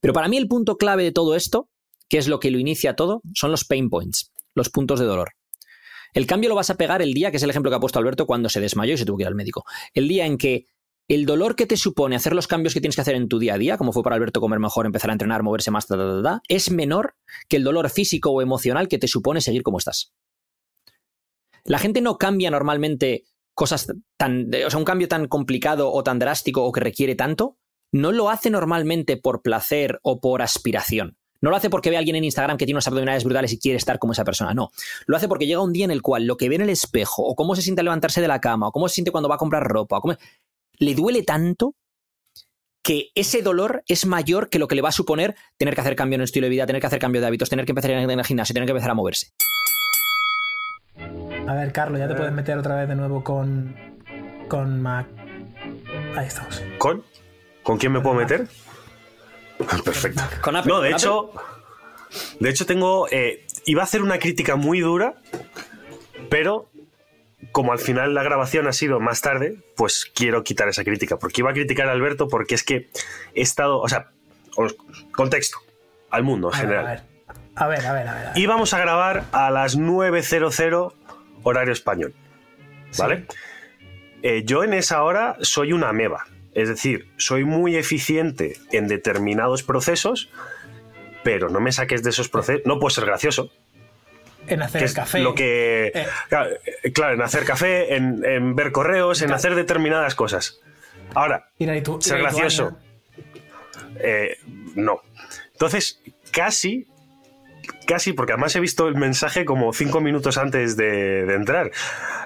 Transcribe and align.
Pero 0.00 0.12
para 0.12 0.28
mí 0.28 0.36
el 0.36 0.48
punto 0.48 0.76
clave 0.76 1.02
de 1.04 1.12
todo 1.12 1.34
esto, 1.34 1.68
que 2.08 2.18
es 2.18 2.28
lo 2.28 2.40
que 2.40 2.50
lo 2.50 2.58
inicia 2.58 2.96
todo, 2.96 3.22
son 3.34 3.50
los 3.50 3.64
pain 3.64 3.90
points, 3.90 4.32
los 4.54 4.70
puntos 4.70 5.00
de 5.00 5.06
dolor. 5.06 5.32
El 6.14 6.26
cambio 6.26 6.48
lo 6.48 6.54
vas 6.54 6.70
a 6.70 6.76
pegar 6.76 7.02
el 7.02 7.12
día, 7.12 7.30
que 7.30 7.36
es 7.36 7.42
el 7.42 7.50
ejemplo 7.50 7.70
que 7.70 7.76
ha 7.76 7.80
puesto 7.80 7.98
Alberto 7.98 8.26
cuando 8.26 8.48
se 8.48 8.60
desmayó 8.60 8.94
y 8.94 8.98
se 8.98 9.04
tuvo 9.04 9.18
que 9.18 9.24
ir 9.24 9.28
al 9.28 9.34
médico. 9.34 9.64
El 9.92 10.08
día 10.08 10.24
en 10.24 10.38
que 10.38 10.66
el 11.08 11.26
dolor 11.26 11.54
que 11.54 11.66
te 11.66 11.76
supone 11.76 12.16
hacer 12.16 12.34
los 12.34 12.48
cambios 12.48 12.74
que 12.74 12.80
tienes 12.80 12.96
que 12.96 13.02
hacer 13.02 13.14
en 13.14 13.28
tu 13.28 13.38
día 13.38 13.54
a 13.54 13.58
día, 13.58 13.76
como 13.76 13.92
fue 13.92 14.02
para 14.02 14.16
Alberto 14.16 14.40
comer 14.40 14.58
mejor, 14.58 14.86
empezar 14.86 15.10
a 15.10 15.12
entrenar, 15.12 15.42
moverse 15.42 15.70
más, 15.70 15.86
es 16.48 16.70
menor 16.70 17.14
que 17.48 17.58
el 17.58 17.64
dolor 17.64 17.90
físico 17.90 18.30
o 18.30 18.42
emocional 18.42 18.88
que 18.88 18.98
te 18.98 19.08
supone 19.08 19.40
seguir 19.40 19.62
como 19.62 19.78
estás. 19.78 20.12
La 21.64 21.78
gente 21.78 22.00
no 22.00 22.16
cambia 22.16 22.50
normalmente 22.50 23.24
cosas 23.54 23.92
tan, 24.16 24.50
o 24.66 24.70
sea, 24.70 24.78
un 24.78 24.84
cambio 24.84 25.08
tan 25.08 25.28
complicado 25.28 25.92
o 25.92 26.02
tan 26.02 26.18
drástico 26.18 26.64
o 26.64 26.72
que 26.72 26.80
requiere 26.80 27.14
tanto, 27.14 27.56
no 27.92 28.12
lo 28.12 28.30
hace 28.30 28.50
normalmente 28.50 29.16
por 29.16 29.42
placer 29.42 29.98
o 30.02 30.20
por 30.20 30.42
aspiración. 30.42 31.16
No 31.40 31.50
lo 31.50 31.56
hace 31.56 31.70
porque 31.70 31.90
ve 31.90 31.96
a 31.96 31.98
alguien 31.98 32.16
en 32.16 32.24
Instagram 32.24 32.56
que 32.56 32.64
tiene 32.64 32.76
unos 32.76 32.86
abdominales 32.88 33.24
brutales 33.24 33.52
y 33.52 33.58
quiere 33.58 33.76
estar 33.76 33.98
como 33.98 34.12
esa 34.12 34.24
persona. 34.24 34.54
No. 34.54 34.70
Lo 35.06 35.16
hace 35.16 35.28
porque 35.28 35.46
llega 35.46 35.62
un 35.62 35.72
día 35.72 35.84
en 35.84 35.90
el 35.90 36.02
cual 36.02 36.24
lo 36.24 36.36
que 36.36 36.48
ve 36.48 36.56
en 36.56 36.62
el 36.62 36.70
espejo, 36.70 37.22
o 37.22 37.34
cómo 37.34 37.54
se 37.54 37.62
siente 37.62 37.82
levantarse 37.82 38.20
de 38.20 38.28
la 38.28 38.40
cama, 38.40 38.68
o 38.68 38.72
cómo 38.72 38.88
se 38.88 38.96
siente 38.96 39.10
cuando 39.10 39.28
va 39.28 39.36
a 39.36 39.38
comprar 39.38 39.62
ropa, 39.62 39.98
o 39.98 40.00
cómo 40.00 40.16
le 40.78 40.94
duele 40.94 41.22
tanto 41.22 41.74
que 42.82 43.08
ese 43.14 43.42
dolor 43.42 43.82
es 43.88 44.06
mayor 44.06 44.48
que 44.48 44.58
lo 44.58 44.68
que 44.68 44.76
le 44.76 44.82
va 44.82 44.90
a 44.90 44.92
suponer 44.92 45.34
tener 45.56 45.74
que 45.74 45.80
hacer 45.80 45.96
cambio 45.96 46.14
en 46.14 46.20
el 46.20 46.26
estilo 46.26 46.46
de 46.46 46.50
vida, 46.50 46.66
tener 46.66 46.80
que 46.80 46.86
hacer 46.86 47.00
cambio 47.00 47.20
de 47.20 47.26
hábitos, 47.26 47.48
tener 47.48 47.64
que 47.64 47.72
empezar 47.72 47.90
a 47.90 48.00
ir 48.00 48.10
el 48.10 48.24
gimnasio, 48.24 48.52
tener 48.52 48.66
que 48.66 48.72
empezar 48.72 48.90
a 48.90 48.94
moverse. 48.94 49.32
A 51.48 51.54
ver, 51.54 51.72
Carlos, 51.72 51.98
ya 51.98 52.08
te 52.08 52.14
puedes 52.14 52.32
meter 52.32 52.56
otra 52.58 52.76
vez 52.76 52.88
de 52.88 52.94
nuevo 52.94 53.22
con. 53.22 53.74
con 54.48 54.80
Mac. 54.80 55.06
Ahí 56.16 56.26
estamos. 56.26 56.62
¿Con? 56.78 57.02
¿Con 57.66 57.78
quién 57.78 57.90
me 57.90 58.00
puedo 58.00 58.14
meter? 58.14 58.46
Perfecto. 59.84 60.22
Con 60.40 60.54
Apple, 60.54 60.72
no, 60.72 60.80
de 60.80 60.90
hecho. 60.92 61.32
De 62.38 62.48
hecho, 62.48 62.64
tengo. 62.64 63.08
eh, 63.10 63.44
iba 63.64 63.82
a 63.82 63.84
hacer 63.84 64.02
una 64.02 64.20
crítica 64.20 64.54
muy 64.54 64.78
dura, 64.78 65.16
pero 66.30 66.70
como 67.50 67.72
al 67.72 67.80
final 67.80 68.14
la 68.14 68.22
grabación 68.22 68.68
ha 68.68 68.72
sido 68.72 69.00
más 69.00 69.20
tarde, 69.20 69.58
pues 69.76 70.08
quiero 70.14 70.44
quitar 70.44 70.68
esa 70.68 70.84
crítica. 70.84 71.18
Porque 71.18 71.40
iba 71.40 71.50
a 71.50 71.54
criticar 71.54 71.88
a 71.88 71.92
Alberto 71.92 72.28
porque 72.28 72.54
es 72.54 72.62
que 72.62 72.88
he 73.34 73.40
estado. 73.42 73.80
O 73.80 73.88
sea, 73.88 74.10
contexto. 75.10 75.58
Al 76.10 76.22
mundo 76.22 76.50
en 76.50 76.54
A 76.54 76.58
ver, 76.58 76.66
general. 76.68 76.86
a 76.86 76.90
ver. 76.90 77.02
A 77.56 77.66
ver, 77.66 77.86
a 77.86 77.92
ver, 77.92 78.08
a 78.08 78.14
ver. 78.14 78.26
a 78.26 78.30
ver. 78.30 78.38
Íbamos 78.38 78.74
a 78.74 78.78
grabar 78.78 79.24
a 79.32 79.50
las 79.50 79.76
9.00 79.76 80.92
horario 81.42 81.72
español. 81.72 82.14
¿Vale? 82.96 83.26
Eh, 84.22 84.42
yo 84.44 84.62
en 84.62 84.72
esa 84.72 85.02
hora 85.02 85.36
soy 85.40 85.72
una 85.72 85.88
ameba. 85.88 86.26
Es 86.56 86.70
decir, 86.70 87.10
soy 87.18 87.44
muy 87.44 87.76
eficiente 87.76 88.56
en 88.72 88.88
determinados 88.88 89.62
procesos, 89.62 90.30
pero 91.22 91.50
no 91.50 91.60
me 91.60 91.70
saques 91.70 92.02
de 92.02 92.08
esos 92.10 92.30
procesos. 92.30 92.62
No 92.64 92.78
puedo 92.80 92.88
ser 92.90 93.04
gracioso. 93.04 93.50
En 94.46 94.62
hacer 94.62 94.82
el 94.84 94.94
café. 94.94 95.18
Lo 95.18 95.34
que, 95.34 95.88
Eh. 95.94 96.06
claro, 96.30 96.50
eh, 96.82 96.92
claro, 96.92 97.14
en 97.14 97.20
hacer 97.20 97.44
café, 97.44 97.94
en, 97.94 98.24
en 98.24 98.56
ver 98.56 98.72
correos, 98.72 99.20
en 99.20 99.26
Claro. 99.26 99.36
hacer 99.36 99.54
determinadas 99.54 100.14
cosas. 100.14 100.58
Ahora, 101.14 101.50
ser 102.00 102.18
gracioso. 102.20 102.78
Eh, 103.98 104.38
no. 104.76 105.02
Entonces, 105.52 106.00
casi, 106.30 106.86
casi, 107.86 108.14
porque 108.14 108.32
además 108.32 108.56
he 108.56 108.60
visto 108.60 108.88
el 108.88 108.94
mensaje 108.94 109.44
como 109.44 109.74
cinco 109.74 110.00
minutos 110.00 110.38
antes 110.38 110.76
de, 110.78 111.26
de 111.26 111.34
entrar 111.34 111.70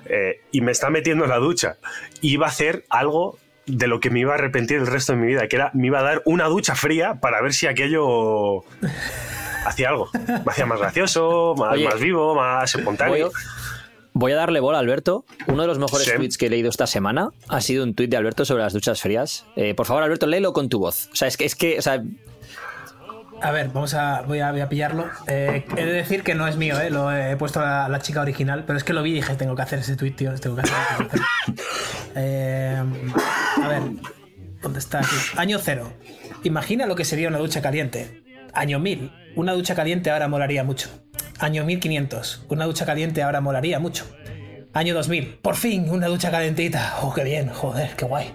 eh, 0.06 0.40
y 0.52 0.60
me 0.60 0.70
está 0.70 0.88
metiendo 0.88 1.24
en 1.24 1.30
la 1.30 1.38
ducha. 1.38 1.78
Iba 2.20 2.46
a 2.46 2.50
hacer 2.50 2.84
algo 2.90 3.39
de 3.66 3.86
lo 3.86 4.00
que 4.00 4.10
me 4.10 4.20
iba 4.20 4.32
a 4.32 4.34
arrepentir 4.36 4.78
el 4.78 4.86
resto 4.86 5.12
de 5.12 5.18
mi 5.18 5.26
vida, 5.28 5.46
que 5.48 5.56
era, 5.56 5.70
me 5.74 5.86
iba 5.88 6.00
a 6.00 6.02
dar 6.02 6.22
una 6.24 6.46
ducha 6.46 6.74
fría 6.74 7.20
para 7.20 7.40
ver 7.42 7.52
si 7.52 7.66
aquello 7.66 8.64
hacía 9.66 9.90
algo. 9.90 10.08
Me 10.14 10.50
hacía 10.52 10.66
más 10.66 10.80
gracioso, 10.80 11.54
más, 11.56 11.74
Oye, 11.74 11.84
más 11.84 12.00
vivo, 12.00 12.34
más 12.34 12.72
Voy, 12.72 12.80
espontáneo. 12.80 13.30
voy 14.12 14.32
a 14.32 14.36
darle 14.36 14.60
bola 14.60 14.78
a 14.78 14.80
Alberto. 14.80 15.24
Uno 15.46 15.62
de 15.62 15.68
los 15.68 15.78
mejores 15.78 16.06
Sí. 16.06 16.12
tweets 16.16 16.38
que 16.38 16.46
he 16.46 16.50
leído 16.50 16.68
esta 16.70 16.86
semana 16.86 17.30
ha 17.48 17.60
sido 17.60 17.84
un 17.84 17.94
tweet 17.94 18.08
de 18.08 18.16
Alberto 18.16 18.44
sobre 18.44 18.62
las 18.62 18.72
duchas 18.72 19.00
frías. 19.00 19.46
Eh, 19.56 19.74
por 19.74 19.86
favor, 19.86 20.02
Alberto, 20.02 20.26
léelo 20.26 20.52
con 20.52 20.68
tu 20.68 20.78
voz. 20.78 21.08
O 21.12 21.16
sea, 21.16 21.28
es 21.28 21.36
que, 21.36 21.44
es 21.44 21.54
que 21.54 21.78
o 21.78 21.82
sea, 21.82 22.02
A 23.42 23.50
ver, 23.52 23.68
vamos 23.68 23.94
a. 23.94 24.22
Voy 24.22 24.40
a, 24.40 24.68
pillarlo. 24.68 25.08
Eh, 25.26 25.64
he 25.76 25.84
de 25.84 25.92
decir 25.92 26.22
que 26.22 26.34
no 26.34 26.46
es 26.46 26.56
mío, 26.56 26.78
¿eh? 26.80 26.90
Lo 26.90 27.10
he 27.14 27.36
puesto 27.36 27.60
a 27.60 27.88
la, 27.88 27.98
chica 28.00 28.20
original, 28.20 28.64
pero 28.66 28.76
es 28.76 28.84
que 28.84 28.92
lo 28.92 29.02
vi 29.02 29.12
y 29.12 29.14
dije, 29.14 29.34
tengo 29.34 29.56
que 29.56 29.62
hacer 29.62 29.78
ese 29.78 29.96
tweet, 29.96 30.12
tío. 30.12 30.32
Eh, 32.16 32.76
a 33.62 33.68
ver, 33.68 33.82
¿dónde 34.60 34.80
está? 34.80 34.98
Aquí. 34.98 35.16
Año 35.36 35.58
cero. 35.58 35.92
Imagina 36.42 36.86
lo 36.86 36.96
que 36.96 37.04
sería 37.04 37.28
una 37.28 37.38
ducha 37.38 37.62
caliente. 37.62 38.24
Año 38.52 38.80
1000. 38.80 39.12
Una 39.36 39.52
ducha 39.52 39.76
caliente 39.76 40.10
ahora 40.10 40.26
molaría 40.26 40.64
mucho. 40.64 40.88
Año 41.38 41.64
1500. 41.64 42.46
Una 42.48 42.64
ducha 42.64 42.84
caliente 42.84 43.22
ahora 43.22 43.40
molaría 43.40 43.78
mucho. 43.78 44.06
Año 44.72 44.94
2000. 44.94 45.38
Por 45.40 45.54
fin, 45.56 45.88
una 45.88 46.08
ducha 46.08 46.30
calentita. 46.30 46.96
Oh, 47.02 47.14
qué 47.14 47.24
bien, 47.24 47.48
joder, 47.48 47.90
qué 47.96 48.04
guay. 48.04 48.32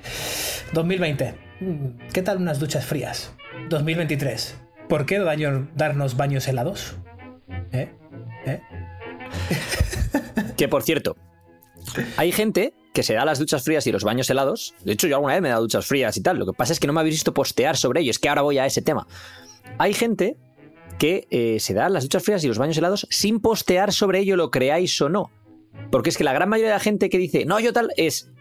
2020. 0.74 1.36
Mm, 1.60 1.88
¿Qué 2.14 2.22
tal 2.22 2.38
unas 2.38 2.60
duchas 2.60 2.86
frías? 2.86 3.34
2023. 3.70 4.65
¿Por 4.90 5.06
qué 5.06 5.20
daño 5.20 5.68
darnos 5.76 6.18
baños 6.18 6.48
helados? 6.48 6.96
¿Eh? 7.72 7.92
¿Eh? 8.46 8.62
que 10.58 10.68
por 10.68 10.84
cierto, 10.84 11.18
hay 12.18 12.32
gente 12.32 12.74
que 12.94 13.04
se 13.04 13.14
da 13.14 13.26
las 13.26 13.40
duchas 13.40 13.64
frías 13.64 13.86
y 13.88 13.92
los 13.92 14.04
baños 14.04 14.30
helados. 14.30 14.74
De 14.84 14.94
hecho, 14.94 15.08
yo 15.08 15.16
alguna 15.16 15.34
vez 15.34 15.42
me 15.42 15.50
he 15.50 15.52
dado 15.52 15.64
duchas 15.64 15.86
frías 15.86 16.16
y 16.18 16.22
tal. 16.22 16.38
Lo 16.38 16.46
que 16.46 16.54
pasa 16.54 16.74
es 16.74 16.80
que 16.80 16.88
no 16.88 16.94
me 16.94 17.02
habéis 17.02 17.16
visto 17.16 17.34
postear 17.34 17.78
sobre 17.78 18.02
ello. 18.02 18.12
Es 18.12 18.20
que 18.20 18.30
ahora 18.30 18.42
voy 18.42 18.58
a 18.58 18.66
ese 18.66 18.82
tema. 18.82 19.08
Hay 19.78 19.94
gente 19.94 20.38
que 20.98 21.28
eh, 21.30 21.60
se 21.60 21.74
da 21.74 21.90
las 21.90 22.04
duchas 22.04 22.24
frías 22.24 22.44
y 22.44 22.48
los 22.48 22.58
baños 22.58 22.78
helados 22.78 23.08
sin 23.10 23.40
postear 23.40 23.92
sobre 23.92 24.20
ello, 24.20 24.38
lo 24.38 24.50
creáis 24.50 25.00
o 25.02 25.10
no. 25.10 25.32
Porque 25.92 26.10
es 26.10 26.18
que 26.18 26.24
la 26.24 26.34
gran 26.34 26.48
mayoría 26.48 26.70
de 26.70 26.78
la 26.78 26.80
gente 26.80 27.10
que 27.10 27.18
dice, 27.18 27.46
no, 27.46 27.60
yo 27.60 27.74
tal, 27.74 27.92
es, 27.98 28.32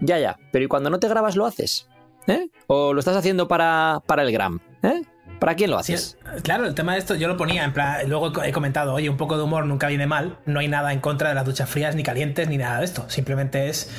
ya, 0.00 0.18
ya, 0.18 0.38
pero 0.52 0.64
¿y 0.64 0.68
cuando 0.68 0.88
no 0.88 0.98
te 0.98 1.08
grabas 1.08 1.36
lo 1.36 1.44
haces? 1.44 1.86
¿Eh? 2.26 2.48
¿O 2.66 2.94
lo 2.94 3.00
estás 3.00 3.16
haciendo 3.16 3.46
para, 3.46 4.02
para 4.06 4.22
el 4.22 4.32
gram? 4.32 4.60
¿Eh? 4.82 5.02
¿Para 5.42 5.56
quién 5.56 5.72
lo 5.72 5.82
Sí, 5.82 5.94
haces? 5.94 6.16
claro, 6.44 6.66
el 6.66 6.74
tema 6.74 6.92
de 6.92 7.00
esto 7.00 7.16
yo 7.16 7.26
lo 7.26 7.36
ponía 7.36 7.64
en 7.64 7.72
plan. 7.72 8.08
Luego 8.08 8.32
he 8.44 8.52
comentado, 8.52 8.94
oye, 8.94 9.10
un 9.10 9.16
poco 9.16 9.36
de 9.36 9.42
humor 9.42 9.66
nunca 9.66 9.88
viene 9.88 10.06
mal. 10.06 10.38
No 10.46 10.60
hay 10.60 10.68
nada 10.68 10.92
en 10.92 11.00
contra 11.00 11.30
de 11.30 11.34
las 11.34 11.44
duchas 11.44 11.68
frías, 11.68 11.96
ni 11.96 12.04
calientes, 12.04 12.46
ni 12.48 12.58
nada 12.58 12.78
de 12.78 12.84
esto. 12.84 13.04
Simplemente 13.08 13.68
es 13.68 13.90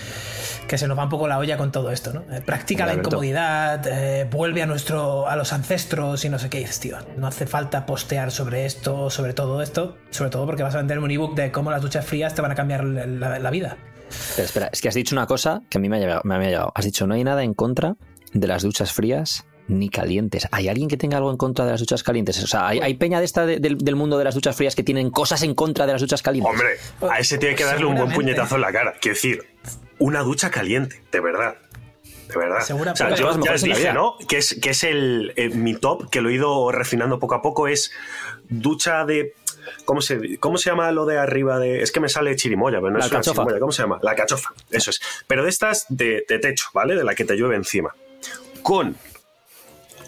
que 0.70 0.78
se 0.78 0.88
nos 0.88 0.98
va 0.98 1.04
un 1.04 1.09
poco 1.09 1.28
la 1.28 1.38
olla 1.38 1.58
con 1.58 1.74
todo 1.74 1.92
esto, 1.92 2.14
¿no? 2.14 2.22
Eh, 2.34 2.40
Practica 2.40 2.86
la 2.86 2.94
incomodidad, 2.94 3.86
eh, 3.86 4.26
vuelve 4.31 4.62
a 4.64 4.66
nuestro, 4.66 5.28
a 5.28 5.36
los 5.36 5.52
ancestros 5.52 6.24
y 6.24 6.30
no 6.30 6.40
sé 6.40 6.50
qué 6.50 6.59
dices, 6.59 6.80
tío. 6.80 6.98
No 7.18 7.28
hace 7.28 7.46
falta 7.46 7.86
postear 7.86 8.31
sobre 8.31 8.66
esto, 8.66 9.10
sobre 9.10 9.34
todo 9.34 9.62
esto, 9.62 9.98
sobre 10.12 10.30
todo 10.30 10.46
porque 10.46 10.64
vas 10.64 10.74
a 10.75 10.78
vender 10.78 11.00
un 11.00 11.12
ebook 11.12 11.36
de 11.36 11.52
cómo 11.52 11.70
las 11.72 11.81
duchas 11.81 12.06
frías 12.06 12.34
te 12.34 12.42
van 12.42 12.52
a 12.52 12.56
cambiar 12.56 12.86
la, 12.86 13.06
la- 13.06 13.40
la 13.40 13.50
vida. 13.52 13.75
Espera, 14.10 14.46
espera, 14.46 14.70
es 14.72 14.81
que 14.81 14.88
has 14.88 14.96
dicho 14.96 15.14
una 15.14 15.28
cosa 15.28 15.62
que 15.70 15.78
a 15.78 15.81
mí 15.81 15.90
me 15.90 15.98
ha, 15.98 16.00
llegado, 16.00 16.22
me 16.24 16.36
ha 16.36 16.40
llegado. 16.40 16.72
Has 16.74 16.86
dicho, 16.86 17.06
no 17.06 17.16
hay 17.16 17.24
nada 17.25 17.44
en 17.44 17.54
contra 17.54 17.96
de 18.31 18.48
las 18.48 18.64
duchas 18.64 18.94
frías 18.94 19.46
ni 19.68 19.90
calientes. 19.90 20.47
¿Hay 20.51 20.68
alguien 20.68 20.88
que 20.90 20.97
tenga 20.97 21.18
algo 21.18 21.31
en 21.31 21.38
contra 21.38 21.63
de 21.66 21.72
las 21.72 21.79
duchas 21.79 22.03
calientes? 22.03 22.41
O 22.44 22.47
sea, 22.47 22.68
¿hay, 22.68 22.79
hay 22.79 22.94
peña 22.96 23.19
de 23.19 23.25
esta 23.25 23.46
de- 23.46 23.59
del, 23.59 23.78
del 23.78 23.96
mundo 23.96 24.18
de 24.18 24.24
las 24.25 24.35
duchas 24.35 24.56
frías 24.56 24.75
que 24.75 24.84
tienen 24.84 25.09
cosas 25.09 25.41
en 25.44 25.56
contra 25.56 25.85
de 25.85 25.94
las 25.94 26.01
duchas 26.01 26.22
calientes? 26.22 26.51
Hombre, 26.51 27.13
a 27.13 27.19
ese 27.19 27.38
tiene 27.38 27.56
que 27.56 27.63
darle 27.63 27.85
un 27.85 27.96
buen 27.96 28.12
puñetazo 28.12 28.56
en 28.56 28.62
la 28.62 28.72
cara. 28.72 28.94
Quiero 29.01 29.16
decir, 29.16 29.44
una 30.00 30.22
ducha 30.22 30.51
caliente, 30.51 31.01
de 31.12 31.19
verdad. 31.19 31.56
De 32.28 32.38
verdad. 32.38 32.62
Segura- 32.62 32.91
o 32.94 32.96
sea, 32.96 33.16
yo 33.16 33.28
las 33.28 33.38
ya 33.44 33.51
la 33.51 33.75
dije. 33.75 33.94
¿no? 33.94 34.16
Que 34.28 34.38
es, 34.38 34.59
que 34.62 34.72
es 34.72 34.84
el, 34.84 35.34
eh, 35.35 35.50
mi 35.50 35.75
top, 35.75 36.09
que 36.09 36.19
lo 36.22 36.30
he 36.30 36.34
ido 36.34 36.72
refinando 36.72 37.19
poco 37.19 37.35
a 37.35 37.41
poco, 37.41 37.68
es 37.68 37.91
ducha 38.50 39.06
de. 39.06 39.34
¿Cómo 39.85 40.01
se, 40.01 40.38
¿Cómo 40.40 40.57
se 40.57 40.69
llama 40.69 40.91
lo 40.91 41.06
de 41.06 41.18
arriba 41.18 41.57
de.? 41.59 41.81
Es 41.84 41.91
que 41.91 42.00
me 42.01 42.09
sale 42.09 42.35
chirimoya, 42.35 42.80
pero 42.80 42.91
no 42.91 42.97
La 43.00 43.06
es 43.06 43.12
una 43.12 43.19
alcachofa. 43.19 43.41
chirimoya. 43.44 43.59
¿Cómo 43.59 43.72
se 43.72 43.81
llama? 43.84 44.00
La 44.01 44.16
cachofa. 44.16 44.50
Eso 44.72 44.90
es. 44.90 45.00
Pero 45.28 45.44
de 45.44 45.50
estas 45.50 45.85
de, 45.90 46.25
de 46.28 46.40
techo, 46.40 46.66
¿vale? 46.74 46.95
De 46.95 47.03
la 47.03 47.16
que 47.16 47.24
te 47.24 47.35
llueve 47.35 47.56
encima. 47.56 47.94
Con 48.62 48.95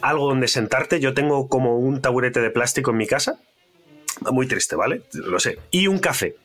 algo 0.09 0.27
donde 0.27 0.47
sentarte. 0.47 0.99
Yo 0.99 1.13
tengo 1.13 1.47
como 1.49 1.78
un 1.78 2.02
taburete 2.02 2.41
de 2.41 2.49
plástico 2.49 2.91
en 2.91 2.97
mi 2.97 3.07
casa. 3.07 3.40
Muy 4.31 4.47
triste, 4.47 4.75
¿vale? 4.75 5.03
Lo 5.13 5.40
sé. 5.40 5.59
Y 5.72 5.87
un 5.87 5.99
café. 5.99 6.35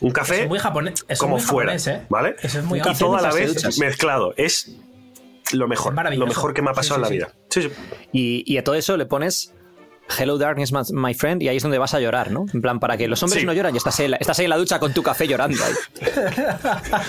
Un 0.00 0.08
Eso 0.08 0.14
café 0.14 0.42
es 0.42 0.48
muy 0.48 0.58
japonés. 0.58 0.94
eso 0.94 1.04
es 1.08 1.18
como 1.18 1.36
muy 1.36 1.40
fuera, 1.42 1.72
japonés, 1.72 1.86
¿eh? 1.88 2.06
¿vale? 2.08 2.36
Eso 2.42 2.58
es 2.60 2.64
muy 2.64 2.78
y 2.78 2.82
café 2.82 2.98
todo 3.00 3.16
a 3.16 3.22
la 3.22 3.32
vez 3.32 3.54
duchas. 3.54 3.78
mezclado. 3.78 4.34
Es 4.36 4.76
lo 5.52 5.66
mejor, 5.66 5.94
lo 6.14 6.26
mejor 6.26 6.52
que 6.54 6.62
me 6.62 6.70
ha 6.70 6.74
pasado 6.74 7.00
Sí, 7.00 7.02
en 7.02 7.08
sí, 7.08 7.18
la 7.18 7.26
vida. 7.26 7.38
Sí, 7.48 7.62
sí. 7.62 7.70
Y, 8.12 8.52
y 8.52 8.58
a 8.58 8.64
todo 8.64 8.74
eso 8.74 8.96
le 8.96 9.06
pones 9.06 9.54
Hello 10.18 10.38
Darkness, 10.38 10.72
my- 10.72 10.80
my 10.92 11.14
friend, 11.14 11.42
y 11.42 11.48
ahí 11.48 11.56
es 11.58 11.62
donde 11.62 11.78
vas 11.78 11.92
a 11.94 12.00
llorar, 12.00 12.30
¿no? 12.30 12.46
En 12.54 12.62
plan, 12.62 12.80
para 12.80 12.96
que 12.96 13.06
los 13.08 13.22
hombres 13.22 13.40
Sí. 13.40 13.46
no 13.46 13.52
lloran 13.52 13.74
y 13.74 13.78
estás 13.78 13.98
en, 14.00 14.12
la, 14.12 14.16
estás 14.16 14.38
ahí 14.38 14.46
en 14.46 14.50
la 14.50 14.56
ducha 14.56 14.78
con 14.78 14.92
tu 14.94 15.02
café 15.02 15.26
llorando. 15.28 15.58
ahí. 15.62 15.72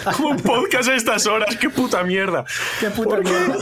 Como 0.18 0.30
un 0.30 0.38
podcast 0.38 0.90
a 0.90 0.96
estas 0.96 1.26
horas, 1.28 1.56
qué 1.58 1.70
puta 1.70 2.04
mierda. 2.04 2.44
Qué 2.80 2.90
puta 2.90 3.18
mierda. 3.18 3.56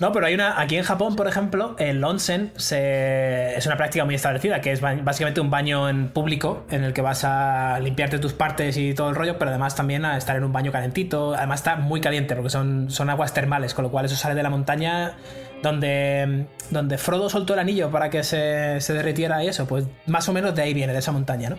No, 0.00 0.12
pero 0.12 0.26
hay 0.26 0.34
una. 0.34 0.60
Aquí 0.60 0.76
en 0.76 0.84
Japón, 0.84 1.16
por 1.16 1.28
ejemplo, 1.28 1.76
el 1.78 2.02
onsen 2.02 2.52
se- 2.56 3.54
es 3.56 3.66
una 3.66 3.76
práctica 3.76 4.04
muy 4.04 4.14
establecida, 4.14 4.60
que 4.60 4.72
es 4.72 4.80
ba- 4.80 4.96
básicamente 5.02 5.40
un 5.40 5.50
baño 5.50 5.88
en 5.88 6.08
público 6.08 6.64
en 6.70 6.84
el 6.84 6.92
que 6.92 7.02
vas 7.02 7.24
a 7.24 7.78
limpiarte 7.80 8.18
tus 8.18 8.32
partes 8.32 8.76
y 8.76 8.94
todo 8.94 9.08
el 9.10 9.14
rollo, 9.16 9.38
pero 9.38 9.50
además 9.50 9.74
también 9.76 10.04
a 10.04 10.16
estar 10.18 10.36
en 10.36 10.44
un 10.44 10.52
baño 10.52 10.72
calentito. 10.72 11.34
Además 11.34 11.60
está 11.60 11.76
muy 11.76 12.00
caliente 12.00 12.34
porque 12.34 12.50
son, 12.50 12.90
son 12.90 13.10
aguas 13.10 13.32
termales, 13.32 13.74
con 13.74 13.84
lo 13.84 13.90
cual 13.90 14.06
eso 14.06 14.16
sale 14.16 14.34
de 14.34 14.42
la 14.42 14.50
montaña 14.50 15.14
donde, 15.62 16.46
donde 16.70 16.98
Frodo 16.98 17.28
soltó 17.28 17.54
el 17.54 17.60
anillo 17.60 17.90
para 17.90 18.10
que 18.10 18.22
se, 18.22 18.80
se 18.80 18.92
derritiera 18.92 19.42
y 19.44 19.48
eso, 19.48 19.66
pues 19.66 19.86
más 20.06 20.28
o 20.28 20.32
menos 20.32 20.54
de 20.54 20.62
ahí 20.62 20.74
viene, 20.74 20.92
de 20.92 20.98
esa 20.98 21.12
montaña, 21.12 21.50
¿no? 21.50 21.58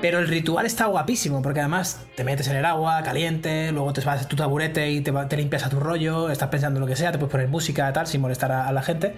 Pero 0.00 0.18
el 0.18 0.28
ritual 0.28 0.66
está 0.66 0.84
guapísimo, 0.84 1.40
porque 1.40 1.60
además 1.60 1.98
te 2.14 2.24
metes 2.24 2.46
en 2.48 2.56
el 2.56 2.64
agua 2.66 3.02
caliente, 3.02 3.72
luego 3.72 3.94
te 3.94 4.02
vas 4.02 4.22
a 4.22 4.28
tu 4.28 4.36
taburete 4.36 4.90
y 4.90 5.00
te, 5.00 5.12
limpias 5.36 5.64
a 5.64 5.70
tu 5.70 5.80
rollo, 5.80 6.28
estás 6.28 6.50
pensando 6.50 6.76
en 6.78 6.82
lo 6.82 6.86
que 6.86 6.94
sea, 6.94 7.10
te 7.10 7.16
puedes 7.16 7.32
poner 7.32 7.48
música 7.48 7.90
tal, 7.94 8.06
sin 8.06 8.20
molestar 8.20 8.52
a, 8.52 8.68
a 8.68 8.72
la 8.72 8.82
gente. 8.82 9.14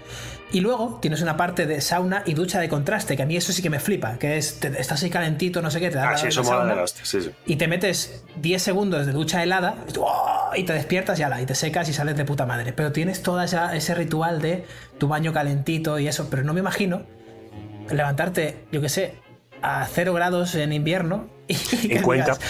Y 0.52 0.61
luego 0.61 0.99
tienes 1.02 1.23
una 1.23 1.37
parte 1.37 1.67
de 1.67 1.81
sauna 1.81 2.23
y 2.25 2.34
ducha 2.34 2.61
de 2.61 2.69
contraste, 2.69 3.17
que 3.17 3.25
a 3.25 3.26
mí 3.26 3.37
eso 3.37 3.52
sí 3.52 3.62
que 3.62 3.70
me 3.70 3.81
flipa, 3.81 4.17
que 4.19 4.37
es, 4.37 4.61
te- 4.61 4.81
estás 4.81 5.02
ahí 5.02 5.11
calentito, 5.11 5.61
no 5.61 5.73
sé 5.73 5.81
qué, 5.81 5.90
te 5.90 5.96
da 5.96 6.08
Ah, 6.08 6.12
la- 6.12 6.19
sí, 6.19 6.28
eso 6.28 6.44
mola 6.44 6.56
sauna, 6.58 6.70
de 6.70 6.76
la 6.76 6.82
hostia, 6.84 7.05
sí, 7.05 7.20
sí. 7.20 7.31
y 7.46 7.56
te 7.56 7.67
metes 7.67 8.23
10 8.37 8.62
segundos 8.62 9.06
de 9.06 9.12
ducha 9.12 9.43
helada 9.43 9.75
y, 9.88 9.93
tú, 9.93 10.05
¡oh! 10.05 10.50
y 10.55 10.62
te 10.62 10.73
despiertas 10.73 11.19
y 11.19 11.25
ala, 11.25 11.40
y 11.43 11.46
te 11.46 11.56
secas 11.56 11.88
y 11.88 11.94
sales 11.94 12.17
de 12.17 12.25
puta 12.25 12.46
madre. 12.46 12.73
Pero 12.73 12.93
tienes 12.93 13.25
todo 13.25 13.43
esa- 13.43 13.75
ese 13.75 13.93
ritual 13.96 14.40
de 14.40 14.64
tu 14.99 15.08
baño 15.08 15.32
calentito 15.32 15.99
y 15.99 16.06
eso, 16.06 16.28
pero 16.31 16.44
no 16.44 16.55
me 16.55 16.61
imagino 16.61 17.02
levantarte, 17.90 18.67
yo 18.70 18.81
qué 18.81 18.88
sé, 18.88 19.14
a 19.62 19.87
0 19.87 20.12
grados 20.14 20.55
en 20.55 20.73
invierno 20.73 21.29
y 21.49 21.56
En 21.94 22.03
Cuenca. 22.03 22.25
digas, 22.35 22.41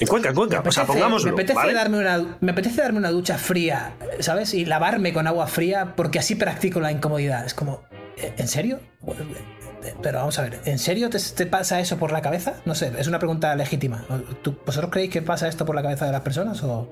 En 0.00 0.06
Cuenca, 0.06 0.28
en 0.30 0.34
Cuenca. 0.34 0.62
me 0.62 0.68
O 0.68 0.72
sea, 0.72 0.84
apetece- 0.84 0.86
pongámoslo. 0.94 1.30
me 1.30 1.34
apetece, 1.34 1.54
¿vale? 1.56 1.74
darme 1.74 1.98
una, 1.98 2.36
me 2.40 2.52
apetece 2.52 2.80
darme 2.80 2.98
una 2.98 3.10
ducha 3.10 3.36
fría, 3.38 3.94
¿sabes? 4.20 4.54
Y 4.54 4.64
lavarme 4.64 5.12
con 5.12 5.26
agua 5.26 5.46
fría 5.46 5.94
porque 5.96 6.18
así 6.18 6.34
practico 6.34 6.80
la 6.80 6.92
incomodidad. 6.92 7.44
Es 7.44 7.54
como, 7.54 7.82
¿eh, 8.16 8.32
¿en 8.36 8.48
serio? 8.48 8.80
Pero 10.02 10.18
vamos 10.18 10.38
a 10.38 10.42
ver, 10.42 10.60
¿en 10.64 10.78
serio 10.78 11.08
te, 11.08 11.18
te 11.18 11.46
pasa 11.46 11.80
eso 11.80 11.96
por 11.98 12.12
la 12.12 12.20
cabeza? 12.20 12.54
No 12.64 12.74
sé, 12.74 12.92
es 12.98 13.06
una 13.06 13.18
pregunta 13.18 13.54
legítima. 13.54 14.04
¿Tú- 14.42 14.58
¿Vosotros 14.66 14.90
creéis 14.92 15.10
que 15.10 15.22
pasa 15.22 15.48
esto 15.48 15.64
por 15.64 15.74
la 15.76 15.82
cabeza 15.82 16.04
de 16.06 16.12
las 16.12 16.20
personas? 16.22 16.62
O... 16.62 16.88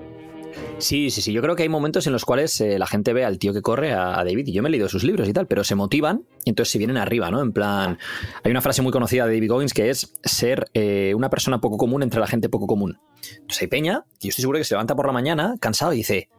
Sí, 0.79 1.09
sí, 1.09 1.21
sí. 1.21 1.33
Yo 1.33 1.41
creo 1.41 1.55
que 1.55 1.63
hay 1.63 1.69
momentos 1.69 2.05
en 2.05 2.13
los 2.13 2.23
cuales 2.23 2.61
eh, 2.61 2.77
la 2.77 2.85
gente 2.85 3.11
ve 3.11 3.25
al 3.25 3.39
tío 3.39 3.51
que 3.51 3.63
corre, 3.63 3.93
a, 3.93 4.23
David, 4.23 4.47
y 4.47 4.51
yo 4.51 4.61
me 4.61 4.69
he 4.69 4.71
leído 4.71 4.87
sus 4.87 5.03
libros 5.03 5.27
y 5.27 5.33
tal, 5.33 5.47
pero 5.47 5.63
se 5.63 5.73
motivan 5.73 6.25
y 6.45 6.51
entonces 6.51 6.71
se 6.71 6.77
vienen 6.77 6.97
arriba, 6.97 7.31
¿no? 7.31 7.41
En 7.41 7.51
plan, 7.51 7.97
hay 8.43 8.51
una 8.51 8.61
frase 8.61 8.83
muy 8.83 8.91
conocida 8.91 9.25
de 9.25 9.33
David 9.33 9.49
Goggins 9.49 9.73
que 9.73 9.89
es 9.89 10.13
ser 10.23 10.69
eh, 10.75 11.13
una 11.15 11.31
persona 11.31 11.59
poco 11.59 11.77
común 11.77 12.03
entre 12.03 12.19
la 12.19 12.27
gente 12.27 12.47
poco 12.47 12.67
común. 12.67 12.99
Entonces 13.23 13.61
hay 13.61 13.67
Peña, 13.67 14.05
que 14.19 14.27
yo 14.27 14.29
estoy 14.29 14.43
seguro 14.43 14.59
que 14.59 14.65
se 14.65 14.75
levanta 14.75 14.95
por 14.95 15.07
la 15.07 15.13
mañana 15.13 15.55
cansado 15.59 15.93
y 15.93 15.97
dice, 15.97 16.29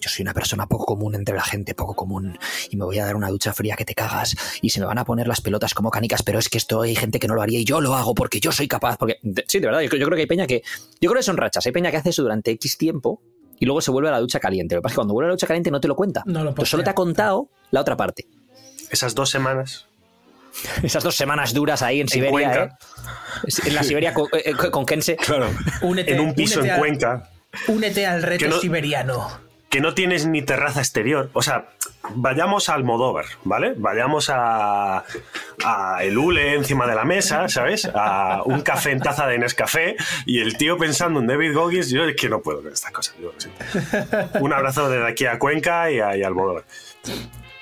yo 0.00 0.08
soy 0.08 0.22
una 0.22 0.34
persona 0.34 0.66
poco 0.66 0.84
común 0.84 1.14
entre 1.14 1.34
la 1.34 1.42
gente 1.42 1.74
poco 1.74 1.94
común 1.94 2.38
y 2.70 2.76
me 2.76 2.84
voy 2.84 2.98
a 2.98 3.04
dar 3.04 3.16
una 3.16 3.28
ducha 3.28 3.52
fría 3.52 3.76
que 3.76 3.84
te 3.84 3.94
cagas 3.94 4.36
y 4.60 4.70
se 4.70 4.80
me 4.80 4.86
van 4.86 4.98
a 4.98 5.04
poner 5.04 5.28
las 5.28 5.40
pelotas 5.40 5.74
como 5.74 5.90
canicas, 5.90 6.22
pero 6.22 6.38
es 6.38 6.48
que 6.48 6.58
esto 6.58 6.82
hay 6.82 6.96
gente 6.96 7.18
que 7.18 7.28
no 7.28 7.34
lo 7.34 7.42
haría 7.42 7.58
y 7.60 7.64
yo 7.64 7.80
lo 7.80 7.94
hago 7.94 8.14
porque 8.14 8.40
yo 8.40 8.50
soy 8.50 8.66
capaz. 8.66 8.96
Porque, 8.96 9.18
sí, 9.46 9.60
de 9.60 9.66
verdad, 9.66 9.80
yo, 9.82 9.90
yo 9.96 10.06
creo 10.06 10.16
que 10.16 10.22
hay 10.22 10.26
Peña 10.26 10.46
que, 10.46 10.62
yo 11.00 11.10
creo 11.10 11.20
que 11.20 11.24
son 11.24 11.36
rachas, 11.36 11.64
hay 11.66 11.72
Peña 11.72 11.90
que 11.90 11.98
hace 11.98 12.10
eso 12.10 12.22
durante 12.22 12.50
X 12.52 12.76
tiempo 12.76 13.22
y 13.60 13.64
luego 13.66 13.80
se 13.80 13.90
vuelve 13.90 14.08
a 14.08 14.12
la 14.12 14.20
ducha 14.20 14.40
caliente. 14.40 14.74
Lo 14.74 14.80
que 14.80 14.84
pasa 14.84 14.92
es 14.92 14.94
que 14.94 14.98
cuando 14.98 15.14
vuelve 15.14 15.26
a 15.26 15.30
la 15.30 15.34
ducha 15.34 15.46
caliente 15.46 15.70
no 15.70 15.80
te 15.80 15.88
lo 15.88 15.94
cuenta. 15.96 16.22
No 16.26 16.42
lo 16.44 16.50
Entonces 16.50 16.70
solo 16.70 16.84
te 16.84 16.90
ha 16.90 16.94
contado 16.94 17.48
la 17.70 17.80
otra 17.80 17.96
parte. 17.96 18.26
Esas 18.90 19.14
dos 19.14 19.30
semanas. 19.30 19.86
Esas 20.82 21.02
dos 21.04 21.14
semanas 21.16 21.52
duras 21.54 21.82
ahí 21.82 21.96
en 22.00 22.04
En 22.04 22.08
Siberia. 22.08 22.64
¿eh? 22.64 22.68
En 23.66 23.74
la 23.74 23.82
Siberia 23.82 24.14
con, 24.14 24.26
eh, 24.32 24.52
con 24.70 24.84
Kense. 24.86 25.16
Claro. 25.16 25.50
Únete- 25.82 26.12
en 26.14 26.20
un 26.20 26.34
piso 26.34 26.62
en 26.64 26.76
Cuenca. 26.78 27.30
Únete 27.68 28.06
al 28.06 28.22
reto 28.22 28.44
Que 28.44 28.50
no- 28.50 28.58
siberiano. 28.60 29.28
que 29.70 29.80
no 29.80 29.94
tienes 29.94 30.26
ni 30.26 30.42
terraza 30.42 30.80
exterior. 30.80 31.30
O 31.34 31.42
sea, 31.42 31.68
vayamos 32.14 32.68
a 32.68 32.74
Almodóvar, 32.74 33.26
¿vale? 33.44 33.74
Vayamos 33.76 34.30
a, 34.30 35.04
a 35.64 35.98
el 36.02 36.16
hule 36.16 36.54
encima 36.54 36.86
de 36.86 36.94
la 36.94 37.04
mesa, 37.04 37.48
¿sabes? 37.48 37.88
A 37.94 38.42
un 38.44 38.60
café 38.60 38.90
en 38.92 39.00
taza 39.00 39.26
de 39.26 39.38
Nescafé 39.38 39.96
y 40.26 40.40
el 40.40 40.56
tío 40.56 40.78
pensando 40.78 41.20
en 41.20 41.26
David 41.26 41.54
Goggins, 41.54 41.90
yo 41.90 42.04
es 42.04 42.16
que 42.16 42.28
no 42.28 42.40
puedo 42.40 42.62
con 42.62 42.72
estas 42.72 42.92
cosas. 42.92 43.14
Un 44.40 44.52
abrazo 44.52 44.88
desde 44.88 45.06
aquí 45.06 45.26
a 45.26 45.38
Cuenca 45.38 45.90
y 45.90 46.00
a, 46.00 46.16
y. 46.16 46.62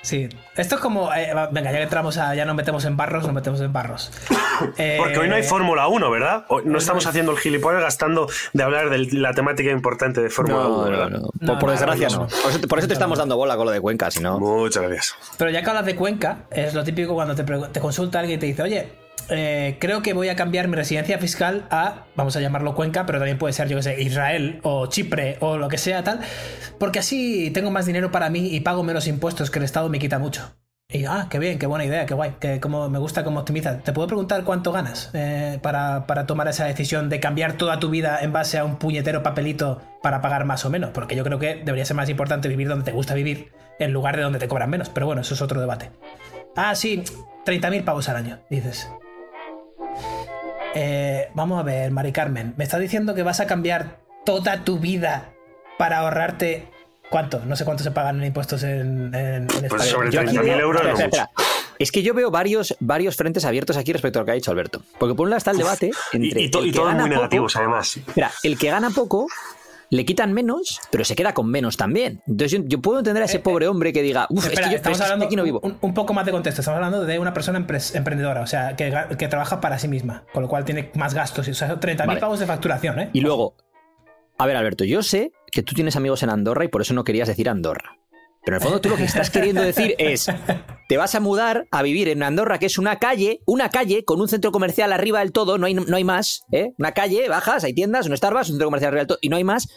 Sí, 0.06 0.28
esto 0.54 0.76
es 0.76 0.80
como. 0.80 1.12
eh, 1.12 1.32
venga, 1.50 1.72
ya 1.72 1.78
que 1.78 1.82
entramos 1.82 2.16
a. 2.16 2.32
Ya 2.36 2.44
nos 2.44 2.54
metemos 2.54 2.84
en 2.84 2.96
barros, 2.96 3.24
nos 3.24 3.32
metemos 3.32 3.60
en 3.60 3.72
barros. 3.72 4.12
Eh, 4.78 4.94
Porque 5.00 5.18
hoy 5.18 5.28
no 5.28 5.34
hay 5.34 5.42
Fórmula 5.42 5.88
1, 5.88 6.10
¿verdad? 6.12 6.44
Hoy 6.48 6.62
no 6.64 6.78
estamos 6.78 7.04
haciendo 7.06 7.32
el 7.32 7.38
gilipollas 7.38 7.82
gastando 7.82 8.28
de 8.52 8.62
hablar 8.62 8.88
de 8.88 8.98
la 9.14 9.32
temática 9.32 9.68
importante 9.72 10.20
de 10.20 10.30
Fórmula 10.30 10.68
1, 10.68 10.84
¿verdad? 10.84 11.10
Por, 11.10 11.42
No, 11.42 11.58
por 11.58 11.64
no, 11.64 11.70
desgracia 11.72 12.08
no, 12.08 12.14
no. 12.18 12.22
no. 12.22 12.28
Por 12.28 12.50
eso, 12.50 12.60
te- 12.60 12.68
por 12.68 12.78
eso 12.78 12.86
te 12.86 12.94
estamos 12.94 13.18
dando 13.18 13.36
bola 13.36 13.56
con 13.56 13.66
lo 13.66 13.72
de 13.72 13.80
Cuenca, 13.80 14.08
si 14.12 14.20
no. 14.20 14.38
Muchas 14.38 14.84
gracias. 14.84 15.16
Pero 15.38 15.50
ya 15.50 15.62
que 15.64 15.70
hablas 15.70 15.86
de 15.86 15.96
Cuenca, 15.96 16.36
es 16.52 16.72
lo 16.72 16.84
típico 16.84 17.12
cuando 17.14 17.34
te, 17.34 17.42
te 17.42 17.80
consulta 17.80 18.20
alguien 18.20 18.38
y 18.38 18.40
te 18.40 18.46
dice, 18.46 18.62
oye, 18.62 18.88
eh, 19.28 19.76
creo 19.80 20.02
que 20.02 20.12
voy 20.12 20.28
a 20.28 20.36
cambiar 20.36 20.68
mi 20.68 20.76
residencia 20.76 21.18
fiscal 21.18 21.66
a, 21.70 22.06
vamos 22.14 22.36
a 22.36 22.40
llamarlo 22.40 22.74
Cuenca, 22.74 23.06
pero 23.06 23.18
también 23.18 23.38
puede 23.38 23.52
ser, 23.52 23.68
yo 23.68 23.76
que 23.76 23.82
sé, 23.82 24.00
Israel 24.00 24.60
o 24.62 24.86
Chipre 24.86 25.36
o 25.40 25.58
lo 25.58 25.68
que 25.68 25.78
sea, 25.78 26.04
tal, 26.04 26.20
porque 26.78 27.00
así 27.00 27.50
tengo 27.50 27.70
más 27.70 27.86
dinero 27.86 28.10
para 28.12 28.30
mí 28.30 28.54
y 28.54 28.60
pago 28.60 28.82
menos 28.82 29.06
impuestos 29.06 29.50
que 29.50 29.58
el 29.58 29.64
Estado 29.64 29.88
me 29.88 29.98
quita 29.98 30.18
mucho. 30.18 30.54
Y 30.88 31.04
ah, 31.04 31.26
qué 31.28 31.40
bien, 31.40 31.58
qué 31.58 31.66
buena 31.66 31.84
idea, 31.84 32.06
qué 32.06 32.14
guay, 32.14 32.34
que 32.38 32.60
como 32.60 32.88
me 32.88 33.00
gusta 33.00 33.24
cómo 33.24 33.40
optimiza. 33.40 33.78
¿Te 33.78 33.92
puedo 33.92 34.06
preguntar 34.06 34.44
cuánto 34.44 34.70
ganas 34.70 35.10
eh, 35.14 35.58
para, 35.60 36.06
para 36.06 36.26
tomar 36.26 36.46
esa 36.46 36.64
decisión 36.64 37.08
de 37.08 37.18
cambiar 37.18 37.54
toda 37.54 37.80
tu 37.80 37.90
vida 37.90 38.20
en 38.22 38.32
base 38.32 38.56
a 38.56 38.64
un 38.64 38.76
puñetero 38.76 39.24
papelito 39.24 39.82
para 40.00 40.20
pagar 40.20 40.44
más 40.44 40.64
o 40.64 40.70
menos? 40.70 40.90
Porque 40.90 41.16
yo 41.16 41.24
creo 41.24 41.40
que 41.40 41.56
debería 41.56 41.84
ser 41.84 41.96
más 41.96 42.08
importante 42.08 42.48
vivir 42.48 42.68
donde 42.68 42.84
te 42.84 42.92
gusta 42.92 43.14
vivir 43.14 43.50
en 43.80 43.92
lugar 43.92 44.16
de 44.16 44.22
donde 44.22 44.38
te 44.38 44.46
cobran 44.46 44.70
menos. 44.70 44.88
Pero 44.88 45.06
bueno, 45.06 45.22
eso 45.22 45.34
es 45.34 45.42
otro 45.42 45.60
debate. 45.60 45.90
Ah, 46.54 46.76
sí, 46.76 47.02
30.000 47.44 47.82
pavos 47.82 48.08
al 48.08 48.16
año, 48.16 48.38
dices. 48.48 48.88
Eh, 50.78 51.30
vamos 51.32 51.58
a 51.58 51.62
ver, 51.62 51.90
Mari 51.90 52.12
Carmen, 52.12 52.52
¿me 52.58 52.64
estás 52.64 52.80
diciendo 52.80 53.14
que 53.14 53.22
vas 53.22 53.40
a 53.40 53.46
cambiar 53.46 53.96
toda 54.26 54.62
tu 54.62 54.78
vida 54.78 55.30
para 55.78 56.00
ahorrarte... 56.00 56.68
¿Cuánto? 57.08 57.40
No 57.46 57.54
sé 57.56 57.64
cuánto 57.64 57.82
se 57.84 57.92
pagan 57.92 58.18
en 58.20 58.26
impuestos 58.26 58.62
en, 58.64 59.14
en, 59.14 59.46
en 59.48 59.64
España. 59.64 59.84
sobre 59.84 60.10
Yo 60.10 60.20
aquí 60.20 60.36
30.000 60.36 60.42
veo- 60.42 60.58
euros 60.58 60.82
espera, 60.84 61.04
espera. 61.04 61.30
Es 61.78 61.92
que 61.92 62.02
yo 62.02 62.12
veo 62.14 62.30
varios, 62.32 62.76
varios 62.80 63.14
frentes 63.16 63.44
abiertos 63.44 63.76
aquí 63.76 63.92
respecto 63.92 64.18
a 64.18 64.22
lo 64.22 64.26
que 64.26 64.32
ha 64.32 64.34
dicho 64.34 64.50
Alberto. 64.50 64.82
Porque 64.98 65.14
por 65.14 65.24
un 65.24 65.30
lado 65.30 65.38
está 65.38 65.52
el 65.52 65.58
debate 65.58 65.92
entre 66.12 66.42
y 66.42 66.50
to- 66.50 66.66
y 66.66 66.72
todos 66.72 66.92
muy 66.94 67.08
negativos, 67.08 67.54
además. 67.56 67.96
Espera, 67.96 68.32
el 68.42 68.58
que 68.58 68.70
gana 68.70 68.90
poco 68.90 69.28
le 69.90 70.04
quitan 70.04 70.32
menos, 70.32 70.80
pero 70.90 71.04
se 71.04 71.14
queda 71.14 71.32
con 71.32 71.48
menos 71.50 71.76
también. 71.76 72.22
Entonces 72.26 72.52
yo, 72.52 72.64
yo 72.66 72.80
puedo 72.80 72.98
entender 72.98 73.22
a 73.22 73.26
ese 73.26 73.36
Eh, 73.36 73.40
eh, 73.40 73.42
pobre 73.42 73.68
hombre 73.68 73.92
que 73.92 74.02
diga, 74.02 74.26
uff, 74.30 74.44
es 74.44 74.50
Espera, 74.50 74.68
que 74.68 74.72
yo 74.72 74.76
estamos 74.76 75.00
hablando 75.00 75.26
aquí 75.26 75.36
no 75.36 75.44
vivo. 75.44 75.60
Un, 75.62 75.78
un 75.80 75.94
poco 75.94 76.14
más 76.14 76.26
de 76.26 76.32
contexto. 76.32 76.60
Estamos 76.60 76.76
hablando 76.76 77.04
de 77.04 77.18
una 77.18 77.32
persona 77.32 77.58
emprendedora, 77.58 78.40
o 78.40 78.46
sea, 78.46 78.76
que, 78.76 78.90
trabaja 79.28 79.60
para 79.60 79.78
sí 79.78 79.88
misma, 79.88 80.24
con 80.32 80.42
lo 80.42 80.48
cual 80.48 80.64
tiene 80.64 80.90
más 80.94 81.14
gastos. 81.14 81.48
O 81.48 81.54
sea, 81.54 81.78
30.000 81.78 82.06
Vale. 82.06 82.20
pavos 82.20 82.40
de 82.40 82.46
facturación, 82.46 82.98
¿eh? 82.98 83.10
Y 83.12 83.20
luego, 83.20 83.56
a 84.38 84.46
ver, 84.46 84.56
Alberto, 84.56 84.84
yo 84.84 85.02
sé 85.02 85.32
que 85.50 85.62
tú 85.62 85.74
tienes 85.74 85.96
amigos 85.96 86.22
en 86.22 86.30
Andorra 86.30 86.64
y 86.64 86.68
por 86.68 86.82
eso 86.82 86.94
no 86.94 87.04
querías 87.04 87.28
decir 87.28 87.48
Andorra. 87.48 87.96
Pero 88.46 88.58
en 88.58 88.62
el 88.62 88.64
fondo 88.64 88.80
tú 88.80 88.90
lo 88.90 88.96
que 88.96 89.02
estás 89.02 89.28
queriendo 89.28 89.60
decir 89.60 89.96
es, 89.98 90.30
te 90.88 90.96
vas 90.96 91.16
a 91.16 91.20
mudar 91.20 91.66
a 91.72 91.82
vivir 91.82 92.08
en 92.08 92.22
Andorra, 92.22 92.60
que 92.60 92.66
es 92.66 92.78
una 92.78 93.00
calle, 93.00 93.40
una 93.44 93.70
calle 93.70 94.04
con 94.04 94.20
un 94.20 94.28
centro 94.28 94.52
comercial 94.52 94.92
arriba 94.92 95.18
del 95.18 95.32
todo, 95.32 95.58
no 95.58 95.66
hay, 95.66 95.74
no 95.74 95.96
hay 95.96 96.04
más, 96.04 96.44
¿eh? 96.52 96.72
Una 96.78 96.92
calle, 96.92 97.28
bajas, 97.28 97.64
hay 97.64 97.74
tiendas, 97.74 98.06
un 98.06 98.16
Starbucks, 98.16 98.50
un 98.50 98.52
centro 98.54 98.68
comercial 98.68 98.90
arriba 98.90 99.00
del 99.00 99.08
todo, 99.08 99.18
y 99.20 99.30
no 99.30 99.36
hay 99.36 99.42
más. 99.42 99.68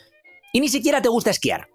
Y 0.54 0.62
ni 0.62 0.70
siquiera 0.70 1.02
te 1.02 1.10
gusta 1.10 1.32
esquiar. 1.32 1.68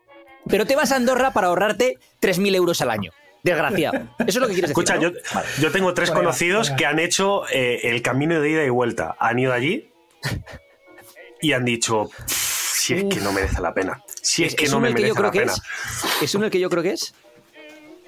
Pero 0.47 0.67
te 0.67 0.77
vas 0.77 0.93
a 0.93 0.97
Andorra 0.97 1.33
para 1.33 1.49
ahorrarte 1.49 1.99
3.000 2.21 2.55
euros 2.55 2.81
al 2.81 2.91
año. 2.91 3.11
Desgraciado. 3.43 3.99
Eso 4.21 4.29
es 4.29 4.37
lo 4.37 4.47
que 4.47 4.55
quieres 4.55 4.71
decir. 4.71 4.85
Escucha, 4.85 4.95
¿no? 4.95 5.03
yo, 5.03 5.11
Vale. 5.35 5.49
yo 5.61 5.73
tengo 5.73 5.95
tres 5.95 6.13
conocidos 6.13 6.71
que 6.71 6.87
han 6.87 7.01
hecho 7.01 7.43
eh, 7.49 7.81
el 7.91 8.03
camino 8.03 8.41
de 8.41 8.51
ida 8.51 8.65
y 8.65 8.71
vuelta. 8.71 9.17
Han 9.19 9.41
ido 9.41 9.53
allí 9.53 9.91
y 11.41 11.55
han 11.55 11.65
dicho, 11.65 12.09
si 12.29 12.95
es 12.95 13.05
que 13.13 13.21
no 13.21 13.33
merece 13.33 13.61
la 13.61 13.75
pena. 13.75 14.04
Si 14.25 14.43
es, 14.45 14.55
que 14.55 14.67
no 14.69 14.81
me 14.81 14.95
que 14.95 15.03
yo 15.03 15.15
merece 15.15 15.15
creo 15.15 15.27
la 15.27 15.31
que 15.33 15.39
pena. 15.41 15.53
es. 15.53 16.23
¿Es 16.23 16.35
uno 16.35 16.47
el 16.47 16.51
que 16.51 16.59
yo 16.59 16.71
creo 16.71 16.83
que 16.83 16.93
es? 16.93 17.15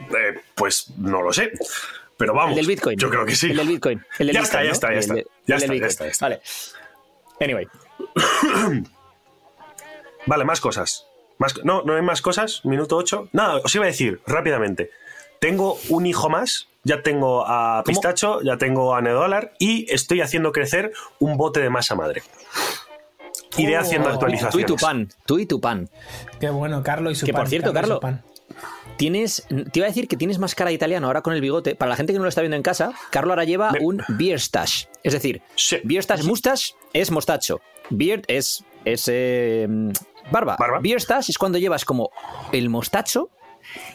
Eh, 0.01 0.41
pues 0.55 0.91
no 0.97 1.23
lo 1.23 1.33
sé. 1.33 1.53
Pero 2.17 2.33
vamos, 2.33 2.53
El 2.53 2.57
del 2.57 2.67
Bitcoin. 2.67 2.99
yo 2.99 3.11
creo 3.11 3.27
que 3.27 3.37
sí. 3.37 3.51
El 3.51 3.59
del 3.59 3.69
Bitcoin. 3.69 4.03
El 4.19 4.27
del 4.29 4.35
Ya 4.37 4.41
Bitcoin, 4.41 4.45
está, 4.45 4.65
ya 4.65 4.71
está, 4.71 4.93
ya 4.93 4.99
está. 5.01 5.15
Ya 5.47 5.57
está, 5.57 5.75
ya 5.75 5.87
está, 5.87 6.05
ya 6.07 6.11
está. 6.11 6.25
Vale. 6.27 6.41
Anyway. 7.41 7.69
Vale, 10.27 10.45
más 10.45 10.61
cosas. 10.61 11.07
Más, 11.39 11.55
no, 11.65 11.83
no 11.83 11.95
hay 11.95 12.03
más 12.03 12.23
cosas. 12.23 12.65
Minuto 12.65 12.97
8. 12.97 13.29
Nada, 13.33 13.57
os 13.63 13.75
iba 13.75 13.85
a 13.85 13.89
decir 13.89 14.21
rápidamente. 14.27 14.91
Tengo 15.39 15.79
un 15.91 16.07
hijo 16.07 16.29
más. 16.31 16.69
Ya 16.83 17.03
tengo 17.03 17.45
a 17.47 17.83
¿Cómo? 17.85 17.95
Pistacho, 17.95 18.41
ya 18.43 18.59
tengo 18.59 18.95
a 18.95 19.03
Nedólar 19.03 19.53
y 19.59 19.93
estoy 19.93 20.21
haciendo 20.21 20.53
crecer 20.53 20.93
un 21.19 21.37
bote 21.37 21.61
de 21.61 21.69
masa 21.69 21.97
madre. 21.97 22.23
Iré 23.59 23.77
haciendo 23.77 24.09
y 24.09 24.13
Tú 24.13 24.15
actualizaciones. 24.15 24.65
y 24.65 24.67
tu 24.67 24.77
pan. 24.77 25.09
Tú 25.27 25.39
y 25.39 25.47
tu 25.47 25.61
pan. 25.61 25.89
Qué 26.41 26.51
bueno, 26.51 26.83
Carlos 26.83 27.13
y 27.13 27.15
su 27.17 27.27
Que, 27.27 27.33
por 27.33 27.43
pan, 27.43 27.51
cierto, 27.51 27.73
Carlos, 27.73 27.99
pan. 28.01 28.23
Tienes, 28.97 29.47
te 29.49 29.79
iba 29.81 29.87
a 29.87 29.89
decir 29.91 30.09
que 30.09 30.17
tienes 30.17 30.39
más 30.39 30.55
cara 30.55 30.69
de 30.71 30.75
italiano 30.75 31.07
ahora 31.07 31.21
con 31.21 31.35
el 31.35 31.41
bigote. 31.43 31.75
Para 31.75 31.91
la 31.91 31.97
gente 31.97 32.13
que 32.15 32.19
no 32.19 32.25
lo 32.25 32.29
está 32.31 32.41
viendo 32.41 32.57
en 32.57 32.63
casa, 32.63 32.93
Carlo 33.11 33.33
ahora 33.33 33.45
lleva 33.45 33.71
Me- 33.73 33.81
un 33.81 34.03
beer 34.09 34.41
stash. 34.41 34.85
Es 35.03 35.13
decir, 35.13 35.43
Sí. 35.55 35.77
beer 35.85 36.03
stash, 36.03 36.23
mustache 36.25 36.75
es 36.95 37.11
mostacho. 37.11 37.61
Beard 37.91 38.23
es, 38.27 38.65
es 38.87 39.05
eh, 39.13 39.69
barba. 40.31 40.57
Barba. 40.59 40.79
Beer 40.81 41.01
stash 41.01 41.29
es 41.31 41.37
cuando 41.39 41.59
llevas 41.59 41.85
como 41.85 42.11
el 42.53 42.71
mostacho 42.71 43.29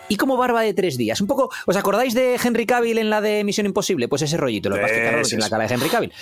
y 0.08 0.18
como 0.18 0.38
barba 0.38 0.62
de 0.62 0.74
tres 0.74 0.98
días. 0.98 1.22
Un 1.22 1.28
poco, 1.28 1.50
¿os 1.66 1.76
acordáis 1.76 2.14
de 2.14 2.40
Henry 2.44 2.66
Cavill 2.66 2.98
en 2.98 3.10
la 3.10 3.22
de 3.22 3.44
Misión 3.44 3.66
Imposible? 3.66 4.08
Pues 4.08 4.22
ese 4.22 4.38
rollito, 4.38 4.70
lo 4.70 4.76
que 4.76 4.82
pasa 4.82 4.94
es 4.94 5.00
que 5.00 5.06
Carlos 5.06 5.22
no 5.24 5.30
tiene 5.30 5.44
la 5.44 5.50
cara 5.50 5.68
de 5.68 5.74
Henry 5.74 5.90
Cavill. 5.90 6.14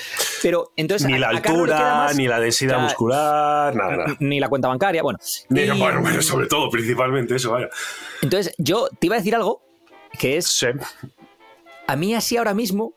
Pero 0.42 0.72
entonces. 0.76 1.08
Ni 1.08 1.16
a- 1.16 1.20
la 1.20 1.28
a 1.28 1.30
altura, 1.32 1.80
más- 1.80 2.16
ni 2.16 2.28
la 2.28 2.40
densidad 2.40 2.80
muscular, 2.80 3.76
nada, 3.76 3.98
nada. 3.98 4.16
Ni 4.20 4.40
la 4.40 4.50
cuenta 4.50 4.68
bancaria, 4.68 5.02
bueno. 5.04 5.20
Ni- 5.50 5.62
Y- 5.62 5.70
bueno, 5.80 6.02
bueno, 6.02 6.22
sobre 6.22 6.48
todo, 6.48 6.70
principalmente 6.70 7.36
eso, 7.36 7.52
vaya. 7.52 7.70
Entonces, 8.22 8.54
yo 8.58 8.90
te 9.00 9.08
iba 9.08 9.16
a 9.16 9.20
decir 9.20 9.36
algo 9.36 9.62
que 10.20 10.38
es. 10.38 10.48
Sí. 10.48 10.68
A 11.88 11.96
mí, 11.96 12.14
así 12.14 12.38
ahora 12.38 12.54
mismo, 12.54 12.94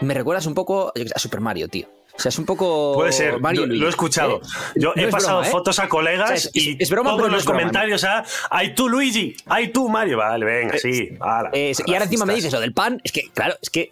me 0.00 0.14
recuerdas 0.14 0.46
un 0.46 0.54
poco 0.54 0.92
a 1.14 1.18
Super 1.18 1.40
Mario, 1.40 1.68
tío. 1.68 1.86
O 2.20 2.22
sea, 2.22 2.28
es 2.28 2.38
un 2.38 2.44
poco. 2.44 2.92
Puede 2.94 3.12
ser, 3.12 3.40
Mario 3.40 3.64
lo 3.64 3.86
he 3.86 3.88
escuchado. 3.88 4.36
¿eh? 4.42 4.48
Yo 4.76 4.92
No 4.94 5.02
he 5.02 5.06
es 5.06 5.10
pasado 5.10 5.38
broma, 5.38 5.48
¿eh? 5.48 5.50
fotos 5.50 5.78
a 5.78 5.88
colegas 5.88 6.24
O 6.24 6.26
sea, 6.26 6.36
es- 6.36 6.50
y 6.52 6.76
es 6.78 6.90
broma, 6.90 7.10
todos 7.10 7.22
no 7.22 7.28
los 7.28 7.46
¿no? 7.46 7.50
comentarios 7.52 8.04
a 8.04 8.24
¡Ay 8.50 8.74
tú 8.74 8.90
Luigi! 8.90 9.34
¡Ay 9.46 9.68
tú 9.68 9.88
Mario! 9.88 10.18
Vale, 10.18 10.44
venga, 10.44 10.76
sí. 10.76 11.16
ala, 11.18 11.48
Eh, 11.54 11.72
y 11.86 11.92
ahora 11.94 12.04
encima 12.04 12.26
me 12.26 12.34
dices 12.34 12.52
lo 12.52 12.60
del 12.60 12.74
pan. 12.74 13.00
Es 13.02 13.12
que, 13.12 13.30
claro, 13.32 13.54
es 13.62 13.70
que. 13.70 13.88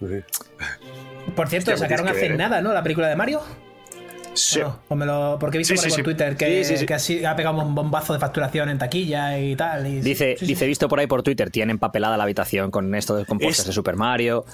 Por 1.34 1.48
cierto, 1.48 1.70
Hostia, 1.70 1.76
pues 1.76 1.80
sacaron 1.80 2.08
hace 2.08 2.28
nada, 2.30 2.60
¿no? 2.60 2.72
La 2.72 2.82
película 2.82 3.08
de 3.08 3.16
Mario. 3.16 3.40
Sí. 4.34 4.60
¿O 4.60 4.64
no? 4.64 4.80
¿O 4.88 4.94
me 4.94 5.06
lo- 5.06 5.36
porque 5.40 5.56
he 5.56 5.58
visto 5.58 5.74
Sí, 5.74 5.76
por, 5.78 5.84
ahí 5.86 5.90
sí, 5.90 5.96
por 5.96 5.98
sí. 5.98 6.04
Twitter 6.16 6.36
que, 6.36 6.64
Sí, 6.64 6.72
sí, 6.74 6.78
sí. 6.80 6.86
que 6.86 6.94
así 6.94 7.24
ha 7.24 7.34
pegado 7.34 7.58
un 7.60 7.74
bombazo 7.74 8.12
de 8.12 8.18
facturación 8.18 8.68
en 8.68 8.78
taquilla 8.78 9.38
y 9.38 9.56
tal. 9.56 9.86
y- 9.86 10.00
Dice, 10.00 10.34
sí, 10.38 10.40
sí, 10.40 10.46
dice 10.52 10.60
sí. 10.64 10.68
visto 10.68 10.86
por 10.88 11.00
ahí 11.00 11.06
por 11.06 11.22
Twitter, 11.22 11.50
tiene 11.50 11.72
empapelada 11.72 12.16
la 12.16 12.24
habitación 12.24 12.70
con 12.70 12.94
esto 12.94 13.16
de 13.16 13.24
compuestas 13.24 13.60
Es- 13.60 13.66
de 13.68 13.72
Super 13.72 13.96
Mario. 13.96 14.44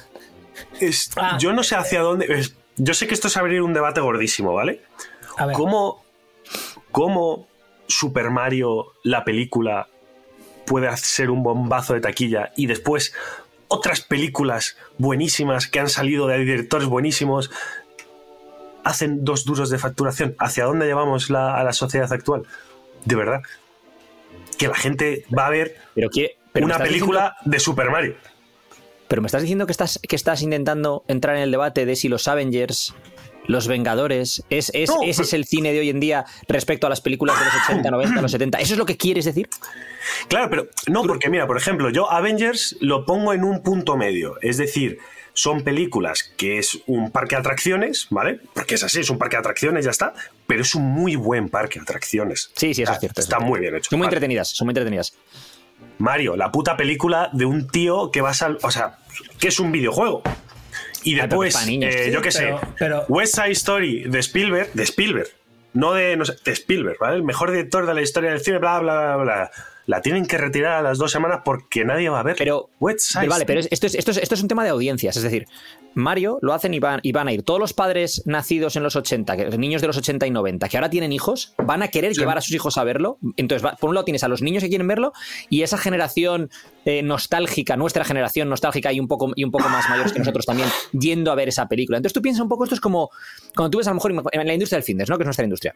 Es- 0.81 1.11
Ah. 1.17 1.37
Yo 1.41 1.53
no 1.53 1.63
sé 1.63 1.75
hacia 1.75 2.01
dónde. 2.01 2.27
es- 2.29 2.55
yo 2.77 2.95
sé 2.95 3.07
que 3.07 3.15
esto 3.15 3.29
es 3.29 3.37
abrir 3.37 3.63
un 3.63 3.73
debate 3.75 4.01
gordísimo, 4.01 4.53
¿vale? 4.55 4.83
A 5.37 5.47
ver, 5.47 5.57
¿Cómo, 5.57 6.05
cómo 6.91 7.49
Super 7.87 8.31
Mario, 8.31 8.93
la 9.03 9.25
película, 9.25 9.89
puede 10.67 10.89
hacer 10.89 11.31
un 11.31 11.43
bombazo 11.43 11.95
de 11.95 12.01
taquilla 12.01 12.53
y 12.57 12.67
después 12.67 13.15
otras 13.69 14.01
películas 14.01 14.77
buenísimas 14.99 15.67
que 15.67 15.81
han 15.81 15.89
salido 15.89 16.27
de 16.27 16.39
directores 16.39 16.87
buenísimos 16.89 17.51
hacen 18.85 19.25
dos 19.25 19.45
duros 19.45 19.71
de 19.71 19.79
facturación? 19.79 20.35
¿Hacia 20.39 20.65
dónde 20.65 20.87
llevamos 20.87 21.31
la- 21.31 21.57
a 21.57 21.65
la 21.65 21.73
sociedad 21.73 22.13
actual? 22.13 22.43
De 23.05 23.15
verdad. 23.17 23.43
Que 24.59 24.69
la 24.69 24.75
gente 24.77 25.25
va 25.37 25.47
a 25.47 25.51
ver 25.51 25.77
Pero 25.95 26.09
una 26.67 26.79
película 26.79 27.37
de 27.45 27.59
Super 27.59 27.91
Mario. 27.91 28.17
Pero 29.15 29.23
me 29.23 29.27
estás 29.27 29.43
diciendo 29.43 29.65
que 29.67 29.71
estás, 29.71 30.01
que 30.09 30.17
estás 30.17 30.43
intentando 30.43 31.05
entrar 31.07 31.37
en 31.37 31.43
el 31.43 31.53
debate 31.53 31.87
de 31.87 31.95
si 31.95 32.09
los 32.09 32.27
Avengers. 32.27 32.95
Los 33.47 33.69
Vengadores, 33.69 34.43
es, 34.51 34.73
es- 34.75 34.91
No, 34.91 35.03
ese 35.05 35.23
es 35.23 35.33
el 35.35 35.45
cine 35.45 35.73
de 35.73 35.79
hoy 35.79 35.89
en 35.91 36.01
día 36.01 36.25
respecto 36.49 36.89
a 36.89 36.91
las 36.91 37.01
películas 37.01 37.39
de 37.39 37.45
los 37.45 37.55
80, 37.69 37.91
90, 37.93 38.23
los 38.23 38.33
70. 38.33 38.59
¿Eso 38.59 38.73
es 38.75 38.79
lo 38.79 38.87
que 38.87 38.97
quieres 38.97 39.25
decir? 39.27 39.49
Claro, 40.27 40.51
pero 40.51 40.67
no, 40.89 41.05
porque 41.05 41.29
mira, 41.31 41.47
por 41.47 41.57
ejemplo, 41.57 41.91
yo 41.91 42.11
Avengers 42.11 42.77
lo 42.81 43.05
pongo 43.07 43.33
en 43.35 43.45
un 43.45 43.63
punto 43.63 43.97
medio. 43.97 44.37
Es 44.43 44.57
decir, 44.57 44.99
son 45.33 45.63
películas 45.63 46.33
que 46.37 46.59
es 46.59 46.81
un 46.89 47.13
parque 47.13 47.37
de 47.37 47.41
atracciones, 47.41 48.09
¿vale? 48.11 48.41
Porque 48.53 48.75
es 48.75 48.83
así, 48.83 48.99
es 48.99 49.11
un 49.11 49.19
parque 49.19 49.37
de 49.37 49.41
atracciones, 49.41 49.85
ya 49.85 49.93
está. 49.93 50.15
Pero 50.49 50.63
es 50.63 50.75
un 50.75 50.87
muy 50.87 51.15
buen 51.15 51.51
parque 51.51 51.79
de 51.79 51.83
atracciones. 51.85 52.51
Sí, 52.57 52.75
sí, 52.75 52.83
eso 52.83 52.91
Ah, 52.91 52.95
es 52.95 53.01
cierto. 53.01 53.21
eso 53.21 53.27
Está 53.29 53.37
es 53.37 53.43
muy 53.43 53.59
cierto. 53.59 53.61
bien 53.61 53.75
hecho. 53.77 53.91
Son 53.91 53.99
muy 53.99 54.07
Vale. 54.07 54.17
entretenidas, 54.17 54.49
son 54.49 54.67
muy 54.67 54.73
entretenidas. 54.73 55.13
Mario, 55.99 56.35
la 56.37 56.51
puta 56.51 56.77
película 56.77 57.29
de 57.33 57.45
un 57.45 57.69
tío 57.69 58.11
que 58.11 58.21
va 58.21 58.31
a 58.31 58.35
sal- 58.35 58.59
O 58.63 58.71
sea, 58.71 58.99
que 59.39 59.49
es 59.49 59.59
un 59.61 59.73
videojuego. 59.73 60.23
Y 61.03 61.15
después, 61.15 61.67
niños, 61.67 61.95
eh, 61.95 62.11
yo 62.13 62.23
qué 62.23 62.31
sé, 62.33 62.55
pero- 62.79 63.05
West 63.09 63.35
Side 63.35 63.51
Story 63.53 64.05
de 64.05 64.19
Spielberg, 64.21 64.73
de 64.73 64.83
Spielberg, 64.85 65.29
no 65.75 65.93
de, 65.93 66.17
no 66.17 66.25
sé, 66.25 66.35
de 66.45 66.53
Spielberg, 66.53 66.97
¿vale? 66.99 67.17
El 67.17 67.23
mejor 67.25 67.51
director 67.51 67.85
de 67.87 67.93
la 67.95 68.01
historia 68.01 68.31
del 68.31 68.41
cine, 68.41 68.59
bla, 68.59 68.79
bla, 68.79 69.17
bla, 69.17 69.17
bla. 69.17 69.51
La 69.87 70.01
tienen 70.01 70.25
que 70.25 70.39
retirar 70.39 70.73
a 70.79 70.83
las 70.83 70.97
dos 70.97 71.13
semanas 71.13 71.41
porque 71.45 71.85
nadie 71.85 72.09
va 72.09 72.21
a 72.21 72.23
ver. 72.23 72.37
Pero, 72.39 72.71
West 72.81 73.01
Side 73.01 73.29
vale, 73.29 73.43
Story. 73.43 73.45
pero 73.47 73.61
es- 73.61 73.69
esto 73.71 73.87
es, 73.87 73.95
esto, 73.97 74.11
es, 74.13 74.17
esto 74.17 74.35
es 74.35 74.41
un 74.43 74.49
tema 74.49 74.65
de 74.65 74.71
audiencias. 74.71 75.15
Es 75.17 75.23
decir, 75.23 75.47
Mario 75.95 76.39
lo 76.43 76.53
hacen 76.53 76.75
y 76.75 76.81
van, 76.81 77.01
y 77.03 77.13
van 77.13 77.29
a 77.29 77.33
ir. 77.33 77.43
Todos 77.43 77.61
los 77.61 77.73
padres 77.73 78.23
nacidos 78.27 78.77
en 78.77 78.83
los 78.83 78.97
80, 78.97 79.37
que, 79.37 79.59
niños 79.59 79.81
de 79.81 79.87
los 79.89 79.97
80 79.97 80.27
y 80.27 80.31
90, 80.31 80.69
que 80.69 80.77
ahora 80.77 80.91
tienen 80.91 81.13
hijos, 81.13 81.55
van 81.59 81.83
a 81.83 81.89
querer 81.89 82.13
llevar 82.15 82.39
a 82.39 82.41
sus 82.41 82.53
hijos 82.55 82.77
a 82.79 82.85
verlo. 82.85 83.19
Entonces, 83.37 83.65
va- 83.65 83.77
por 83.77 83.89
un 83.91 83.95
lado 83.95 84.05
tienes 84.05 84.25
a 84.25 84.29
los 84.29 84.43
niños 84.43 84.63
que 84.63 84.69
quieren 84.69 84.87
verlo 84.89 85.13
y 85.51 85.63
esa 85.63 85.79
generación 85.79 86.51
eh, 86.85 87.03
nostálgica, 87.03 87.77
nuestra 87.77 88.05
generación 88.05 88.49
nostálgica 88.49 88.93
y 88.93 89.01
un, 89.01 89.09
poco, 89.09 89.33
y 89.37 89.45
un 89.45 89.51
poco 89.51 89.69
más 89.69 89.89
mayores 89.89 90.13
que 90.13 90.19
nosotros 90.19 90.45
también, 90.47 90.69
yendo 90.93 91.31
a 91.33 91.35
ver 91.35 91.49
esa 91.49 91.67
película. 91.69 91.99
Entonces 91.99 92.15
tú 92.15 92.23
piensas 92.23 92.43
un 92.43 92.49
poco, 92.49 92.65
esto 92.65 92.75
es 92.75 92.81
como 92.81 93.11
cuando 93.55 93.71
tú 93.71 93.79
ves 93.79 93.87
a 93.87 93.91
lo 93.91 93.95
mejor 93.97 94.13
en 94.33 94.47
la 94.47 94.53
industria 94.55 94.79
del 94.79 94.85
fitness, 94.85 95.09
¿no? 95.09 95.17
que 95.17 95.23
es 95.23 95.27
nuestra 95.27 95.45
industria. 95.45 95.75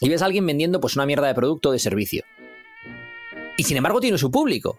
Y 0.00 0.08
ves 0.08 0.22
a 0.22 0.26
alguien 0.26 0.46
vendiendo 0.46 0.80
pues 0.80 0.96
una 0.96 1.06
mierda 1.06 1.26
de 1.26 1.34
producto 1.34 1.68
o 1.70 1.72
de 1.72 1.78
servicio. 1.78 2.24
Y 3.56 3.62
sin 3.64 3.76
embargo 3.76 4.00
tiene 4.00 4.18
su 4.18 4.30
público. 4.30 4.78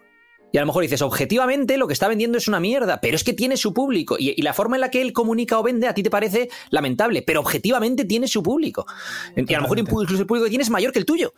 Y 0.52 0.58
a 0.58 0.60
lo 0.62 0.66
mejor 0.68 0.82
dices, 0.82 1.02
objetivamente 1.02 1.76
lo 1.76 1.86
que 1.86 1.92
está 1.92 2.08
vendiendo 2.08 2.38
es 2.38 2.48
una 2.48 2.60
mierda, 2.60 3.00
pero 3.00 3.16
es 3.16 3.24
que 3.24 3.32
tiene 3.34 3.56
su 3.56 3.74
público. 3.74 4.16
Y, 4.18 4.30
y 4.38 4.42
la 4.42 4.54
forma 4.54 4.76
en 4.76 4.80
la 4.80 4.90
que 4.90 5.02
él 5.02 5.12
comunica 5.12 5.58
o 5.58 5.62
vende 5.62 5.86
a 5.88 5.92
ti 5.94 6.02
te 6.02 6.08
parece 6.10 6.48
lamentable, 6.70 7.22
pero 7.22 7.40
objetivamente 7.40 8.04
tiene 8.04 8.26
su 8.28 8.42
público. 8.42 8.86
Y 9.36 9.52
a 9.52 9.56
lo 9.58 9.62
mejor 9.62 9.78
incluso 9.80 10.18
el 10.18 10.26
público 10.26 10.44
que 10.44 10.50
tienes 10.50 10.68
es 10.68 10.70
mayor 10.70 10.92
que 10.92 10.98
el 11.00 11.04
tuyo. 11.04 11.34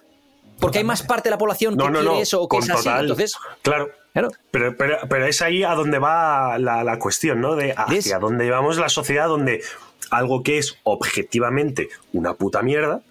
Porque 0.61 0.79
hay 0.79 0.85
más 0.85 1.03
parte 1.03 1.29
de 1.29 1.31
la 1.33 1.39
población 1.39 1.77
que 1.77 1.85
No, 1.85 1.91
quiere 1.93 2.05
no. 2.05 2.19
eso 2.21 2.43
o 2.43 2.49
que 2.49 2.59
es 2.59 2.69
así. 2.71 2.85
total. 2.85 3.01
Entonces, 3.03 3.35
claro. 3.63 3.89
claro. 4.13 4.31
Pero, 4.51 4.77
pero, 4.77 4.97
pero 5.09 5.27
es 5.27 5.41
ahí 5.41 5.63
a 5.63 5.75
donde 5.75 5.99
va 5.99 6.59
la, 6.59 6.83
la 6.85 6.99
cuestión, 6.99 7.41
¿no? 7.41 7.55
De 7.57 7.75
¿Ves? 7.89 8.07
hacia 8.07 8.19
dónde 8.19 8.45
llevamos 8.45 8.77
la 8.77 8.89
sociedad, 8.89 9.29
donde 9.29 9.63
algo 10.11 10.43
que 10.43 10.59
es 10.59 10.77
objetivamente 10.85 11.89
una 12.13 12.35
puta 12.35 12.63
mierda 12.63 13.03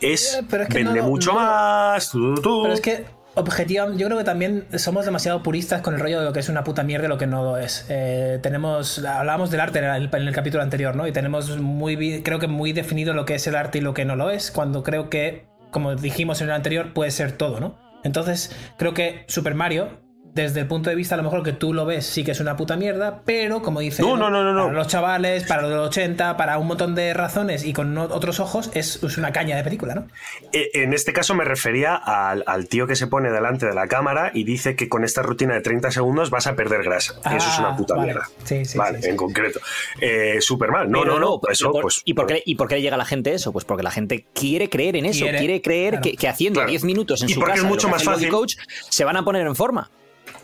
es, 0.00 0.40
pero 0.50 0.64
es 0.64 0.68
que 0.68 0.78
vende 0.84 1.00
no- 1.00 1.06
mucho 1.08 1.32
no- 1.32 1.38
más. 1.40 2.10
tú, 2.10 2.34
tú. 2.36 2.62
Pero 2.62 2.74
es 2.74 2.80
que, 2.80 3.04
objetivamente, 3.34 4.00
yo 4.00 4.06
creo 4.06 4.18
que 4.18 4.24
también 4.24 4.66
somos 4.76 5.04
demasiado 5.04 5.42
puristas 5.42 5.82
con 5.82 5.94
el 5.94 6.00
rollo 6.00 6.20
de 6.20 6.24
lo 6.24 6.32
que 6.32 6.40
es 6.40 6.48
una 6.48 6.64
puta 6.64 6.82
mierda 6.82 7.06
y 7.06 7.08
lo 7.08 7.18
que 7.18 7.26
no 7.26 7.42
lo 7.42 7.58
es. 7.58 7.86
Eh, 7.88 8.38
tenemos, 8.42 9.04
hablábamos 9.04 9.50
del 9.50 9.60
arte 9.60 9.78
en 9.78 9.84
el, 9.84 10.10
en 10.12 10.28
el 10.28 10.34
capítulo 10.34 10.62
anterior, 10.62 10.96
¿no? 10.96 11.06
Y 11.06 11.12
tenemos 11.12 11.56
muy, 11.58 12.22
creo 12.22 12.38
que 12.38 12.48
muy 12.48 12.72
definido 12.72 13.14
lo 13.14 13.24
que 13.24 13.34
es 13.34 13.46
el 13.46 13.56
arte 13.56 13.78
y 13.78 13.80
lo 13.80 13.94
que 13.94 14.04
no 14.04 14.16
lo 14.16 14.30
es, 14.30 14.50
cuando 14.50 14.82
creo 14.82 15.10
que, 15.10 15.46
como 15.70 15.94
dijimos 15.94 16.40
en 16.40 16.48
el 16.48 16.54
anterior, 16.54 16.92
puede 16.92 17.10
ser 17.10 17.32
todo, 17.32 17.60
¿no? 17.60 17.78
Entonces, 18.04 18.54
creo 18.76 18.94
que 18.94 19.24
Super 19.28 19.54
Mario, 19.54 20.03
desde 20.34 20.60
el 20.60 20.66
punto 20.66 20.90
de 20.90 20.96
vista 20.96 21.14
a 21.14 21.18
lo 21.18 21.22
mejor 21.24 21.42
que 21.42 21.52
tú 21.52 21.72
lo 21.72 21.86
ves, 21.86 22.04
sí 22.06 22.24
que 22.24 22.32
es 22.32 22.40
una 22.40 22.56
puta 22.56 22.76
mierda, 22.76 23.20
pero 23.24 23.62
como 23.62 23.80
dice 23.80 24.02
No, 24.02 24.16
no, 24.16 24.30
no, 24.30 24.42
no, 24.42 24.52
no. 24.52 24.64
para 24.64 24.74
los 24.78 24.86
chavales, 24.88 25.44
para 25.44 25.62
los 25.62 25.70
de 25.70 25.76
los 25.76 25.86
80, 25.88 26.36
para 26.36 26.58
un 26.58 26.66
montón 26.66 26.94
de 26.94 27.14
razones 27.14 27.64
y 27.64 27.72
con 27.72 27.96
otros 27.96 28.40
ojos, 28.40 28.70
es, 28.74 29.02
es 29.02 29.16
una 29.16 29.30
caña 29.32 29.56
de 29.56 29.62
película, 29.64 29.94
¿no? 29.94 30.08
Eh, 30.52 30.70
En 30.74 30.92
este 30.92 31.12
caso 31.12 31.34
me 31.34 31.44
refería 31.44 31.94
al, 31.94 32.42
al 32.46 32.66
tío 32.68 32.86
que 32.86 32.96
se 32.96 33.06
pone 33.06 33.30
delante 33.30 33.66
de 33.66 33.74
la 33.74 33.86
cámara 33.86 34.32
y 34.34 34.44
dice 34.44 34.74
que 34.76 34.88
con 34.88 35.04
esta 35.04 35.22
rutina 35.22 35.54
de 35.54 35.60
30 35.60 35.90
segundos 35.92 36.30
vas 36.30 36.46
a 36.48 36.56
perder 36.56 36.82
grasa. 36.82 37.14
y 37.32 37.36
eso 37.36 37.48
es 37.50 37.58
una 37.60 37.68
Ah, 37.70 37.76
puta 37.76 37.94
vale. 37.94 38.06
mierda. 38.12 38.28
Sí, 38.44 38.64
sí, 38.64 38.76
vale, 38.76 38.98
sí, 38.98 39.04
sí. 39.04 39.10
en 39.10 39.16
concreto. 39.16 39.60
Eh, 40.00 40.38
Superman. 40.40 40.90
No, 40.90 41.02
Pero 41.02 41.14
no, 41.14 41.20
no. 41.20 41.40
pero 41.40 41.52
Eso, 41.52 41.70
por- 41.70 41.82
pues, 41.82 42.02
¿y, 42.04 42.14
por 42.14 42.26
qué, 42.26 42.42
¿Y 42.44 42.56
por 42.56 42.66
qué 42.68 42.74
le 42.74 42.82
llega 42.82 42.96
a 42.96 42.98
la 42.98 43.04
gente 43.04 43.32
eso? 43.32 43.52
Pues 43.52 43.64
porque 43.64 43.82
la 43.84 43.90
gente 43.92 44.26
quiere 44.34 44.68
creer 44.68 44.96
en 44.96 45.06
eso, 45.06 45.20
Quiere, 45.24 45.38
quiere, 45.38 45.62
creer 45.62 45.90
claro. 45.90 46.02
que, 46.02 46.16
que 46.16 46.28
haciendo 46.28 46.58
Claro. 46.58 46.70
10 46.70 46.84
minutos 46.84 47.22
en 47.22 47.28
Y 47.30 47.34
su 47.34 47.38
porque 47.40 47.52
casa 47.54 47.64
es 47.64 47.68
mucho 47.70 47.88
más 47.88 48.02
fácil. 48.02 48.28
coach, 48.30 48.56
se 48.90 49.04
van 49.04 49.16
a 49.16 49.24
poner 49.24 49.46
en 49.46 49.54
forma. 49.54 49.90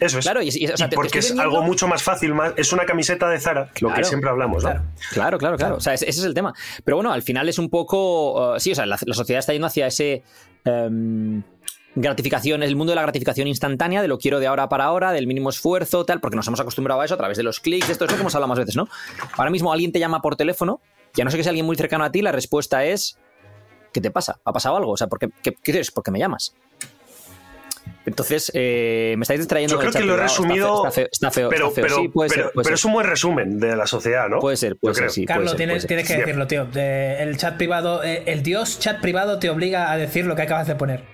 Eso 0.01 0.19
es. 0.19 0.25
Claro, 0.25 0.43
y- 0.43 0.49
y- 0.53 0.67
o 0.67 0.77
sea, 0.77 0.87
Y 0.87 0.89
te- 0.89 0.91
te 0.91 0.97
porque 0.97 1.19
es 1.19 1.29
vendiendo- 1.29 1.43
algo 1.43 1.63
mucho 1.63 1.87
más 1.87 2.03
fácil, 2.03 2.35
más, 2.35 2.53
es 2.57 2.73
una 2.73 2.85
camiseta 2.87 3.29
de 3.29 3.39
Zara, 3.39 3.71
lo 3.81 3.93
que 3.93 4.03
siempre 4.05 4.31
hablamos, 4.31 4.65
¿no? 4.65 4.71
claro. 4.71 4.85
Claro, 5.13 5.39
claro, 5.39 5.57
claro. 5.57 5.77
O 5.77 5.81
sea, 5.81 5.95
ese, 5.95 6.09
ese 6.09 6.21
es 6.21 6.27
el 6.27 6.35
tema. 6.35 6.55
Pero 6.85 6.97
bueno, 6.97 7.13
al 7.13 7.23
final 7.23 7.49
es 7.49 7.59
un 7.59 7.69
poco. 7.71 8.55
uh, 8.55 8.59
sí, 8.61 8.73
o 8.73 8.75
sea, 8.75 8.87
la, 8.87 8.99
la 9.05 9.15
sociedad 9.15 9.39
está 9.41 9.53
yendo 9.53 9.67
hacia 9.67 9.87
ese. 9.87 10.23
em, 10.65 11.43
gratificación, 11.95 12.63
el 12.63 12.77
mundo 12.77 12.93
de 12.93 12.97
la 12.97 13.03
gratificación 13.03 13.49
instantánea, 13.49 14.01
de 14.01 14.09
lo 14.09 14.19
quiero 14.19 14.39
de 14.39 14.47
ahora 14.47 14.69
para 14.69 14.85
ahora, 14.85 15.11
del 15.13 15.27
mínimo 15.27 15.51
esfuerzo, 15.51 16.05
tal, 16.05 16.21
porque 16.21 16.37
nos 16.37 16.47
hemos 16.47 16.61
acostumbrado 16.61 17.01
a 17.01 17.05
eso 17.05 17.15
a 17.15 17.17
través 17.17 17.37
de 17.37 17.43
los 17.43 17.59
clics, 17.61 17.91
esto 17.91 18.05
es 18.05 18.11
lo 18.11 18.17
que 18.17 18.21
hemos 18.21 18.35
hablado 18.37 18.49
más 18.49 18.59
veces, 18.59 18.77
¿no? 18.77 18.89
Ahora 19.37 19.51
mismo 19.51 19.73
alguien 19.73 19.91
te 19.91 19.99
llama 19.99 20.23
por 20.23 20.37
teléfono, 20.37 20.81
ya 21.15 21.25
no 21.25 21.31
sé 21.33 21.37
que 21.37 21.43
sea 21.43 21.51
alguien 21.51 21.67
muy 21.67 21.77
cercano 21.77 22.05
a 22.05 22.13
ti, 22.13 22.23
la 22.23 22.31
respuesta 22.33 22.85
es. 22.85 23.19
¿Qué 23.93 24.01
te 24.01 24.13
pasa? 24.13 24.39
¿Ha 24.45 24.53
pasado 24.53 24.77
algo? 24.77 24.93
O 24.93 24.97
sea, 24.97 25.09
¿por 25.09 25.19
qué, 25.19 25.31
qué, 25.43 25.51
qué 25.53 25.59
quieres? 25.73 25.91
¿Por 25.91 26.05
qué 26.05 26.13
me 26.13 26.21
llamas? 26.21 26.55
Entonces, 28.07 28.51
eh, 28.55 29.15
me 29.19 29.23
estáis 29.23 29.41
distrayendo. 29.41 29.75
Yo 29.75 29.81
creo 29.81 29.93
que 29.93 30.01
lo 30.01 30.15
he 30.15 30.17
resumido. 30.17 30.67
feo, 30.69 30.77
Está 30.89 30.91
feo, 30.91 31.09
está 31.13 31.31
feo. 31.31 31.49
pero, 31.51 31.69
está 31.69 31.75
feo. 31.75 31.85
pero, 31.85 31.97
Sí, 31.97 32.09
puede 32.09 32.31
pero- 32.31 32.43
ser, 32.45 32.53
puede 32.53 32.65
pero 32.65 32.77
ser. 32.77 32.81
es 32.81 32.85
un 32.87 32.93
buen 32.95 33.07
resumen 33.07 33.61
de 33.61 33.77
la 33.77 33.87
sociedad, 33.87 34.29
¿no? 34.29 34.39
Puede 34.41 34.57
ser, 34.57 34.77
puede 34.77 34.93
Yo 34.93 34.95
ser, 34.95 35.03
creo. 35.05 35.11
sí. 35.13 35.21
puede 35.27 35.27
Carlos, 35.35 35.51
ser, 35.51 35.57
tienes, 35.59 35.73
puede 35.75 35.81
ser. 35.81 35.89
tienes 35.89 36.09
que 36.09 36.17
decirlo, 36.17 36.47
tío. 36.47 36.65
De- 36.65 37.23
el 37.23 37.37
chat 37.37 37.57
privado, 37.57 38.03
eh, 38.03 38.23
el 38.27 38.43
dios 38.43 38.79
chat 38.79 39.01
privado 39.01 39.39
te 39.39 39.51
obliga 39.51 39.93
a 39.93 39.97
decir 39.99 40.25
lo 40.25 40.35
que 40.35 40.43
acabas 40.43 40.67
de 40.67 40.75
poner. 40.77 41.05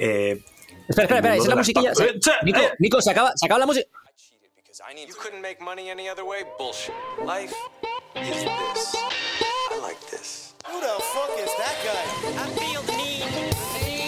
Eh, 0.00 0.42
Espera, 0.88 1.04
espera, 1.04 1.16
espera, 1.18 1.34
esa 1.36 1.42
es 1.44 1.48
la 1.48 1.56
musiquilla. 1.56 1.94
se- 1.94 2.04
Eh, 2.04 2.20
Nico, 2.44 2.60
eh. 2.60 2.70
Nico, 2.78 3.00
se 3.02 3.10
acaba, 3.10 3.32
se 3.36 3.46
acaba 3.46 3.60
la 3.60 3.66
música. 3.66 3.86
You 5.06 5.14
couldn't 5.16 5.40
make 5.42 5.58
money 5.62 5.90
any 5.90 6.08
other 6.08 6.24
way? 6.24 6.44
Bullshit. 6.58 6.92
Life 7.24 7.54
is 8.16 8.30
this. 8.30 8.94
I 9.70 9.80
like 9.80 10.00
this. 10.10 10.54
Who 10.66 10.80
the 10.80 11.02
fuck 11.14 11.30
is 11.38 11.50
that 11.58 11.76
guy? 11.84 12.02
I 12.36 12.48
feel 12.58 12.82
the 12.86 12.96
need, 12.96 14.01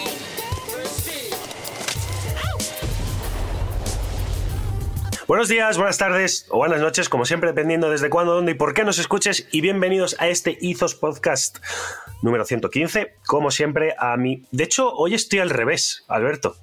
Buenos 5.27 5.49
días, 5.49 5.79
buenas 5.79 5.97
tardes 5.97 6.47
o 6.51 6.59
buenas 6.59 6.81
noches, 6.81 7.09
como 7.09 7.25
siempre, 7.25 7.51
dependiendo 7.51 7.89
desde 7.89 8.11
cuándo, 8.11 8.35
dónde 8.35 8.53
y 8.53 8.55
por 8.55 8.75
qué 8.75 8.85
nos 8.85 8.99
escuches. 8.99 9.49
Y 9.53 9.63
bienvenidos 9.63 10.17
a 10.19 10.29
este 10.29 10.59
Izos 10.61 10.95
Podcast 10.95 11.59
número 12.21 12.45
115. 12.45 13.15
Como 13.27 13.51
siempre, 13.51 13.95
a 13.99 14.17
mí. 14.19 14.43
De 14.51 14.65
hecho, 14.65 14.93
hoy 14.93 15.15
estoy 15.15 15.39
al 15.39 15.49
revés, 15.51 16.05
Alberto. 16.09 16.57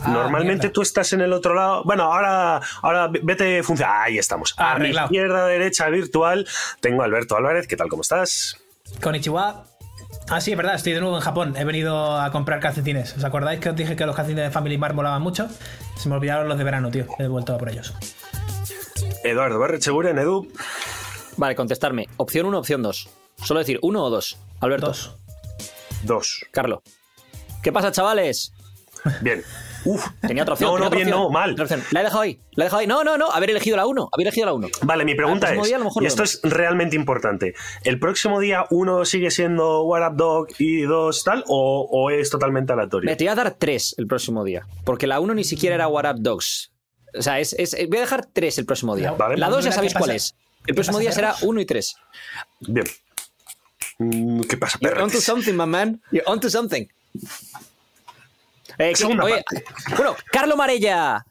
Ah, 0.00 0.08
Normalmente 0.10 0.64
mierda. 0.64 0.72
tú 0.72 0.82
estás 0.82 1.12
en 1.12 1.22
el 1.22 1.32
otro 1.32 1.54
lado. 1.54 1.82
Bueno, 1.84 2.04
ahora, 2.04 2.60
ahora 2.82 3.08
vete 3.22 3.62
funciona. 3.64 4.02
Ahí 4.04 4.16
estamos. 4.18 4.54
Ah, 4.58 4.72
a 4.74 4.78
mi 4.78 4.90
izquierda, 4.90 5.46
derecha, 5.46 5.88
virtual, 5.88 6.46
tengo 6.80 7.02
a 7.02 7.06
Alberto 7.06 7.36
Álvarez. 7.36 7.66
¿Qué 7.66 7.76
tal? 7.76 7.88
¿Cómo 7.88 8.02
estás? 8.02 8.56
Konnichiwa. 9.00 9.64
Ah, 10.28 10.40
sí, 10.40 10.52
es 10.52 10.56
verdad, 10.56 10.76
estoy 10.76 10.92
de 10.92 11.00
nuevo 11.00 11.16
en 11.16 11.22
Japón. 11.22 11.56
He 11.56 11.64
venido 11.64 12.18
a 12.20 12.30
comprar 12.30 12.60
calcetines. 12.60 13.16
¿Os 13.16 13.24
acordáis 13.24 13.58
que 13.58 13.70
os 13.70 13.76
dije 13.76 13.96
que 13.96 14.06
los 14.06 14.14
calcetines 14.14 14.44
de 14.44 14.50
Family 14.50 14.78
Mart 14.78 14.94
molaban 14.94 15.20
mucho? 15.20 15.48
Se 16.02 16.08
me 16.08 16.16
olvidaron 16.16 16.48
los 16.48 16.58
de 16.58 16.64
verano, 16.64 16.90
tío. 16.90 17.06
He 17.20 17.28
vuelto 17.28 17.54
a 17.54 17.58
por 17.58 17.68
ellos. 17.68 17.94
Eduardo 19.22 19.60
Barrecheguren, 19.60 20.18
Edu. 20.18 20.50
Vale, 21.36 21.54
contestarme. 21.54 22.08
Opción 22.16 22.46
1, 22.46 22.58
opción 22.58 22.82
2. 22.82 23.08
Solo 23.36 23.60
decir 23.60 23.78
uno 23.82 24.02
o 24.02 24.10
dos. 24.10 24.36
Alberto. 24.58 24.86
Dos. 24.88 25.16
Dos. 26.02 26.46
Carlo. 26.50 26.82
¿Qué 27.62 27.70
pasa, 27.70 27.92
chavales? 27.92 28.52
Bien. 29.20 29.44
Uf. 29.84 30.06
Tenía 30.20 30.42
otra 30.42 30.54
opción. 30.54 30.70
No, 30.70 30.78
no, 30.78 30.86
otra 30.86 30.96
bien, 30.96 31.08
opción. 31.08 31.22
no, 31.24 31.30
mal. 31.30 31.56
La 31.90 32.00
he 32.00 32.04
dejado 32.04 32.20
ahí. 32.22 32.38
La 32.52 32.64
he 32.64 32.66
dejado 32.66 32.80
ahí. 32.80 32.86
No, 32.86 33.02
no, 33.04 33.18
no. 33.18 33.30
Haber 33.30 33.50
elegido 33.50 33.76
la 33.76 33.86
1. 33.86 34.08
Haber 34.12 34.26
elegido 34.26 34.46
la 34.46 34.52
1. 34.54 34.68
Vale, 34.82 35.04
mi 35.04 35.14
pregunta 35.14 35.52
es, 35.52 35.62
día 35.62 35.78
y 35.78 36.06
esto 36.06 36.22
vemos. 36.22 36.34
es 36.34 36.40
realmente 36.42 36.96
importante, 36.96 37.54
¿el 37.84 37.98
próximo 37.98 38.40
día 38.40 38.66
uno 38.70 39.04
sigue 39.04 39.30
siendo 39.30 39.82
What 39.84 40.10
Up 40.12 40.16
Dog 40.16 40.48
y 40.58 40.82
dos 40.82 41.24
tal 41.24 41.44
o, 41.48 41.88
o 41.90 42.10
es 42.10 42.30
totalmente 42.30 42.72
aleatorio? 42.72 43.10
Me 43.10 43.16
te 43.16 43.24
voy 43.24 43.32
a 43.32 43.34
dar 43.34 43.54
3 43.58 43.94
el 43.98 44.06
próximo 44.06 44.44
día. 44.44 44.66
Porque 44.84 45.06
la 45.06 45.20
1 45.20 45.34
ni 45.34 45.44
siquiera 45.44 45.74
era 45.74 45.88
What 45.88 46.10
Up 46.10 46.20
Dogs. 46.20 46.72
O 47.18 47.22
sea, 47.22 47.40
es, 47.40 47.52
es- 47.54 47.76
voy 47.88 47.98
a 47.98 48.02
dejar 48.02 48.26
3 48.32 48.58
el 48.58 48.66
próximo 48.66 48.96
día. 48.96 49.12
Vale. 49.12 49.36
La 49.36 49.48
2 49.48 49.64
ya 49.64 49.70
¿Qué 49.70 49.74
sabéis 49.74 49.94
cuál 49.94 50.10
es. 50.12 50.34
El 50.60 50.66
¿Qué 50.66 50.74
próximo 50.74 50.98
día 50.98 51.12
será 51.12 51.28
perros? 51.32 51.42
1 51.48 51.60
y 51.60 51.66
3. 51.66 51.96
Bien. 52.60 52.86
Mm, 53.98 54.40
¿Qué 54.42 54.56
pasa, 54.56 54.78
You're 54.80 55.00
onto 55.02 55.20
something, 55.20 55.52
my 55.54 55.66
man. 55.66 56.00
You're 56.10 56.24
onto 56.30 56.48
something. 56.48 56.86
Eh, 58.78 58.94
Segunda 58.94 59.24
oye, 59.24 59.42
parte. 59.48 59.64
bueno, 59.96 60.16
Carlo 60.30 60.56
Marella. 60.56 61.24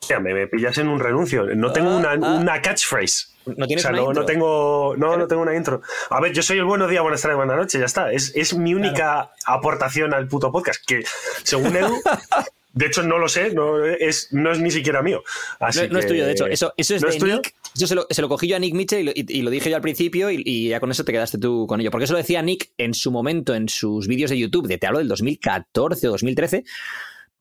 Hostia, 0.00 0.18
me, 0.18 0.34
me 0.34 0.46
pillas 0.48 0.76
en 0.78 0.88
un 0.88 0.98
renuncio. 0.98 1.44
No 1.54 1.72
tengo 1.72 1.90
Ah, 1.90 1.96
una, 1.96 2.10
ah. 2.12 2.34
una 2.40 2.60
catchphrase. 2.60 3.26
No 3.44 3.66
tienes 3.66 3.84
o 3.84 3.88
sea, 3.88 3.90
una 3.92 4.00
no, 4.02 4.06
intro. 4.08 4.22
no 4.22 4.26
tengo, 4.26 4.94
no, 4.96 5.16
no 5.16 5.26
tengo 5.28 5.42
una 5.42 5.54
intro. 5.54 5.82
A 6.10 6.20
ver, 6.20 6.32
yo 6.32 6.42
soy 6.42 6.58
el 6.58 6.64
buenos 6.64 6.88
días, 6.90 7.02
buenas 7.02 7.20
tardes, 7.22 7.36
buenas 7.36 7.56
noches, 7.56 7.78
ya 7.80 7.86
está. 7.86 8.10
Es, 8.12 8.32
es 8.34 8.54
mi 8.54 8.74
única 8.74 9.30
aportación 9.46 10.14
al 10.14 10.28
puto 10.28 10.50
podcast, 10.52 10.80
que 10.86 11.04
según 11.42 11.74
Edu, 11.76 12.00
de 12.74 12.86
hecho 12.86 13.02
no 13.02 13.18
lo 13.18 13.28
sé, 13.28 13.52
no 13.54 13.84
es, 13.84 14.28
no 14.32 14.50
es 14.52 14.58
ni 14.60 14.70
siquiera 14.70 15.02
mío. 15.02 15.22
Así 15.60 15.80
No, 15.82 15.88
no 15.94 15.98
es 15.98 16.04
que- 16.06 16.10
tuyo, 16.12 16.24
de 16.26 16.32
hecho. 16.32 16.46
Eso, 16.46 16.72
eso 16.76 16.94
es 16.96 17.02
¿No 17.02 17.08
de 17.10 17.18
tuyo? 17.18 17.36
Nick. 17.36 17.54
Eso 17.74 17.86
se 17.86 17.94
lo, 17.94 18.06
se 18.10 18.20
lo 18.22 18.28
cogí 18.28 18.48
yo 18.48 18.56
a 18.56 18.58
Nick 18.58 18.74
Mitchell 18.74 19.00
y 19.00 19.04
lo, 19.04 19.12
y- 19.14 19.26
y 19.28 19.42
lo 19.42 19.50
dije 19.50 19.70
yo 19.70 19.76
al 19.76 19.82
principio 19.82 20.30
y, 20.30 20.42
y 20.44 20.68
ya 20.68 20.80
con 20.80 20.90
eso 20.90 21.04
te 21.04 21.12
quedaste 21.12 21.38
tú 21.38 21.66
con 21.66 21.80
ello. 21.80 21.90
Porque 21.90 22.04
eso 22.04 22.12
lo 22.14 22.18
decía 22.18 22.42
Nick 22.42 22.70
en 22.78 22.94
su 22.94 23.10
momento 23.10 23.54
en 23.54 23.68
sus 23.68 24.06
vídeos 24.08 24.30
de 24.30 24.38
YouTube, 24.38 24.66
de 24.68 24.78
te 24.78 24.86
hablo 24.86 24.98
del 24.98 25.08
2014 25.08 26.08
o 26.08 26.10
2013, 26.12 26.64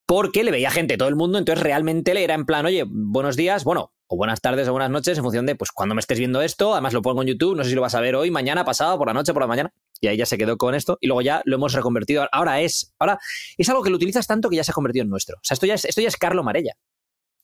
porque 0.05 0.43
le 0.43 0.51
veía 0.51 0.71
gente, 0.71 0.97
todo 0.97 1.07
el 1.09 1.15
mundo, 1.15 1.37
entonces 1.37 1.63
realmente 1.63 2.13
le 2.13 2.23
era 2.23 2.33
en 2.35 2.45
plan, 2.45 2.65
oye, 2.65 2.83
buenos 2.87 3.35
días, 3.37 3.63
bueno, 3.63 3.93
o 4.11 4.17
buenas 4.17 4.41
tardes 4.41 4.67
o 4.67 4.73
buenas 4.73 4.89
noches 4.89 5.17
en 5.17 5.23
función 5.23 5.45
de, 5.45 5.55
pues, 5.55 5.71
cuando 5.71 5.95
me 5.95 6.01
estés 6.01 6.19
viendo 6.19 6.41
esto, 6.41 6.73
además 6.73 6.91
lo 6.91 7.01
pongo 7.01 7.21
en 7.21 7.29
YouTube, 7.29 7.55
no 7.55 7.63
sé 7.63 7.69
si 7.69 7.75
lo 7.75 7.81
vas 7.81 7.95
a 7.95 8.01
ver 8.01 8.15
hoy, 8.15 8.29
mañana, 8.29 8.65
pasado, 8.65 8.97
por 8.97 9.07
la 9.07 9.13
noche, 9.13 9.31
por 9.31 9.41
la 9.41 9.47
mañana, 9.47 9.73
y 10.01 10.07
ahí 10.07 10.17
ya 10.17 10.25
se 10.25 10.37
quedó 10.37 10.57
con 10.57 10.75
esto, 10.75 10.97
y 10.99 11.07
luego 11.07 11.21
ya 11.21 11.41
lo 11.45 11.55
hemos 11.55 11.71
reconvertido, 11.71 12.27
ahora 12.33 12.59
es, 12.59 12.93
ahora 12.99 13.17
es 13.57 13.69
algo 13.69 13.81
que 13.81 13.89
lo 13.89 13.95
utilizas 13.95 14.27
tanto 14.27 14.49
que 14.49 14.57
ya 14.57 14.65
se 14.65 14.71
ha 14.71 14.73
convertido 14.73 15.03
en 15.03 15.09
nuestro. 15.09 15.37
O 15.37 15.43
sea, 15.43 15.55
esto 15.55 15.65
ya 15.65 15.75
es, 15.75 15.85
esto 15.85 16.01
ya 16.01 16.09
es 16.09 16.17
Carlo 16.17 16.43
Marella. 16.43 16.73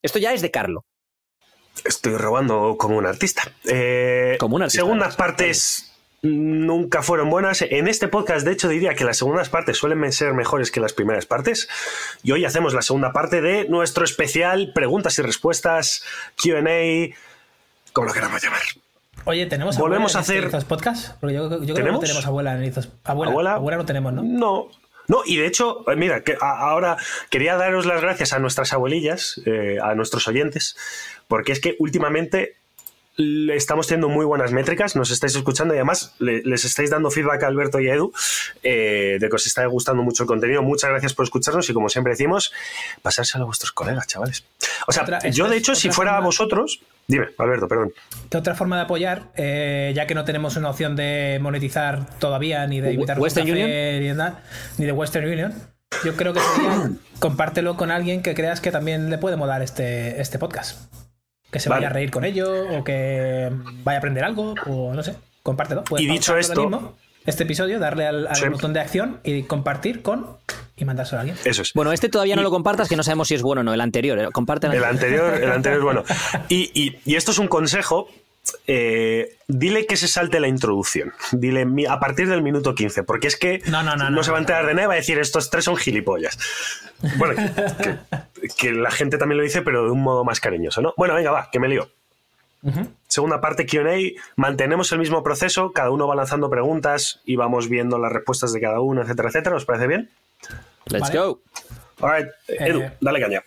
Esto 0.01 0.19
ya 0.19 0.33
es 0.33 0.41
de 0.41 0.51
Carlo. 0.51 0.85
Estoy 1.85 2.17
robando 2.17 2.75
como 2.77 2.97
un 2.97 3.05
artista. 3.05 3.43
Eh, 3.63 4.35
Como 4.37 4.57
un 4.57 4.63
artista, 4.63 4.83
Segundas 4.83 5.15
partes 5.15 5.86
nunca 6.21 7.01
fueron 7.03 7.29
buenas. 7.29 7.61
En 7.61 7.87
este 7.87 8.07
podcast, 8.07 8.45
de 8.45 8.53
hecho, 8.53 8.67
diría 8.69 8.95
que 8.95 9.03
las 9.03 9.17
segundas 9.17 9.49
partes 9.49 9.77
suelen 9.77 10.11
ser 10.11 10.33
mejores 10.33 10.71
que 10.71 10.79
las 10.79 10.93
primeras 10.93 11.25
partes. 11.25 11.69
Y 12.23 12.31
hoy 12.31 12.45
hacemos 12.45 12.73
la 12.73 12.81
segunda 12.81 13.13
parte 13.13 13.41
de 13.41 13.67
nuestro 13.69 14.03
especial 14.03 14.71
preguntas 14.73 15.17
y 15.19 15.21
respuestas, 15.21 16.03
QA, 16.35 17.15
como 17.93 18.07
lo 18.07 18.13
queramos 18.13 18.41
llamar. 18.41 18.61
Oye, 19.25 19.45
¿tenemos 19.47 19.77
Volvemos 19.77 20.15
abuela 20.15 20.29
a 20.29 20.33
en 20.33 20.43
este 20.45 20.57
hacer- 20.57 20.67
Podcast? 20.67 21.19
Porque 21.19 21.35
yo, 21.35 21.43
yo 21.43 21.49
creo 21.49 21.65
que 21.67 21.73
¿Tenemos? 21.73 21.93
no 21.95 21.99
tenemos 22.07 22.25
abuela 22.25 22.55
en 22.55 22.63
Izos. 22.63 22.89
Abuela, 23.03 23.53
abuela, 23.55 23.77
no 23.77 23.85
tenemos, 23.85 24.13
¿no? 24.13 24.23
No. 24.23 24.67
No, 25.09 25.21
y 25.25 25.37
de 25.37 25.47
hecho, 25.47 25.89
eh, 25.89 25.95
mira, 25.95 26.21
que 26.23 26.37
a- 26.41 26.69
ahora 26.69 26.97
quería 27.29 27.55
daros 27.55 27.85
las 27.85 28.01
gracias 28.01 28.33
a 28.33 28.39
nuestras 28.39 28.73
abuelillas, 28.73 29.39
eh, 29.45 29.77
a 29.81 29.95
nuestros 29.95 30.27
oyentes, 30.27 30.75
porque 31.29 31.53
es 31.53 31.61
que 31.61 31.75
últimamente 31.79 32.55
estamos 33.17 33.87
teniendo 33.87 34.09
muy 34.09 34.25
buenas 34.25 34.51
métricas, 34.51 34.95
nos 34.95 35.09
estáis 35.11 35.35
escuchando 35.35 35.73
y 35.73 35.77
además 35.77 36.13
le- 36.19 36.43
les 36.43 36.65
estáis 36.65 36.89
dando 36.91 37.09
feedback 37.09 37.43
a 37.43 37.47
Alberto 37.47 37.79
y 37.79 37.89
a 37.89 37.95
Edu 37.95 38.13
eh, 38.63 39.17
de 39.19 39.29
que 39.29 39.35
os 39.35 39.45
está 39.47 39.65
gustando 39.65 40.03
mucho 40.03 40.23
el 40.23 40.27
contenido. 40.27 40.61
Muchas 40.61 40.89
gracias 40.91 41.13
por 41.13 41.23
escucharnos 41.25 41.69
y 41.69 41.73
como 41.73 41.89
siempre 41.89 42.11
decimos, 42.13 42.53
pasárselo 43.01 43.43
a 43.43 43.47
vuestros 43.47 43.71
colegas, 43.71 44.05
chavales. 44.07 44.43
O 44.87 44.91
sea, 44.91 45.03
Otra- 45.03 45.27
yo 45.29 45.47
de 45.49 45.57
hecho, 45.57 45.73
si 45.75 45.89
fuera 45.89 46.11
forma- 46.13 46.25
vosotros... 46.27 46.79
Dime, 47.09 47.27
Alberto, 47.37 47.69
perdón. 47.69 47.93
¿Qué 48.29 48.35
otra 48.37 48.53
forma 48.53 48.75
de 48.75 48.81
apoyar, 48.81 49.31
eh, 49.37 49.93
ya 49.95 50.05
que 50.07 50.13
no 50.13 50.25
tenemos 50.25 50.57
una 50.57 50.69
opción 50.69 50.97
de 50.97 51.39
monetizar 51.41 52.19
todavía, 52.19 52.67
ni 52.67 52.81
de 52.81 52.91
invitar 52.91 53.17
Western 53.17 53.49
Union? 53.49 53.69
ni, 53.69 53.73
de 54.09 54.13
nada, 54.13 54.43
ni 54.77 54.85
de 54.85 54.91
Western 54.91 55.25
Union? 55.25 55.53
Yo 56.03 56.17
creo 56.17 56.33
que 56.33 56.41
sería 56.41 56.91
compártelo 57.19 57.77
con 57.77 57.91
alguien 57.91 58.21
que 58.21 58.35
creas 58.35 58.59
que 58.59 58.71
también 58.71 59.09
le 59.09 59.17
puede 59.17 59.37
molar 59.37 59.61
este, 59.61 60.19
este 60.19 60.37
podcast. 60.37 60.81
Que 61.51 61.59
se 61.59 61.69
Vale. 61.69 61.79
vaya 61.81 61.89
a 61.89 61.93
reír 61.93 62.11
con 62.11 62.25
ello, 62.25 62.67
o 62.77 62.83
que 62.83 63.49
vaya 63.83 63.97
a 63.97 63.99
aprender 63.99 64.23
algo, 64.23 64.53
o 64.65 64.93
no 64.93 65.01
sé, 65.03 65.15
compártelo. 65.43 65.83
Puedes 65.85 66.05
Y 66.05 66.09
dicho 66.09 66.37
esto- 66.37 66.61
mismo 66.69 66.95
este 67.25 67.43
episodio, 67.43 67.79
darle 67.79 68.05
al, 68.07 68.27
al 68.27 68.35
Sí. 68.35 68.47
botón 68.49 68.73
de 68.73 68.79
acción 68.81 69.19
y 69.23 69.43
compartir 69.43 70.01
con 70.01 70.37
y 70.75 70.85
mandárselo 70.85 71.17
a 71.17 71.21
alguien. 71.21 71.37
Eso 71.43 71.61
es. 71.61 71.73
Bueno, 71.73 71.91
este 71.91 72.07
todavía 72.09 72.35
no 72.35 72.41
lo 72.41 72.49
compartas, 72.51 72.87
que 72.87 72.95
no 72.95 73.03
sabemos 73.03 73.27
si 73.29 73.35
es 73.35 73.41
bueno 73.41 73.61
o 73.61 73.63
no. 73.63 73.73
El 73.73 73.81
anterior, 73.81 74.19
eh, 74.19 74.27
comparte 74.31 74.67
El 74.67 74.83
anterior, 74.83 75.33
el 75.33 75.51
anterior 75.51 75.79
es 75.79 75.83
bueno. 75.83 76.03
Y, 76.49 76.69
y- 76.73 76.99
y 77.05 77.15
esto 77.15 77.31
es 77.31 77.39
un 77.39 77.47
consejo. 77.47 78.07
Eh, 78.67 79.37
dile 79.47 79.85
que 79.85 79.97
se 79.97 80.07
salte 80.07 80.39
la 80.39 80.47
introducción. 80.47 81.13
Dile 81.31 81.65
a 81.89 81.99
partir 81.99 82.27
del 82.29 82.41
minuto 82.41 82.75
15, 82.75 83.03
porque 83.03 83.27
es 83.27 83.35
que 83.37 83.61
No, 83.67 83.83
no, 83.83 83.95
no, 83.95 84.09
no, 84.09 84.23
se 84.23 84.31
va 84.31 84.37
a 84.37 84.39
enterar 84.41 84.65
de 84.65 84.73
nada 84.73 84.83
y 84.85 84.87
va 84.87 84.93
a 84.93 84.97
decir 84.97 85.17
estos 85.19 85.49
tres 85.49 85.65
son 85.65 85.77
gilipollas. 85.77 86.37
Bueno, 87.17 87.35
que, 87.35 87.83
que- 88.41 88.47
que 88.57 88.71
la 88.71 88.91
gente 88.91 89.17
también 89.17 89.37
lo 89.37 89.43
dice, 89.43 89.61
pero 89.61 89.85
de 89.85 89.91
un 89.91 90.01
modo 90.01 90.23
más 90.23 90.39
cariñoso, 90.39 90.81
¿no? 90.81 90.93
Bueno, 90.97 91.13
venga, 91.15 91.31
va, 91.31 91.49
que 91.51 91.59
me 91.59 91.67
lío. 91.67 91.89
Segunda 93.07 93.39
parte 93.39 93.65
QA, 93.65 93.95
mantenemos 94.35 94.91
el 94.91 94.99
mismo 94.99 95.23
proceso, 95.23 95.71
cada 95.71 95.89
uno 95.89 96.07
va 96.07 96.15
lanzando 96.15 96.49
preguntas 96.49 97.21
y 97.23 97.35
vamos 97.37 97.69
viendo 97.69 97.97
las 97.97 98.11
respuestas 98.11 98.51
de 98.51 98.59
cada 98.59 98.81
uno, 98.81 99.01
etcétera, 99.03 99.29
etcétera. 99.29 99.55
¿Os 99.55 99.65
parece 99.65 99.87
bien? 99.87 100.09
Let's 100.87 101.01
Vale. 101.09 101.17
go. 101.19 101.39
Alright, 102.01 102.27
Edu, 102.47 102.81
Eh, 102.81 102.91
dale 102.99 103.19
caña. 103.21 103.43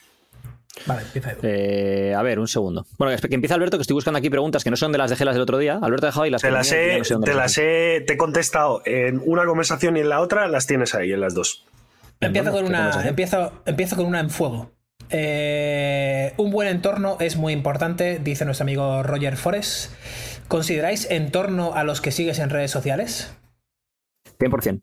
Vale, 0.86 1.02
empieza 1.02 1.32
Edu. 1.32 1.40
Eh, 1.42 2.14
a 2.16 2.22
ver, 2.22 2.38
un 2.38 2.48
segundo. 2.48 2.86
Bueno, 2.98 3.16
que 3.16 3.34
empieza 3.34 3.54
Alberto, 3.54 3.76
que 3.76 3.82
estoy 3.82 3.94
buscando 3.94 4.18
aquí 4.18 4.30
preguntas 4.30 4.64
que 4.64 4.70
no 4.70 4.76
son 4.76 4.92
de 4.92 4.98
las 4.98 5.10
de 5.10 5.16
Gelas 5.16 5.34
del 5.34 5.42
otro 5.42 5.58
día. 5.58 5.78
Alberto 5.82 6.06
ha 6.06 6.08
dejado 6.08 6.24
ahí 6.24 6.30
las 6.30 6.42
Te 6.42 6.50
las 6.50 6.72
he, 6.72 6.98
no 6.98 7.04
sé 7.04 7.14
dónde 7.14 7.30
te 7.30 7.34
las 7.34 7.42
las 7.44 7.58
he, 7.58 8.04
te 8.06 8.14
he 8.14 8.16
contestado 8.16 8.82
en 8.84 9.20
una 9.24 9.44
conversación 9.44 9.96
y 9.96 10.00
en 10.00 10.08
la 10.08 10.20
otra, 10.20 10.48
las 10.48 10.66
tienes 10.66 10.94
ahí, 10.94 11.12
en 11.12 11.20
las 11.20 11.34
dos. 11.34 11.66
Empiezo 12.20 12.50
con, 12.50 12.62
¿Qué 12.62 12.68
una, 12.68 12.78
conversación? 12.78 13.08
empiezo, 13.08 13.62
empiezo 13.66 13.96
con 13.96 14.06
una 14.06 14.20
en 14.20 14.30
fuego. 14.30 14.72
Eh, 15.10 16.34
un 16.36 16.50
buen 16.50 16.68
entorno 16.68 17.16
es 17.20 17.36
muy 17.36 17.52
importante, 17.52 18.18
dice 18.18 18.44
nuestro 18.44 18.64
amigo 18.64 19.02
Roger 19.02 19.36
Forest. 19.36 19.92
¿Consideráis 20.48 21.10
entorno 21.10 21.74
a 21.74 21.84
los 21.84 22.00
que 22.00 22.10
sigues 22.10 22.38
en 22.38 22.50
redes 22.50 22.70
sociales? 22.70 23.34
100%. 24.38 24.82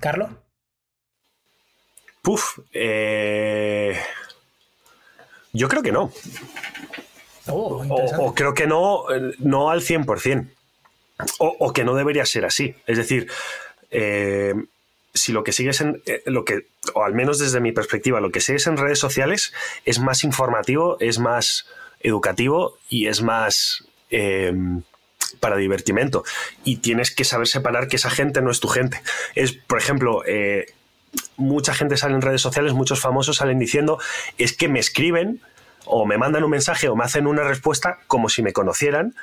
Carlos. 0.00 0.30
Puf, 2.22 2.58
eh, 2.72 3.98
yo 5.52 5.68
creo 5.68 5.82
que 5.82 5.92
no. 5.92 6.12
Oh, 7.48 7.84
O, 8.18 8.34
creo 8.34 8.54
que 8.54 8.66
no, 8.66 9.10
eh, 9.12 9.34
no 9.40 9.70
al 9.70 9.80
100%. 9.82 10.48
O, 11.38 11.56
o 11.58 11.72
que 11.72 11.84
no 11.84 11.94
debería 11.94 12.24
ser 12.24 12.44
así. 12.44 12.74
Es 12.86 12.96
decir, 12.96 13.28
eh, 13.90 14.54
si 15.12 15.32
lo 15.32 15.42
que 15.44 15.52
sigues 15.52 15.80
en. 15.80 16.00
eh, 16.06 16.22
lo 16.26 16.44
que, 16.44 16.66
o 16.94 17.02
al 17.04 17.14
menos 17.14 17.38
desde 17.38 17.60
mi 17.60 17.72
perspectiva, 17.72 18.20
lo 18.20 18.30
que 18.30 18.40
sigues 18.40 18.66
en 18.66 18.76
redes 18.76 18.98
sociales 18.98 19.52
es 19.84 19.98
más 19.98 20.24
informativo, 20.24 20.96
es 21.00 21.18
más 21.18 21.66
educativo 22.00 22.78
y 22.88 23.08
es 23.08 23.22
más. 23.22 23.84
eh, 24.10 24.54
para 25.40 25.56
divertimento. 25.56 26.24
Y 26.62 26.76
tienes 26.76 27.10
que 27.10 27.24
saber 27.24 27.48
separar 27.48 27.88
que 27.88 27.96
esa 27.96 28.10
gente 28.10 28.42
no 28.42 28.50
es 28.50 28.60
tu 28.60 28.68
gente. 28.68 29.00
Es, 29.34 29.52
por 29.54 29.78
ejemplo, 29.78 30.22
eh, 30.26 30.66
mucha 31.36 31.74
gente 31.74 31.96
sale 31.96 32.14
en 32.14 32.22
redes 32.22 32.40
sociales, 32.40 32.72
muchos 32.72 33.00
famosos 33.00 33.36
salen 33.36 33.58
diciendo, 33.58 33.98
es 34.38 34.56
que 34.56 34.68
me 34.68 34.78
escriben 34.78 35.40
o 35.84 36.06
me 36.06 36.18
mandan 36.18 36.44
un 36.44 36.50
mensaje 36.50 36.88
o 36.88 36.96
me 36.96 37.04
hacen 37.04 37.26
una 37.26 37.42
respuesta 37.42 37.98
como 38.06 38.28
si 38.28 38.42
me 38.42 38.52
conocieran, 38.52 39.14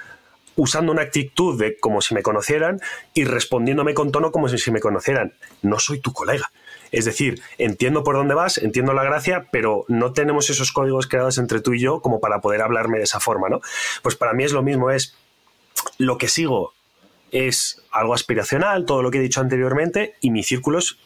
usando 0.56 0.92
una 0.92 1.04
actitud 1.04 1.58
de 1.60 1.80
como 1.80 2.02
si 2.02 2.14
me 2.14 2.22
conocieran 2.22 2.82
y 3.14 3.24
respondiéndome 3.24 3.94
con 3.94 4.12
tono 4.12 4.32
como 4.32 4.50
si 4.50 4.72
me 4.72 4.82
conocieran. 4.82 5.34
No 5.62 5.80
soy 5.80 6.00
tu 6.00 6.12
colega. 6.12 6.52
Es 6.92 7.06
decir, 7.06 7.42
entiendo 7.58 8.04
por 8.04 8.16
dónde 8.16 8.34
vas, 8.34 8.58
entiendo 8.58 8.94
la 8.94 9.04
gracia, 9.04 9.48
pero 9.52 9.86
no 9.88 10.12
tenemos 10.12 10.50
esos 10.50 10.72
códigos 10.72 11.08
creados 11.08 11.38
entre 11.38 11.62
tú 11.62 11.74
y 11.74 11.80
yo 11.80 12.02
como 12.02 12.20
para 12.20 12.42
poder 12.42 12.62
hablarme 12.62 12.98
de 12.98 13.04
esa 13.04 13.20
forma, 13.20 13.48
¿no? 13.48 13.62
Pues 14.02 14.16
para 14.16 14.34
mí 14.34 14.44
es 14.44 14.52
lo 14.52 14.64
mismo, 14.64 14.90
es 14.92 15.16
lo 15.98 16.18
que 16.18 16.28
sigo 16.28 16.74
es 17.32 17.82
algo 17.92 18.14
aspiracional, 18.14 18.86
todo 18.86 19.02
lo 19.02 19.12
que 19.12 19.20
he 19.20 19.22
dicho 19.22 19.42
anteriormente, 19.42 20.16
y 20.22 20.32
mi 20.32 20.44
círculo 20.44 20.80
es 20.80 20.98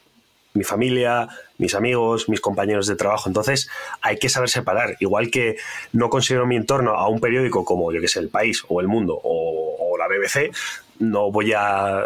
mi 0.53 0.63
familia, 0.63 1.27
mis 1.57 1.75
amigos, 1.75 2.29
mis 2.29 2.41
compañeros 2.41 2.87
de 2.87 2.95
trabajo. 2.95 3.29
Entonces 3.29 3.69
hay 4.01 4.17
que 4.17 4.29
saber 4.29 4.49
separar. 4.49 4.95
Igual 4.99 5.29
que 5.31 5.57
no 5.91 6.09
considero 6.09 6.45
mi 6.45 6.55
entorno 6.55 6.93
a 6.93 7.07
un 7.07 7.19
periódico 7.19 7.65
como, 7.65 7.91
yo 7.91 8.01
que 8.01 8.07
sé, 8.07 8.19
El 8.19 8.29
País 8.29 8.63
o 8.67 8.81
El 8.81 8.87
Mundo 8.87 9.19
o, 9.23 9.95
la 9.97 10.07
BBC, 10.07 10.51
no 10.99 11.31
voy 11.31 11.53
a 11.53 12.03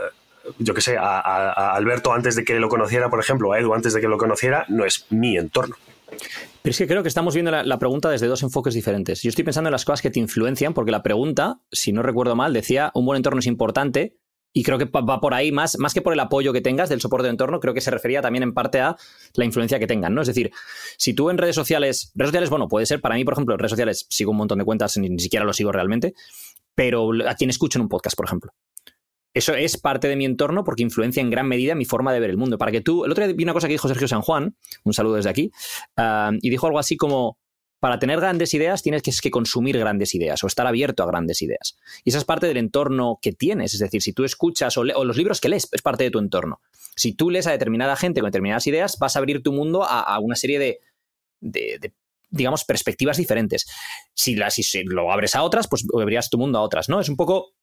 yo 0.60 0.74
que 0.74 0.82
sé, 0.82 0.98
a 0.98 1.74
Alberto 1.74 2.14
antes 2.14 2.36
de 2.36 2.46
que 2.46 2.60
lo 2.60 2.70
conociera, 2.70 3.10
por 3.10 3.20
ejemplo, 3.20 3.52
a 3.52 3.60
Edu 3.60 3.74
antes 3.74 3.94
de 3.94 4.02
que 4.02 4.08
lo 4.08 4.18
conociera, 4.18 4.66
no 4.70 4.86
es 4.86 5.06
mi 5.10 5.38
entorno. 5.38 5.76
Pero 6.62 6.72
es 6.72 6.78
que 6.78 6.88
creo 6.88 7.02
que 7.02 7.10
estamos 7.10 7.34
viendo 7.34 7.52
la, 7.52 7.64
la 7.64 7.80
pregunta 7.80 8.10
desde 8.10 8.28
dos 8.28 8.44
enfoques 8.44 8.74
diferentes. 8.74 9.22
Yo 9.22 9.30
estoy 9.30 9.44
pensando 9.44 9.70
en 9.70 9.72
las 9.72 9.86
cosas 9.86 10.02
que 10.02 10.10
te 10.10 10.20
influencian, 10.20 10.74
porque 10.74 10.92
la 10.92 11.04
pregunta, 11.04 11.62
si 11.72 11.92
no 11.94 12.02
recuerdo 12.02 12.36
mal, 12.36 12.54
decía 12.54 12.92
un 12.94 13.06
buen 13.06 13.18
entorno 13.18 13.40
es 13.40 13.48
importante. 13.48 14.18
Y 14.58 14.64
creo 14.64 14.80
que 14.80 14.86
va 14.86 15.20
por 15.20 15.36
ahí, 15.36 15.52
más, 15.52 15.78
más 15.78 15.94
que 15.94 16.02
por 16.02 16.14
el 16.14 16.20
apoyo 16.20 16.52
que 16.52 16.62
tengas 16.62 16.90
del 16.90 17.00
soporte 17.00 17.26
de 17.26 17.30
entorno, 17.30 17.60
creo 17.60 17.76
que 17.76 17.82
se 17.82 17.92
refería 17.92 18.24
también 18.24 18.42
en 18.42 18.56
parte 18.56 18.80
a 18.80 18.98
la 19.36 19.46
influencia 19.46 19.78
que 19.78 19.86
tengan, 19.86 20.16
¿no? 20.16 20.22
Es 20.22 20.28
decir, 20.28 20.50
si 20.98 21.14
tú 21.14 21.30
en 21.30 21.38
redes 21.38 21.54
sociales, 21.54 22.12
redes 22.16 22.30
sociales, 22.30 22.50
bueno, 22.50 22.68
puede 22.68 22.88
ser, 22.88 23.00
para 23.00 23.14
mí, 23.14 23.24
por 23.24 23.34
ejemplo, 23.34 23.54
en 23.54 23.60
redes 23.60 23.70
sociales 23.70 24.08
sigo 24.10 24.32
un 24.32 24.38
montón 24.38 24.58
de 24.58 24.66
cuentas, 24.66 24.98
ni, 24.98 25.10
ni 25.10 25.20
siquiera 25.20 25.46
lo 25.46 25.54
sigo 25.54 25.72
realmente, 25.72 26.16
pero 26.74 27.12
a 27.28 27.36
quien 27.36 27.52
escucho 27.52 27.78
en 27.78 27.84
un 27.84 27.88
podcast, 27.88 28.18
por 28.18 28.26
ejemplo. 28.26 28.52
Eso 29.32 29.54
es 29.54 29.78
parte 29.78 30.08
de 30.08 30.16
mi 30.16 30.26
entorno 30.26 30.64
porque 30.64 30.82
influencia 30.82 31.22
en 31.22 31.30
gran 31.30 31.48
medida 31.48 31.76
mi 31.76 31.86
forma 31.86 32.12
de 32.12 32.20
ver 32.20 32.32
el 32.32 32.38
mundo. 32.38 32.58
Para 32.58 32.72
que 32.72 32.82
tú, 32.82 33.06
el 33.06 33.12
otro 33.12 33.28
día 33.28 33.36
vi 33.36 33.44
una 33.44 33.54
cosa 33.54 33.68
que 33.68 33.76
dijo 33.76 33.88
Sergio 33.88 34.08
San 34.08 34.24
Juan, 34.24 34.56
un 34.86 34.94
saludo 34.94 35.18
desde 35.18 35.30
aquí, 35.30 35.52
ah, 35.98 36.32
y 36.42 36.50
dijo 36.50 36.66
algo 36.66 36.80
así 36.80 36.98
como, 36.98 37.38
para 37.80 38.00
tener 38.00 38.20
grandes 38.20 38.54
ideas 38.54 38.82
tienes 38.82 39.22
que, 39.22 39.32
consumir 39.32 39.78
grandes 39.78 40.16
ideas 40.16 40.44
o 40.44 40.48
estar 40.48 40.66
abierto 40.66 41.04
a 41.04 41.06
grandes 41.06 41.42
ideas. 41.42 41.78
Y 42.04 42.10
esa 42.10 42.18
es 42.18 42.26
parte 42.26 42.48
del 42.48 42.58
entorno 42.58 43.20
que 43.22 43.34
tienes. 43.34 43.74
Es 43.74 43.80
decir, 43.80 44.02
si 44.02 44.14
tú 44.14 44.24
escuchas 44.24 44.78
o, 44.78 44.82
o 44.82 45.06
los 45.06 45.18
libros 45.18 45.40
que 45.40 45.50
lees, 45.50 45.68
es 45.72 45.82
parte 45.82 46.04
de 46.04 46.12
tu 46.12 46.20
entorno. 46.20 46.62
Si 46.96 47.14
tú 47.14 47.30
lees 47.30 47.46
a 47.46 47.52
determinada 47.52 47.96
gente 47.96 48.22
con 48.22 48.30
determinadas 48.30 48.66
ideas, 48.68 48.98
vas 49.00 49.16
a 49.16 49.20
abrir 49.20 49.44
tu 49.44 49.54
mundo 49.54 49.84
a, 49.84 50.18
una 50.20 50.36
serie 50.36 50.58
de, 50.60 50.80
de- 51.40 51.94
digamos, 52.30 52.66
perspectivas 52.66 53.18
diferentes. 53.18 53.68
Si, 54.14 54.36
las, 54.36 54.56
si 54.56 54.84
lo 54.84 55.12
abres 55.12 55.36
a 55.36 55.44
otras, 55.44 55.68
pues 55.68 55.86
abrirás 55.94 56.30
tu 56.30 56.38
mundo 56.38 56.58
a 56.60 56.62
otras, 56.62 56.90
¿no? 56.90 57.00
Es 57.00 57.10
un 57.10 57.16
poco... 57.16 57.54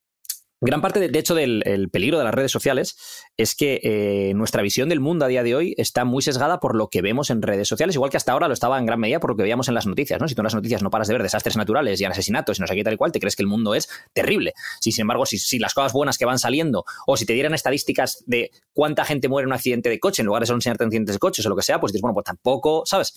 Gran 0.61 0.81
parte, 0.81 1.01
de, 1.01 1.09
de 1.09 1.19
hecho, 1.19 1.35
del 1.35 1.63
el 1.67 1.91
peligro 1.91 2.19
de 2.19 2.25
las 2.25 2.35
redes 2.35 2.53
sociales 2.53 2.97
es 3.37 3.55
que 3.55 3.81
eh, 3.83 4.33
nuestra 4.35 4.63
visión 4.63 4.89
del 4.89 5.01
mundo 5.01 5.25
a 5.25 5.29
día 5.29 5.43
de 5.43 5.55
hoy 5.55 5.75
está 5.79 6.05
muy 6.05 6.23
sesgada 6.23 6.61
por 6.61 6.77
lo 6.77 6.89
que 6.89 7.03
vemos 7.03 7.31
en 7.31 7.43
redes 7.43 7.69
sociales, 7.69 7.97
igual 7.97 8.11
que 8.11 8.17
hasta 8.17 8.33
ahora 8.33 8.47
lo 8.47 8.55
estaba 8.55 8.79
en 8.79 8.87
gran 8.87 9.01
medida 9.01 9.21
por 9.21 9.31
lo 9.31 9.37
que 9.37 9.43
veíamos 9.43 9.69
en 9.69 9.75
las 9.75 9.87
noticias, 9.87 10.21
¿no? 10.21 10.29
Si 10.29 10.35
tú 10.35 10.43
en 10.43 10.45
las 10.45 10.55
noticias 10.55 10.83
no 10.83 10.91
paras 10.91 11.09
de 11.09 11.15
ver 11.15 11.23
desastres 11.23 11.57
naturales 11.57 12.01
y 12.01 12.05
asesinatos 12.05 12.59
y 12.59 12.61
no 12.61 12.67
sé 12.67 12.75
qué 12.75 12.85
tal 12.85 12.95
y 12.95 12.97
cual, 12.97 13.13
te 13.13 13.21
crees 13.21 13.37
que 13.37 13.43
el 13.43 13.49
mundo 13.49 13.75
es 13.75 13.89
terrible. 14.13 14.55
Si, 14.81 14.93
sin 14.93 15.03
embargo, 15.03 15.27
si, 15.27 15.59
las 15.59 15.75
cosas 15.75 15.93
buenas 15.93 16.19
que 16.19 16.25
van 16.25 16.39
saliendo, 16.39 16.85
o 17.07 17.17
si 17.17 17.27
te 17.27 17.33
dieran 17.33 17.55
estadísticas 17.55 18.23
de 18.27 18.51
cuánta 18.73 19.05
gente 19.05 19.29
muere 19.29 19.45
en 19.45 19.49
un 19.49 19.55
accidente 19.55 19.91
de 19.91 19.99
coche 19.99 20.23
en 20.23 20.27
lugar 20.27 20.43
de 20.43 20.47
solo 20.47 20.59
enseñarte 20.59 20.85
accidentes 20.85 21.17
de 21.17 21.19
coches 21.19 21.45
o 21.47 21.49
lo 21.49 21.57
que 21.57 21.63
sea, 21.63 21.81
pues 21.81 21.93
dices, 21.93 22.03
bueno, 22.03 22.15
pues 22.15 22.25
tampoco, 22.25 22.85
¿sabes? 22.87 23.15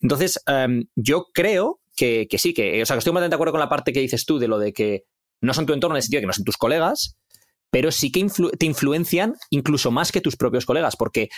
Entonces, 0.00 0.40
em, 0.46 0.84
yo 0.94 1.26
creo 1.32 1.80
que, 1.96 2.26
que 2.28 2.38
sí, 2.38 2.54
que, 2.54 2.82
o 2.82 2.86
sea, 2.86 2.94
que 2.94 2.98
estoy 2.98 3.10
completamente 3.10 3.34
de 3.34 3.36
acuerdo 3.36 3.52
con 3.52 3.60
la 3.60 3.68
parte 3.68 3.92
que 3.92 4.00
dices 4.00 4.24
tú 4.24 4.38
de 4.38 4.48
lo 4.48 4.58
de 4.58 4.72
que 4.72 5.04
no 5.40 5.54
son 5.54 5.66
tu 5.66 5.72
entorno 5.72 5.94
en 5.94 5.98
el 5.98 6.02
sentido 6.02 6.18
de 6.18 6.22
que 6.22 6.26
no 6.28 6.32
son 6.32 6.44
tus 6.44 6.56
colegas, 6.56 7.16
pero 7.70 7.92
sí 7.92 8.10
que 8.10 8.26
te 8.58 8.66
influencian 8.66 9.34
incluso 9.50 9.90
más 9.90 10.12
que 10.12 10.20
tus 10.20 10.36
propios 10.36 10.66
colegas, 10.66 10.96
porque 10.96 11.28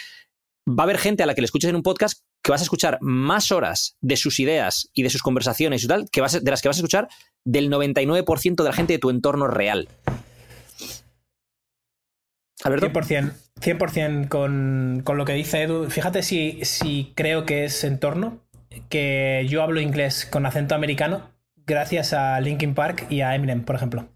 va 0.69 0.83
a 0.83 0.85
haber 0.85 0.99
gente 0.99 1.23
a 1.23 1.27
la 1.27 1.35
que 1.35 1.41
le 1.41 1.47
escuches 1.47 1.71
en 1.71 1.77
un 1.77 1.83
podcast 1.83 2.23
que 2.43 2.51
vas 2.51 2.61
a 2.61 2.65
escuchar 2.65 2.99
más 3.01 3.53
horas 3.53 3.97
de 4.01 4.17
sus 4.17 4.41
ideas 4.41 4.89
y 4.93 5.03
de 5.03 5.11
sus 5.11 5.23
conversaciones 5.23 5.85
y 5.85 5.89
tal, 5.89 6.09
que 6.11 6.21
vas 6.21 6.43
de 6.43 6.51
las 6.51 6.63
que 6.63 6.69
vas 6.69 6.77
a 6.77 6.81
escuchar 6.81 7.09
del 7.45 7.71
99% 7.71 8.57
de 8.57 8.65
la 8.65 8.73
gente 8.73 8.95
de 8.95 8.99
tu 8.99 9.11
entorno 9.11 9.47
real. 9.47 9.89
Alberto. 12.65 12.87
100%, 12.87 13.33
100% 13.61 14.29
con, 14.29 15.03
con 15.05 15.19
lo 15.19 15.25
que 15.25 15.33
dice 15.33 15.63
Edu. 15.63 15.91
Fíjate 15.91 16.23
si, 16.23 16.65
si 16.65 17.13
creo 17.17 17.45
que 17.45 17.65
es 17.65 17.83
entorno, 17.85 18.41
que 18.89 19.47
yo 19.49 19.63
hablo 19.63 19.81
inglés 19.81 20.27
con 20.27 20.47
acento 20.47 20.75
americano 20.75 21.32
gracias 21.67 22.13
a 22.13 22.41
Linkin 22.41 22.75
Park 22.75 23.07
y 23.11 23.21
a 23.21 23.35
Eminem, 23.35 23.65
por 23.65 23.77
ejemplo. 23.77 24.09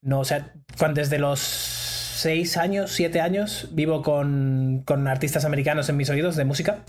No, 0.00 0.20
o 0.20 0.24
sea, 0.24 0.52
desde 0.94 1.18
los 1.18 1.40
6 1.40 2.56
años, 2.56 2.92
7 2.92 3.20
años, 3.20 3.68
vivo 3.72 4.02
con, 4.02 4.82
con 4.84 5.08
artistas 5.08 5.44
americanos 5.44 5.88
en 5.88 5.96
mis 5.96 6.10
oídos 6.10 6.36
de 6.36 6.44
música. 6.44 6.84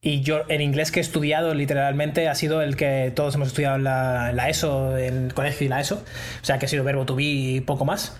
Y 0.00 0.22
yo, 0.22 0.42
el 0.48 0.62
inglés 0.62 0.90
que 0.90 1.00
he 1.00 1.02
estudiado 1.02 1.54
literalmente 1.54 2.28
ha 2.28 2.34
sido 2.34 2.62
el 2.62 2.76
que 2.76 3.12
todos 3.14 3.34
hemos 3.34 3.48
estudiado 3.48 3.76
en 3.76 3.84
la, 3.84 4.30
en 4.30 4.36
la 4.36 4.48
ESO, 4.48 4.96
en 4.96 5.26
el 5.26 5.34
colegio 5.34 5.66
y 5.66 5.68
la 5.68 5.80
ESO. 5.80 5.96
O 6.42 6.44
sea, 6.44 6.58
que 6.58 6.66
ha 6.66 6.68
sido 6.68 6.84
verbo 6.84 7.04
to 7.04 7.16
be 7.16 7.24
y 7.24 7.60
poco 7.60 7.84
más. 7.84 8.18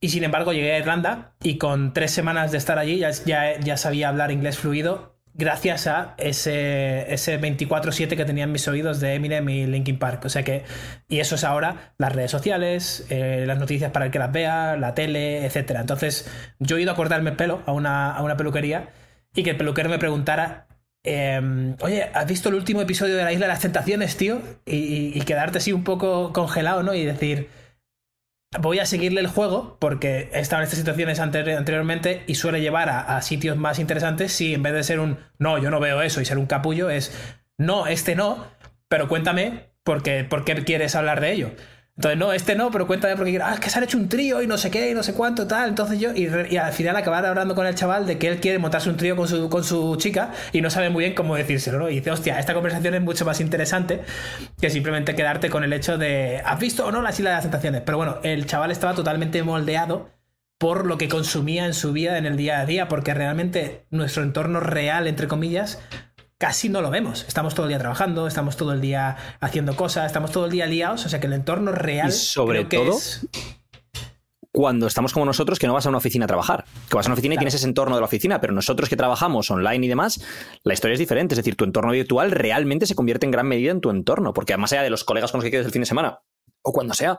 Y 0.00 0.10
sin 0.10 0.24
embargo 0.24 0.52
llegué 0.52 0.74
a 0.74 0.78
Irlanda 0.78 1.34
y 1.42 1.58
con 1.58 1.92
tres 1.92 2.10
semanas 2.12 2.52
de 2.52 2.58
estar 2.58 2.78
allí 2.78 2.98
ya, 2.98 3.10
ya, 3.10 3.58
ya 3.58 3.76
sabía 3.76 4.08
hablar 4.08 4.30
inglés 4.30 4.58
fluido 4.58 5.15
gracias 5.36 5.86
a 5.86 6.14
ese, 6.18 7.12
ese 7.12 7.38
24-7 7.40 8.16
que 8.16 8.24
tenía 8.24 8.44
en 8.44 8.52
mis 8.52 8.66
oídos 8.68 9.00
de 9.00 9.14
Eminem 9.14 9.48
y 9.48 9.66
Linkin 9.66 9.98
Park. 9.98 10.24
O 10.24 10.28
sea 10.28 10.42
que, 10.44 10.64
y 11.08 11.20
eso 11.20 11.34
es 11.34 11.44
ahora 11.44 11.92
las 11.98 12.12
redes 12.14 12.30
sociales, 12.30 13.06
eh, 13.10 13.44
las 13.46 13.58
noticias 13.58 13.90
para 13.92 14.06
el 14.06 14.10
que 14.12 14.18
las 14.18 14.32
vea, 14.32 14.76
la 14.76 14.94
tele, 14.94 15.44
etc. 15.46 15.72
Entonces 15.80 16.28
yo 16.58 16.76
he 16.78 16.82
ido 16.82 16.92
a 16.92 16.96
cortarme 16.96 17.30
el 17.30 17.36
pelo 17.36 17.62
a 17.66 17.72
una, 17.72 18.12
a 18.14 18.22
una 18.22 18.36
peluquería 18.36 18.88
y 19.34 19.42
que 19.42 19.50
el 19.50 19.56
peluquero 19.56 19.88
me 19.90 19.98
preguntara 19.98 20.66
eh, 21.08 21.74
oye, 21.82 22.10
¿has 22.14 22.26
visto 22.26 22.48
el 22.48 22.56
último 22.56 22.80
episodio 22.82 23.14
de 23.16 23.22
la 23.22 23.32
Isla 23.32 23.46
de 23.46 23.52
las 23.52 23.60
Tentaciones, 23.60 24.16
tío? 24.16 24.40
Y- 24.64 25.12
y 25.16 25.20
quedarte 25.22 25.58
así 25.58 25.72
un 25.72 25.84
poco 25.84 26.32
congelado, 26.32 26.82
¿no? 26.82 26.94
Y 26.94 27.04
decir, 27.04 27.48
voy 28.60 28.78
a 28.78 28.86
seguirle 28.86 29.20
el 29.20 29.26
juego 29.26 29.76
porque 29.80 30.30
he 30.32 30.40
estado 30.40 30.62
en 30.62 30.64
estas 30.64 30.78
situaciones 30.78 31.20
anteri- 31.20 31.56
anteriormente 31.56 32.22
y 32.26 32.34
suele 32.36 32.60
llevar 32.60 32.88
a, 32.88 33.20
sitios 33.22 33.56
más 33.56 33.78
interesantes 33.78 34.32
si 34.32 34.54
en 34.54 34.62
vez 34.62 34.72
de 34.72 34.82
ser 34.82 35.00
un 35.00 35.18
no, 35.38 35.58
yo 35.58 35.70
no 35.70 35.80
veo 35.80 36.02
eso 36.02 36.20
y 36.20 36.24
ser 36.24 36.38
un 36.38 36.46
capullo 36.46 36.90
es 36.90 37.12
no, 37.58 37.86
este 37.86 38.14
no, 38.16 38.46
pero 38.88 39.08
cuéntame 39.08 39.70
por 39.82 40.02
qué, 40.02 40.24
por 40.24 40.44
qué 40.44 40.54
quieres 40.64 40.94
hablar 40.94 41.20
de 41.20 41.32
ello. 41.32 41.50
Entonces, 41.96 42.18
no, 42.18 42.32
este 42.34 42.54
no, 42.56 42.70
pero 42.70 42.86
cuéntame 42.86 43.16
porque 43.16 43.38
ah, 43.42 43.54
es 43.54 43.60
que 43.60 43.70
se 43.70 43.78
han 43.78 43.84
hecho 43.84 43.96
un 43.96 44.08
trío 44.10 44.42
y 44.42 44.46
no 44.46 44.58
sé 44.58 44.70
qué 44.70 44.90
y 44.90 44.94
no 44.94 45.02
sé 45.02 45.14
cuánto, 45.14 45.46
tal. 45.46 45.70
Entonces 45.70 45.98
yo, 45.98 46.12
y, 46.14 46.26
al 46.58 46.72
final 46.74 46.94
acabar 46.94 47.24
hablando 47.24 47.54
con 47.54 47.66
el 47.66 47.74
chaval 47.74 48.06
de 48.06 48.18
que 48.18 48.28
él 48.28 48.38
quiere 48.38 48.58
montarse 48.58 48.90
un 48.90 48.98
trío 48.98 49.16
con 49.16 49.26
su, 49.26 49.48
con 49.48 49.64
su 49.64 49.96
chica 49.96 50.32
y 50.52 50.60
no 50.60 50.68
sabe 50.68 50.90
muy 50.90 51.04
bien 51.04 51.14
cómo 51.14 51.36
decírselo, 51.36 51.78
¿no? 51.78 51.88
Y 51.88 51.96
dice, 51.96 52.10
hostia, 52.10 52.38
esta 52.38 52.52
conversación 52.52 52.94
es 52.94 53.00
mucho 53.00 53.24
más 53.24 53.40
interesante 53.40 54.02
que 54.60 54.68
simplemente 54.68 55.14
quedarte 55.14 55.48
con 55.48 55.64
el 55.64 55.72
hecho 55.72 55.96
de, 55.96 56.42
¿has 56.44 56.60
visto 56.60 56.84
o 56.84 56.92
no 56.92 57.00
la 57.00 57.10
Isla 57.10 57.30
de 57.30 57.36
las 57.36 57.44
Tentaciones? 57.44 57.80
Pero 57.86 57.96
bueno, 57.96 58.18
el 58.22 58.44
chaval 58.44 58.70
estaba 58.70 58.94
totalmente 58.94 59.42
moldeado 59.42 60.10
por 60.58 60.86
lo 60.86 60.98
que 60.98 61.08
consumía 61.08 61.64
en 61.64 61.72
su 61.72 61.92
vida 61.92 62.18
en 62.18 62.26
el 62.26 62.36
día 62.36 62.60
a 62.60 62.66
día, 62.66 62.88
porque 62.88 63.14
realmente 63.14 63.86
nuestro 63.90 64.22
entorno 64.22 64.60
real, 64.60 65.06
entre 65.06 65.28
comillas, 65.28 65.80
casi 66.38 66.68
no 66.68 66.80
lo 66.82 66.90
vemos. 66.90 67.24
Estamos 67.28 67.54
todo 67.54 67.66
el 67.66 67.70
día 67.70 67.78
trabajando, 67.78 68.26
estamos 68.26 68.56
todo 68.56 68.72
el 68.72 68.80
día 68.80 69.16
haciendo 69.40 69.74
cosas, 69.76 70.06
estamos 70.06 70.30
todo 70.32 70.46
el 70.46 70.50
día 70.52 70.66
liados, 70.66 71.04
o 71.06 71.08
sea 71.08 71.20
que 71.20 71.26
el 71.26 71.32
entorno 71.32 71.72
real 71.72 72.08
Y 72.08 72.12
sobre 72.12 72.66
creo 72.66 72.68
que 72.68 72.76
todo, 72.88 72.98
es- 72.98 73.26
cuando 74.52 74.86
estamos 74.86 75.12
como 75.12 75.26
nosotros, 75.26 75.58
que 75.58 75.66
no 75.66 75.74
vas 75.74 75.84
a 75.84 75.90
una 75.90 75.98
oficina 75.98 76.24
a 76.24 76.28
trabajar. 76.28 76.64
Que 76.88 76.96
vas 76.96 77.04
a 77.06 77.10
una 77.10 77.14
oficina 77.14 77.34
y 77.34 77.36
tienes 77.36 77.52
ese 77.54 77.66
entorno 77.66 77.94
de 77.94 78.00
la 78.00 78.06
oficina, 78.06 78.40
pero 78.40 78.54
nosotros 78.54 78.88
que 78.88 78.96
trabajamos 78.96 79.50
online 79.50 79.84
y 79.84 79.88
demás, 79.88 80.18
la 80.62 80.72
historia 80.72 80.94
es 80.94 80.98
diferente. 80.98 81.34
Es 81.34 81.36
decir, 81.36 81.56
tu 81.56 81.64
entorno 81.64 81.92
virtual 81.92 82.30
realmente 82.30 82.86
se 82.86 82.94
convierte 82.94 83.26
en 83.26 83.32
gran 83.32 83.46
medida 83.46 83.70
en 83.70 83.82
tu 83.82 83.90
entorno, 83.90 84.32
porque 84.32 84.56
más 84.56 84.72
allá 84.72 84.82
de 84.82 84.88
los 84.88 85.04
colegas 85.04 85.30
con 85.30 85.40
los 85.40 85.44
que 85.44 85.50
quedes 85.50 85.66
el 85.66 85.72
fin 85.72 85.82
de 85.82 85.86
semana 85.86 86.20
o 86.62 86.72
cuando 86.72 86.94
sea, 86.94 87.18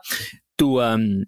tú, 0.56 0.82
em, 0.82 1.26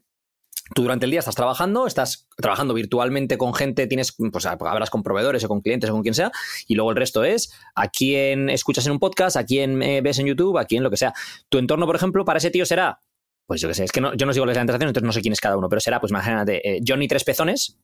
tú 0.74 0.82
durante 0.82 1.04
el 1.04 1.10
día 1.10 1.20
estás 1.20 1.34
trabajando, 1.34 1.86
estás 1.86 2.28
trabajando 2.36 2.74
virtualmente 2.74 3.38
con 3.38 3.54
gente, 3.54 3.86
tienes, 3.86 4.14
pues 4.32 4.46
hablas 4.46 4.90
con 4.90 5.02
proveedores 5.02 5.44
o 5.44 5.48
con 5.48 5.60
clientes 5.60 5.90
o 5.90 5.92
con 5.92 6.02
quien 6.02 6.14
sea, 6.14 6.30
y 6.66 6.74
luego 6.74 6.90
el 6.90 6.96
resto 6.96 7.24
es 7.24 7.52
a 7.74 7.88
quién 7.88 8.50
escuchas 8.50 8.86
en 8.86 8.92
un 8.92 8.98
podcast, 8.98 9.36
a 9.36 9.44
quién 9.44 9.82
eh, 9.82 10.00
ves 10.00 10.18
en 10.18 10.26
YouTube, 10.26 10.58
a 10.58 10.64
quién 10.64 10.82
lo 10.82 10.90
que 10.90 10.96
sea. 10.96 11.12
Tu 11.48 11.58
entorno, 11.58 11.86
por 11.86 11.96
ejemplo, 11.96 12.24
para 12.24 12.38
ese 12.38 12.50
tío 12.50 12.64
será 12.66 13.00
pues 13.46 13.60
yo 13.60 13.66
qué 13.66 13.74
sé, 13.74 13.82
es 13.82 13.90
que 13.90 14.00
no, 14.00 14.14
yo 14.14 14.26
no 14.26 14.32
sigo 14.32 14.46
las 14.46 14.54
presentaciones, 14.54 14.90
entonces 14.90 15.06
no 15.06 15.12
sé 15.12 15.22
quién 15.22 15.32
es 15.32 15.40
cada 15.40 15.56
uno, 15.56 15.68
pero 15.68 15.80
será, 15.80 15.98
pues 15.98 16.10
imagínate, 16.10 16.76
eh, 16.76 16.80
Johnny 16.86 17.08
Tres 17.08 17.24
Pezones, 17.24 17.78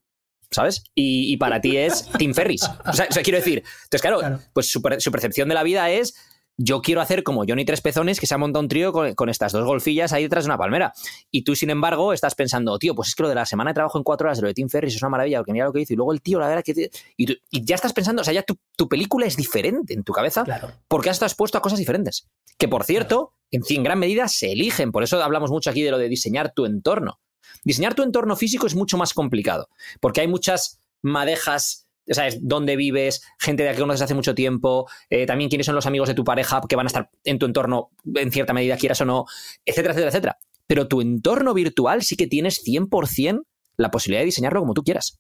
¿sabes? 0.48 0.84
Y, 0.94 1.32
y 1.32 1.36
para 1.38 1.60
ti 1.60 1.76
es 1.76 2.08
Tim 2.18 2.34
Ferris. 2.34 2.62
O 2.86 2.92
sea, 2.92 3.08
o 3.10 3.12
sea, 3.12 3.22
quiero 3.24 3.38
decir, 3.38 3.64
entonces 3.82 4.00
claro, 4.00 4.20
Claro. 4.20 4.40
pues 4.52 4.68
su 4.70 4.80
percepción 4.80 5.48
de 5.48 5.54
la 5.56 5.64
vida 5.64 5.90
es, 5.90 6.14
yo 6.58 6.80
quiero 6.80 7.00
hacer 7.00 7.22
como 7.22 7.44
Johnny 7.46 7.64
Tres 7.64 7.80
Pezones, 7.82 8.18
que 8.18 8.26
se 8.26 8.34
ha 8.34 8.38
montado 8.38 8.62
un 8.62 8.68
trío 8.68 8.92
con, 8.92 9.14
con 9.14 9.28
estas 9.28 9.52
dos 9.52 9.64
golfillas 9.64 10.12
ahí 10.12 10.22
detrás 10.22 10.44
de 10.44 10.48
una 10.50 10.58
palmera. 10.58 10.92
Y 11.30 11.42
tú, 11.44 11.54
sin 11.54 11.68
embargo, 11.70 12.12
estás 12.12 12.34
pensando, 12.34 12.78
tío, 12.78 12.94
pues 12.94 13.08
es 13.08 13.14
que 13.14 13.22
lo 13.24 13.28
de 13.28 13.34
la 13.34 13.44
semana 13.44 13.70
de 13.70 13.74
trabajo 13.74 13.98
en 13.98 14.04
cuatro 14.04 14.26
horas 14.26 14.38
de 14.38 14.42
lo 14.42 14.48
de 14.48 14.54
Tim 14.54 14.68
Ferris 14.68 14.94
es 14.94 15.02
una 15.02 15.10
maravilla, 15.10 15.38
porque 15.38 15.52
mira 15.52 15.66
lo 15.66 15.72
que 15.72 15.80
hizo, 15.82 15.92
y 15.92 15.96
luego 15.96 16.12
el 16.12 16.22
tío, 16.22 16.40
la 16.40 16.48
verdad 16.48 16.62
que... 16.64 16.90
Y, 17.16 17.26
tú- 17.26 17.34
y 17.50 17.64
ya 17.64 17.74
estás 17.74 17.92
pensando, 17.92 18.22
o 18.22 18.24
sea, 18.24 18.32
ya 18.32 18.42
tu, 18.42 18.56
tu 18.76 18.88
película 18.88 19.26
es 19.26 19.36
diferente 19.36 19.92
en 19.94 20.02
tu 20.02 20.12
cabeza 20.12 20.44
Claro. 20.44 20.72
porque 20.88 21.10
has 21.10 21.16
estado 21.16 21.28
expuesto 21.28 21.58
a 21.58 21.62
cosas 21.62 21.78
diferentes. 21.78 22.28
Que 22.58 22.68
por 22.68 22.84
cierto, 22.84 23.32
en, 23.50 23.62
en 23.68 23.82
gran 23.82 23.98
medida 23.98 24.28
se 24.28 24.52
eligen. 24.52 24.92
Por 24.92 25.02
eso 25.02 25.22
hablamos 25.22 25.50
mucho 25.50 25.68
aquí 25.68 25.82
de 25.82 25.90
lo 25.90 25.98
de 25.98 26.08
diseñar 26.08 26.52
tu 26.54 26.64
entorno. 26.64 27.20
Diseñar 27.64 27.94
tu 27.94 28.02
entorno 28.02 28.34
físico 28.34 28.66
es 28.66 28.74
mucho 28.74 28.96
más 28.96 29.12
complicado, 29.12 29.68
porque 30.00 30.20
hay 30.22 30.28
muchas 30.28 30.80
madejas. 31.02 31.85
¿Sabes? 32.08 32.38
¿Dónde 32.40 32.76
vives? 32.76 33.22
Gente 33.38 33.62
de 33.62 33.70
la 33.70 33.74
que 33.74 33.80
conoces 33.80 34.02
hace 34.02 34.14
mucho 34.14 34.34
tiempo. 34.34 34.88
eh, 35.10 35.26
también 35.26 35.48
quiénes 35.50 35.66
son 35.66 35.74
los 35.74 35.86
amigos 35.86 36.08
de 36.08 36.14
tu 36.14 36.24
pareja 36.24 36.60
que 36.68 36.76
van 36.76 36.86
a 36.86 36.88
estar 36.88 37.10
en 37.24 37.38
tu 37.38 37.46
entorno 37.46 37.90
en 38.14 38.30
cierta 38.30 38.52
medida, 38.52 38.76
quieras 38.76 39.00
o 39.00 39.04
no, 39.04 39.24
etcétera, 39.64 39.92
etcétera, 39.92 40.08
etcétera. 40.10 40.38
Pero 40.66 40.88
tu 40.88 41.00
entorno 41.00 41.54
virtual 41.54 42.02
sí 42.02 42.16
que 42.16 42.26
tienes 42.26 42.62
100% 42.64 43.42
la 43.76 43.90
posibilidad 43.90 44.20
de 44.22 44.26
diseñarlo 44.26 44.60
como 44.60 44.74
tú 44.74 44.82
quieras. 44.82 45.18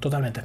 totalmente. 0.00 0.42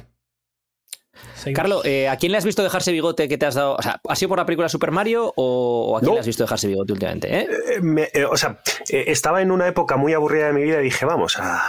Seguimos. 1.36 1.56
Carlos, 1.56 1.84
eh, 1.84 2.08
¿a 2.08 2.16
quién 2.16 2.32
le 2.32 2.38
has 2.38 2.44
visto 2.44 2.62
dejarse 2.62 2.90
bigote 2.90 3.28
que 3.28 3.38
te 3.38 3.46
has 3.46 3.54
dado? 3.54 3.76
O 3.76 3.82
sea, 3.82 4.00
¿ha 4.08 4.16
sido 4.16 4.30
por 4.30 4.38
la 4.38 4.46
película 4.46 4.68
Super 4.68 4.90
Mario 4.90 5.32
o, 5.36 5.90
o 5.92 5.96
a 5.96 6.00
quién 6.00 6.08
No. 6.08 6.14
le 6.14 6.20
has 6.20 6.26
visto 6.26 6.42
dejarse 6.42 6.66
bigote 6.66 6.92
últimamente? 6.92 7.32
eh? 7.32 7.48
Eh, 7.76 7.80
me- 7.80 8.08
eh, 8.12 8.24
o 8.24 8.36
sea, 8.36 8.60
eh, 8.90 9.04
estaba 9.06 9.40
en 9.40 9.52
una 9.52 9.68
época 9.68 9.96
muy 9.96 10.12
aburrida 10.12 10.48
de 10.48 10.52
mi 10.54 10.62
vida 10.64 10.80
y 10.80 10.84
dije, 10.84 11.04
vamos 11.06 11.36
a 11.38 11.62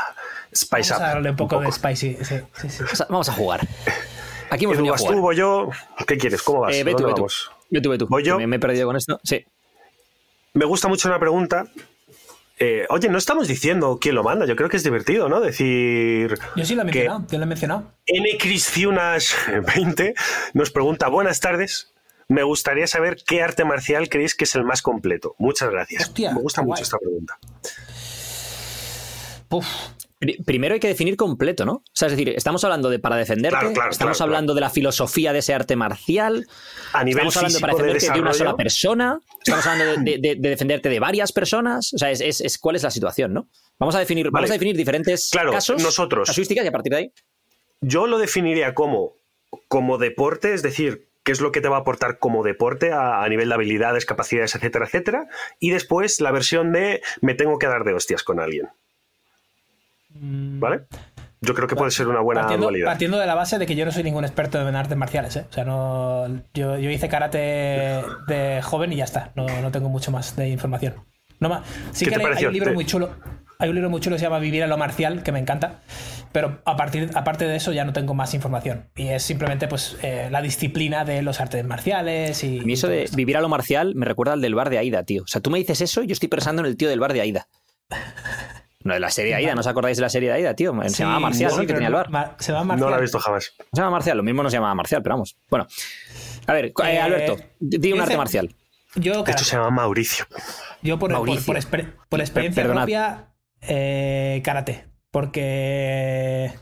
Spice 0.56 0.92
Vamos 0.92 0.92
a 0.92 0.96
Up. 0.96 1.02
darle 1.02 1.30
un 1.32 1.36
poco, 1.36 1.58
un 1.58 1.64
de 1.64 1.70
poco. 1.70 1.78
spicy. 1.78 2.18
Sí, 2.24 2.36
sí, 2.56 2.70
sí. 2.70 2.78
Vamos 2.84 3.02
a- 3.02 3.06
Vamos 3.10 3.30
a 3.30 3.34
jugar. 3.34 3.68
Aquí 4.50 4.64
hemos 4.66 4.76
Edu, 4.76 4.82
venido 4.84 4.94
a 4.94 4.96
vas 4.96 5.02
jugar. 5.02 5.16
tú, 5.16 5.22
voy 5.22 5.36
yo. 5.36 5.70
¿Qué 6.08 6.18
quieres? 6.18 6.42
¿Cómo 6.44 6.62
vas? 6.62 6.76
Eh, 6.76 6.84
ve 6.84 6.92
tú, 6.92 6.98
¿Dónde 7.00 7.08
ve 7.08 7.14
tú. 7.16 7.22
vamos? 7.22 7.52
Ve 7.70 7.82
tú, 7.82 7.90
ve 7.90 7.98
tú. 7.98 8.08
¿Voy 8.08 8.24
yo? 8.24 8.38
Me, 8.38 8.48
me 8.48 8.56
he 8.56 8.60
perdido 8.60 8.88
con 8.88 8.96
esto. 8.96 9.20
Sí. 9.24 9.44
Me 10.54 10.66
gusta 10.66 10.88
mucho 10.88 11.08
una 11.10 11.20
pregunta. 11.20 11.66
Eh, 12.58 12.86
oye, 12.90 13.10
no 13.10 13.18
estamos 13.18 13.50
diciendo 13.50 13.98
quién 14.00 14.16
lo 14.16 14.24
manda. 14.24 14.46
Yo 14.46 14.56
creo 14.56 14.70
que 14.70 14.78
es 14.78 14.84
divertido, 14.84 15.28
¿no? 15.28 15.42
Decir. 15.42 16.40
Yo 16.56 16.64
sí 16.64 16.74
lo 16.76 16.84
he 16.84 16.86
mencionado, 16.86 17.26
yo 17.30 17.38
lo 17.38 17.44
he 17.44 17.48
mencionado. 17.48 17.92
N. 18.06 18.38
Cristiunas 18.38 19.36
20 19.76 20.14
nos 20.54 20.72
pregunta: 20.72 21.10
Buenas 21.10 21.42
tardes. 21.42 21.92
Me 22.30 22.44
gustaría 22.44 22.88
saber 22.88 23.18
qué 23.28 23.42
arte 23.44 23.66
marcial 23.66 24.08
creéis 24.10 24.36
que 24.36 24.46
es 24.46 24.56
el 24.56 24.64
más 24.64 24.82
completo. 24.82 25.36
Muchas 25.38 25.70
gracias. 25.70 26.04
Hostia, 26.06 26.32
Me 26.34 26.40
gusta 26.42 26.62
mucho 26.62 26.70
guay. 26.76 26.82
esta 26.84 26.98
pregunta. 26.98 27.38
Puf, 29.48 29.66
Pri- 29.68 29.95
Primero 30.46 30.74
hay 30.74 30.80
que 30.80 30.88
definir 30.88 31.18
completo, 31.18 31.66
¿no? 31.66 31.74
O 31.74 31.84
sea, 31.94 32.08
es 32.08 32.14
decir, 32.14 32.30
estamos 32.30 32.64
hablando 32.64 32.90
de 32.90 33.00
para 33.00 33.18
defenderte, 33.18 33.58
Claro, 33.60 33.74
claro, 33.74 33.92
estamos 33.92 34.18
claro, 34.18 34.30
hablando 34.30 34.54
de 34.56 34.62
la 34.62 34.70
filosofía 34.70 35.34
de 35.34 35.40
ese 35.40 35.54
arte 35.54 35.76
marcial, 35.76 36.48
A 36.94 37.04
nivel 37.04 37.28
estamos 37.28 37.38
hablando 37.38 37.58
de 37.58 37.62
para 37.62 37.74
de 37.74 37.84
defenderte 37.94 38.14
de, 38.14 38.22
una 38.22 38.34
sola 38.34 38.56
persona, 38.56 39.20
estamos 39.44 39.68
hablando 39.68 39.92
de, 40.04 40.12
de- 40.12 40.18
de- 40.22 40.36
de 40.36 40.50
defenderte 40.50 40.90
de 40.90 41.00
varias 41.02 41.32
personas, 41.34 41.94
o 41.94 41.98
sea, 41.98 42.12
es, 42.12 42.22
es- 42.22 42.40
es 42.42 42.58
cuál 42.58 42.78
es 42.78 42.84
la 42.84 42.92
situación, 42.92 43.34
¿no? 43.34 43.50
Vamos 43.78 43.94
a 43.96 44.00
definir, 44.00 44.32
vamos 44.32 44.50
a 44.50 44.54
definir 44.54 44.78
diferentes 44.78 45.30
Claro, 45.32 45.52
casos, 45.52 45.84
nosotros. 45.84 46.30
casuísticas 46.30 46.64
y 46.64 46.68
a 46.70 46.72
partir 46.72 46.92
de 46.92 46.98
ahí. 46.98 47.12
yo 47.82 48.08
lo 48.08 48.18
definiría 48.18 48.74
como, 48.74 49.16
como 49.68 49.98
deporte, 49.98 50.54
es 50.54 50.64
decir, 50.64 51.10
qué 51.26 51.34
es 51.34 51.42
lo 51.42 51.52
que 51.52 51.60
te 51.60 51.68
va 51.68 51.76
a 51.78 51.80
aportar 51.82 52.20
como 52.20 52.42
deporte 52.44 52.92
a, 52.94 53.22
a 53.24 53.28
nivel 53.30 53.50
de 53.50 53.56
habilidades, 53.56 54.06
capacidades, 54.06 54.56
etcétera, 54.56 54.86
etcétera. 54.86 55.28
Y 55.60 55.72
después 55.72 56.22
la 56.22 56.32
versión 56.32 56.72
de 56.72 57.02
me 57.22 57.34
tengo 57.34 57.60
que 57.60 57.68
dar 57.68 57.84
de 57.84 57.94
hostias 57.94 58.24
con 58.24 58.40
alguien. 58.40 58.70
¿Vale? 60.16 60.86
Yo 61.42 61.54
creo 61.54 61.68
que 61.68 61.76
puede 61.76 61.92
ser 61.92 62.08
una 62.08 62.22
buena 62.22 62.42
partiendo, 62.42 62.66
dualidad. 62.66 62.88
partiendo 62.88 63.20
de 63.20 63.28
la 63.28 63.36
base 63.36 63.60
de 63.60 63.66
que 63.66 63.76
yo 63.76 63.86
no 63.86 63.92
soy 63.92 64.04
ningún 64.04 64.26
experto 64.26 64.68
en 64.68 64.76
artes 64.76 64.98
marciales, 64.98 65.36
¿eh? 65.36 65.46
O 65.50 65.54
sea, 65.54 65.64
no. 65.64 66.26
Yo, 66.54 66.78
yo 66.78 66.90
hice 66.90 67.08
karate 67.08 68.02
de 68.28 68.62
joven 68.64 68.94
y 68.94 68.96
ya 68.98 69.04
está. 69.04 69.32
No, 69.36 69.46
no 69.62 69.72
tengo 69.72 69.90
mucho 69.90 70.12
más 70.12 70.36
de 70.36 70.50
información. 70.50 70.96
No 71.40 71.50
más. 71.50 71.68
Sí 71.92 72.06
¿Qué 72.06 72.12
que 72.12 72.18
te 72.18 72.26
hay, 72.26 72.34
hay 72.38 72.46
un 72.46 72.54
libro 72.54 72.74
muy 72.74 72.86
chulo. 72.86 73.12
Hay 73.60 73.70
un 73.70 73.76
libro 73.76 73.90
muy 73.90 74.02
chulo 74.02 74.16
que 74.16 74.20
se 74.20 74.26
llama 74.26 74.40
Vivir 74.40 74.64
a 74.64 74.68
lo 74.68 74.78
marcial, 74.78 75.24
que 75.24 75.32
me 75.32 75.40
encanta. 75.40 75.82
Pero 76.32 76.62
a 76.66 76.76
partir, 76.76 77.12
aparte 77.14 77.46
de 77.46 77.56
eso 77.56 77.72
ya 77.72 77.86
no 77.86 77.94
tengo 77.94 78.14
más 78.14 78.34
información. 78.34 78.90
Y 78.96 79.08
es 79.08 79.24
simplemente 79.24 79.68
pues 79.68 79.98
eh, 80.02 80.28
la 80.32 80.42
disciplina 80.42 81.06
de 81.06 81.22
los 81.22 81.40
artes 81.40 81.64
marciales 81.64 82.44
y. 82.44 82.60
A 82.60 82.64
mí 82.64 82.74
eso 82.74 82.88
de 82.88 83.04
esto. 83.04 83.18
vivir 83.18 83.38
a 83.38 83.42
lo 83.42 83.50
marcial 83.50 83.94
me 83.96 84.06
recuerda 84.06 84.34
al 84.34 84.42
del 84.42 84.56
bar 84.56 84.70
de 84.70 84.80
Aida, 84.80 85.04
tío. 85.04 85.24
O 85.24 85.28
sea, 85.28 85.42
tú 85.42 85.52
me 85.52 85.60
dices 85.60 85.82
eso 85.82 86.02
y 86.02 86.08
yo 86.08 86.14
estoy 86.14 86.30
pensando 86.30 86.62
en 86.62 86.66
el 86.68 86.78
tío 86.78 86.90
del 86.90 87.00
bar 87.00 87.14
de 87.14 87.22
Aida. 87.22 87.48
No, 88.86 88.94
de 88.94 89.00
la 89.02 89.10
serie 89.10 89.32
de 89.32 89.38
Aida, 89.38 89.54
¿no 89.56 89.62
os 89.62 89.68
acordáis 89.68 89.98
de 89.98 90.02
la 90.02 90.10
serie 90.10 90.30
de 90.30 90.36
Aida, 90.36 90.54
tío? 90.54 90.72
Se 90.84 90.90
Sí, 90.90 91.04
llamaba 91.04 91.20
Marcial, 91.20 91.50
sí, 91.50 91.56
¿no? 91.58 91.62
El 91.64 91.68
que 91.68 91.74
tenía 91.74 91.88
el 91.88 91.94
no- 91.94 92.06
bar. 92.10 92.36
Se 92.40 92.52
llama 92.54 92.62
No 92.64 92.68
marcial. 92.68 92.92
la 92.92 92.98
he 92.98 93.02
visto 93.02 93.20
jamás. 93.20 93.44
Se 93.58 93.82
llama 93.82 93.90
Marcial, 93.90 94.18
lo 94.18 94.24
mismo 94.24 94.44
no 94.44 94.50
se 94.50 94.56
llamaba 94.58 94.76
Marcial, 94.76 95.02
pero 95.02 95.16
vamos. 95.16 95.36
Bueno. 95.50 95.68
A 96.48 96.54
ver, 96.54 96.66
eh, 96.66 96.74
Eh, 96.86 97.00
Alberto, 97.02 97.38
di 97.60 97.92
un 97.92 98.00
arte 98.02 98.16
marcial. 98.16 98.56
Yo, 98.94 99.24
De 99.24 99.32
hecho, 99.32 99.44
se 99.44 99.58
llama 99.58 99.72
Mauricio. 99.72 100.26
Yo 100.84 100.98
por, 101.00 101.10
por, 101.10 101.18
Mauricio. 101.28 101.46
por 101.48 101.58
exper- 101.58 101.96
por 102.08 102.22
experiencia 102.22 102.62
perdonad. 102.64 102.84
propia, 102.84 103.34
eh, 103.62 104.42
karate. 104.46 104.86
Porque... 105.12 106.54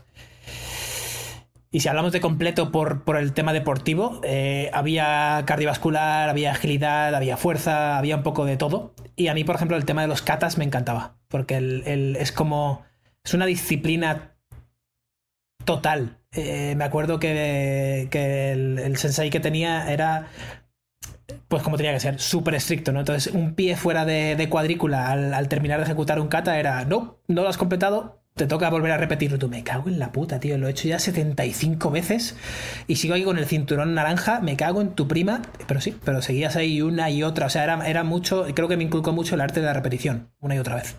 Y 1.74 1.80
si 1.80 1.88
hablamos 1.88 2.12
de 2.12 2.20
completo 2.20 2.70
por, 2.70 3.02
por 3.02 3.16
el 3.16 3.32
tema 3.32 3.52
deportivo, 3.52 4.20
eh, 4.22 4.70
había 4.72 5.42
cardiovascular, 5.44 6.28
había 6.28 6.52
agilidad, 6.52 7.12
había 7.16 7.36
fuerza, 7.36 7.98
había 7.98 8.14
un 8.14 8.22
poco 8.22 8.44
de 8.44 8.56
todo. 8.56 8.94
Y 9.16 9.26
a 9.26 9.34
mí, 9.34 9.42
por 9.42 9.56
ejemplo, 9.56 9.76
el 9.76 9.84
tema 9.84 10.02
de 10.02 10.06
los 10.06 10.22
katas 10.22 10.56
me 10.56 10.64
encantaba. 10.64 11.16
Porque 11.26 11.56
el- 11.56 12.16
es 12.16 12.30
como... 12.30 12.84
Es 13.24 13.34
una 13.34 13.46
disciplina 13.46 14.36
total. 15.64 16.20
Eh, 16.30 16.74
me 16.76 16.84
acuerdo 16.84 17.18
que, 17.18 18.06
que 18.08 18.52
el, 18.52 18.78
el 18.78 18.96
sensei 18.96 19.30
que 19.30 19.40
tenía 19.40 19.90
era 19.92 20.28
pues 21.48 21.62
como 21.62 21.76
tenía 21.76 21.92
que 21.92 22.00
ser, 22.00 22.20
súper 22.20 22.54
estricto, 22.54 22.92
¿no? 22.92 23.00
Entonces, 23.00 23.32
un 23.32 23.54
pie 23.54 23.76
fuera 23.76 24.04
de, 24.04 24.36
de 24.36 24.48
cuadrícula 24.48 25.10
al, 25.10 25.32
al 25.34 25.48
terminar 25.48 25.78
de 25.78 25.84
ejecutar 25.84 26.20
un 26.20 26.28
kata 26.28 26.58
era, 26.58 26.84
no, 26.84 27.18
no 27.28 27.42
lo 27.42 27.48
has 27.48 27.56
completado, 27.58 28.23
te 28.34 28.46
toca 28.46 28.68
volver 28.68 28.92
a 28.92 28.96
repetirlo. 28.96 29.38
Tú, 29.38 29.48
me 29.48 29.62
cago 29.62 29.88
en 29.88 29.98
la 29.98 30.12
puta, 30.12 30.40
tío, 30.40 30.58
lo 30.58 30.66
he 30.66 30.70
hecho 30.70 30.88
ya 30.88 30.98
75 30.98 31.90
veces 31.90 32.36
y 32.86 32.96
sigo 32.96 33.14
aquí 33.14 33.24
con 33.24 33.38
el 33.38 33.46
cinturón 33.46 33.94
naranja, 33.94 34.40
me 34.40 34.56
cago 34.56 34.80
en 34.80 34.94
tu 34.94 35.08
prima, 35.08 35.42
pero 35.66 35.80
sí, 35.80 35.96
pero 36.04 36.22
seguías 36.22 36.56
ahí 36.56 36.82
una 36.82 37.10
y 37.10 37.22
otra, 37.22 37.46
o 37.46 37.50
sea, 37.50 37.64
era, 37.64 37.88
era 37.88 38.04
mucho, 38.04 38.46
creo 38.54 38.68
que 38.68 38.76
me 38.76 38.84
inculcó 38.84 39.12
mucho 39.12 39.34
el 39.34 39.40
arte 39.40 39.60
de 39.60 39.66
la 39.66 39.72
repetición, 39.72 40.32
una 40.40 40.56
y 40.56 40.58
otra 40.58 40.76
vez. 40.76 40.96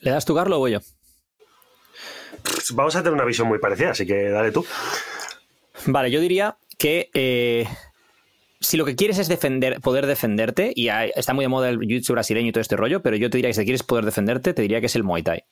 ¿Le 0.00 0.10
das 0.10 0.24
tu 0.24 0.34
Carlos 0.34 0.56
o 0.56 0.60
voy 0.60 0.72
yo? 0.72 0.80
Pues 2.42 2.72
vamos 2.74 2.96
a 2.96 3.00
tener 3.00 3.12
una 3.12 3.24
visión 3.24 3.46
muy 3.46 3.58
parecida, 3.58 3.90
así 3.90 4.06
que 4.06 4.30
dale 4.30 4.50
tú. 4.50 4.66
Vale, 5.86 6.10
yo 6.10 6.20
diría 6.20 6.56
que 6.78 7.10
eh, 7.14 7.68
si 8.62 8.76
lo 8.76 8.84
que 8.84 8.96
quieres 8.96 9.18
es 9.18 9.28
defender, 9.28 9.80
poder 9.80 10.06
defenderte, 10.06 10.72
y 10.74 10.88
está 10.88 11.34
muy 11.34 11.44
de 11.44 11.48
moda 11.48 11.68
el 11.68 11.78
jiu-jitsu 11.78 12.12
brasileño 12.12 12.48
y 12.48 12.52
todo 12.52 12.62
este 12.62 12.76
rollo, 12.76 13.02
pero 13.02 13.16
yo 13.16 13.28
te 13.28 13.38
diría 13.38 13.50
que 13.50 13.54
si 13.54 13.64
quieres 13.64 13.82
poder 13.82 14.04
defenderte, 14.04 14.54
te 14.54 14.62
diría 14.62 14.80
que 14.80 14.86
es 14.86 14.96
el 14.96 15.04
Muay 15.04 15.22
Thai. 15.22 15.44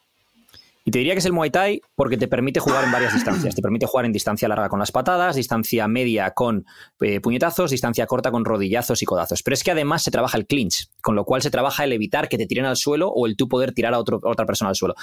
Y 0.84 0.90
te 0.92 0.98
diría 0.98 1.12
que 1.12 1.18
es 1.18 1.26
el 1.26 1.34
Muay 1.34 1.50
Thai 1.50 1.82
porque 1.94 2.16
te 2.16 2.26
permite 2.26 2.58
jugar 2.58 2.84
en 2.84 2.90
varias 2.90 3.12
distancias. 3.12 3.54
Te 3.54 3.60
permite 3.60 3.84
jugar 3.84 4.06
en 4.06 4.12
distancia 4.12 4.48
larga 4.48 4.70
con 4.70 4.78
las 4.78 4.90
patadas, 4.90 5.36
distancia 5.36 5.86
media 5.88 6.30
con 6.30 6.64
eh, 7.00 7.20
puñetazos, 7.20 7.70
distancia 7.70 8.06
corta 8.06 8.30
con 8.30 8.46
rodillazos 8.46 9.02
y 9.02 9.04
codazos. 9.04 9.42
Pero 9.42 9.54
es 9.54 9.62
que 9.62 9.72
además 9.72 10.02
se 10.02 10.10
trabaja 10.10 10.38
el 10.38 10.46
clinch, 10.46 10.88
con 11.02 11.14
lo 11.16 11.24
cual 11.26 11.42
se 11.42 11.50
trabaja 11.50 11.84
el 11.84 11.92
evitar 11.92 12.30
que 12.30 12.38
te 12.38 12.46
tiren 12.46 12.64
al 12.64 12.76
suelo 12.76 13.10
o 13.10 13.26
el 13.26 13.36
tú 13.36 13.46
poder 13.46 13.72
tirar 13.72 13.92
a 13.92 13.98
otra 13.98 14.46
persona 14.46 14.70
al 14.70 14.76
suelo. 14.76 14.94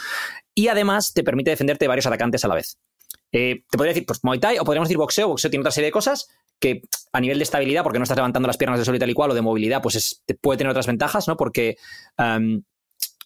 Y 0.56 0.68
además 0.70 1.14
te 1.14 1.24
permite 1.24 1.52
defenderte 1.52 1.86
de 1.86 1.90
varios 1.90 2.08
atacantes 2.08 2.44
a 2.44 2.48
la 2.48 2.56
vez. 2.56 2.80
Eh, 3.32 3.64
te 3.70 3.78
podría 3.78 3.94
decir, 3.94 4.06
pues 4.08 4.24
Muay 4.24 4.40
Thai, 4.40 4.58
o 4.58 4.64
podríamos 4.64 4.88
decir 4.88 4.98
boxeo. 4.98 5.28
Boxeo 5.28 5.52
tiene 5.52 5.62
otra 5.62 5.72
serie 5.72 5.90
de 5.90 5.92
cosas 5.92 6.28
que 6.60 6.82
a 7.14 7.22
nivel 7.22 7.38
de 7.38 7.44
estabilidad, 7.44 7.84
porque 7.84 8.00
no 8.00 8.04
estás 8.04 8.18
levantando 8.18 8.48
las 8.48 8.58
piernas 8.58 8.80
de 8.80 8.86
sol 8.86 8.96
y 8.96 9.00
tal 9.00 9.10
y 9.10 9.14
cual, 9.14 9.32
o 9.32 9.34
de 9.34 9.42
movilidad, 9.42 9.82
pues 9.82 10.24
puede 10.42 10.58
tener 10.58 10.72
otras 10.72 10.88
ventajas, 10.88 11.28
¿no? 11.28 11.38
Porque 11.38 11.78
am, 12.18 12.64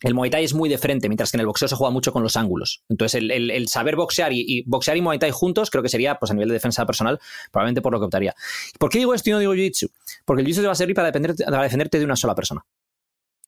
el 0.01 0.15
Muay 0.15 0.29
Thai 0.29 0.43
es 0.43 0.53
muy 0.53 0.67
de 0.67 0.77
frente, 0.77 1.07
mientras 1.09 1.31
que 1.31 1.37
en 1.37 1.41
el 1.41 1.47
boxeo 1.47 1.67
se 1.67 1.75
juega 1.75 1.91
mucho 1.91 2.11
con 2.11 2.23
los 2.23 2.35
ángulos. 2.35 2.83
Entonces, 2.89 3.21
el, 3.21 3.67
saber 3.67 3.95
boxear 3.95 4.33
y, 4.33 4.63
boxear 4.65 4.97
y 4.97 5.01
Muay 5.01 5.19
Thai 5.19 5.31
juntos, 5.31 5.69
creo 5.69 5.83
que 5.83 5.89
sería, 5.89 6.15
pues 6.15 6.31
a 6.31 6.33
nivel 6.33 6.49
de 6.49 6.53
defensa 6.53 6.85
personal, 6.85 7.19
probablemente 7.51 7.81
por 7.81 7.93
lo 7.93 7.99
que 7.99 8.05
optaría. 8.05 8.33
¿Por 8.79 8.89
qué 8.89 8.97
digo 8.97 9.13
esto 9.13 9.29
y 9.29 9.33
no 9.33 9.39
digo 9.39 9.53
Jiu-Jitsu? 9.53 9.91
Porque 10.25 10.41
el 10.41 10.47
Jiu-Jitsu 10.47 10.61
te 10.61 10.65
va 10.65 10.71
a 10.71 10.75
servir 10.75 10.95
para, 10.95 11.11
para 11.11 11.63
defenderte 11.63 11.99
de 11.99 12.05
una 12.05 12.15
sola 12.15 12.33
persona. 12.33 12.65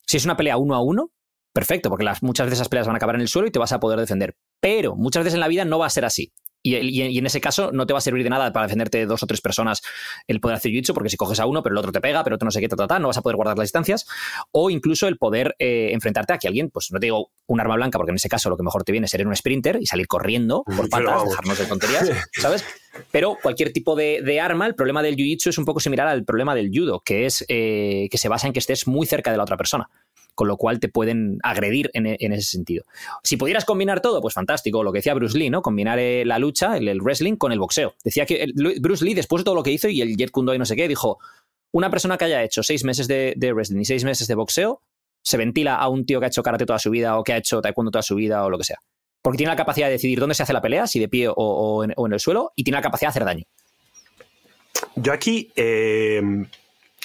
Si 0.06 0.18
es 0.18 0.26
una 0.26 0.38
pelea 0.38 0.58
uno 0.58 0.76
a 0.76 0.82
uno, 0.82 1.12
perfecto, 1.54 1.90
porque 1.90 2.06
muchas 2.22 2.46
veces 2.46 2.60
esas 2.60 2.70
peleas 2.70 2.86
van 2.86 2.96
a 2.96 2.98
acabar 2.98 3.16
en 3.16 3.22
el 3.22 3.28
suelo 3.28 3.48
y 3.48 3.52
te 3.52 3.58
vas 3.58 3.72
a 3.72 3.80
poder 3.80 4.00
defender. 4.00 4.36
Pero 4.60 4.96
muchas 4.96 5.24
veces 5.24 5.34
en 5.34 5.40
la 5.40 5.48
vida 5.48 5.66
no 5.66 5.80
va 5.80 5.88
a 5.88 5.90
ser 5.90 6.06
así. 6.06 6.34
Y, 6.66 6.76
en- 6.76 7.12
y 7.12 7.18
en 7.18 7.26
ese 7.26 7.42
caso 7.42 7.72
no 7.74 7.86
te 7.86 7.92
va 7.94 8.00
a 8.00 8.02
servir 8.02 8.24
de 8.24 8.30
nada 8.30 8.52
para 8.54 8.66
defenderte 8.68 8.98
de 9.00 9.06
dos 9.06 9.22
o 9.22 9.28
tres 9.28 9.42
personas 9.42 9.82
el 10.28 10.40
poder 10.40 10.56
hacer 10.58 10.72
jiu-jitsu, 10.72 10.94
porque 10.94 11.10
si 11.10 11.18
coges 11.18 11.40
a 11.42 11.46
uno, 11.46 11.62
pero 11.62 11.74
el 11.74 11.78
otro 11.80 11.92
te 11.92 12.00
pega, 12.00 12.24
pero 12.24 12.38
otro 12.38 12.46
no 12.46 12.52
sé 12.52 12.62
qué, 12.62 12.70
ta, 12.70 12.78
ta, 12.78 12.88
ta, 12.88 13.00
no 13.00 13.08
vas 13.08 13.18
a 13.18 13.22
poder 13.22 13.36
guardar 13.36 13.58
las 13.58 13.66
distancias. 13.66 14.06
O 14.52 14.70
incluso 14.70 15.08
el 15.08 15.18
poder 15.18 15.56
eh, 15.60 15.90
enfrentarte 15.92 16.32
a 16.34 16.38
que 16.38 16.48
alguien, 16.48 16.70
pues 16.70 16.92
no 16.92 17.00
te 17.00 17.08
digo 17.08 17.32
un 17.48 17.60
arma 17.60 17.76
blanca, 17.76 17.98
porque 17.98 18.12
en 18.12 18.16
ese 18.16 18.30
caso 18.30 18.50
lo 18.50 18.56
que 18.58 18.64
mejor 18.64 18.84
te 18.86 18.92
viene 18.94 19.06
es 19.06 19.12
ser 19.12 19.28
un 19.28 19.36
sprinter 19.36 19.78
y 19.82 19.86
salir 19.86 20.08
corriendo 20.08 20.64
por 20.64 20.90
patas, 20.90 21.30
dejarnos 21.30 21.60
de 21.60 21.66
tonterías, 21.66 22.10
¿sabes? 22.40 22.64
Pero 23.12 23.38
cualquier 23.42 23.74
tipo 23.74 23.96
de, 23.96 24.22
de 24.24 24.40
arma, 24.40 24.66
el 24.66 24.76
problema 24.76 25.04
del 25.04 25.18
jiu-jitsu 25.18 25.50
es 25.50 25.58
un 25.58 25.66
poco 25.66 25.82
similar 25.82 26.08
al 26.08 26.24
problema 26.24 26.56
del 26.56 26.70
judo, 26.74 27.02
que 27.04 27.26
es 27.26 27.44
eh, 27.50 28.08
que 28.10 28.18
se 28.18 28.30
basa 28.30 28.48
en 28.48 28.54
que 28.54 28.60
estés 28.60 28.88
muy 28.88 29.06
cerca 29.06 29.32
de 29.32 29.38
la 29.38 29.44
otra 29.44 29.58
persona 29.58 29.90
con 30.36 30.48
lo 30.48 30.58
cual 30.58 30.80
te 30.80 30.90
pueden 30.90 31.40
agredir 31.44 31.90
en, 31.94 32.08
e- 32.08 32.18
en 32.20 32.34
ese 32.34 32.50
sentido. 32.50 32.86
Si 33.24 33.38
pudieras 33.38 33.66
combinar 33.66 34.02
todo, 34.02 34.22
pues 34.22 34.34
fantástico, 34.34 34.84
lo 34.84 34.92
que 34.92 35.00
decía 35.00 35.14
Bruce 35.14 35.38
Lee, 35.38 35.50
¿no? 35.50 35.62
Combinar 35.62 36.00
eh, 36.00 36.26
la 36.26 36.40
lucha, 36.40 36.78
el, 36.78 37.02
wrestling, 37.02 37.36
con 37.36 37.52
el 37.52 37.60
boxeo. 37.60 37.96
Decía 38.04 38.26
que 38.26 38.52
Bruce 38.80 39.06
Lee, 39.06 39.14
después 39.14 39.42
de 39.42 39.46
todo 39.46 39.56
lo 39.56 39.64
que 39.64 39.72
hizo 39.72 39.88
y 39.88 40.02
el 40.02 40.16
Jet 40.16 40.32
Kundo 40.32 40.54
y 40.54 40.60
no 40.60 40.66
sé 40.66 40.76
qué, 40.76 40.88
dijo, 40.88 41.20
una 41.72 41.90
persona 41.90 42.18
que 42.18 42.26
haya 42.26 42.44
hecho 42.44 42.64
seis 42.64 42.84
meses 42.84 43.08
de, 43.08 43.36
wrestling 43.54 43.82
y 43.82 43.86
seis 43.86 44.04
meses 44.04 44.28
de 44.28 44.36
boxeo, 44.36 44.82
se 45.22 45.38
ventila 45.38 45.76
a 45.76 45.88
un 45.88 46.06
tío 46.06 46.20
que 46.20 46.26
ha 46.26 46.28
hecho 46.28 46.44
karate 46.44 46.66
toda 46.66 46.80
su 46.80 46.90
vida 46.90 47.18
o 47.18 47.24
que 47.24 47.34
ha 47.34 47.38
hecho 47.38 47.62
taekwondo 47.62 47.92
toda 47.92 48.04
su 48.04 48.16
vida 48.16 48.44
o 48.44 48.50
lo 48.50 48.58
que 48.58 48.66
sea. 48.66 48.80
Porque 49.22 49.38
tiene 49.38 49.52
la 49.52 49.56
capacidad 49.56 49.88
de 49.88 49.94
decidir 49.94 50.20
dónde 50.20 50.36
se 50.36 50.44
hace 50.44 50.52
la 50.52 50.62
pelea, 50.62 50.86
si 50.86 51.00
de 51.00 51.08
pie 51.08 51.30
o, 51.30 51.34
o 51.36 51.84
en, 51.84 51.94
o 51.96 52.08
en 52.08 52.14
el 52.14 52.20
suelo, 52.20 52.52
y 52.56 52.64
tiene 52.64 52.78
la 52.78 52.82
capacidad 52.82 53.08
de 53.08 53.12
hacer 53.12 53.26
daño. 53.26 53.46
Yo 54.96 55.14
aquí, 55.14 55.52
eh, 55.56 56.22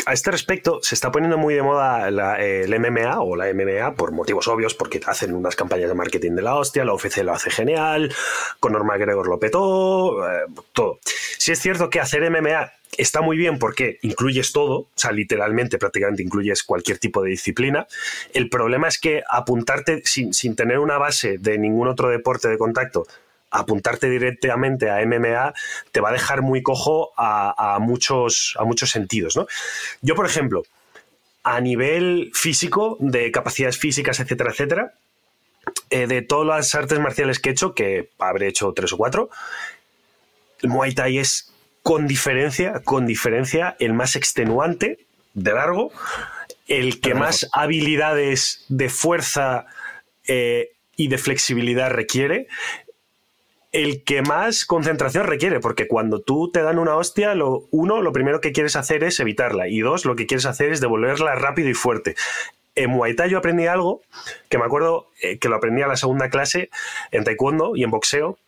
a 0.06 0.12
este 0.12 0.30
respecto, 0.30 0.80
se 0.82 0.94
está 0.94 1.10
poniendo 1.10 1.38
muy 1.38 1.54
de 1.54 1.62
moda 1.62 2.08
eh, 2.38 2.64
el 2.64 2.78
MMA 2.78 3.20
o 3.20 3.36
la 3.36 3.52
MMA 3.52 3.94
por 3.94 4.12
motivos 4.12 4.48
obvios, 4.48 4.74
porque 4.74 5.00
hacen 5.06 5.34
unas 5.34 5.56
campañas 5.56 5.88
de 5.88 5.94
marketing 5.94 6.32
de 6.32 6.42
la 6.42 6.54
hostia, 6.54 6.84
la 6.84 6.94
UFC 6.94 7.18
lo 7.18 7.32
hace 7.32 7.50
genial, 7.50 8.14
Conor 8.60 8.84
McGregor 8.84 9.28
lo 9.28 9.38
petó, 9.38 10.26
eh, 10.28 10.44
todo. 10.72 11.00
Si 11.38 11.52
es 11.52 11.58
cierto 11.58 11.90
que 11.90 12.00
hacer 12.00 12.28
MMA 12.30 12.72
está 12.96 13.20
muy 13.20 13.36
bien 13.36 13.58
porque 13.58 13.98
incluyes 14.02 14.52
todo, 14.52 14.78
o 14.80 14.88
sea, 14.94 15.12
literalmente 15.12 15.78
prácticamente 15.78 16.22
incluyes 16.22 16.62
cualquier 16.62 16.98
tipo 16.98 17.22
de 17.22 17.30
disciplina. 17.30 17.86
El 18.32 18.48
problema 18.48 18.88
es 18.88 18.98
que 18.98 19.22
apuntarte 19.28 20.02
sin, 20.04 20.32
sin 20.32 20.56
tener 20.56 20.78
una 20.78 20.98
base 20.98 21.38
de 21.38 21.58
ningún 21.58 21.88
otro 21.88 22.08
deporte 22.08 22.48
de 22.48 22.58
contacto, 22.58 23.06
apuntarte 23.50 24.08
directamente 24.10 24.90
a 24.90 25.04
MMA 25.04 25.54
te 25.92 26.00
va 26.00 26.10
a 26.10 26.12
dejar 26.12 26.42
muy 26.42 26.62
cojo 26.62 27.12
a, 27.16 27.74
a 27.74 27.78
muchos, 27.78 28.54
a 28.58 28.64
muchos 28.64 28.90
sentidos. 28.90 29.36
¿no? 29.36 29.46
Yo, 30.02 30.14
por 30.14 30.26
ejemplo, 30.26 30.62
a 31.42 31.60
nivel 31.60 32.30
físico, 32.34 32.96
de 33.00 33.30
capacidades 33.30 33.78
físicas, 33.78 34.20
etcétera, 34.20 34.50
etcétera, 34.50 34.92
eh, 35.90 36.06
de 36.06 36.22
todas 36.22 36.46
las 36.46 36.74
artes 36.74 36.98
marciales 36.98 37.38
que 37.38 37.50
he 37.50 37.52
hecho, 37.52 37.74
que 37.74 38.10
habré 38.18 38.48
hecho 38.48 38.72
tres 38.74 38.92
o 38.92 38.96
cuatro, 38.96 39.30
Muay 40.62 40.94
Thai 40.94 41.18
es 41.18 41.52
con 41.82 42.06
diferencia, 42.06 42.82
con 42.84 43.06
diferencia, 43.06 43.76
el 43.78 43.94
más 43.94 44.16
extenuante, 44.16 44.98
de 45.34 45.52
largo, 45.52 45.92
el 46.66 47.00
que 47.00 47.14
más 47.14 47.48
habilidades 47.52 48.64
de 48.68 48.88
fuerza 48.88 49.66
eh, 50.26 50.72
y 50.96 51.08
de 51.08 51.16
flexibilidad 51.16 51.90
requiere, 51.90 52.48
el 53.72 54.02
que 54.04 54.22
más 54.22 54.64
concentración 54.64 55.26
requiere, 55.26 55.60
porque 55.60 55.86
cuando 55.86 56.20
tú 56.20 56.50
te 56.50 56.62
dan 56.62 56.78
una 56.78 56.96
hostia, 56.96 57.34
lo, 57.34 57.66
uno, 57.70 58.00
lo 58.00 58.12
primero 58.12 58.40
que 58.40 58.52
quieres 58.52 58.76
hacer 58.76 59.04
es 59.04 59.20
evitarla, 59.20 59.68
y 59.68 59.80
dos, 59.80 60.04
lo 60.04 60.16
que 60.16 60.26
quieres 60.26 60.46
hacer 60.46 60.72
es 60.72 60.80
devolverla 60.80 61.34
rápido 61.34 61.68
y 61.68 61.74
fuerte. 61.74 62.14
En 62.74 62.90
Muay 62.90 63.16
Thai 63.16 63.30
yo 63.30 63.38
aprendí 63.38 63.66
algo 63.66 64.02
que 64.48 64.56
me 64.56 64.64
acuerdo 64.64 65.10
eh, 65.20 65.38
que 65.38 65.48
lo 65.48 65.56
aprendí 65.56 65.82
a 65.82 65.88
la 65.88 65.96
segunda 65.96 66.30
clase 66.30 66.70
en 67.10 67.24
Taekwondo 67.24 67.74
y 67.74 67.82
en 67.82 67.90
boxeo, 67.90 68.38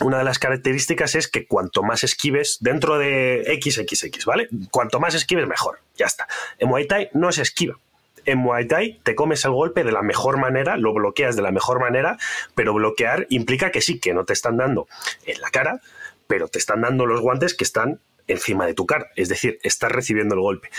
una 0.00 0.18
de 0.18 0.24
las 0.24 0.38
características 0.38 1.14
es 1.14 1.28
que 1.28 1.46
cuanto 1.46 1.82
más 1.82 2.04
esquives 2.04 2.58
dentro 2.60 2.98
de 2.98 3.60
XXX, 3.62 4.26
¿vale? 4.26 4.48
Cuanto 4.70 5.00
más 5.00 5.14
esquives, 5.14 5.46
mejor. 5.46 5.80
Ya 5.96 6.06
está. 6.06 6.26
En 6.58 6.68
Muay 6.68 6.86
Thai 6.86 7.10
no 7.14 7.32
se 7.32 7.42
esquiva. 7.42 7.78
En 8.26 8.38
Muay 8.38 8.66
Thai 8.66 9.00
te 9.02 9.14
comes 9.14 9.44
el 9.44 9.52
golpe 9.52 9.84
de 9.84 9.92
la 9.92 10.02
mejor 10.02 10.38
manera, 10.38 10.76
lo 10.76 10.92
bloqueas 10.92 11.36
de 11.36 11.42
la 11.42 11.52
mejor 11.52 11.80
manera, 11.80 12.18
pero 12.54 12.74
bloquear 12.74 13.26
implica 13.30 13.70
que 13.70 13.80
sí, 13.80 13.98
que 13.98 14.12
no 14.14 14.24
te 14.24 14.32
están 14.32 14.56
dando 14.56 14.88
en 15.24 15.40
la 15.40 15.50
cara, 15.50 15.80
pero 16.26 16.48
te 16.48 16.58
están 16.58 16.82
dando 16.82 17.06
los 17.06 17.20
guantes 17.20 17.54
que 17.54 17.64
están 17.64 18.00
encima 18.26 18.66
de 18.66 18.74
tu 18.74 18.86
cara. 18.86 19.06
Es 19.16 19.28
decir, 19.28 19.58
estás 19.62 19.92
recibiendo 19.92 20.34
el 20.34 20.40
golpe. 20.40 20.70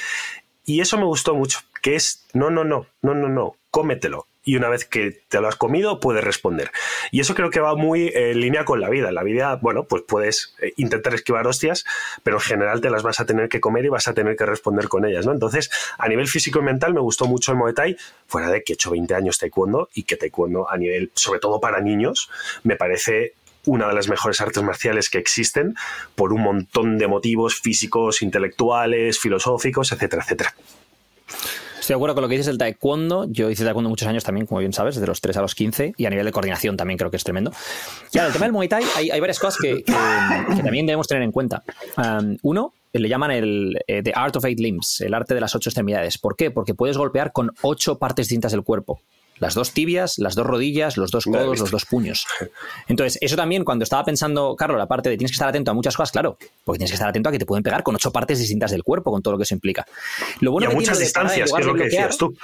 Y 0.65 0.81
eso 0.81 0.97
me 0.97 1.05
gustó 1.05 1.33
mucho, 1.33 1.59
que 1.81 1.95
es, 1.95 2.27
no, 2.33 2.49
no, 2.49 2.63
no, 2.63 2.87
no, 3.01 3.15
no, 3.15 3.29
no, 3.29 3.55
cómetelo 3.71 4.27
y 4.47 4.55
una 4.55 4.69
vez 4.69 4.85
que 4.85 5.23
te 5.27 5.41
lo 5.41 5.49
has 5.49 5.57
comido 5.57 5.99
puedes 5.99 6.23
responder. 6.23 6.71
Y 7.11 7.19
eso 7.19 7.35
creo 7.35 7.49
que 7.49 7.59
va 7.59 7.75
muy 7.75 8.13
en 8.15 8.39
línea 8.39 8.63
con 8.63 8.79
la 8.79 8.89
vida. 8.89 9.09
En 9.09 9.15
la 9.15 9.23
vida, 9.23 9.59
bueno, 9.61 9.83
pues 9.83 10.03
puedes 10.07 10.55
eh, 10.61 10.71
intentar 10.77 11.13
esquivar 11.13 11.45
hostias, 11.47 11.83
pero 12.23 12.37
en 12.37 12.41
general 12.41 12.79
te 12.79 12.89
las 12.89 13.03
vas 13.03 13.19
a 13.19 13.25
tener 13.25 13.49
que 13.49 13.59
comer 13.59 13.83
y 13.83 13.89
vas 13.89 14.07
a 14.07 14.13
tener 14.13 14.37
que 14.37 14.45
responder 14.45 14.87
con 14.87 15.03
ellas, 15.03 15.25
¿no? 15.25 15.33
Entonces, 15.33 15.69
a 15.97 16.07
nivel 16.07 16.29
físico 16.29 16.59
y 16.59 16.61
mental 16.61 16.93
me 16.93 17.01
gustó 17.01 17.25
mucho 17.25 17.51
el 17.51 17.57
Muay 17.57 17.73
Thai, 17.73 17.97
fuera 18.25 18.49
de 18.49 18.63
que 18.63 18.71
he 18.71 18.75
hecho 18.75 18.89
20 18.89 19.13
años 19.15 19.37
taekwondo 19.37 19.89
y 19.93 20.03
que 20.03 20.15
taekwondo 20.15 20.71
a 20.71 20.77
nivel, 20.77 21.11
sobre 21.13 21.41
todo 21.41 21.59
para 21.59 21.81
niños, 21.81 22.29
me 22.63 22.77
parece 22.77 23.33
una 23.65 23.89
de 23.89 23.95
las 23.95 24.07
mejores 24.07 24.39
artes 24.39 24.63
marciales 24.63 25.09
que 25.09 25.17
existen 25.17 25.75
por 26.15 26.31
un 26.31 26.41
montón 26.41 26.97
de 26.97 27.07
motivos 27.07 27.59
físicos, 27.59 28.21
intelectuales, 28.21 29.19
filosóficos, 29.19 29.91
etcétera, 29.91 30.23
etcétera. 30.23 30.55
Estoy 31.87 31.93
de 31.93 31.99
acuerdo 31.99 32.15
con 32.15 32.23
lo 32.23 32.27
que 32.27 32.33
dices 32.33 32.47
del 32.47 32.57
taekwondo. 32.57 33.27
Yo 33.29 33.49
hice 33.49 33.63
taekwondo 33.63 33.89
muchos 33.89 34.09
años 34.09 34.21
también, 34.25 34.45
como 34.45 34.59
bien 34.59 34.73
sabes, 34.73 34.95
desde 34.95 35.07
los 35.07 35.21
3 35.21 35.37
a 35.37 35.41
los 35.41 35.55
15, 35.55 35.93
y 35.95 36.05
a 36.05 36.09
nivel 36.09 36.25
de 36.25 36.33
coordinación 36.33 36.75
también 36.75 36.97
creo 36.97 37.09
que 37.09 37.15
es 37.15 37.23
tremendo. 37.23 37.53
Ahora, 38.13 38.27
el 38.27 38.33
tema 38.33 38.43
del 38.43 38.51
Muay 38.51 38.67
Thai, 38.67 38.83
hay, 39.09 39.19
varias 39.21 39.39
cosas 39.39 39.57
que, 39.57 39.83
también 39.85 40.85
debemos 40.85 41.07
tener 41.07 41.23
en 41.23 41.31
cuenta. 41.31 41.63
Uno, 42.41 42.73
le 42.91 43.07
llaman 43.07 43.31
el 43.31 43.79
eh, 43.87 44.03
The 44.03 44.11
Art 44.13 44.35
of 44.35 44.43
Eight 44.43 44.59
Limbs, 44.59 44.99
el 44.99 45.13
arte 45.13 45.33
de 45.33 45.39
las 45.39 45.55
ocho 45.55 45.69
extremidades. 45.69 46.17
¿Por 46.17 46.35
qué? 46.35 46.51
Porque 46.51 46.73
puedes 46.73 46.97
golpear 46.97 47.31
con 47.31 47.53
ocho 47.61 47.97
partes 47.97 48.27
distintas 48.27 48.51
del 48.51 48.63
cuerpo. 48.63 48.99
Las 49.39 49.53
dos 49.53 49.71
tibias, 49.71 50.17
las 50.17 50.33
dos 50.35 50.45
rodillas, 50.47 50.97
los 50.97 51.11
dos 51.11 51.25
codos, 51.25 51.59
los 51.59 51.71
dos 51.71 51.85
puños. 51.85 52.25
Entonces, 52.87 53.19
eso 53.21 53.35
también, 53.35 53.63
cuando 53.63 53.83
estaba 53.83 54.03
pensando, 54.03 54.55
Carlos, 54.55 54.77
la 54.79 54.87
parte 54.87 55.09
de 55.09 55.17
tienes 55.17 55.31
que 55.31 55.35
estar 55.35 55.47
atento 55.47 55.71
a 55.71 55.73
muchas 55.73 55.95
cosas, 55.95 56.11
claro, 56.11 56.37
porque 56.63 56.79
tienes 56.79 56.91
que 56.91 56.95
estar 56.95 57.07
atento 57.09 57.29
a 57.29 57.31
que 57.31 57.39
te 57.39 57.45
pueden 57.45 57.63
pegar 57.63 57.83
con 57.83 57.93
ocho 57.95 58.11
partes 58.11 58.39
distintas 58.39 58.71
del 58.71 58.83
cuerpo, 58.83 59.11
con 59.11 59.21
todo 59.21 59.33
lo 59.33 59.37
que 59.37 59.43
eso 59.43 59.53
implica. 59.53 59.85
Lo 60.41 60.51
bueno 60.51 60.65
y 60.65 60.67
a 60.67 60.69
que 60.71 60.75
muchas 60.75 60.97
distancias, 60.99 61.51
que 61.53 61.59
es 61.61 61.65
lo 61.67 61.73
que 61.75 61.79
bloquear- 61.83 61.83
decías 62.07 62.17
tú. 62.17 62.35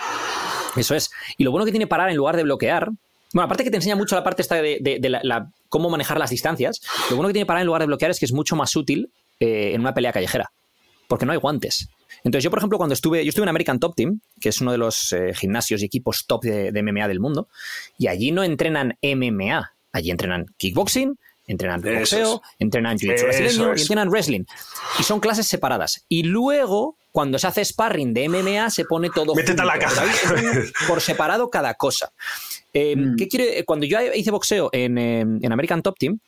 eso 0.75 0.95
es. 0.95 1.09
Y 1.37 1.43
lo 1.43 1.51
bueno 1.51 1.65
que 1.65 1.71
tiene 1.71 1.87
parar 1.87 2.09
en 2.09 2.15
lugar 2.15 2.35
de 2.35 2.43
bloquear. 2.43 2.89
Bueno, 3.33 3.45
aparte 3.45 3.63
que 3.63 3.71
te 3.71 3.77
enseña 3.77 3.95
mucho 3.95 4.15
la 4.15 4.23
parte 4.23 4.41
esta 4.43 4.55
de, 4.61 4.77
de- 4.81 4.99
de 4.99 5.09
la, 5.09 5.19
la- 5.23 5.47
cómo 5.69 5.89
manejar 5.89 6.19
las 6.19 6.29
distancias, 6.29 6.81
lo 7.09 7.15
bueno 7.15 7.29
que 7.29 7.33
tiene 7.33 7.45
parar 7.47 7.61
en 7.61 7.65
lugar 7.67 7.81
de 7.81 7.87
bloquear 7.87 8.11
es 8.11 8.19
que 8.19 8.25
es 8.25 8.33
mucho 8.33 8.55
más 8.55 8.75
útil 8.75 9.09
eh, 9.39 9.71
en 9.73 9.81
una 9.81 9.93
pelea 9.95 10.13
callejera. 10.13 10.51
Porque 11.07 11.25
no 11.25 11.31
hay 11.31 11.39
guantes. 11.39 11.89
Entonces, 12.23 12.43
yo, 12.43 12.49
por 12.49 12.59
ejemplo, 12.59 12.77
cuando 12.77 12.93
estuve, 12.93 13.23
yo 13.23 13.29
estuve 13.29 13.43
en 13.43 13.49
American 13.49 13.79
Top 13.79 13.95
Team, 13.95 14.21
que 14.39 14.49
es 14.49 14.61
uno 14.61 14.71
de 14.71 14.77
los 14.77 15.11
eh, 15.13 15.33
gimnasios 15.33 15.81
y 15.81 15.85
equipos 15.85 16.25
top 16.25 16.43
de, 16.43 16.71
de 16.71 16.83
MMA 16.83 17.07
del 17.07 17.19
mundo, 17.19 17.47
y 17.97 18.07
allí 18.07 18.31
no 18.31 18.43
entrenan 18.43 18.97
MMA, 19.01 19.73
allí 19.91 20.11
entrenan 20.11 20.45
kickboxing, 20.57 21.17
entrenan 21.47 21.81
boxeo, 21.81 22.41
entrenan 22.59 22.97
jiu-jitsu 22.97 23.23
brasileño 23.23 23.75
y 23.75 23.81
entrenan 23.81 24.09
wrestling. 24.09 24.45
Y 24.99 25.03
son 25.03 25.19
clases 25.19 25.47
separadas. 25.47 26.05
Y 26.07 26.23
luego, 26.23 26.95
cuando 27.11 27.37
se 27.37 27.47
hace 27.47 27.65
sparring 27.65 28.13
de 28.13 28.29
MMA, 28.29 28.69
se 28.69 28.85
pone 28.85 29.09
todo 29.09 29.35
Métete 29.35 29.61
a 29.61 29.65
la 29.65 29.77
caja. 29.77 30.03
Por 30.87 31.01
separado 31.01 31.49
cada 31.49 31.73
cosa. 31.73 32.11
Eh, 32.73 32.95
Mm. 32.95 33.15
¿qué 33.17 33.27
quiere? 33.27 33.65
Cuando 33.65 33.85
yo 33.85 33.99
hice 34.15 34.31
boxeo 34.31 34.69
en, 34.71 34.97
eh, 34.97 35.19
en 35.19 35.51
American 35.51 35.81
Top 35.81 35.97
Team, 35.99 36.19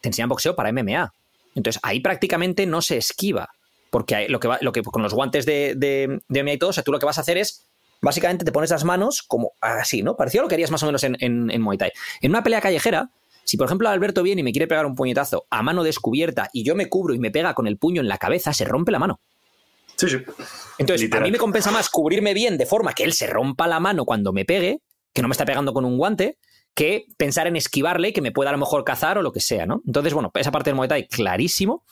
te 0.00 0.08
enseñan 0.08 0.28
boxeo 0.28 0.54
para 0.54 0.70
MMA. 0.72 1.12
Entonces 1.54 1.80
ahí 1.82 2.00
prácticamente 2.00 2.66
no 2.66 2.82
se 2.82 2.98
esquiva. 2.98 3.48
Porque 3.92 4.26
lo 4.30 4.40
que 4.40 4.48
va, 4.48 4.58
lo 4.62 4.72
que 4.72 4.82
con 4.82 5.02
los 5.02 5.12
guantes 5.12 5.44
de, 5.44 5.74
de, 5.76 6.18
de 6.26 6.52
y 6.52 6.58
todo, 6.58 6.70
o 6.70 6.72
sea, 6.72 6.82
tú 6.82 6.92
lo 6.92 6.98
que 6.98 7.04
vas 7.04 7.18
a 7.18 7.20
hacer 7.20 7.36
es. 7.36 7.68
Básicamente 8.00 8.44
te 8.44 8.50
pones 8.50 8.70
las 8.70 8.82
manos 8.82 9.22
como 9.22 9.52
así, 9.60 10.02
¿no? 10.02 10.16
Parecido 10.16 10.40
a 10.40 10.44
lo 10.44 10.48
que 10.48 10.56
harías 10.56 10.72
más 10.72 10.82
o 10.82 10.86
menos 10.86 11.04
en, 11.04 11.16
en, 11.20 11.50
en 11.50 11.60
Muay 11.62 11.78
Thai. 11.78 11.92
En 12.20 12.30
una 12.30 12.42
pelea 12.42 12.60
callejera, 12.60 13.10
si 13.44 13.56
por 13.56 13.66
ejemplo 13.66 13.88
Alberto 13.88 14.22
viene 14.22 14.40
y 14.40 14.44
me 14.44 14.50
quiere 14.50 14.66
pegar 14.66 14.86
un 14.86 14.96
puñetazo 14.96 15.46
a 15.50 15.62
mano 15.62 15.84
descubierta 15.84 16.48
y 16.52 16.64
yo 16.64 16.74
me 16.74 16.88
cubro 16.88 17.14
y 17.14 17.20
me 17.20 17.30
pega 17.30 17.54
con 17.54 17.68
el 17.68 17.76
puño 17.76 18.00
en 18.00 18.08
la 18.08 18.18
cabeza, 18.18 18.52
se 18.54 18.64
rompe 18.64 18.90
la 18.90 18.98
mano. 18.98 19.20
Sí, 19.94 20.08
sí. 20.08 20.16
Entonces, 20.78 21.02
Literal. 21.02 21.22
a 21.22 21.26
mí 21.26 21.30
me 21.30 21.38
compensa 21.38 21.70
más 21.70 21.90
cubrirme 21.90 22.34
bien 22.34 22.58
de 22.58 22.66
forma 22.66 22.92
que 22.92 23.04
él 23.04 23.12
se 23.12 23.28
rompa 23.28 23.68
la 23.68 23.78
mano 23.78 24.04
cuando 24.04 24.32
me 24.32 24.44
pegue, 24.44 24.80
que 25.12 25.22
no 25.22 25.28
me 25.28 25.32
está 25.32 25.44
pegando 25.44 25.72
con 25.72 25.84
un 25.84 25.96
guante, 25.96 26.38
que 26.74 27.04
pensar 27.18 27.46
en 27.46 27.54
esquivarle 27.54 28.08
y 28.08 28.12
que 28.12 28.22
me 28.22 28.32
pueda 28.32 28.50
a 28.50 28.52
lo 28.52 28.58
mejor 28.58 28.82
cazar 28.82 29.18
o 29.18 29.22
lo 29.22 29.30
que 29.32 29.40
sea, 29.40 29.66
¿no? 29.66 29.80
Entonces, 29.86 30.12
bueno, 30.12 30.32
esa 30.34 30.50
parte 30.50 30.70
del 30.70 30.76
Muay 30.76 30.88
Thai, 30.88 31.06
clarísimo. 31.06 31.84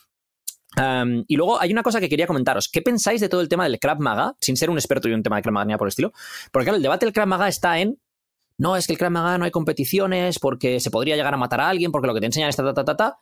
Y 1.26 1.36
luego 1.36 1.60
hay 1.60 1.72
una 1.72 1.82
cosa 1.82 2.00
que 2.00 2.08
quería 2.08 2.26
comentaros. 2.26 2.68
¿Qué 2.68 2.82
pensáis 2.82 3.20
de 3.20 3.28
todo 3.28 3.40
el 3.40 3.48
tema 3.48 3.64
del 3.64 3.78
Krav 3.78 3.98
Maga? 4.00 4.34
Sin 4.40 4.56
ser 4.56 4.70
un 4.70 4.78
experto 4.78 5.08
yo 5.08 5.14
en 5.14 5.22
tema 5.22 5.36
de 5.36 5.42
Krav 5.42 5.52
Maga 5.52 5.64
ni 5.66 5.76
por 5.76 5.86
el 5.86 5.90
estilo. 5.90 6.12
Porque 6.52 6.64
claro, 6.66 6.76
el 6.76 6.82
debate 6.82 7.06
del 7.06 7.12
Krav 7.12 7.26
Maga 7.26 7.48
está 7.48 7.78
en. 7.80 7.98
No, 8.58 8.76
es 8.76 8.86
que 8.86 8.92
el 8.92 8.98
Krav 8.98 9.10
Maga 9.10 9.38
no 9.38 9.44
hay 9.44 9.50
competiciones 9.50 10.38
porque 10.38 10.80
se 10.80 10.90
podría 10.90 11.16
llegar 11.16 11.34
a 11.34 11.38
matar 11.38 11.60
a 11.60 11.68
alguien 11.68 11.90
porque 11.90 12.06
lo 12.06 12.14
que 12.14 12.20
te 12.20 12.26
enseñan 12.26 12.50
es 12.50 12.56
ta 12.56 12.62
ta 12.62 12.74
ta 12.74 12.84
ta 12.84 12.96
ta. 12.96 13.18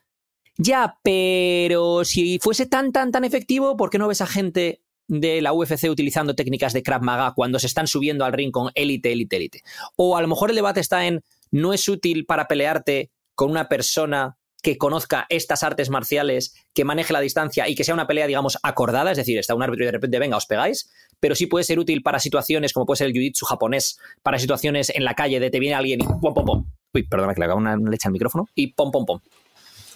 Ya, 0.56 0.98
pero 1.02 2.04
si 2.04 2.38
fuese 2.40 2.66
tan 2.66 2.92
tan 2.92 3.12
tan 3.12 3.24
efectivo, 3.24 3.76
¿por 3.76 3.90
qué 3.90 3.98
no 3.98 4.08
ves 4.08 4.20
a 4.20 4.26
gente 4.26 4.82
de 5.06 5.40
la 5.40 5.52
UFC 5.52 5.88
utilizando 5.88 6.34
técnicas 6.34 6.72
de 6.72 6.82
Krav 6.82 7.02
Maga 7.02 7.32
cuando 7.34 7.58
se 7.58 7.68
están 7.68 7.86
subiendo 7.86 8.24
al 8.24 8.32
ring 8.32 8.50
con 8.50 8.70
élite, 8.74 9.12
élite, 9.12 9.36
élite? 9.36 9.62
O 9.96 10.16
a 10.16 10.22
lo 10.22 10.28
mejor 10.28 10.50
el 10.50 10.56
debate 10.56 10.80
está 10.80 11.06
en 11.06 11.22
no 11.50 11.72
es 11.72 11.88
útil 11.88 12.26
para 12.26 12.48
pelearte 12.48 13.10
con 13.34 13.50
una 13.50 13.68
persona 13.68 14.37
que 14.62 14.76
conozca 14.76 15.26
estas 15.28 15.62
artes 15.62 15.90
marciales, 15.90 16.54
que 16.74 16.84
maneje 16.84 17.12
la 17.12 17.20
distancia 17.20 17.68
y 17.68 17.74
que 17.74 17.84
sea 17.84 17.94
una 17.94 18.06
pelea, 18.06 18.26
digamos, 18.26 18.58
acordada, 18.62 19.12
es 19.12 19.16
decir, 19.16 19.38
está 19.38 19.54
un 19.54 19.62
árbitro 19.62 19.84
y 19.84 19.86
de 19.86 19.92
repente, 19.92 20.18
venga, 20.18 20.36
os 20.36 20.46
pegáis, 20.46 20.90
pero 21.20 21.34
sí 21.34 21.46
puede 21.46 21.64
ser 21.64 21.78
útil 21.78 22.02
para 22.02 22.18
situaciones 22.18 22.72
como 22.72 22.86
puede 22.86 22.98
ser 22.98 23.06
el 23.08 23.12
jiu-jitsu 23.12 23.44
japonés, 23.46 23.98
para 24.22 24.38
situaciones 24.38 24.90
en 24.90 25.04
la 25.04 25.14
calle 25.14 25.40
de 25.40 25.50
te 25.50 25.60
viene 25.60 25.76
alguien 25.76 26.00
y 26.00 26.04
pom, 26.04 26.34
pom, 26.34 26.44
pom. 26.44 26.66
Uy, 26.92 27.02
perdona 27.04 27.34
que 27.34 27.40
le 27.40 27.44
haga 27.44 27.54
una 27.54 27.76
leche 27.76 28.08
al 28.08 28.12
micrófono 28.12 28.48
y 28.54 28.72
pom, 28.72 28.90
pom, 28.90 29.06
pom. 29.06 29.20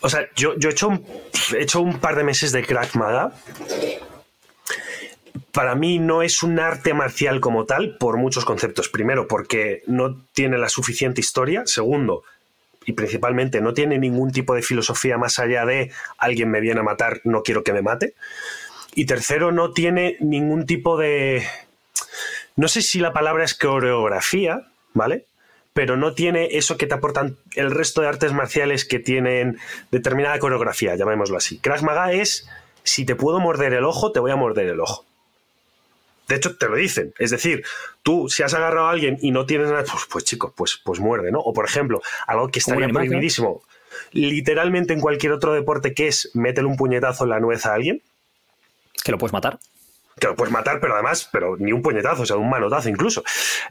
O 0.02 0.08
sea, 0.08 0.28
yo, 0.34 0.54
he, 0.60 0.68
hecho 0.68 0.88
un, 0.88 1.04
he 1.56 1.62
hecho 1.62 1.80
un 1.80 1.98
par 1.98 2.16
de 2.16 2.24
meses 2.24 2.50
de 2.52 2.64
Krav 2.64 2.88
Maga. 2.94 3.32
Para 5.52 5.74
mí 5.76 5.98
no 5.98 6.22
es 6.22 6.42
un 6.42 6.58
arte 6.58 6.92
marcial 6.92 7.40
como 7.40 7.66
tal 7.66 7.96
por 7.98 8.16
muchos 8.16 8.44
conceptos. 8.44 8.88
Primero, 8.88 9.28
porque 9.28 9.82
no 9.86 10.24
tiene 10.32 10.58
la 10.58 10.68
suficiente 10.68 11.20
historia. 11.20 11.62
Segundo, 11.66 12.24
y 12.86 12.92
principalmente 12.92 13.60
no 13.60 13.74
tiene 13.74 13.98
ningún 13.98 14.32
tipo 14.32 14.54
de 14.54 14.62
filosofía 14.62 15.18
más 15.18 15.38
allá 15.38 15.64
de 15.64 15.90
alguien 16.18 16.50
me 16.50 16.60
viene 16.60 16.80
a 16.80 16.84
matar, 16.84 17.20
no 17.24 17.42
quiero 17.42 17.62
que 17.62 17.72
me 17.72 17.82
mate. 17.82 18.14
Y 18.94 19.06
tercero, 19.06 19.52
no 19.52 19.72
tiene 19.72 20.16
ningún 20.20 20.66
tipo 20.66 20.96
de... 20.96 21.46
No 22.56 22.68
sé 22.68 22.82
si 22.82 23.00
la 23.00 23.12
palabra 23.12 23.44
es 23.44 23.54
coreografía, 23.54 24.68
¿vale? 24.92 25.26
Pero 25.72 25.96
no 25.96 26.12
tiene 26.14 26.48
eso 26.52 26.76
que 26.76 26.86
te 26.86 26.94
aportan 26.94 27.38
el 27.54 27.70
resto 27.70 28.02
de 28.02 28.08
artes 28.08 28.32
marciales 28.32 28.84
que 28.84 28.98
tienen 28.98 29.58
determinada 29.90 30.38
coreografía, 30.38 30.94
llamémoslo 30.94 31.38
así. 31.38 31.58
Krav 31.58 31.82
Maga 31.82 32.12
es, 32.12 32.46
si 32.82 33.06
te 33.06 33.16
puedo 33.16 33.40
morder 33.40 33.72
el 33.72 33.84
ojo, 33.84 34.12
te 34.12 34.20
voy 34.20 34.30
a 34.30 34.36
morder 34.36 34.68
el 34.68 34.80
ojo. 34.80 35.06
De 36.28 36.36
hecho, 36.36 36.56
te 36.56 36.68
lo 36.68 36.76
dicen. 36.76 37.12
Es 37.18 37.30
decir, 37.30 37.64
tú, 38.02 38.28
si 38.28 38.42
has 38.42 38.54
agarrado 38.54 38.86
a 38.86 38.90
alguien 38.90 39.18
y 39.20 39.30
no 39.30 39.46
tienes 39.46 39.68
nada, 39.68 39.84
pues, 39.84 40.04
pues 40.10 40.24
chico, 40.24 40.52
pues, 40.56 40.80
pues 40.82 41.00
muerde, 41.00 41.30
¿no? 41.30 41.40
O 41.40 41.52
por 41.52 41.64
ejemplo, 41.64 42.02
algo 42.26 42.48
que 42.48 42.60
estaría 42.60 42.88
prohibidísimo, 42.88 43.62
literalmente 44.12 44.92
en 44.92 45.00
cualquier 45.00 45.32
otro 45.32 45.52
deporte, 45.52 45.94
que 45.94 46.08
es 46.08 46.30
métele 46.34 46.68
un 46.68 46.76
puñetazo 46.76 47.24
en 47.24 47.30
la 47.30 47.40
nuez 47.40 47.66
a 47.66 47.74
alguien. 47.74 48.02
Que 49.04 49.12
lo 49.12 49.18
puedes 49.18 49.32
matar. 49.32 49.58
Que 50.18 50.26
lo 50.26 50.34
puedes 50.36 50.52
matar, 50.52 50.80
pero 50.80 50.94
además, 50.94 51.28
pero 51.32 51.56
ni 51.58 51.72
un 51.72 51.82
puñetazo, 51.82 52.22
o 52.22 52.26
sea, 52.26 52.36
un 52.36 52.48
manotazo 52.50 52.88
incluso. 52.88 53.22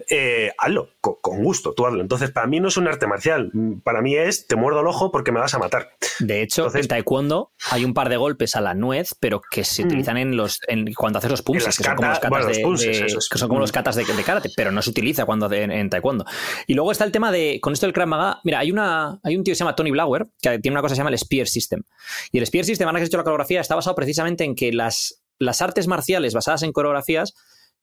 Eh, 0.09 0.51
hazlo, 0.57 0.89
con, 0.99 1.15
con 1.21 1.43
gusto, 1.43 1.73
tú 1.73 1.85
hazlo. 1.85 2.01
Entonces, 2.01 2.31
para 2.31 2.47
mí 2.47 2.59
no 2.59 2.67
es 2.67 2.77
un 2.77 2.87
arte 2.87 3.07
marcial, 3.07 3.51
para 3.83 4.01
mí 4.01 4.15
es 4.15 4.47
te 4.47 4.55
muerdo 4.55 4.81
el 4.81 4.87
ojo 4.87 5.11
porque 5.11 5.31
me 5.31 5.39
vas 5.39 5.53
a 5.53 5.59
matar. 5.59 5.89
De 6.19 6.41
hecho, 6.41 6.63
Entonces- 6.63 6.81
en 6.83 6.87
taekwondo 6.87 7.51
hay 7.71 7.85
un 7.85 7.93
par 7.93 8.09
de 8.09 8.17
golpes 8.17 8.55
a 8.55 8.61
la 8.61 8.73
nuez, 8.73 9.15
pero 9.19 9.41
que 9.41 9.63
se 9.63 9.83
Mm. 9.83 9.87
utilizan 9.87 10.17
en 10.17 10.35
los 10.37 10.59
en, 10.67 10.93
cuando 10.93 11.19
haces 11.19 11.31
los 11.31 11.43
las 11.47 11.77
que 11.77 11.83
son 11.83 11.95
kata- 11.95 12.29
bueno, 12.29 12.47
los 12.47 12.81
de- 12.81 12.91
es. 13.05 13.29
que 13.29 13.37
son 13.37 13.47
como 13.47 13.59
los 13.61 13.71
katas 13.71 13.95
de, 13.95 14.03
de 14.05 14.23
karate, 14.23 14.49
pero 14.55 14.71
no 14.71 14.81
se 14.81 14.89
utiliza 14.89 15.25
cuando 15.25 15.51
en 15.51 15.89
taekwondo. 15.89 16.25
Y 16.67 16.73
luego 16.73 16.91
está 16.91 17.03
el 17.05 17.11
tema 17.11 17.31
de 17.31 17.59
con 17.61 17.73
esto 17.73 17.85
del 17.85 17.93
Krav 17.93 18.07
Maga, 18.07 18.39
mira, 18.43 18.59
hay 18.59 18.71
una 18.71 19.19
hay 19.23 19.35
un 19.35 19.43
tío 19.43 19.51
que 19.51 19.55
se 19.55 19.59
llama 19.63 19.75
Tony 19.75 19.91
Blauer 19.91 20.27
que 20.41 20.59
tiene 20.59 20.73
una 20.75 20.81
cosa 20.81 20.93
que 20.93 20.95
se 20.95 20.99
llama 20.99 21.09
el 21.11 21.17
Spear 21.17 21.47
System. 21.47 21.83
Y 22.31 22.37
el 22.39 22.45
Spear 22.45 22.65
System, 22.65 22.87
ahora 22.87 22.99
que 22.99 23.03
has 23.03 23.09
hecho 23.09 23.17
la 23.17 23.23
coreografía, 23.23 23.61
está 23.61 23.75
basado 23.75 23.95
precisamente 23.95 24.43
en 24.43 24.55
que 24.55 24.71
las 24.71 25.20
las 25.41 25.61
artes 25.61 25.87
marciales 25.87 26.33
basadas 26.33 26.63
en 26.63 26.71
coreografías 26.71 27.33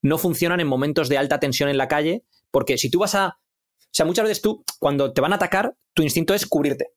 no 0.00 0.16
funcionan 0.16 0.60
en 0.60 0.66
momentos 0.66 1.08
de 1.08 1.18
alta 1.18 1.40
tensión 1.40 1.68
en 1.68 1.76
la 1.76 1.88
calle, 1.88 2.24
porque 2.50 2.78
si 2.78 2.90
tú 2.90 3.00
vas 3.00 3.14
a 3.14 3.38
o 3.88 3.94
sea, 3.98 4.06
muchas 4.06 4.24
veces 4.24 4.42
tú, 4.42 4.64
cuando 4.78 5.12
te 5.12 5.20
van 5.20 5.32
a 5.32 5.36
atacar, 5.36 5.74
tu 5.94 6.02
instinto 6.02 6.34
es 6.34 6.46
cubrirte. 6.46 6.88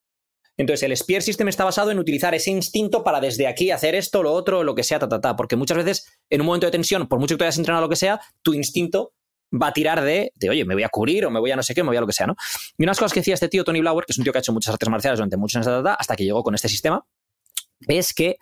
Entonces, 0.57 0.83
el 0.83 0.95
Spear 0.95 1.21
System 1.21 1.47
está 1.47 1.63
basado 1.63 1.89
en 1.89 1.97
utilizar 1.97 2.35
ese 2.35 2.51
instinto 2.51 3.03
para 3.03 3.21
desde 3.21 3.47
aquí 3.47 3.71
hacer 3.71 3.95
esto, 3.95 4.21
lo 4.21 4.33
otro, 4.33 4.63
lo 4.63 4.75
que 4.75 4.83
sea, 4.83 4.99
ta, 4.99 5.07
ta, 5.07 5.21
ta. 5.21 5.35
Porque 5.35 5.55
muchas 5.55 5.77
veces, 5.77 6.05
en 6.29 6.41
un 6.41 6.47
momento 6.47 6.67
de 6.67 6.71
tensión, 6.71 7.07
por 7.07 7.19
mucho 7.19 7.35
que 7.35 7.39
te 7.39 7.43
hayas 7.45 7.57
entrenado 7.57 7.85
lo 7.85 7.89
que 7.89 7.95
sea, 7.95 8.19
tu 8.41 8.53
instinto 8.53 9.13
va 9.51 9.67
a 9.67 9.73
tirar 9.73 10.01
de, 10.01 10.31
de, 10.35 10.49
oye, 10.49 10.65
me 10.65 10.75
voy 10.75 10.83
a 10.83 10.89
cubrir 10.89 11.25
o 11.25 11.31
me 11.31 11.39
voy 11.39 11.51
a 11.51 11.55
no 11.55 11.63
sé 11.63 11.73
qué, 11.73 11.81
me 11.81 11.87
voy 11.87 11.97
a 11.97 12.01
lo 12.01 12.07
que 12.07 12.13
sea, 12.13 12.27
¿no? 12.27 12.35
Y 12.77 12.83
unas 12.83 12.97
cosas 12.99 13.13
que 13.13 13.21
decía 13.21 13.33
este 13.33 13.49
tío, 13.49 13.63
Tony 13.63 13.79
Blauer, 13.79 14.05
que 14.05 14.11
es 14.11 14.17
un 14.17 14.23
tío 14.23 14.31
que 14.31 14.39
ha 14.39 14.41
hecho 14.41 14.53
muchas 14.53 14.73
artes 14.73 14.87
marciales 14.89 15.17
durante 15.17 15.37
muchos 15.37 15.55
años, 15.55 15.65
ta, 15.65 15.77
ta, 15.77 15.83
ta, 15.83 15.93
hasta 15.95 16.15
que 16.15 16.23
llegó 16.23 16.43
con 16.43 16.53
este 16.53 16.69
sistema, 16.69 17.05
es 17.87 18.13
que 18.13 18.37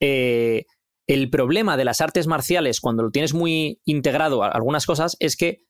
eh, 0.00 0.64
el 1.06 1.30
problema 1.30 1.76
de 1.76 1.84
las 1.84 2.00
artes 2.00 2.26
marciales, 2.26 2.80
cuando 2.80 3.02
lo 3.02 3.10
tienes 3.10 3.34
muy 3.34 3.80
integrado 3.84 4.42
a 4.42 4.48
algunas 4.48 4.86
cosas, 4.86 5.16
es 5.20 5.36
que 5.36 5.64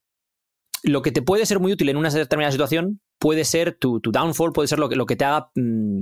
lo 0.83 1.03
que 1.03 1.13
te 1.13 1.23
puede 1.23 1.47
ser 1.47 1.61
muy 1.61 1.73
útil 1.73 1.89
en 1.89 1.97
una 1.97 2.11
determinada 2.11 2.53
situación 2.53 3.01
puede 3.19 3.45
ser 3.45 3.77
tu, 3.77 4.01
tu 4.01 4.13
downfall, 4.13 4.53
puede 4.53 4.69
ser 4.69 4.79
lo 4.79 4.89
que, 4.89 4.97
lo 4.97 5.07
que 5.07 5.17
te 5.17 5.25
haga 5.25 5.51
mm, 5.55 6.01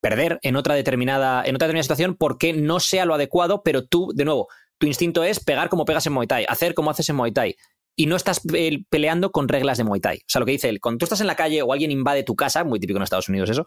perder 0.00 0.40
en 0.42 0.56
otra, 0.56 0.74
determinada, 0.74 1.44
en 1.44 1.54
otra 1.54 1.66
determinada 1.66 1.84
situación 1.84 2.16
porque 2.16 2.52
no 2.52 2.80
sea 2.80 3.06
lo 3.06 3.14
adecuado, 3.14 3.62
pero 3.62 3.86
tú, 3.86 4.12
de 4.14 4.24
nuevo, 4.24 4.48
tu 4.78 4.86
instinto 4.86 5.22
es 5.22 5.38
pegar 5.38 5.68
como 5.68 5.84
pegas 5.84 6.06
en 6.06 6.12
Muay 6.12 6.26
Thai, 6.26 6.44
hacer 6.48 6.74
como 6.74 6.90
haces 6.90 7.08
en 7.08 7.16
Muay 7.16 7.32
Thai. 7.32 7.56
Y 7.94 8.06
no 8.06 8.16
estás 8.16 8.40
peleando 8.88 9.32
con 9.32 9.48
reglas 9.48 9.78
de 9.78 9.84
Muay 9.84 10.00
Thai. 10.00 10.18
O 10.18 10.24
sea, 10.26 10.40
lo 10.40 10.46
que 10.46 10.52
dice 10.52 10.68
él, 10.68 10.80
cuando 10.80 10.98
tú 10.98 11.04
estás 11.04 11.20
en 11.20 11.26
la 11.26 11.36
calle 11.36 11.62
o 11.62 11.72
alguien 11.72 11.90
invade 11.90 12.22
tu 12.22 12.34
casa, 12.34 12.64
muy 12.64 12.80
típico 12.80 12.96
en 12.96 13.02
Estados 13.02 13.28
Unidos 13.28 13.50
eso, 13.50 13.66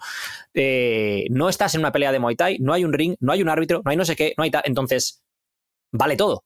eh, 0.53 1.27
no 1.29 1.47
estás 1.47 1.75
en 1.75 1.81
una 1.81 1.91
pelea 1.91 2.11
de 2.11 2.19
Muay 2.19 2.35
Thai, 2.35 2.57
no 2.59 2.73
hay 2.73 2.83
un 2.83 2.93
ring, 2.93 3.15
no 3.19 3.31
hay 3.33 3.41
un 3.41 3.49
árbitro, 3.49 3.81
no 3.85 3.91
hay 3.91 3.97
no 3.97 4.05
sé 4.05 4.15
qué, 4.15 4.33
no 4.37 4.43
hay 4.43 4.51
tal. 4.51 4.63
Entonces, 4.65 5.23
vale 5.91 6.15
todo. 6.15 6.43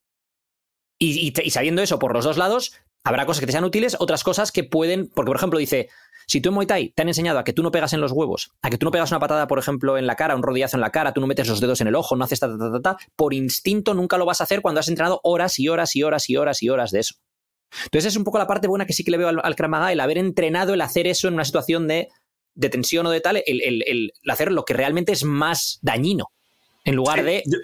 Y 1.02 1.32
sabiendo 1.50 1.82
eso 1.82 1.98
por 1.98 2.14
los 2.14 2.26
dos 2.26 2.38
lados, 2.38 2.74
habrá 3.06 3.26
cosas 3.26 3.40
que 3.40 3.46
te 3.46 3.54
sean 3.54 3.64
útiles, 3.64 3.96
otras 4.00 4.24
cosas 4.24 4.52
que 4.52 4.66
pueden. 4.66 5.08
Porque, 5.08 5.30
por 5.30 5.38
ejemplo, 5.38 5.60
dice: 5.60 5.90
si 6.28 6.42
tú 6.42 6.50
en 6.50 6.56
Muay 6.56 6.68
Thai 6.68 6.90
te 6.90 7.02
han 7.02 7.08
enseñado 7.08 7.40
a 7.40 7.44
que 7.44 7.54
tú 7.54 7.64
no 7.64 7.72
pegas 7.72 7.94
en 7.94 8.02
los 8.02 8.12
huevos, 8.12 8.52
a 8.62 8.70
que 8.70 8.78
tú 8.78 8.86
no 8.86 8.92
pegas 8.92 9.12
una 9.12 9.20
patada, 9.20 9.48
por 9.48 9.60
ejemplo, 9.60 9.98
en 9.98 10.06
la 10.06 10.16
cara, 10.16 10.36
un 10.36 10.44
rodillazo 10.44 10.78
en 10.78 10.82
la 10.82 10.92
cara, 10.92 11.14
tú 11.14 11.22
no 11.22 11.28
metes 11.28 11.48
los 11.48 11.60
dedos 11.60 11.82
en 11.82 11.88
el 11.88 11.96
ojo, 11.96 12.16
no 12.16 12.24
haces 12.26 12.40
ta, 12.40 12.48
ta, 12.48 12.58
ta, 12.58 12.72
ta, 12.72 12.82
ta, 12.82 12.98
por 13.16 13.34
instinto 13.34 13.94
nunca 13.94 14.18
lo 14.18 14.26
vas 14.26 14.42
a 14.42 14.44
hacer 14.44 14.62
cuando 14.62 14.80
has 14.80 14.88
entrenado 14.90 15.22
horas 15.24 15.58
y 15.58 15.70
horas 15.70 15.96
y 15.96 16.04
horas 16.04 16.30
y 16.30 16.36
horas 16.38 16.62
y 16.62 16.70
horas 16.70 16.92
de 16.92 17.00
eso. 17.00 17.16
Entonces, 17.86 18.14
es 18.14 18.18
un 18.18 18.24
poco 18.24 18.38
la 18.38 18.48
parte 18.48 18.68
buena 18.68 18.86
que 18.86 18.94
sí 18.94 19.04
que 19.04 19.12
le 19.12 19.18
veo 19.18 19.28
al, 19.30 19.40
al 19.44 19.56
Krav 19.56 19.70
Maga, 19.70 19.92
el 19.92 20.00
haber 20.00 20.18
entrenado, 20.18 20.74
el 20.74 20.82
hacer 20.82 21.08
eso 21.08 21.28
en 21.28 21.36
una 21.36 21.46
situación 21.46 21.88
de, 21.88 22.08
de 22.56 22.70
tensión 22.70 23.06
o 23.06 23.12
de 23.12 23.22
tal, 23.22 23.38
el, 23.46 23.62
el, 23.62 23.84
el, 23.88 24.14
hacer 24.28 24.52
lo 24.52 24.66
que 24.66 24.74
realmente 24.74 25.12
es 25.12 25.24
más 25.24 25.80
dañino. 25.82 26.26
En 26.86 26.96
lugar 26.96 27.20
Sí, 27.20 27.26
de 27.26 27.44
yo- 27.46 27.60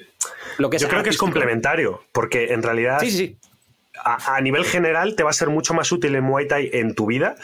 lo 0.57 0.69
que 0.69 0.77
es 0.77 0.81
Yo 0.83 0.89
creo 0.89 1.01
que 1.03 1.09
es 1.09 1.17
complementario, 1.17 2.03
porque 2.11 2.53
en 2.53 2.61
realidad 2.63 2.99
Sí, 2.99 3.09
sí, 3.11 3.17
sí. 3.17 3.37
a, 4.03 4.35
a 4.35 4.41
nivel 4.41 4.65
general 4.65 5.15
te 5.15 5.23
va 5.23 5.29
a 5.29 5.33
ser 5.33 5.49
mucho 5.49 5.73
más 5.73 5.91
útil 5.91 6.13
en 6.15 6.23
Muay 6.23 6.47
Thai 6.47 6.69
en 6.73 6.93
tu 6.95 7.05
vida 7.07 7.35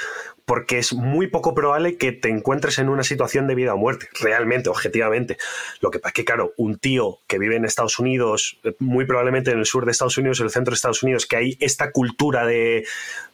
porque 0.52 0.80
es 0.80 0.92
muy 0.92 1.28
poco 1.28 1.56
probable 1.56 1.96
que 1.96 2.12
te 2.12 2.28
encuentres 2.28 2.78
en 2.78 2.90
una 2.90 3.04
situación 3.04 3.48
de 3.48 3.56
vida 3.56 3.74
o 3.74 3.78
muerte, 3.78 4.10
realmente, 4.20 4.68
objetivamente. 4.70 5.38
Lo 5.80 5.92
que 5.92 6.00
pasa 6.00 6.10
es 6.10 6.14
que, 6.14 6.26
claro, 6.26 6.52
un 6.58 6.78
tío 6.78 7.20
que 7.26 7.40
vive 7.40 7.56
en 7.56 7.64
Estados 7.64 8.00
Unidos, 8.00 8.60
muy 8.80 9.06
probablemente 9.06 9.52
en 9.52 9.60
el 9.60 9.66
sur 9.66 9.86
de 9.86 9.94
Estados 9.94 10.18
Unidos, 10.18 10.42
en 10.42 10.48
el 10.48 10.52
centro 10.52 10.72
de 10.72 10.76
Estados 10.76 11.04
Unidos, 11.04 11.26
que 11.26 11.38
hay 11.38 11.58
esta 11.62 11.94
cultura 11.94 12.46
de 12.46 12.86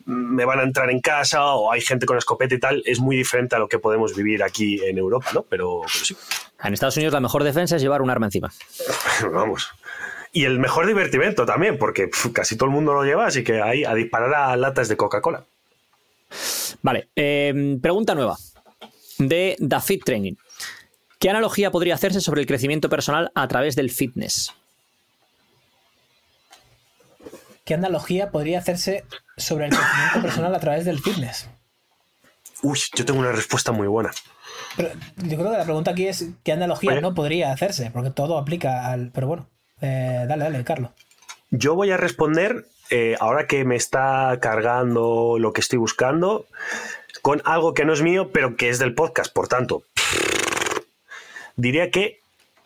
mm, 0.05 0.35
me 0.35 0.45
van 0.45 0.59
a 0.59 0.63
entrar 0.63 0.91
en 0.91 1.01
casa 1.01 1.43
o 1.55 1.71
hay 1.71 1.81
gente 1.81 2.05
con 2.05 2.19
escopeta 2.19 2.53
y 2.53 2.59
tal, 2.59 2.83
es 2.85 2.99
muy 2.99 3.17
diferente 3.17 3.55
a 3.55 3.57
lo 3.57 3.67
que 3.67 3.79
podemos 3.79 4.15
vivir 4.15 4.43
aquí 4.43 4.79
en 4.85 4.99
Europa, 4.99 5.31
¿no? 5.33 5.41
Pero, 5.41 5.81
pero 5.91 6.05
sí, 6.05 6.15
En 6.63 6.75
Estados 6.75 6.97
Unidos 6.97 7.13
la 7.13 7.19
mejor 7.19 7.43
defensa 7.43 7.77
es 7.77 7.81
llevar 7.81 8.03
un 8.03 8.11
arma 8.11 8.27
encima. 8.27 8.51
vamos. 9.33 9.71
Y 10.31 10.45
el 10.45 10.59
mejor 10.59 10.85
divertimento 10.85 11.47
también, 11.47 11.79
porque 11.79 12.09
pf, 12.09 12.31
casi 12.31 12.57
todo 12.57 12.69
el 12.69 12.75
mundo 12.75 12.93
lo 12.93 13.03
lleva, 13.05 13.25
así 13.25 13.43
que 13.43 13.59
ahí 13.59 13.85
a 13.85 13.95
disparar 13.95 14.35
a 14.35 14.55
latas 14.55 14.87
de 14.87 14.97
Coca-Cola. 14.97 15.47
Vale, 16.81 17.09
eh, 17.15 17.77
pregunta 17.81 18.15
nueva 18.15 18.37
de 19.17 19.55
The 19.59 19.79
Fit 19.81 20.03
Training. 20.03 20.35
¿Qué 21.19 21.29
analogía 21.29 21.71
podría 21.71 21.95
hacerse 21.95 22.21
sobre 22.21 22.41
el 22.41 22.47
crecimiento 22.47 22.89
personal 22.89 23.31
a 23.33 23.47
través 23.47 23.75
del 23.75 23.89
fitness? 23.89 24.53
¿Qué 27.65 27.73
analogía 27.73 28.31
podría 28.31 28.59
hacerse 28.59 29.03
sobre 29.35 29.65
el 29.65 29.71
crecimiento 29.71 30.21
personal 30.21 30.55
a 30.55 30.59
través 30.59 30.85
del 30.85 30.99
fitness? 30.99 31.49
Uy, 32.61 32.79
yo 32.95 33.05
tengo 33.05 33.19
una 33.19 33.31
respuesta 33.31 33.71
muy 33.71 33.87
buena. 33.87 34.11
Pero 34.75 34.89
yo 35.17 35.37
creo 35.37 35.51
que 35.51 35.57
la 35.57 35.63
pregunta 35.63 35.91
aquí 35.91 36.07
es 36.07 36.29
qué 36.43 36.53
analogía 36.53 37.01
no 37.01 37.13
podría 37.13 37.51
hacerse, 37.51 37.91
porque 37.91 38.11
todo 38.11 38.37
aplica 38.37 38.89
al. 38.89 39.11
Pero 39.11 39.27
bueno, 39.27 39.49
eh, 39.81 40.25
dale, 40.27 40.45
dale, 40.45 40.63
Carlos. 40.63 40.91
Yo 41.49 41.75
voy 41.75 41.91
a 41.91 41.97
responder, 41.97 42.67
eh, 42.89 43.15
ahora 43.19 43.47
que 43.47 43.65
me 43.65 43.75
está 43.75 44.37
cargando 44.41 45.37
lo 45.39 45.53
que 45.53 45.61
estoy 45.61 45.79
buscando, 45.79 46.45
con 47.21 47.41
algo 47.45 47.73
que 47.73 47.85
no 47.85 47.93
es 47.93 48.01
mío, 48.01 48.29
pero 48.31 48.55
que 48.55 48.69
es 48.69 48.79
del 48.79 48.93
podcast. 48.93 49.33
Por 49.33 49.47
tanto, 49.47 49.83
diría 51.55 51.91
que 51.91 52.21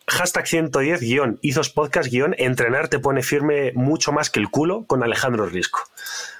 hashtag 0.07 0.47
110 0.47 0.99
guion, 1.01 1.39
Izos 1.41 1.69
Podcast 1.69 2.11
guion, 2.11 2.35
entrenar 2.37 2.89
te 2.89 2.99
pone 2.99 3.23
firme 3.23 3.71
mucho 3.73 4.11
más 4.11 4.29
que 4.29 4.39
el 4.39 4.49
culo 4.49 4.85
con 4.85 5.03
Alejandro 5.03 5.45
Risco. 5.45 5.79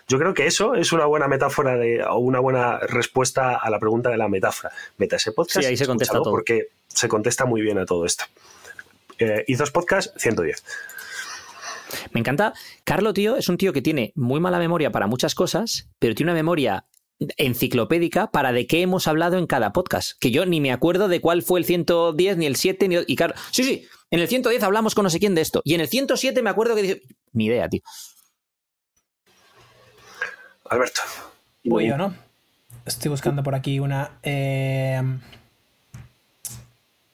Yo 0.08 0.20
creo 0.20 0.34
que 0.34 0.46
eso 0.46 0.76
es 0.76 0.92
una 0.92 1.06
buena 1.06 1.28
metáfora 1.28 1.76
de, 1.76 2.04
o 2.04 2.18
una 2.18 2.40
buena 2.40 2.80
respuesta 2.80 3.56
a 3.56 3.70
la 3.70 3.80
pregunta 3.80 4.10
de 4.10 4.18
la 4.18 4.28
metáfora. 4.28 4.74
Meta 4.98 5.16
ese 5.16 5.32
podcast. 5.32 5.62
Sí, 5.62 5.66
ahí 5.66 5.78
se 5.78 5.86
contesta 5.86 6.18
todo. 6.18 6.32
Porque 6.32 6.68
se 6.88 7.08
contesta 7.08 7.46
muy 7.46 7.62
bien 7.62 7.78
a 7.78 7.86
todo 7.86 8.06
esto. 8.06 8.26
Eh, 9.20 9.46
Izos 9.48 9.72
Podcast 9.72 10.18
110. 10.18 10.64
Me 12.12 12.20
encanta. 12.20 12.54
Carlo, 12.84 13.14
tío, 13.14 13.36
es 13.38 13.50
un 13.50 13.58
tío 13.58 13.74
que 13.74 13.82
tiene 13.82 14.12
muy 14.16 14.40
mala 14.40 14.60
memoria 14.60 14.92
para 14.92 15.08
muchas 15.08 15.36
cosas, 15.36 15.90
pero 16.00 16.16
tiene 16.16 16.32
una 16.32 16.38
memoria 16.40 16.86
enciclopédica 17.38 18.32
para 18.32 18.52
de 18.52 18.66
qué 18.66 18.82
hemos 18.82 19.08
hablado 19.08 19.38
en 19.38 19.48
cada 19.48 19.74
podcast. 19.74 20.14
Que 20.20 20.32
yo 20.32 20.46
ni 20.46 20.60
me 20.60 20.72
acuerdo 20.72 21.08
de 21.08 21.22
cuál 21.22 21.44
fue 21.44 21.60
el 21.60 21.66
110, 21.66 22.38
ni 22.38 22.46
el 22.46 22.56
7, 22.56 22.88
ni... 22.88 22.98
Y 23.08 23.16
Carlos... 23.16 23.40
Sí, 23.52 23.64
sí, 23.64 23.88
en 24.10 24.20
el 24.20 24.28
110 24.28 24.64
hablamos 24.64 24.96
con 24.96 25.04
no 25.04 25.10
sé 25.10 25.20
quién 25.20 25.36
de 25.36 25.42
esto. 25.42 25.62
Y 25.64 25.76
en 25.76 25.82
el 25.82 25.88
107 25.88 26.42
me 26.42 26.50
acuerdo 26.50 26.76
que 26.76 26.82
dice... 26.82 27.02
Ni 27.34 27.46
idea, 27.46 27.70
tío. 27.70 27.82
Alberto. 30.70 31.02
Voy 31.64 31.88
yo, 31.88 31.98
¿no? 31.98 32.16
Estoy 32.86 33.10
buscando 33.10 33.44
por 33.44 33.54
aquí 33.56 33.80
una. 33.80 34.18
eh, 34.24 35.02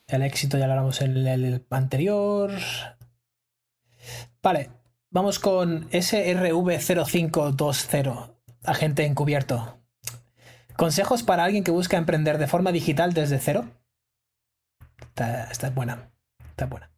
el 0.08 0.22
éxito 0.22 0.58
ya 0.58 0.68
lo 0.68 0.74
hablamos 0.74 1.02
en 1.02 1.18
el, 1.18 1.44
el 1.44 1.66
anterior. 1.70 2.52
Vale, 4.48 4.72
vamos 5.10 5.40
con 5.40 5.90
SRV0520, 5.90 8.34
agente 8.64 9.04
encubierto. 9.04 9.82
Consejos 10.78 11.24
para 11.24 11.44
alguien 11.44 11.66
que 11.66 11.72
busca 11.72 11.98
emprender 11.98 12.38
de 12.38 12.48
forma 12.48 12.72
digital 12.72 13.12
desde 13.12 13.40
cero. 13.40 13.70
Esta, 15.02 15.52
es 15.52 15.76
buena. 15.76 16.14
Esta 16.52 16.64
es 16.64 16.70
buena. 16.70 16.90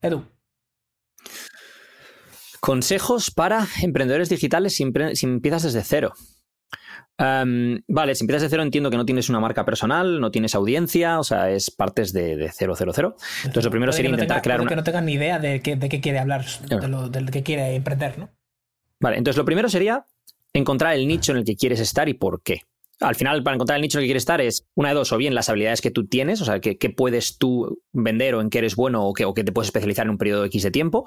Edu. 0.00 0.28
Consejos 2.60 3.32
para 3.32 3.66
emprendedores 3.82 4.28
digitales 4.28 4.76
si, 4.76 4.84
si 5.14 5.26
empiezas 5.26 5.64
desde 5.64 5.82
cero. 5.82 6.12
Am, 7.22 7.82
vale, 7.86 8.14
si 8.14 8.24
empiezas 8.24 8.42
de 8.44 8.48
cero 8.48 8.62
entiendo 8.62 8.90
que 8.90 8.96
no 8.96 9.04
tienes 9.04 9.28
una 9.28 9.40
marca 9.40 9.66
personal, 9.66 10.20
no 10.20 10.30
tienes 10.30 10.54
audiencia, 10.54 11.18
o 11.18 11.22
sea, 11.24 11.50
es 11.50 11.70
partes 11.70 12.14
de, 12.14 12.36
de 12.36 12.50
cero, 12.50 12.72
cero, 12.78 12.92
cero. 12.94 13.16
Entonces 13.44 13.64
lo 13.66 13.70
primero 13.70 13.90
Puede 13.90 13.96
sería 13.98 14.10
no 14.10 14.14
intentar 14.16 14.36
tenga- 14.38 14.42
crear 14.42 14.60
una... 14.62 14.70
que 14.70 14.76
no 14.76 14.84
tengan 14.84 15.04
ni 15.04 15.12
idea 15.12 15.38
de 15.38 15.60
qué, 15.60 15.76
de 15.76 15.88
qué 15.90 16.00
quiere 16.00 16.18
hablar, 16.18 16.46
de 16.66 16.88
lo, 16.88 17.10
del 17.10 17.30
que 17.30 17.42
quiere 17.42 17.74
emprender, 17.74 18.18
¿no? 18.18 18.30
Vale, 19.00 19.18
entonces 19.18 19.36
lo 19.36 19.44
primero 19.44 19.68
sería 19.68 20.06
encontrar 20.54 20.94
el 20.94 21.06
nicho 21.06 21.32
en 21.32 21.38
el 21.38 21.44
que 21.44 21.56
quieres 21.56 21.78
estar 21.80 22.08
y 22.08 22.14
por 22.14 22.42
qué. 22.42 22.62
Al 23.00 23.14
final, 23.14 23.42
para 23.42 23.54
encontrar 23.54 23.76
el 23.76 23.82
nicho 23.82 23.98
en 23.98 24.02
el 24.02 24.04
que 24.04 24.08
quieres 24.10 24.22
estar 24.22 24.40
es 24.40 24.66
una 24.74 24.88
de 24.90 24.94
dos, 24.94 25.12
o 25.12 25.16
bien 25.18 25.34
las 25.34 25.48
habilidades 25.48 25.80
que 25.80 25.90
tú 25.90 26.06
tienes, 26.06 26.40
o 26.40 26.44
sea, 26.46 26.60
que, 26.60 26.76
que 26.78 26.90
puedes 26.90 27.38
tú 27.38 27.82
vender 27.92 28.34
o 28.34 28.40
en 28.40 28.50
qué 28.50 28.58
eres 28.58 28.76
bueno 28.76 29.06
o 29.06 29.12
que, 29.14 29.24
o 29.26 29.32
que 29.34 29.44
te 29.44 29.52
puedes 29.52 29.68
especializar 29.68 30.06
en 30.06 30.10
un 30.10 30.18
periodo 30.18 30.44
X 30.46 30.62
de 30.62 30.70
tiempo, 30.70 31.04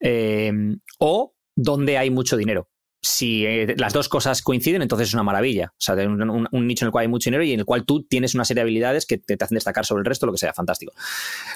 eh, 0.00 0.52
o 0.98 1.34
donde 1.54 1.98
hay 1.98 2.10
mucho 2.10 2.36
dinero. 2.36 2.68
Si 3.04 3.44
eh, 3.44 3.74
las 3.78 3.92
dos 3.92 4.08
cosas 4.08 4.42
coinciden, 4.42 4.80
entonces 4.80 5.08
es 5.08 5.14
una 5.14 5.24
maravilla. 5.24 5.72
O 5.72 5.80
sea, 5.80 5.94
un- 5.96 6.48
un 6.50 6.66
nicho 6.66 6.84
en 6.84 6.88
el 6.88 6.92
cual 6.92 7.02
hay 7.02 7.08
mucho 7.08 7.30
dinero 7.30 7.42
y 7.42 7.52
en 7.52 7.58
el 7.60 7.66
cual 7.66 7.84
tú 7.84 8.04
tienes 8.04 8.34
una 8.34 8.44
serie 8.44 8.60
de 8.60 8.62
habilidades 8.62 9.06
que 9.06 9.18
te, 9.18 9.36
te 9.36 9.44
hacen 9.44 9.56
destacar 9.56 9.84
sobre 9.84 10.00
el 10.00 10.06
resto, 10.06 10.26
lo 10.26 10.32
que 10.32 10.38
sea, 10.38 10.54
fantástico. 10.54 10.92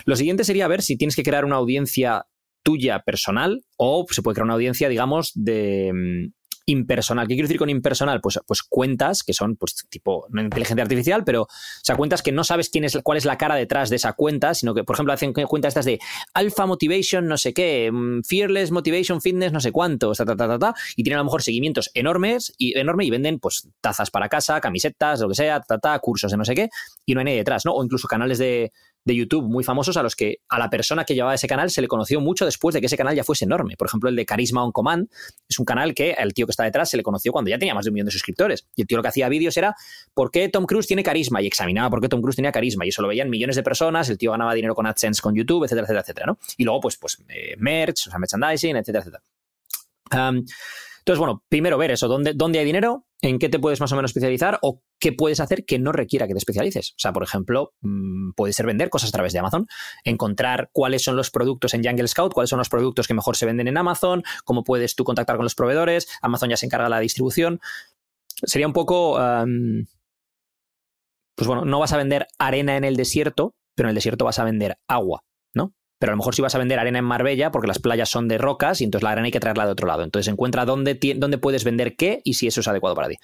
Lo 0.04 0.16
siguiente 0.16 0.42
sería 0.44 0.66
ver 0.68 0.82
si 0.82 0.96
tienes 0.96 1.14
que 1.14 1.22
crear 1.22 1.44
una 1.44 1.56
audiencia 1.56 2.26
tuya 2.64 2.98
personal 3.00 3.62
o 3.76 4.06
se 4.10 4.22
puede 4.22 4.34
crear 4.34 4.44
una 4.46 4.54
audiencia, 4.54 4.88
digamos, 4.88 5.30
de 5.36 5.92
mm, 5.94 6.32
impersonal. 6.66 7.26
¿Qué 7.26 7.34
quiero 7.34 7.46
decir 7.46 7.58
con 7.58 7.70
impersonal? 7.70 8.20
Pues, 8.20 8.40
pues 8.46 8.62
cuentas 8.62 9.22
que 9.22 9.32
son, 9.32 9.56
pues, 9.56 9.86
tipo, 9.88 10.26
inteligencia 10.36 10.82
artificial, 10.82 11.24
pero, 11.24 11.42
o 11.42 11.48
sea, 11.82 11.96
cuentas 11.96 12.22
que 12.22 12.32
no 12.32 12.44
sabes 12.44 12.68
quién 12.68 12.84
es, 12.84 12.98
cuál 13.02 13.18
es 13.18 13.24
la 13.24 13.38
cara 13.38 13.54
detrás 13.54 13.88
de 13.88 13.96
esa 13.96 14.12
cuenta, 14.12 14.52
sino 14.54 14.74
que, 14.74 14.84
por 14.84 14.96
ejemplo, 14.96 15.12
hacen 15.12 15.32
cuentas 15.32 15.70
estas 15.70 15.84
de 15.84 15.98
Alpha 16.34 16.66
Motivation, 16.66 17.26
no 17.26 17.38
sé 17.38 17.54
qué, 17.54 17.90
mm, 17.92 18.22
Fearless 18.22 18.72
Motivation 18.72 19.22
Fitness, 19.22 19.52
no 19.52 19.60
sé 19.60 19.72
cuántos, 19.72 20.18
ta, 20.18 20.24
ta, 20.24 20.36
ta, 20.36 20.48
ta, 20.48 20.58
ta, 20.58 20.74
y 20.96 21.02
tienen 21.04 21.18
a 21.18 21.20
lo 21.20 21.26
mejor 21.26 21.42
seguimientos 21.42 21.90
enormes 21.94 22.52
y, 22.58 22.76
enorme 22.78 23.04
y 23.04 23.10
venden, 23.10 23.38
pues, 23.38 23.68
tazas 23.80 24.10
para 24.10 24.28
casa, 24.28 24.60
camisetas, 24.60 25.20
lo 25.20 25.28
que 25.28 25.34
sea, 25.36 25.60
ta, 25.60 25.78
ta, 25.78 25.98
cursos 26.00 26.30
de 26.30 26.36
no 26.36 26.44
sé 26.44 26.54
qué, 26.54 26.68
y 27.04 27.14
no 27.14 27.20
hay 27.20 27.26
nadie 27.26 27.38
detrás, 27.38 27.64
¿no? 27.64 27.72
O 27.72 27.84
incluso 27.84 28.08
canales 28.08 28.38
de, 28.38 28.72
de 29.06 29.14
YouTube 29.14 29.44
muy 29.44 29.64
famosos 29.64 29.96
a 29.96 30.02
los 30.02 30.14
que 30.16 30.40
a 30.48 30.58
la 30.58 30.68
persona 30.68 31.04
que 31.04 31.14
llevaba 31.14 31.34
ese 31.34 31.46
canal 31.46 31.70
se 31.70 31.80
le 31.80 31.88
conoció 31.88 32.20
mucho 32.20 32.44
después 32.44 32.74
de 32.74 32.80
que 32.80 32.86
ese 32.86 32.96
canal 32.96 33.14
ya 33.14 33.24
fuese 33.24 33.44
enorme. 33.44 33.76
Por 33.76 33.86
ejemplo, 33.86 34.10
el 34.10 34.16
de 34.16 34.26
Carisma 34.26 34.64
on 34.64 34.72
Command 34.72 35.08
es 35.48 35.58
un 35.58 35.64
canal 35.64 35.94
que 35.94 36.10
el 36.10 36.34
tío 36.34 36.44
que 36.44 36.50
está 36.50 36.64
detrás 36.64 36.90
se 36.90 36.96
le 36.96 37.04
conoció 37.04 37.32
cuando 37.32 37.48
ya 37.48 37.58
tenía 37.58 37.72
más 37.72 37.84
de 37.84 37.90
un 37.90 37.94
millón 37.94 38.06
de 38.06 38.12
suscriptores. 38.12 38.66
Y 38.74 38.82
el 38.82 38.88
tío 38.88 38.98
lo 38.98 39.02
que 39.02 39.08
hacía 39.08 39.28
vídeos 39.28 39.56
era 39.56 39.76
¿por 40.12 40.30
qué 40.32 40.48
Tom 40.48 40.66
Cruise 40.66 40.88
tiene 40.88 41.04
carisma? 41.04 41.40
Y 41.40 41.46
examinaba 41.46 41.88
por 41.88 42.00
qué 42.00 42.08
Tom 42.08 42.20
Cruise 42.20 42.36
tenía 42.36 42.50
carisma. 42.50 42.84
Y 42.84 42.88
eso 42.88 43.00
lo 43.00 43.08
veían 43.08 43.30
millones 43.30 43.54
de 43.54 43.62
personas, 43.62 44.10
el 44.10 44.18
tío 44.18 44.32
ganaba 44.32 44.52
dinero 44.54 44.74
con 44.74 44.86
AdSense 44.86 45.22
con 45.22 45.36
YouTube, 45.36 45.64
etcétera, 45.64 45.84
etcétera, 45.84 46.00
etcétera, 46.00 46.26
¿no? 46.26 46.38
Y 46.56 46.64
luego, 46.64 46.80
pues, 46.80 46.96
pues 46.96 47.22
eh, 47.28 47.54
merch, 47.58 48.08
o 48.08 48.10
sea, 48.10 48.18
merchandising, 48.18 48.76
etcétera, 48.76 49.04
etcétera. 49.04 49.22
Entonces, 51.06 51.20
bueno, 51.20 51.44
primero 51.48 51.78
ver 51.78 51.92
eso, 51.92 52.08
¿dónde, 52.08 52.32
dónde 52.34 52.58
hay 52.58 52.64
dinero, 52.64 53.06
en 53.22 53.38
qué 53.38 53.48
te 53.48 53.60
puedes 53.60 53.80
más 53.80 53.92
o 53.92 53.96
menos 53.96 54.10
especializar 54.10 54.58
o 54.60 54.82
qué 54.98 55.12
puedes 55.12 55.38
hacer 55.38 55.64
que 55.64 55.78
no 55.78 55.92
requiera 55.92 56.26
que 56.26 56.32
te 56.32 56.38
especialices. 56.38 56.94
O 56.94 56.98
sea, 56.98 57.12
por 57.12 57.22
ejemplo, 57.22 57.74
mm, 57.80 58.32
puede 58.32 58.52
ser 58.52 58.66
vender 58.66 58.90
cosas 58.90 59.10
a 59.10 59.12
través 59.12 59.32
de 59.32 59.38
Amazon, 59.38 59.68
encontrar 60.02 60.68
cuáles 60.72 61.04
son 61.04 61.14
los 61.14 61.30
productos 61.30 61.74
en 61.74 61.84
Jungle 61.84 62.08
Scout, 62.08 62.34
cuáles 62.34 62.50
son 62.50 62.58
los 62.58 62.68
productos 62.68 63.06
que 63.06 63.14
mejor 63.14 63.36
se 63.36 63.46
venden 63.46 63.68
en 63.68 63.76
Amazon, 63.76 64.24
cómo 64.44 64.64
puedes 64.64 64.96
tú 64.96 65.04
contactar 65.04 65.36
con 65.36 65.44
los 65.44 65.54
proveedores, 65.54 66.08
Amazon 66.22 66.50
ya 66.50 66.56
se 66.56 66.66
encarga 66.66 66.86
de 66.86 66.90
la 66.90 66.98
distribución. 66.98 67.60
Sería 68.42 68.66
un 68.66 68.72
poco, 68.72 69.16
pues 71.36 71.46
bueno, 71.46 71.64
no 71.64 71.78
vas 71.78 71.92
a 71.92 71.98
vender 71.98 72.26
arena 72.36 72.76
en 72.76 72.82
el 72.82 72.96
desierto, 72.96 73.54
pero 73.76 73.88
en 73.88 73.90
el 73.90 73.94
desierto 73.94 74.24
vas 74.24 74.40
a 74.40 74.44
vender 74.44 74.76
agua. 74.88 75.22
Pero 75.98 76.12
a 76.12 76.14
lo 76.14 76.18
mejor 76.18 76.34
sí 76.34 76.42
vas 76.42 76.54
a 76.54 76.58
vender 76.58 76.78
arena 76.78 76.98
en 76.98 77.04
Marbella 77.04 77.50
porque 77.50 77.68
las 77.68 77.78
playas 77.78 78.08
son 78.08 78.28
de 78.28 78.38
rocas 78.38 78.80
y 78.80 78.84
entonces 78.84 79.02
la 79.02 79.12
arena 79.12 79.26
hay 79.26 79.32
que 79.32 79.40
traerla 79.40 79.64
de 79.64 79.72
otro 79.72 79.86
lado. 79.86 80.02
Entonces 80.02 80.30
encuentra 80.30 80.64
dónde, 80.64 80.98
dónde 81.16 81.38
puedes 81.38 81.64
vender 81.64 81.96
qué 81.96 82.20
y 82.24 82.34
si 82.34 82.46
eso 82.46 82.60
es 82.60 82.68
adecuado 82.68 82.94
para 82.94 83.08
ti. 83.08 83.16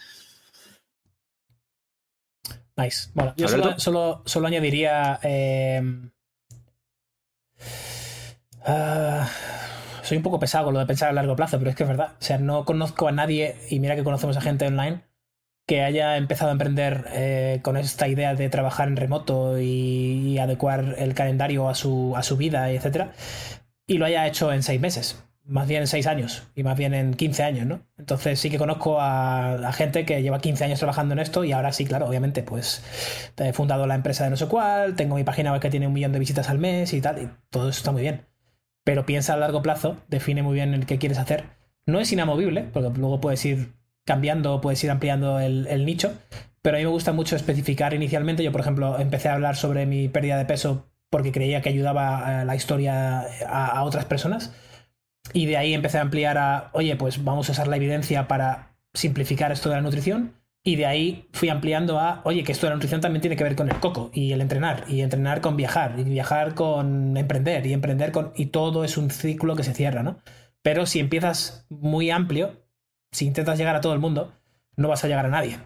Nice. 2.76 3.10
Bueno, 3.14 3.34
yo 3.36 3.48
solo, 3.48 3.78
solo, 3.78 4.22
solo 4.24 4.46
añadiría. 4.46 5.20
eh, 5.22 5.82
ah, 8.64 9.28
soy 10.02 10.16
un 10.16 10.22
poco 10.22 10.38
pesado 10.38 10.66
con 10.66 10.74
lo 10.74 10.80
de 10.80 10.86
pensar 10.86 11.08
a 11.08 11.12
largo 11.12 11.36
plazo, 11.36 11.58
pero 11.58 11.70
es 11.70 11.76
que 11.76 11.84
es 11.84 11.88
verdad. 11.88 12.16
O 12.20 12.22
sea, 12.24 12.38
no 12.38 12.64
conozco 12.64 13.08
a 13.08 13.12
nadie, 13.12 13.56
y 13.70 13.80
mira 13.80 13.96
que 13.96 14.04
conocemos 14.04 14.36
a 14.36 14.40
gente 14.40 14.66
online, 14.66 15.02
que 15.72 15.80
haya 15.80 16.18
empezado 16.18 16.50
a 16.50 16.52
emprender 16.52 17.06
eh, 17.14 17.60
con 17.62 17.78
esta 17.78 18.06
idea 18.06 18.34
de 18.34 18.50
trabajar 18.50 18.88
en 18.88 18.96
remoto 18.96 19.58
y, 19.58 20.36
adecuar 20.38 20.96
el 20.98 21.14
calendario 21.14 21.66
a 21.66 21.74
su, 21.74 22.12
a 22.14 22.22
su 22.22 22.36
vida, 22.36 22.70
etcétera, 22.70 23.12
y 23.86 23.96
lo 23.96 24.04
haya 24.04 24.26
hecho 24.26 24.52
en 24.52 24.62
seis 24.62 24.82
meses. 24.82 25.24
Más 25.46 25.66
bien 25.66 25.80
en 25.80 25.86
seis 25.86 26.06
años 26.06 26.42
y 26.54 26.62
más 26.62 26.76
bien 26.76 26.92
en 26.92 27.14
15 27.14 27.42
años, 27.42 27.66
¿no? 27.66 27.86
Entonces 27.96 28.38
sí 28.38 28.50
que 28.50 28.58
conozco 28.58 29.00
a, 29.00 29.66
a 29.66 29.72
gente 29.72 30.04
que 30.04 30.20
lleva 30.20 30.40
15 30.42 30.62
años 30.62 30.78
trabajando 30.78 31.14
en 31.14 31.20
esto 31.20 31.42
y 31.42 31.52
ahora 31.52 31.72
sí, 31.72 31.86
claro, 31.86 32.06
obviamente, 32.06 32.42
pues 32.42 32.84
he 33.38 33.54
fundado 33.54 33.86
la 33.86 33.94
empresa 33.94 34.24
de 34.24 34.30
no 34.30 34.36
sé 34.36 34.48
cuál, 34.48 34.94
tengo 34.94 35.16
mi 35.16 35.24
página 35.24 35.52
web 35.52 35.62
que 35.62 35.70
tiene 35.70 35.86
un 35.86 35.94
millón 35.94 36.12
de 36.12 36.18
visitas 36.18 36.50
al 36.50 36.58
mes 36.58 36.92
y 36.92 37.00
tal, 37.00 37.22
y 37.22 37.30
todo 37.48 37.70
eso 37.70 37.78
está 37.78 37.92
muy 37.92 38.02
bien. 38.02 38.26
Pero 38.84 39.06
piensa 39.06 39.32
a 39.32 39.36
largo 39.38 39.62
plazo, 39.62 39.96
define 40.08 40.42
muy 40.42 40.52
bien 40.52 40.74
el 40.74 40.84
que 40.84 40.98
quieres 40.98 41.16
hacer. 41.16 41.44
No 41.86 41.98
es 41.98 42.12
inamovible, 42.12 42.62
porque 42.62 42.90
luego 42.98 43.22
puedes 43.22 43.42
ir 43.46 43.72
cambiando, 44.04 44.60
puedes 44.60 44.82
ir 44.84 44.90
ampliando 44.90 45.38
el, 45.40 45.84
nicho, 45.84 46.12
pero 46.62 46.76
a 46.76 46.78
mí 46.78 46.84
me 46.84 46.90
gusta 46.90 47.12
mucho 47.12 47.36
especificar 47.36 47.94
inicialmente. 47.94 48.42
Yo, 48.42 48.52
por 48.52 48.60
ejemplo, 48.60 48.98
empecé 48.98 49.28
a 49.28 49.34
hablar 49.34 49.56
sobre 49.56 49.86
mi 49.86 50.08
pérdida 50.08 50.38
de 50.38 50.44
peso 50.44 50.88
porque 51.10 51.32
creía 51.32 51.60
que 51.60 51.68
ayudaba 51.68 52.40
a 52.40 52.44
la 52.44 52.56
historia 52.56 53.26
a, 53.46 53.66
a 53.66 53.84
otras 53.84 54.04
personas. 54.04 54.52
Y 55.32 55.46
de 55.46 55.56
ahí 55.56 55.74
empecé 55.74 55.98
a 55.98 56.02
ampliar 56.02 56.38
a, 56.38 56.70
oye, 56.72 56.96
pues 56.96 57.22
vamos 57.22 57.48
a 57.48 57.52
usar 57.52 57.68
la 57.68 57.76
evidencia 57.76 58.28
para 58.28 58.76
simplificar 58.94 59.52
esto 59.52 59.68
de 59.68 59.76
la 59.76 59.82
nutrición. 59.82 60.34
Y 60.64 60.76
de 60.76 60.86
ahí 60.86 61.28
fui 61.32 61.48
ampliando 61.48 61.98
a, 61.98 62.20
oye, 62.24 62.44
que 62.44 62.52
esto 62.52 62.66
de 62.66 62.70
la 62.70 62.76
nutrición 62.76 63.00
también 63.00 63.20
tiene 63.20 63.36
que 63.36 63.42
ver 63.42 63.56
con 63.56 63.68
el 63.68 63.80
coco 63.80 64.10
y 64.14 64.32
el 64.32 64.40
entrenar, 64.40 64.84
y 64.88 65.00
entrenar 65.00 65.40
con 65.40 65.56
viajar, 65.56 65.98
y 65.98 66.04
viajar 66.04 66.54
con 66.54 67.16
emprender, 67.16 67.66
y 67.66 67.72
emprender 67.72 68.12
con... 68.12 68.32
Y 68.36 68.46
todo 68.46 68.84
es 68.84 68.96
un 68.96 69.10
ciclo 69.10 69.56
que 69.56 69.64
se 69.64 69.74
cierra, 69.74 70.04
¿no? 70.04 70.18
Pero 70.62 70.86
si 70.86 71.00
empiezas 71.00 71.66
muy 71.68 72.10
amplio, 72.10 72.61
si 73.12 73.26
intentas 73.26 73.58
llegar 73.58 73.76
a 73.76 73.80
todo 73.80 73.92
el 73.92 73.98
mundo, 74.00 74.32
no 74.76 74.88
vas 74.88 75.04
a 75.04 75.08
llegar 75.08 75.26
a 75.26 75.28
nadie. 75.28 75.58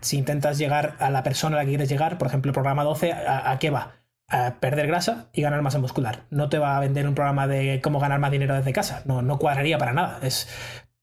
Si 0.00 0.16
intentas 0.16 0.58
llegar 0.58 0.96
a 0.98 1.10
la 1.10 1.22
persona 1.22 1.56
a 1.56 1.60
la 1.60 1.64
que 1.64 1.70
quieres 1.72 1.88
llegar, 1.88 2.18
por 2.18 2.28
ejemplo, 2.28 2.50
el 2.50 2.54
programa 2.54 2.82
12, 2.84 3.12
¿a, 3.12 3.50
a 3.50 3.58
qué 3.58 3.70
va? 3.70 3.92
A 4.28 4.54
perder 4.60 4.86
grasa 4.86 5.26
y 5.32 5.42
ganar 5.42 5.60
masa 5.62 5.78
muscular. 5.78 6.22
No 6.30 6.48
te 6.48 6.58
va 6.58 6.76
a 6.76 6.80
vender 6.80 7.06
un 7.06 7.14
programa 7.14 7.46
de 7.46 7.80
cómo 7.82 8.00
ganar 8.00 8.18
más 8.18 8.30
dinero 8.32 8.54
desde 8.54 8.72
casa. 8.72 9.02
No, 9.04 9.20
no 9.22 9.38
cuadraría 9.38 9.78
para 9.78 9.92
nada. 9.92 10.18
Es 10.22 10.48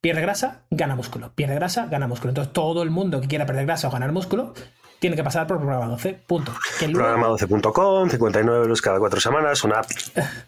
pierde 0.02 0.22
grasa, 0.22 0.64
gana 0.72 0.96
músculo. 0.96 1.32
Pierde 1.36 1.56
grasa, 1.56 1.86
gana 1.86 2.08
músculo. 2.08 2.32
Entonces 2.32 2.52
todo 2.54 2.82
el 2.84 2.90
mundo 2.90 3.22
que 3.22 3.28
quiera 3.28 3.46
perder 3.46 3.66
grasa 3.66 3.88
o 3.88 3.92
ganar 3.92 4.12
músculo 4.12 4.54
tiene 5.00 5.16
que 5.16 5.24
pasar 5.24 5.46
por 5.48 5.58
el 5.58 5.62
programa 5.64 5.86
12. 5.88 6.14
Punto. 6.28 6.54
Que 6.80 6.88
luego- 6.88 7.08
Programa12.com, 7.08 8.10
59 8.10 8.62
euros 8.64 8.82
cada 8.82 9.00
cuatro 9.00 9.20
semanas, 9.22 9.64
una 9.64 9.80
app 9.80 9.86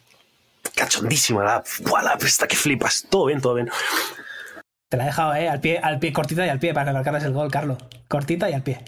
cachondísima 0.76 1.44
la 1.44 1.56
app. 1.58 1.68
¡Buah, 1.82 2.02
la 2.04 2.12
app 2.12 2.24
esta 2.24 2.48
que 2.48 2.56
flipas! 2.56 3.06
Todo 3.10 3.26
bien, 3.28 3.42
todo 3.42 3.54
bien. 3.56 3.70
Te 4.92 4.98
la 4.98 5.04
he 5.04 5.06
dejado, 5.06 5.34
¿eh? 5.36 5.48
Al 5.48 5.62
pie, 5.62 5.80
al 5.82 6.00
pie, 6.00 6.12
cortita 6.12 6.46
y 6.46 6.50
al 6.50 6.60
pie, 6.60 6.74
para 6.74 6.88
que 6.88 6.92
marcaras 6.92 7.24
el 7.24 7.32
gol, 7.32 7.50
Carlos. 7.50 7.78
Cortita 8.10 8.50
y 8.50 8.54
al 8.54 8.62
pie. 8.62 8.82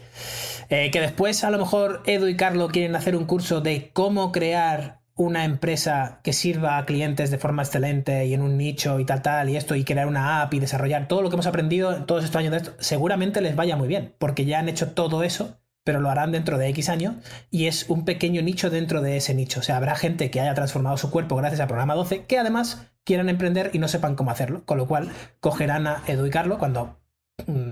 Eh, 0.67 0.91
que 0.91 0.99
después, 0.99 1.45
a 1.45 1.49
lo 1.49 1.57
mejor, 1.57 2.03
Edu 2.05 2.27
y 2.27 2.35
Carlos 2.35 2.73
quieren 2.73 2.93
hacer 2.97 3.15
un 3.15 3.23
curso 3.23 3.61
de 3.61 3.89
cómo 3.93 4.33
crear 4.33 4.99
una 5.15 5.45
empresa 5.45 6.19
que 6.21 6.33
sirva 6.33 6.77
a 6.77 6.85
clientes 6.85 7.31
de 7.31 7.37
forma 7.37 7.63
excelente 7.63 8.25
y 8.25 8.33
en 8.33 8.41
un 8.41 8.57
nicho 8.57 8.99
y 8.99 9.05
tal, 9.05 9.21
tal, 9.21 9.49
y 9.49 9.55
esto, 9.55 9.75
y 9.75 9.85
crear 9.85 10.07
una 10.07 10.41
app 10.41 10.53
y 10.53 10.59
desarrollar 10.59 11.07
todo 11.07 11.21
lo 11.21 11.29
que 11.29 11.37
hemos 11.37 11.47
aprendido 11.47 11.95
en 11.95 12.05
todos 12.05 12.25
estos 12.25 12.37
años 12.37 12.51
de 12.51 12.57
esto, 12.57 12.73
seguramente 12.79 13.39
les 13.39 13.55
vaya 13.55 13.77
muy 13.77 13.87
bien, 13.87 14.13
porque 14.19 14.43
ya 14.43 14.59
han 14.59 14.67
hecho 14.67 14.91
todo 14.91 15.23
eso, 15.23 15.57
pero 15.83 15.99
lo 15.99 16.09
harán 16.09 16.31
dentro 16.31 16.57
de 16.57 16.67
X 16.69 16.89
años, 16.89 17.15
y 17.51 17.67
es 17.67 17.89
un 17.89 18.05
pequeño 18.05 18.41
nicho 18.41 18.69
dentro 18.69 19.01
de 19.01 19.17
ese 19.17 19.33
nicho. 19.33 19.59
O 19.59 19.63
sea, 19.63 19.77
habrá 19.77 19.95
gente 19.95 20.31
que 20.31 20.39
haya 20.39 20.53
transformado 20.53 20.97
su 20.97 21.11
cuerpo 21.11 21.35
gracias 21.35 21.61
al 21.61 21.67
programa 21.67 21.95
12, 21.95 22.25
que 22.25 22.39
además 22.39 22.87
quieran 23.03 23.29
emprender 23.29 23.71
y 23.73 23.79
no 23.79 23.87
sepan 23.87 24.15
cómo 24.15 24.31
hacerlo, 24.31 24.65
con 24.65 24.77
lo 24.77 24.87
cual 24.87 25.09
cogerán 25.39 25.87
a 25.87 26.03
Edu 26.07 26.25
y 26.25 26.29
Carlos 26.29 26.57
cuando 26.57 26.99
mm, 27.47 27.69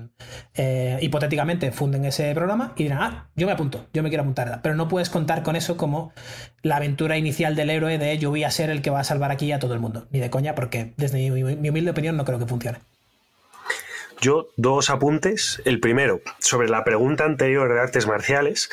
eh, 0.55 0.99
hipotéticamente 1.01 1.71
funden 1.71 2.05
ese 2.05 2.33
programa 2.33 2.73
y 2.75 2.83
dirán, 2.83 2.99
ah, 3.01 3.29
yo 3.35 3.47
me 3.47 3.53
apunto, 3.53 3.87
yo 3.93 4.03
me 4.03 4.09
quiero 4.09 4.23
apuntar. 4.23 4.59
Pero 4.61 4.75
no 4.75 4.87
puedes 4.87 5.09
contar 5.09 5.43
con 5.43 5.55
eso 5.55 5.77
como 5.77 6.11
la 6.61 6.77
aventura 6.77 7.17
inicial 7.17 7.55
del 7.55 7.69
héroe 7.69 7.97
de 7.97 8.17
yo 8.17 8.29
voy 8.29 8.43
a 8.43 8.51
ser 8.51 8.69
el 8.69 8.81
que 8.81 8.89
va 8.89 8.99
a 8.99 9.05
salvar 9.05 9.31
aquí 9.31 9.51
a 9.51 9.59
todo 9.59 9.73
el 9.73 9.79
mundo. 9.79 10.07
Ni 10.11 10.19
de 10.19 10.29
coña, 10.29 10.55
porque 10.55 10.93
desde 10.97 11.17
mi 11.29 11.69
humilde 11.69 11.91
opinión 11.91 12.17
no 12.17 12.25
creo 12.25 12.39
que 12.39 12.45
funcione. 12.45 12.79
Yo, 14.21 14.49
dos 14.55 14.91
apuntes. 14.91 15.63
El 15.65 15.79
primero, 15.79 16.21
sobre 16.37 16.69
la 16.69 16.83
pregunta 16.83 17.25
anterior 17.25 17.73
de 17.73 17.79
artes 17.79 18.05
marciales, 18.05 18.69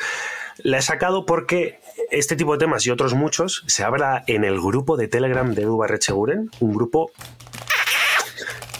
la 0.59 0.77
he 0.77 0.81
sacado 0.83 1.25
porque 1.25 1.79
este 2.11 2.35
tipo 2.35 2.53
de 2.53 2.59
temas 2.59 2.85
y 2.85 2.91
otros 2.91 3.15
muchos 3.15 3.63
se 3.65 3.83
habla 3.83 4.23
en 4.27 4.43
el 4.43 4.61
grupo 4.61 4.95
de 4.95 5.07
Telegram 5.07 5.55
de 5.55 5.63
Edu 5.63 5.77
Barrecheguren, 5.77 6.51
un 6.59 6.73
grupo 6.73 7.09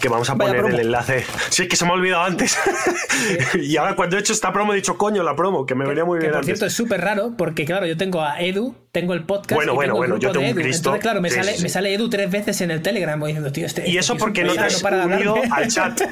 que 0.00 0.08
vamos 0.08 0.28
a 0.30 0.34
Vaya 0.34 0.48
poner 0.50 0.62
promo. 0.62 0.74
el 0.78 0.86
enlace. 0.86 1.24
Sí, 1.50 1.62
es 1.62 1.68
que 1.68 1.76
se 1.76 1.84
me 1.84 1.90
ha 1.90 1.94
olvidado 1.94 2.24
antes. 2.24 2.58
y 3.60 3.76
ahora 3.76 3.94
cuando 3.94 4.16
he 4.16 4.20
hecho 4.20 4.32
esta 4.32 4.52
promo 4.52 4.72
he 4.72 4.76
dicho, 4.76 4.96
coño, 4.98 5.22
la 5.22 5.36
promo, 5.36 5.66
que 5.66 5.74
me 5.74 5.86
venía 5.86 6.04
muy 6.04 6.18
Que 6.18 6.22
bien 6.26 6.32
por 6.32 6.38
antes. 6.40 6.46
cierto 6.46 6.66
es 6.66 6.72
súper 6.72 7.00
raro 7.00 7.34
porque, 7.36 7.64
claro, 7.64 7.86
yo 7.86 7.96
tengo 7.96 8.22
a 8.22 8.40
Edu, 8.40 8.74
tengo 8.92 9.12
el 9.14 9.24
podcast. 9.24 9.52
Bueno, 9.54 9.72
y 9.72 9.76
bueno, 9.76 9.92
tengo 9.94 10.04
el 10.04 10.10
bueno, 10.10 10.20
grupo 10.20 10.26
yo 10.26 10.32
tengo 10.32 10.46
de 10.46 10.52
un 10.52 10.58
Edu. 10.58 10.62
Cristo. 10.68 10.88
Entonces, 10.90 11.02
claro, 11.02 11.20
me, 11.20 11.28
Sí, 11.30 11.36
sale, 11.36 11.56
sí, 11.56 11.62
me 11.62 11.68
sale 11.68 11.94
Edu 11.94 12.08
tres 12.10 12.30
veces 12.30 12.60
en 12.62 12.70
el 12.70 12.82
Telegram 12.82 13.20
voy 13.20 13.28
diciendo, 13.32 13.52
tío, 13.52 13.66
este. 13.66 13.82
Y 13.82 13.84
este 13.90 13.98
eso 14.00 14.16
porque 14.16 14.42
no 14.44 14.52
te 14.54 14.60
has 14.60 14.82
para 14.82 15.04
unido 15.06 15.36
al 15.52 15.68
chat. 15.68 16.00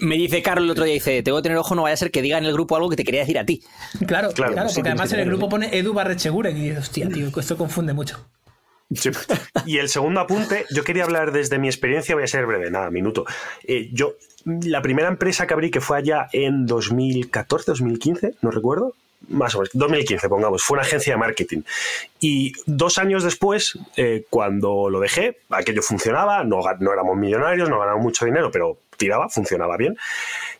Me 0.00 0.16
dice 0.16 0.42
Carlos 0.42 0.64
el 0.64 0.70
otro 0.70 0.84
día, 0.84 0.94
dice, 0.94 1.22
tengo 1.22 1.38
que 1.38 1.42
tener 1.44 1.58
ojo, 1.58 1.74
no 1.74 1.82
vaya 1.82 1.94
a 1.94 1.96
ser 1.96 2.10
que 2.10 2.22
diga 2.22 2.38
en 2.38 2.44
el 2.44 2.52
grupo 2.52 2.76
algo 2.76 2.88
que 2.90 2.96
te 2.96 3.04
quería 3.04 3.20
decir 3.20 3.38
a 3.38 3.44
ti. 3.46 3.62
Claro, 4.06 4.30
Claro, 4.32 4.52
claro, 4.52 4.68
sí, 4.68 4.76
porque 4.76 4.90
además 4.90 5.12
en 5.12 5.20
el 5.20 5.26
grupo 5.26 5.48
pone 5.48 5.76
Edu 5.76 5.92
Barrecheguren 5.92 6.56
y 6.56 6.60
dices, 6.68 6.78
hostia, 6.80 7.08
tío, 7.08 7.28
esto 7.36 7.56
confunde 7.56 7.92
mucho. 7.92 8.28
Y 9.66 9.78
el 9.78 9.88
segundo 9.88 10.20
apunte, 10.20 10.66
yo 10.70 10.84
quería 10.84 11.04
hablar 11.04 11.32
desde 11.32 11.58
mi 11.58 11.68
experiencia, 11.68 12.14
voy 12.14 12.24
a 12.24 12.28
ser 12.28 12.46
breve, 12.46 12.70
nada, 12.70 12.90
minuto. 12.90 13.24
Eh, 13.64 13.90
yo, 13.92 14.14
la 14.44 14.82
primera 14.82 15.08
empresa 15.08 15.46
que 15.46 15.54
abrí, 15.54 15.70
que 15.70 15.80
fue 15.80 15.98
allá 15.98 16.28
en 16.32 16.66
2014, 16.66 17.70
2015, 17.72 18.34
no 18.42 18.50
recuerdo, 18.50 18.94
más 19.28 19.54
o 19.54 19.58
menos, 19.58 19.70
2015, 19.74 20.28
pongamos, 20.28 20.62
fue 20.62 20.76
una 20.76 20.82
agencia 20.82 21.14
de 21.14 21.18
marketing. 21.18 21.62
Y 22.20 22.52
dos 22.66 22.98
años 22.98 23.22
después, 23.22 23.78
eh, 23.96 24.24
cuando 24.30 24.90
lo 24.90 25.00
dejé, 25.00 25.38
aquello 25.50 25.82
funcionaba, 25.82 26.44
no 26.44 26.62
éramos 26.92 27.16
millonarios, 27.16 27.68
no 27.68 27.78
ganábamos 27.78 28.04
mucho 28.04 28.24
dinero, 28.24 28.50
pero 28.50 28.78
tiraba, 28.96 29.28
funcionaba 29.28 29.76
bien. 29.76 29.96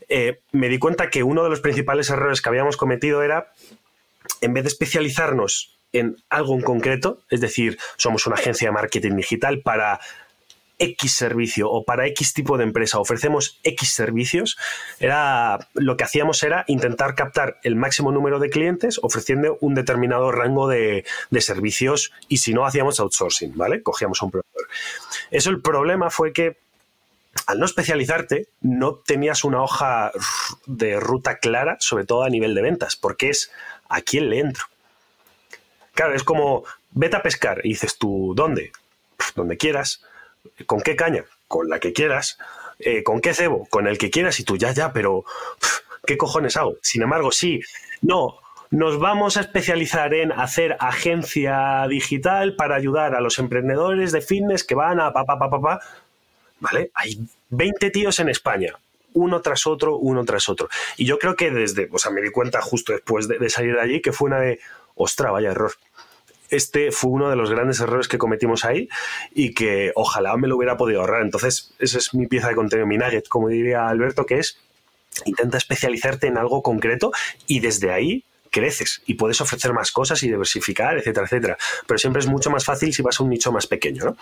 Eh, 0.08 0.40
me 0.52 0.68
di 0.68 0.78
cuenta 0.78 1.10
que 1.10 1.22
uno 1.22 1.42
de 1.42 1.50
los 1.50 1.60
principales 1.60 2.10
errores 2.10 2.42
que 2.42 2.48
habíamos 2.48 2.76
cometido 2.76 3.22
era, 3.22 3.52
en 4.40 4.52
vez 4.52 4.64
de 4.64 4.68
especializarnos 4.68 5.78
en 5.92 6.16
algo 6.30 6.54
en 6.54 6.62
concreto, 6.62 7.20
es 7.30 7.40
decir, 7.40 7.78
somos 7.96 8.26
una 8.26 8.36
agencia 8.36 8.68
de 8.68 8.72
marketing 8.72 9.16
digital 9.16 9.60
para 9.60 10.00
X 10.78 11.14
servicio 11.14 11.70
o 11.70 11.84
para 11.84 12.06
X 12.08 12.34
tipo 12.34 12.58
de 12.58 12.64
empresa 12.64 12.98
ofrecemos 12.98 13.60
X 13.62 13.92
servicios, 13.92 14.58
era 14.98 15.68
lo 15.74 15.96
que 15.96 16.04
hacíamos 16.04 16.42
era 16.42 16.64
intentar 16.66 17.14
captar 17.14 17.58
el 17.62 17.76
máximo 17.76 18.10
número 18.10 18.38
de 18.38 18.50
clientes 18.50 18.98
ofreciendo 19.02 19.58
un 19.60 19.74
determinado 19.74 20.32
rango 20.32 20.68
de, 20.68 21.04
de 21.30 21.40
servicios 21.40 22.12
y 22.28 22.38
si 22.38 22.52
no 22.52 22.66
hacíamos 22.66 22.98
outsourcing, 22.98 23.56
¿vale? 23.56 23.82
Cogíamos 23.82 24.22
a 24.22 24.24
un 24.24 24.32
proveedor. 24.32 24.68
Eso 25.30 25.50
el 25.50 25.60
problema 25.60 26.10
fue 26.10 26.32
que 26.32 26.56
al 27.46 27.58
no 27.58 27.64
especializarte 27.64 28.48
no 28.60 28.94
tenías 28.94 29.44
una 29.44 29.62
hoja 29.62 30.12
de 30.66 31.00
ruta 31.00 31.38
clara, 31.38 31.76
sobre 31.80 32.04
todo 32.04 32.24
a 32.24 32.28
nivel 32.28 32.54
de 32.54 32.62
ventas, 32.62 32.96
porque 32.96 33.30
es 33.30 33.50
a 33.88 34.00
quién 34.00 34.30
le 34.30 34.40
entro. 34.40 34.64
Claro, 35.94 36.14
es 36.14 36.24
como 36.24 36.64
vete 36.92 37.16
a 37.16 37.22
pescar 37.22 37.60
y 37.64 37.70
dices 37.70 37.98
tú, 37.98 38.32
¿dónde? 38.36 38.72
Pff, 39.16 39.34
Donde 39.34 39.56
quieras. 39.56 40.02
¿Con 40.66 40.80
qué 40.80 40.96
caña? 40.96 41.24
Con 41.48 41.68
la 41.68 41.80
que 41.80 41.92
quieras. 41.92 42.38
Eh, 42.78 43.02
¿Con 43.02 43.20
qué 43.20 43.34
cebo? 43.34 43.66
Con 43.66 43.86
el 43.86 43.98
que 43.98 44.10
quieras 44.10 44.40
y 44.40 44.44
tú 44.44 44.56
ya, 44.56 44.72
ya, 44.72 44.92
pero 44.92 45.24
¿qué 46.06 46.16
cojones 46.16 46.56
hago? 46.56 46.76
Sin 46.82 47.02
embargo, 47.02 47.30
sí, 47.30 47.60
no, 48.00 48.38
nos 48.70 48.98
vamos 48.98 49.36
a 49.36 49.42
especializar 49.42 50.14
en 50.14 50.32
hacer 50.32 50.76
agencia 50.80 51.86
digital 51.88 52.56
para 52.56 52.74
ayudar 52.74 53.14
a 53.14 53.20
los 53.20 53.38
emprendedores 53.38 54.12
de 54.12 54.20
fitness 54.20 54.64
que 54.64 54.74
van 54.74 54.98
a 54.98 55.12
pa, 55.12 55.24
pa, 55.24 55.38
pa, 55.38 55.50
pa, 55.50 55.60
pa. 55.60 55.80
¿Vale? 56.58 56.90
Hay 56.94 57.20
20 57.50 57.90
tíos 57.90 58.18
en 58.20 58.28
España, 58.28 58.74
uno 59.14 59.40
tras 59.42 59.66
otro, 59.66 59.96
uno 59.96 60.24
tras 60.24 60.48
otro. 60.48 60.68
Y 60.96 61.04
yo 61.04 61.18
creo 61.18 61.36
que 61.36 61.50
desde, 61.50 61.88
o 61.92 61.98
sea, 61.98 62.10
me 62.12 62.22
di 62.22 62.30
cuenta 62.30 62.62
justo 62.62 62.92
después 62.92 63.28
de, 63.28 63.38
de 63.38 63.50
salir 63.50 63.74
de 63.74 63.80
allí 63.80 64.00
que 64.00 64.12
fue 64.12 64.28
una 64.28 64.40
de, 64.40 64.58
ostra, 64.94 65.30
vaya 65.30 65.50
error 65.50 65.72
este 66.52 66.92
fue 66.92 67.10
uno 67.10 67.30
de 67.30 67.36
los 67.36 67.50
grandes 67.50 67.80
errores 67.80 68.08
que 68.08 68.18
cometimos 68.18 68.64
ahí 68.64 68.88
y 69.32 69.54
que 69.54 69.90
ojalá 69.94 70.36
me 70.36 70.48
lo 70.48 70.56
hubiera 70.56 70.76
podido 70.76 71.00
ahorrar. 71.00 71.22
Entonces, 71.22 71.72
esa 71.78 71.98
es 71.98 72.12
mi 72.14 72.26
pieza 72.26 72.48
de 72.48 72.54
contenido, 72.54 72.86
mi 72.86 72.98
nugget, 72.98 73.26
como 73.26 73.48
diría 73.48 73.88
Alberto, 73.88 74.26
que 74.26 74.38
es 74.38 74.58
intenta 75.24 75.58
especializarte 75.58 76.26
en 76.26 76.38
algo 76.38 76.62
concreto 76.62 77.10
y 77.46 77.60
desde 77.60 77.90
ahí 77.90 78.24
creces 78.50 79.02
y 79.06 79.14
puedes 79.14 79.40
ofrecer 79.40 79.72
más 79.72 79.92
cosas 79.92 80.22
y 80.22 80.28
diversificar, 80.28 80.98
etcétera, 80.98 81.26
etcétera. 81.26 81.58
Pero 81.86 81.98
siempre 81.98 82.20
es 82.20 82.26
mucho 82.26 82.50
más 82.50 82.64
fácil 82.64 82.92
si 82.92 83.02
vas 83.02 83.18
a 83.18 83.22
un 83.22 83.30
nicho 83.30 83.50
más 83.50 83.66
pequeño, 83.66 84.04
¿no? 84.04 84.16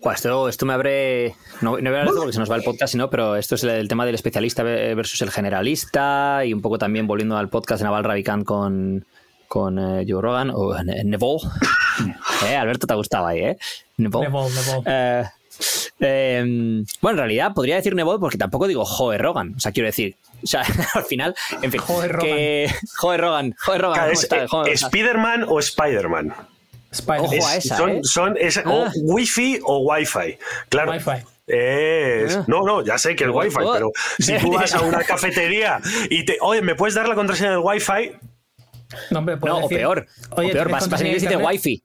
Buah, 0.00 0.14
esto, 0.14 0.48
esto 0.48 0.64
me 0.66 0.74
abre. 0.74 1.34
No, 1.60 1.72
no 1.72 1.76
voy 1.76 1.84
a 1.86 1.88
hablar 1.88 2.04
de 2.04 2.08
esto 2.10 2.20
porque 2.20 2.32
se 2.32 2.38
nos 2.38 2.50
va 2.50 2.56
el 2.56 2.62
podcast, 2.62 2.92
sino, 2.92 3.10
pero 3.10 3.34
esto 3.36 3.56
es 3.56 3.64
el 3.64 3.88
tema 3.88 4.06
del 4.06 4.14
especialista 4.14 4.62
versus 4.62 5.20
el 5.22 5.30
generalista 5.30 6.42
y 6.44 6.52
un 6.54 6.62
poco 6.62 6.78
también 6.78 7.06
volviendo 7.06 7.36
al 7.36 7.48
podcast 7.48 7.80
de 7.80 7.84
Naval 7.84 8.04
Ravikant 8.04 8.44
con, 8.44 9.04
con 9.48 9.78
eh, 9.78 10.06
Joe 10.08 10.22
Rogan 10.22 10.50
o 10.54 10.80
Ne- 10.82 11.02
Neville. 11.04 11.38
Eh, 12.46 12.54
Alberto, 12.54 12.86
te 12.86 12.94
gustaba 12.94 13.30
ahí, 13.30 13.40
¿eh? 13.40 13.58
Neville. 13.96 14.28
Neville, 14.28 14.50
Neville. 14.54 14.82
Eh, 14.86 15.24
eh, 15.98 16.84
bueno, 17.00 17.14
en 17.14 17.18
realidad 17.18 17.52
podría 17.52 17.74
decir 17.74 17.92
Neville 17.96 18.20
porque 18.20 18.38
tampoco 18.38 18.68
digo 18.68 18.84
Joe 18.84 19.18
Rogan. 19.18 19.54
O 19.56 19.60
sea, 19.60 19.72
quiero 19.72 19.88
decir. 19.88 20.14
O 20.44 20.46
sea, 20.46 20.62
al 20.94 21.02
final, 21.02 21.34
en 21.60 21.72
fin. 21.72 21.80
Joe 21.80 22.06
Rogan. 22.06 22.26
que- 22.30 22.72
Joe 22.96 23.16
Rogan. 23.16 23.54
Joe 23.66 23.78
Rogan. 23.78 23.94
Claro, 23.94 24.10
¿cómo 24.10 24.12
es, 24.12 24.22
está? 24.22 24.46
Joe- 24.46 24.60
o 24.60 24.64
sea, 24.64 24.72
¿Spider-Man 24.74 25.46
o 25.48 25.58
Spider-Man? 25.58 26.32
Ojo 27.06 27.32
a 27.46 27.56
Es- 27.56 27.64
esa, 27.66 27.76
son, 27.76 27.90
¿eh? 27.90 28.00
son- 28.02 28.36
es 28.38 28.56
o 28.58 28.84
Ah. 28.86 28.92
Wi-Fi 29.02 29.60
o 29.64 29.78
Wi-Fi. 29.80 30.38
Claro. 30.68 30.92
Wi-Fi. 30.92 31.24
Es- 31.46 32.36
Ah. 32.36 32.44
No, 32.46 32.62
no, 32.62 32.84
ya 32.84 32.98
sé 32.98 33.14
que 33.16 33.24
el 33.24 33.30
Wi- 33.30 33.46
Wi-Fi, 33.46 33.62
oh. 33.64 33.72
pero 33.72 33.90
si 34.18 34.36
tú 34.38 34.52
vas 34.52 34.74
a 34.74 34.82
una 34.82 35.02
cafetería 35.04 35.80
y 36.10 36.24
te, 36.24 36.38
oye, 36.40 36.62
¿me 36.62 36.74
puedes 36.74 36.94
dar 36.94 37.08
la 37.08 37.14
contraseña 37.14 37.50
del 37.50 37.60
Wi-Fi? 37.60 38.12
No, 39.10 39.20
No, 39.20 39.58
o 39.64 39.68
peor. 39.68 40.06
Oye, 40.30 40.48
o 40.48 40.52
peor, 40.52 40.66
¿tienes 40.68 40.72
vas, 40.72 40.72
vas 40.72 40.72
en 40.72 40.80
contraseña 40.80 41.08
inglés 41.10 41.22
y 41.22 41.26
de 41.26 41.28
dice 41.28 41.34
internet? 41.34 41.46
wifi. 41.48 41.84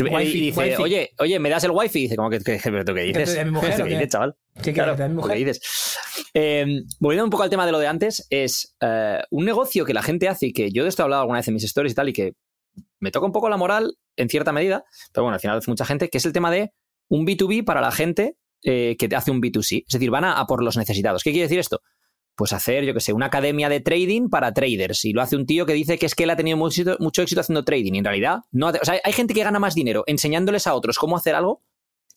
Wi-Fi, 0.00 0.38
y 0.38 0.40
dice, 0.40 0.60
Wi-Fi. 0.60 0.82
oye, 0.82 1.10
oye, 1.18 1.38
¿me 1.40 1.50
das 1.50 1.64
el 1.64 1.72
wifi? 1.72 1.98
Y 1.98 2.02
dice, 2.02 2.16
¿cómo 2.16 2.30
que, 2.30 2.38
que, 2.38 2.58
que- 2.58 2.70
¿pero 2.70 2.94
qué 2.94 3.00
dices? 3.02 3.36
a 3.38 3.44
mi 3.44 3.50
mujer 3.50 3.72
o 3.74 3.76
¿Qué 3.76 3.82
qué? 3.84 3.88
dices, 3.96 4.08
chaval? 4.08 4.36
¿Qué 4.62 4.72
Claro, 4.72 4.92
a 5.04 5.08
mi 5.08 5.14
mujer? 5.14 5.36
¿qué 5.36 5.44
dices? 5.44 5.96
Eh, 6.34 6.66
volviendo 7.00 7.24
un 7.24 7.30
poco 7.30 7.42
al 7.42 7.50
tema 7.50 7.66
de 7.66 7.72
lo 7.72 7.80
de 7.80 7.88
antes, 7.88 8.24
es 8.30 8.76
eh, 8.80 9.18
un 9.30 9.44
negocio 9.44 9.84
que 9.84 9.94
la 9.94 10.02
gente 10.02 10.28
hace 10.28 10.46
y 10.46 10.52
que 10.52 10.70
yo 10.70 10.84
de 10.84 10.88
esto 10.90 11.02
he 11.02 11.04
hablado 11.04 11.22
alguna 11.22 11.40
vez 11.40 11.48
en 11.48 11.54
mis 11.54 11.64
stories 11.64 11.92
y 11.92 11.94
tal, 11.96 12.08
y 12.08 12.12
que 12.12 12.34
me 13.00 13.10
toca 13.10 13.26
un 13.26 13.32
poco 13.32 13.48
la 13.48 13.56
moral 13.56 13.96
en 14.18 14.28
cierta 14.28 14.52
medida, 14.52 14.84
pero 15.12 15.24
bueno, 15.24 15.34
al 15.34 15.40
final 15.40 15.58
hace 15.58 15.70
mucha 15.70 15.84
gente, 15.84 16.08
que 16.08 16.18
es 16.18 16.24
el 16.26 16.32
tema 16.32 16.50
de 16.50 16.72
un 17.08 17.26
B2B 17.26 17.64
para 17.64 17.80
la 17.80 17.90
gente 17.90 18.36
eh, 18.62 18.96
que 18.98 19.08
hace 19.14 19.30
un 19.30 19.40
B2C. 19.40 19.84
Es 19.86 19.92
decir, 19.92 20.10
van 20.10 20.24
a, 20.24 20.38
a 20.38 20.46
por 20.46 20.62
los 20.62 20.76
necesitados. 20.76 21.22
¿Qué 21.22 21.30
quiere 21.30 21.44
decir 21.44 21.58
esto? 21.58 21.80
Pues 22.34 22.52
hacer, 22.52 22.84
yo 22.84 22.94
que 22.94 23.00
sé, 23.00 23.12
una 23.12 23.26
academia 23.26 23.68
de 23.68 23.80
trading 23.80 24.28
para 24.28 24.52
traders. 24.52 25.04
Y 25.04 25.12
lo 25.12 25.22
hace 25.22 25.36
un 25.36 25.46
tío 25.46 25.66
que 25.66 25.72
dice 25.72 25.98
que 25.98 26.06
es 26.06 26.14
que 26.14 26.24
él 26.24 26.30
ha 26.30 26.36
tenido 26.36 26.56
mucho 26.56 26.82
mucho 27.00 27.22
éxito 27.22 27.40
haciendo 27.40 27.64
trading. 27.64 27.94
Y 27.94 27.98
en 27.98 28.04
realidad, 28.04 28.38
no 28.52 28.68
o 28.68 28.84
sea, 28.84 29.00
hay 29.02 29.12
gente 29.12 29.34
que 29.34 29.42
gana 29.42 29.58
más 29.58 29.74
dinero 29.74 30.04
enseñándoles 30.06 30.66
a 30.66 30.74
otros 30.74 30.98
cómo 30.98 31.16
hacer 31.16 31.34
algo 31.34 31.62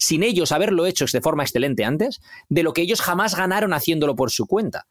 sin 0.02 0.24
ellos 0.24 0.52
haberlo 0.52 0.88
hecho 0.88 1.06
de 1.14 1.22
forma 1.22 1.44
excelente 1.44 1.86
antes, 1.86 2.22
de 2.50 2.64
lo 2.64 2.74
que 2.74 2.82
ellos 2.82 3.02
jamás 3.02 3.36
ganaron 3.36 3.72
haciéndolo 3.72 4.16
por 4.16 4.32
su 4.32 4.48
cuenta. 4.48 4.88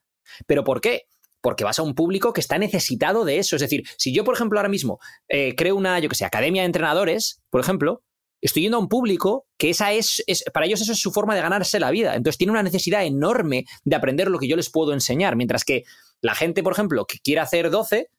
¿Pero 0.46 0.62
por 0.62 0.80
qué? 0.80 1.02
Porque 1.40 1.64
vas 1.64 1.78
a 1.78 1.82
un 1.82 1.94
público 1.94 2.32
que 2.32 2.40
está 2.40 2.58
necesitado 2.58 3.24
de 3.24 3.38
eso. 3.38 3.56
Es 3.56 3.62
decir, 3.62 3.84
si 3.96 4.12
yo, 4.12 4.24
por 4.24 4.34
ejemplo, 4.34 4.58
ahora 4.58 4.68
mismo 4.68 4.98
eh, 5.28 5.54
creo 5.56 5.76
una, 5.76 5.98
yo 5.98 6.08
que 6.08 6.14
sé, 6.14 6.24
academia 6.24 6.62
de 6.62 6.66
entrenadores, 6.66 7.42
por 7.50 7.60
ejemplo, 7.60 8.02
estoy 8.40 8.62
yendo 8.62 8.78
a 8.78 8.80
un 8.80 8.88
público 8.88 9.46
que 9.58 9.70
esa 9.70 9.92
es, 9.92 10.22
para 10.52 10.66
ellos 10.66 10.80
eso 10.80 10.92
es 10.92 11.00
su 11.00 11.12
forma 11.12 11.34
de 11.34 11.42
ganarse 11.42 11.80
la 11.80 11.90
vida. 11.90 12.14
Entonces 12.14 12.38
tiene 12.38 12.52
una 12.52 12.62
necesidad 12.62 13.04
enorme 13.04 13.66
de 13.84 13.96
aprender 13.96 14.28
lo 14.28 14.38
que 14.38 14.48
yo 14.48 14.56
les 14.56 14.70
puedo 14.70 14.92
enseñar, 14.92 15.36
mientras 15.36 15.64
que 15.64 15.84
la 16.20 16.34
gente, 16.34 16.62
por 16.62 16.72
ejemplo, 16.72 17.06
que 17.06 17.18
quiere 17.18 17.40
hacer 17.40 17.70
12 17.70 18.10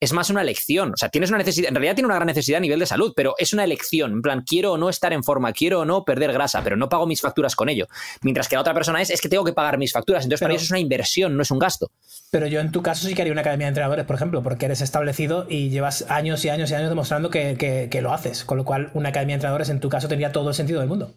es 0.00 0.12
más 0.12 0.30
una 0.30 0.40
elección. 0.42 0.92
O 0.94 0.96
sea, 0.96 1.08
tienes 1.10 1.30
una 1.30 1.38
necesidad, 1.38 1.68
en 1.68 1.74
realidad 1.74 1.94
tiene 1.94 2.06
una 2.06 2.14
gran 2.16 2.26
necesidad 2.26 2.56
a 2.58 2.60
nivel 2.60 2.80
de 2.80 2.86
salud, 2.86 3.12
pero 3.14 3.34
es 3.38 3.52
una 3.52 3.64
elección. 3.64 4.12
En 4.12 4.22
plan, 4.22 4.42
quiero 4.46 4.72
o 4.72 4.78
no 4.78 4.88
estar 4.88 5.12
en 5.12 5.22
forma, 5.22 5.52
quiero 5.52 5.80
o 5.80 5.84
no 5.84 6.04
perder 6.04 6.32
grasa, 6.32 6.62
pero 6.64 6.76
no 6.76 6.88
pago 6.88 7.06
mis 7.06 7.20
facturas 7.20 7.54
con 7.54 7.68
ello. 7.68 7.86
Mientras 8.22 8.48
que 8.48 8.56
la 8.56 8.62
otra 8.62 8.74
persona 8.74 9.00
es, 9.02 9.10
es 9.10 9.20
que 9.20 9.28
tengo 9.28 9.44
que 9.44 9.52
pagar 9.52 9.76
mis 9.78 9.92
facturas. 9.92 10.24
Entonces, 10.24 10.40
para 10.40 10.48
Pero- 10.48 10.54
ellos 10.56 10.64
es 10.64 10.70
una 10.70 10.80
inversión, 10.80 11.36
no 11.36 11.42
es 11.42 11.50
un 11.50 11.58
gasto. 11.58 11.90
Pero 12.30 12.46
yo 12.46 12.60
en 12.60 12.70
tu 12.72 12.80
caso 12.82 13.06
sí 13.06 13.14
que 13.14 13.22
haría 13.22 13.32
una 13.32 13.40
academia 13.42 13.66
de 13.66 13.70
entrenadores, 13.70 14.04
por 14.06 14.16
ejemplo, 14.16 14.42
porque 14.42 14.66
eres 14.66 14.80
establecido 14.80 15.46
y 15.48 15.68
llevas 15.70 16.06
años 16.08 16.44
y 16.44 16.48
años 16.48 16.70
y 16.70 16.74
años 16.74 16.88
demostrando 16.88 17.28
que, 17.28 17.56
que- 17.58 17.88
que 17.90 18.00
lo 18.02 18.12
haces. 18.12 18.44
Con 18.44 18.56
lo 18.58 18.64
cual, 18.64 18.90
una 18.94 19.08
academia 19.10 19.34
de 19.34 19.38
entrenadores 19.38 19.68
en 19.68 19.80
tu 19.80 19.88
caso 19.88 20.08
tendría 20.08 20.30
todo 20.32 20.48
el 20.48 20.54
sentido 20.54 20.80
del 20.80 20.88
mundo. 20.88 21.12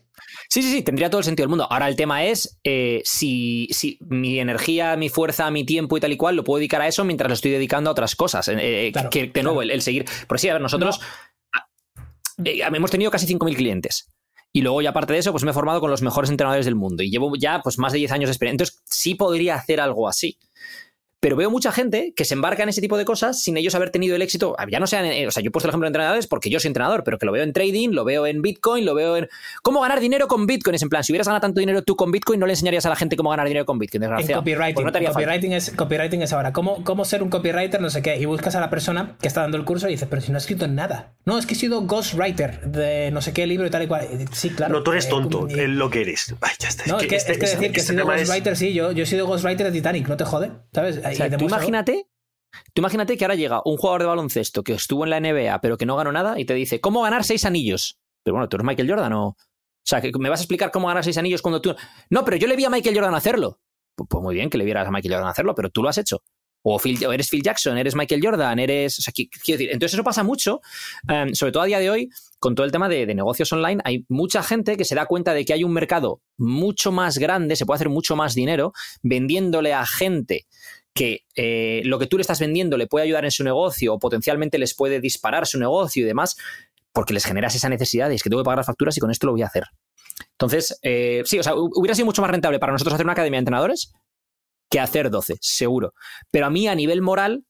Sí, 0.50 0.62
sí, 0.62 0.72
sí, 0.72 0.82
tendría 0.82 1.10
todo 1.10 1.20
el 1.20 1.26
sentido 1.26 1.44
del 1.46 1.50
mundo. 1.50 1.68
Ahora 1.70 1.88
el 1.88 1.96
tema 1.96 2.24
es 2.26 2.60
eh, 2.64 3.02
si, 3.06 3.68
si 3.72 3.98
mi 4.02 4.40
energía, 4.40 4.96
mi 4.96 5.10
fuerza, 5.10 5.50
mi 5.52 5.64
tiempo 5.66 5.98
y 5.98 6.00
tal 6.00 6.12
y 6.12 6.18
cual 6.18 6.36
lo 6.36 6.44
puedo 6.44 6.58
dedicar 6.60 6.82
a 6.82 6.88
eso 6.88 7.04
mientras 7.04 7.30
lo 7.30 7.34
estoy 7.34 7.52
dedicando 7.52 7.90
a 7.90 7.92
otras 7.92 8.16
cosas. 8.16 8.48
Eh, 8.48 8.72
eh, 8.74 8.91
Claro, 8.91 9.09
que 9.09 9.28
de 9.28 9.43
nuevo, 9.43 9.61
el, 9.61 9.71
el 9.71 9.82
seguir. 9.82 10.05
Por 10.28 10.39
sí, 10.39 10.49
a 10.49 10.53
ver, 10.53 10.61
nosotros 10.61 10.99
eh, 12.43 12.61
hemos 12.61 12.91
tenido 12.91 13.11
casi 13.11 13.28
5.000 13.28 13.55
clientes. 13.55 14.09
Y 14.51 14.61
luego, 14.61 14.82
ya 14.82 14.91
aparte 14.91 15.13
de 15.13 15.19
eso, 15.19 15.32
pues 15.32 15.43
me 15.43 15.51
he 15.51 15.53
formado 15.53 15.80
con 15.82 15.89
los 15.89 16.01
mejores 16.01 16.30
entrenadores 16.30 16.65
del 16.65 16.76
mundo. 16.76 17.01
Y 17.01 17.09
llevo 17.09 17.36
ya 17.36 17.61
pues 17.61 17.80
más 17.80 17.91
de 17.91 17.99
10 17.99 18.11
años 18.11 18.28
de 18.28 18.34
experiencia. 18.34 18.65
Entonces, 18.65 18.84
sí 18.86 19.15
podría 19.15 19.55
hacer 19.55 19.82
algo 19.82 20.07
así. 20.07 20.38
Pero 21.24 21.38
veo 21.38 21.49
mucha 21.49 21.71
gente 21.71 22.11
que 22.17 22.26
se 22.26 22.34
embarca 22.34 22.63
en 22.63 22.69
ese 22.69 22.82
tipo 22.82 22.97
de 22.97 23.05
cosas 23.05 23.41
sin 23.41 23.55
ellos 23.55 23.74
haber 23.76 23.91
tenido 23.91 24.13
el 24.17 24.21
éxito. 24.21 24.57
Ya 24.69 24.82
no 24.82 24.88
sean. 24.88 25.05
eh, 25.05 25.26
O 25.26 25.32
sea, 25.32 25.41
yo 25.41 25.47
he 25.47 25.51
puesto 25.51 25.67
el 25.67 25.69
ejemplo 25.69 25.86
de 25.86 25.91
entrenadores 25.91 26.28
porque 26.28 26.49
yo 26.49 26.59
soy 26.59 26.67
entrenador, 26.67 27.05
pero 27.05 27.17
que 27.17 27.26
lo 27.26 27.32
veo 27.32 27.43
en 27.43 27.53
trading, 27.53 27.91
lo 27.91 28.03
veo 28.03 28.26
en 28.28 28.41
Bitcoin, 28.41 28.84
lo 28.84 28.93
veo 28.93 29.15
en. 29.15 29.30
¿Cómo 29.61 29.80
ganar 29.80 30.01
dinero 30.01 30.28
con 30.28 30.45
Bitcoin? 30.47 30.76
Es 30.76 30.82
en 30.82 30.89
plan, 30.89 31.01
si 31.05 31.13
hubieras 31.13 31.26
ganado 31.28 31.39
tanto 31.39 31.61
dinero 31.61 31.82
tú 31.82 31.95
con 31.95 32.11
Bitcoin, 32.11 32.41
no 32.41 32.45
le 32.45 32.51
enseñarías 32.51 32.86
a 32.86 32.89
la 32.89 32.97
gente 32.97 33.15
cómo 33.15 33.30
ganar 33.30 33.47
dinero 33.47 33.65
con 33.65 33.80
Bitcoin. 33.80 34.03
En 34.03 34.09
Desgraciado. 34.09 34.41
copywriting. 34.41 34.74
Pues 34.74 34.86
no 35.01 35.13
copywriting, 35.13 35.53
es, 35.53 35.71
copywriting 35.71 36.21
es 36.24 36.34
ahora. 36.34 36.51
¿cómo, 36.51 36.84
¿Cómo 36.84 37.05
ser 37.05 37.24
un 37.24 37.30
copywriter? 37.30 37.80
No 37.80 37.89
sé 37.89 38.01
qué. 38.01 38.17
Y 38.17 38.26
buscas 38.26 38.55
a 38.55 38.59
la 38.59 38.69
persona 38.69 39.15
que 39.21 39.30
está 39.30 39.39
dando 39.43 39.55
el 39.55 39.63
curso 39.63 39.88
y 39.88 39.91
dices, 39.91 40.09
pero 40.09 40.21
si 40.21 40.30
no 40.34 40.38
he 40.38 40.41
escrito 40.41 40.67
nada. 40.67 41.13
No, 41.24 41.38
es 41.38 41.45
que 41.45 41.53
he 41.53 41.57
sido 41.57 41.84
ghostwriter 41.84 42.59
de 42.69 43.11
no 43.11 43.21
sé 43.21 43.32
qué 43.32 43.47
libro 43.47 43.65
y 43.65 43.69
tal 43.69 43.84
y 43.84 43.88
cual. 43.88 44.09
Sí, 44.34 44.49
claro. 44.49 44.74
No, 44.74 44.84
tú 44.84 44.91
eres 44.91 45.05
eh, 45.05 45.09
tonto, 45.09 45.47
es 45.47 45.69
lo 45.69 45.89
que 45.89 46.01
eres. 46.01 46.36
Ay, 46.41 46.51
ya 46.59 46.67
está. 46.67 46.84
No, 46.86 46.99
es 46.99 47.07
que, 47.07 47.15
este- 47.15 47.32
es 47.32 47.38
que 47.38 47.45
este- 47.45 47.57
decir 47.57 47.71
que 47.71 47.80
he 47.80 47.84
sido 47.84 48.01
tema 48.01 48.15
es- 48.15 48.21
ghostwriter, 48.28 48.57
sí, 48.57 48.74
yo, 48.74 48.91
yo 48.91 49.03
he 49.03 49.05
sido 49.05 49.26
ghostwriter 49.26 49.67
de 49.67 49.71
Titanic, 49.71 50.09
no 50.09 50.17
te 50.17 50.26
jode, 50.26 50.51
¿sabes? 50.74 50.99
O 51.14 51.26
Y 51.26 51.30
sea, 51.30 51.38
tú 51.38 51.45
imagínate, 51.45 52.07
tú 52.74 52.82
imagínate 52.82 53.18
que 53.18 53.26
ahora 53.26 53.36
llega 53.36 53.61
un 53.66 53.78
jugador 53.78 54.01
de 54.01 54.07
baloncesto 54.07 54.64
que 54.64 54.74
estuvo 54.74 55.03
en 55.05 55.09
la 55.11 55.20
NBA 55.20 55.59
pero 55.61 55.78
que 55.78 55.86
no 55.86 55.95
ganó 55.95 56.11
nada 56.11 56.39
y 56.39 56.45
te 56.45 56.53
dice, 56.53 56.80
¿cómo 56.82 57.01
ganar 57.01 57.24
seis 57.24 57.45
anillos? 57.45 57.99
Pero 58.24 58.36
bueno, 58.36 58.49
tú 58.49 58.57
eres 58.57 58.66
Michael 58.66 58.89
Jordan 58.89 59.14
o... 59.14 59.28
O 59.30 59.86
sea, 59.86 59.99
que 59.99 60.11
me 60.18 60.30
vas 60.30 60.39
a 60.39 60.43
explicar 60.43 60.72
cómo 60.72 60.88
ganar 60.88 61.03
seis 61.03 61.18
anillos 61.18 61.41
cuando 61.41 61.59
tú... 61.61 61.76
No, 62.09 62.24
pero 62.24 62.38
yo 62.38 62.47
le 62.47 62.55
vi 62.55 62.64
a 62.64 62.70
Michael 62.70 62.95
Jordan 62.95 63.16
hacerlo. 63.16 63.59
Pues, 63.95 64.07
pues 64.09 64.24
muy 64.24 64.34
bien 64.34 64.49
que 64.49 64.57
le 64.57 64.64
vieras 64.64 64.88
a 64.88 64.91
Michael 64.91 65.14
Jordan 65.16 65.30
hacerlo, 65.30 65.53
pero 65.55 65.70
tú 65.70 65.84
lo 65.84 65.89
has 65.89 65.97
hecho. 65.97 66.24
O, 66.66 66.80
Phil- 66.80 67.05
o 67.05 67.11
eres 67.11 67.30
Phil 67.30 67.43
Jackson, 67.43 67.78
eres 67.78 67.93
Michael 67.93 68.22
Jordan, 68.24 68.59
eres... 68.59 68.97
O 68.99 69.01
sea, 69.01 69.14
qui- 69.14 69.30
quiero 69.43 69.57
decir, 69.57 69.74
entonces 69.74 69.95
eso 69.95 70.03
pasa 70.05 70.24
mucho, 70.24 70.61
eh, 71.09 71.26
sobre 71.34 71.51
todo 71.51 71.64
a 71.64 71.66
día 71.66 71.80
de 71.80 71.89
hoy, 71.89 72.09
con 72.39 72.55
todo 72.55 72.66
el 72.66 72.72
tema 72.72 72.88
de, 72.88 73.05
de 73.05 73.14
negocios 73.14 73.51
online, 73.51 73.82
hay 73.84 74.05
mucha 74.07 74.41
gente 74.41 74.78
que 74.78 74.86
se 74.86 74.95
da 74.95 75.05
cuenta 75.05 75.34
de 75.34 75.43
que 75.43 75.51
hay 75.51 75.66
un 75.66 75.74
mercado 75.74 76.22
mucho 76.38 76.93
más 76.93 77.18
grande, 77.18 77.57
se 77.57 77.66
puede 77.66 77.76
hacer 77.76 77.89
mucho 77.89 78.16
más 78.16 78.34
dinero 78.36 78.72
vendiéndole 79.01 79.74
a 79.74 79.86
gente 79.86 80.45
que 80.94 81.26
eh, 81.36 81.82
lo 81.86 81.98
que 82.00 82.08
tú 82.08 82.18
le 82.18 82.22
estás 82.22 82.39
vendiendo 82.39 82.78
le 82.78 82.88
puede 82.88 83.06
ayudar 83.06 83.26
en 83.26 83.32
su 83.32 83.44
negocio 83.44 83.94
o 83.94 84.00
potencialmente 84.00 84.58
les 84.58 84.76
puede 84.76 85.00
disparar 85.00 85.48
su 85.48 85.60
negocio 85.60 86.04
y 86.04 86.06
demás, 86.06 86.36
porque 86.91 87.14
les 87.14 87.26
generas 87.26 87.56
esa 87.56 87.70
necesidad 87.70 88.10
de 88.10 88.16
es 88.16 88.24
que 88.24 88.30
tengo 88.30 88.41
que 88.41 88.46
pagar 88.46 88.60
las 88.60 88.68
facturas 88.68 88.96
y 88.98 89.00
con 89.00 89.10
esto 89.10 89.26
lo 89.26 89.34
voy 89.34 89.41
a 89.41 89.48
hacer. 89.48 89.64
Entonces, 90.32 90.78
eh, 90.84 91.24
sí, 91.26 91.39
o 91.39 91.44
sea, 91.44 91.56
hubiera 91.56 91.96
sido 91.96 92.06
mucho 92.06 92.22
más 92.22 92.30
rentable 92.30 92.60
para 92.60 92.72
nosotros 92.72 92.94
hacer 92.94 93.06
una 93.06 93.14
academia 93.14 93.38
de 93.38 93.41
entrenadores 93.41 93.91
que 94.70 94.80
hacer 94.80 95.10
12, 95.10 95.38
seguro. 95.41 95.94
Pero 96.32 96.46
a 96.46 96.50
mí, 96.50 96.68
a 96.68 96.76
nivel 96.76 97.02
moral, 97.02 97.46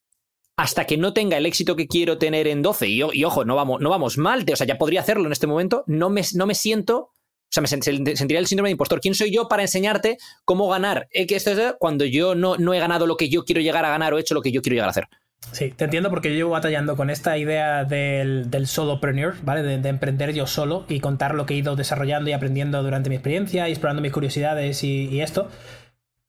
hasta 0.55 0.85
que 0.85 0.97
no 0.97 1.13
tenga 1.13 1.37
el 1.37 1.45
éxito 1.45 1.75
que 1.75 1.87
quiero 1.87 2.17
tener 2.17 2.47
en 2.47 2.61
12, 2.61 2.87
y, 2.87 3.01
y 3.13 3.23
ojo, 3.25 3.43
no 3.43 3.55
vamos, 3.55 3.81
no 3.81 3.89
vamos 3.89 4.17
mal, 4.17 4.45
o 4.51 4.55
sea, 4.55 4.67
ya 4.67 4.77
podría 4.77 5.01
hacerlo 5.01 5.25
en 5.25 5.31
este 5.31 5.47
momento, 5.47 5.83
no 5.87 6.09
me, 6.09 6.21
no 6.35 6.45
me 6.45 6.55
siento 6.55 7.11
sea, 7.53 7.61
me 7.61 7.67
sentiría 7.67 8.39
el 8.39 8.47
síndrome 8.47 8.69
de 8.69 8.71
impostor. 8.71 8.99
¿Quién 8.99 9.13
soy 9.13 9.31
yo 9.31 9.47
para 9.47 9.61
enseñarte 9.61 10.17
cómo 10.45 10.67
ganar 10.67 11.07
esto 11.11 11.77
cuando 11.79 12.05
yo 12.05 12.35
no, 12.35 12.57
no 12.57 12.73
he 12.73 12.79
ganado 12.79 13.05
lo 13.05 13.15
que 13.15 13.29
yo 13.29 13.45
quiero 13.45 13.61
llegar 13.61 13.85
a 13.85 13.89
ganar 13.89 14.13
o 14.13 14.17
he 14.17 14.21
hecho 14.21 14.33
lo 14.33 14.41
que 14.41 14.51
yo 14.51 14.61
quiero 14.61 14.75
llegar 14.75 14.89
a 14.89 14.91
hacer? 14.91 15.07
Sí, 15.51 15.71
te 15.71 15.83
entiendo 15.83 16.09
porque 16.09 16.29
yo 16.29 16.35
llevo 16.35 16.51
batallando 16.51 16.95
con 16.95 17.09
esta 17.09 17.37
idea 17.37 17.83
del, 17.83 18.49
del 18.49 18.65
solopreneur, 18.65 19.35
¿vale? 19.43 19.61
De, 19.61 19.89
emprender 19.89 20.33
yo 20.33 20.47
solo 20.47 20.85
y 20.87 20.99
contar 20.99 21.35
lo 21.35 21.45
que 21.45 21.53
he 21.53 21.57
ido 21.57 21.75
desarrollando 21.75 22.29
y 22.29 22.33
aprendiendo 22.33 22.81
durante 22.81 23.09
mi 23.09 23.15
experiencia 23.15 23.67
explorando 23.67 24.01
mis 24.01 24.13
curiosidades 24.13 24.83
y 24.83 25.21
esto. 25.21 25.49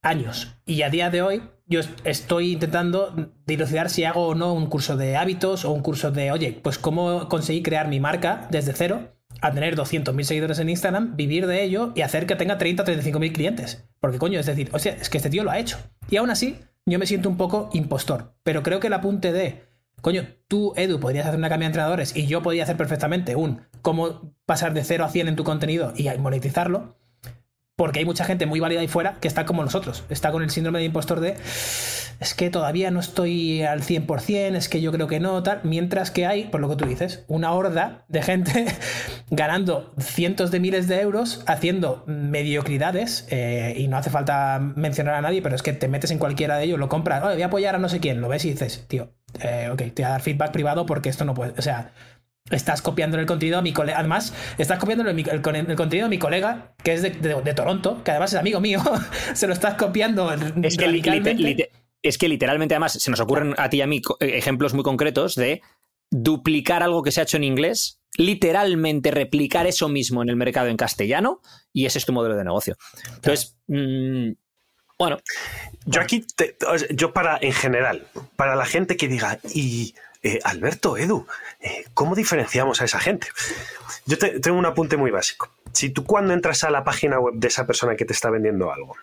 Años. 0.02 0.58
Y 0.66 0.82
a 0.82 0.90
día 0.90 1.08
de 1.08 1.22
hoy 1.22 1.42
yo 1.66 1.80
estoy 2.04 2.52
intentando 2.52 3.32
dilucidar 3.46 3.88
si 3.88 4.04
hago 4.04 4.28
o 4.28 4.34
no 4.34 4.52
un 4.52 4.66
curso 4.66 4.98
de 4.98 5.16
hábitos 5.16 5.64
o 5.64 5.70
un 5.70 5.80
curso 5.80 6.10
de, 6.10 6.30
oye, 6.30 6.60
pues 6.62 6.76
cómo 6.78 7.28
conseguí 7.28 7.62
crear 7.62 7.88
mi 7.88 8.00
marca 8.00 8.46
desde 8.50 8.74
cero 8.74 9.13
a 9.40 9.52
tener 9.52 9.76
200.000 9.76 10.22
seguidores 10.22 10.58
en 10.58 10.68
Instagram, 10.68 11.16
vivir 11.16 11.46
de 11.46 11.62
ello 11.62 11.92
y 11.94 12.02
hacer 12.02 12.26
que 12.26 12.36
tenga 12.36 12.58
30 12.58 12.82
o 12.82 12.86
35.000 12.86 13.32
clientes. 13.32 13.84
Porque 14.00 14.18
coño, 14.18 14.40
es 14.40 14.46
decir, 14.46 14.70
o 14.72 14.78
sea, 14.78 14.92
es 14.92 15.10
que 15.10 15.18
este 15.18 15.30
tío 15.30 15.44
lo 15.44 15.50
ha 15.50 15.58
hecho. 15.58 15.78
Y 16.10 16.16
aún 16.16 16.30
así, 16.30 16.58
yo 16.86 16.98
me 16.98 17.06
siento 17.06 17.28
un 17.28 17.36
poco 17.36 17.70
impostor. 17.72 18.34
Pero 18.42 18.62
creo 18.62 18.80
que 18.80 18.88
el 18.88 18.92
apunte 18.92 19.32
de, 19.32 19.64
coño, 20.00 20.26
tú, 20.48 20.72
Edu, 20.76 21.00
podrías 21.00 21.26
hacer 21.26 21.38
una 21.38 21.48
cambia 21.48 21.66
de 21.66 21.72
entrenadores 21.72 22.16
y 22.16 22.26
yo 22.26 22.42
podría 22.42 22.64
hacer 22.64 22.76
perfectamente 22.76 23.36
un 23.36 23.62
cómo 23.82 24.34
pasar 24.46 24.74
de 24.74 24.84
0 24.84 25.04
a 25.04 25.08
100 25.08 25.28
en 25.28 25.36
tu 25.36 25.44
contenido 25.44 25.92
y 25.96 26.08
monetizarlo. 26.18 26.96
Porque 27.76 27.98
hay 27.98 28.04
mucha 28.04 28.24
gente 28.24 28.46
muy 28.46 28.60
válida 28.60 28.80
ahí 28.80 28.88
fuera 28.88 29.14
que 29.20 29.28
está 29.28 29.44
como 29.44 29.64
nosotros. 29.64 30.04
Está 30.08 30.30
con 30.30 30.42
el 30.42 30.50
síndrome 30.50 30.78
de 30.78 30.84
impostor 30.84 31.20
de 31.20 31.36
es 32.20 32.34
que 32.34 32.50
todavía 32.50 32.90
no 32.90 33.00
estoy 33.00 33.62
al 33.62 33.82
100%, 33.82 34.56
es 34.56 34.68
que 34.68 34.80
yo 34.80 34.92
creo 34.92 35.08
que 35.08 35.20
no, 35.20 35.42
tal. 35.42 35.60
Mientras 35.64 36.10
que 36.10 36.26
hay, 36.26 36.44
por 36.44 36.60
lo 36.60 36.68
que 36.68 36.76
tú 36.76 36.86
dices, 36.86 37.24
una 37.26 37.52
horda 37.52 38.04
de 38.08 38.22
gente 38.22 38.66
ganando 39.30 39.92
cientos 39.98 40.50
de 40.50 40.60
miles 40.60 40.88
de 40.88 41.00
euros 41.00 41.42
haciendo 41.46 42.04
mediocridades. 42.06 43.26
Eh, 43.30 43.74
y 43.76 43.88
no 43.88 43.96
hace 43.96 44.10
falta 44.10 44.58
mencionar 44.60 45.14
a 45.14 45.20
nadie, 45.20 45.42
pero 45.42 45.54
es 45.54 45.62
que 45.62 45.72
te 45.72 45.88
metes 45.88 46.10
en 46.10 46.18
cualquiera 46.18 46.56
de 46.56 46.64
ellos, 46.64 46.78
lo 46.78 46.88
compras, 46.88 47.22
voy 47.22 47.42
a 47.42 47.46
apoyar 47.46 47.74
a 47.74 47.78
no 47.78 47.88
sé 47.88 48.00
quién, 48.00 48.20
lo 48.20 48.28
ves 48.28 48.44
y 48.44 48.50
dices, 48.50 48.86
tío, 48.88 49.12
eh, 49.40 49.68
ok, 49.72 49.78
te 49.78 50.02
voy 50.02 50.04
a 50.04 50.08
dar 50.10 50.22
feedback 50.22 50.52
privado 50.52 50.86
porque 50.86 51.08
esto 51.08 51.24
no 51.24 51.34
puede. 51.34 51.54
O 51.58 51.62
sea, 51.62 51.92
estás 52.50 52.82
copiando 52.82 53.18
el 53.18 53.26
contenido 53.26 53.58
a 53.58 53.62
mi 53.62 53.72
colega. 53.72 53.98
Además, 53.98 54.34
estás 54.58 54.78
copiando 54.78 55.08
el, 55.08 55.18
el, 55.18 55.42
contenido 55.42 56.06
de 56.06 56.08
mi 56.08 56.18
colega, 56.18 56.74
que 56.82 56.92
es 56.92 57.02
de, 57.02 57.10
Toronto, 57.54 58.02
que 58.04 58.10
además 58.10 58.32
es 58.32 58.38
amigo 58.38 58.60
mío. 58.60 58.82
se 59.34 59.46
lo 59.46 59.52
estás 59.52 59.74
copiando. 59.74 60.32
Es 60.62 60.76
que 60.76 61.68
es 62.02 62.18
que 62.18 62.28
literalmente 62.28 62.74
además 62.74 62.92
se 62.92 63.10
nos 63.10 63.18
ocurren 63.20 63.54
a 63.56 63.70
ti 63.70 63.78
y 63.78 63.80
a 63.80 63.86
mí 63.86 64.02
eh, 64.20 64.32
ejemplos 64.36 64.74
muy 64.74 64.84
concretos 64.84 65.36
de 65.36 65.62
duplicar 66.10 66.82
algo 66.82 67.02
que 67.02 67.10
se 67.10 67.20
ha 67.20 67.22
hecho 67.22 67.38
en 67.38 67.44
inglés, 67.44 67.98
literalmente 68.18 69.10
replicar 69.10 69.66
eso 69.66 69.88
mismo 69.88 70.22
en 70.22 70.28
el 70.28 70.36
mercado 70.36 70.68
en 70.68 70.76
castellano 70.76 71.40
y 71.72 71.86
ese 71.86 71.98
es 71.98 72.04
tu 72.04 72.12
modelo 72.12 72.36
de 72.36 72.44
negocio. 72.44 72.76
Entonces, 73.14 73.56
mm, 73.68 74.32
bueno. 74.98 75.16
Yo 75.86 76.02
aquí, 76.02 76.26
yo 76.90 77.14
para, 77.14 77.38
en 77.40 77.52
general, 77.52 78.06
para 78.36 78.54
la 78.54 78.66
gente 78.66 78.98
que 78.98 79.08
diga, 79.08 79.38
y 79.54 79.94
eh, 80.24 80.40
Alberto, 80.42 80.96
Edu, 80.96 81.26
eh, 81.60 81.84
¿cómo 81.92 82.14
diferenciamos 82.14 82.80
a 82.80 82.86
esa 82.86 82.98
gente? 82.98 83.28
Yo 84.06 84.18
tengo 84.18 84.56
un 84.56 84.64
apunte 84.64 84.96
muy 84.96 85.10
básico. 85.10 85.50
Si 85.72 85.90
tú 85.90 86.04
cuando 86.04 86.32
entras 86.32 86.64
a 86.64 86.70
la 86.70 86.82
página 86.82 87.20
web 87.20 87.34
de 87.34 87.48
esa 87.48 87.66
persona 87.66 87.94
que 87.94 88.06
te 88.06 88.14
está 88.14 88.30
vendiendo 88.30 88.72
algo, 88.72 88.96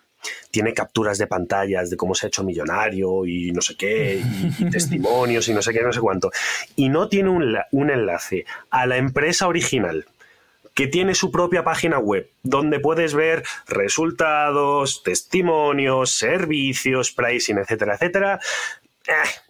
tiene 0.49 0.73
capturas 0.73 1.19
de 1.19 1.27
pantallas 1.27 1.91
de 1.91 1.97
cómo 1.97 2.15
se 2.15 2.25
ha 2.25 2.29
hecho 2.29 2.43
millonario 2.43 3.27
y 3.27 3.51
no 3.51 3.61
sé 3.61 3.77
qué, 3.77 4.19
y, 4.57 4.65
testimonios 4.71 5.47
y 5.47 5.53
no 5.53 5.61
sé 5.61 5.71
qué, 5.73 5.83
no 5.83 5.93
sé 5.93 5.99
cuánto. 5.99 6.31
Y 6.75 6.89
no 6.89 7.07
tiene 7.07 7.29
un, 7.29 7.55
un 7.71 7.89
enlace 7.91 8.45
a 8.71 8.87
la 8.87 8.97
empresa 8.97 9.47
original 9.47 10.07
que 10.73 10.87
tiene 10.87 11.13
su 11.13 11.29
propia 11.29 11.63
página 11.63 11.99
web, 11.99 12.31
donde 12.41 12.79
puedes 12.79 13.13
ver 13.13 13.43
resultados, 13.67 15.03
testimonios, 15.03 16.11
servicios, 16.11 17.11
pricing, 17.11 17.59
etcétera, 17.59 17.93
etcétera. 17.93 18.39
Eh. 19.05 19.40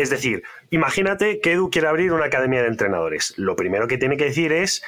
Es 0.00 0.08
decir, 0.08 0.42
imagínate 0.70 1.40
que 1.40 1.52
Edu 1.52 1.70
quiere 1.70 1.88
abrir 1.88 2.12
una 2.12 2.24
academia 2.24 2.62
de 2.62 2.68
entrenadores. 2.68 3.34
Lo 3.36 3.54
primero 3.54 3.86
que 3.86 3.98
tiene 3.98 4.16
que 4.16 4.24
decir 4.24 4.50
es, 4.50 4.82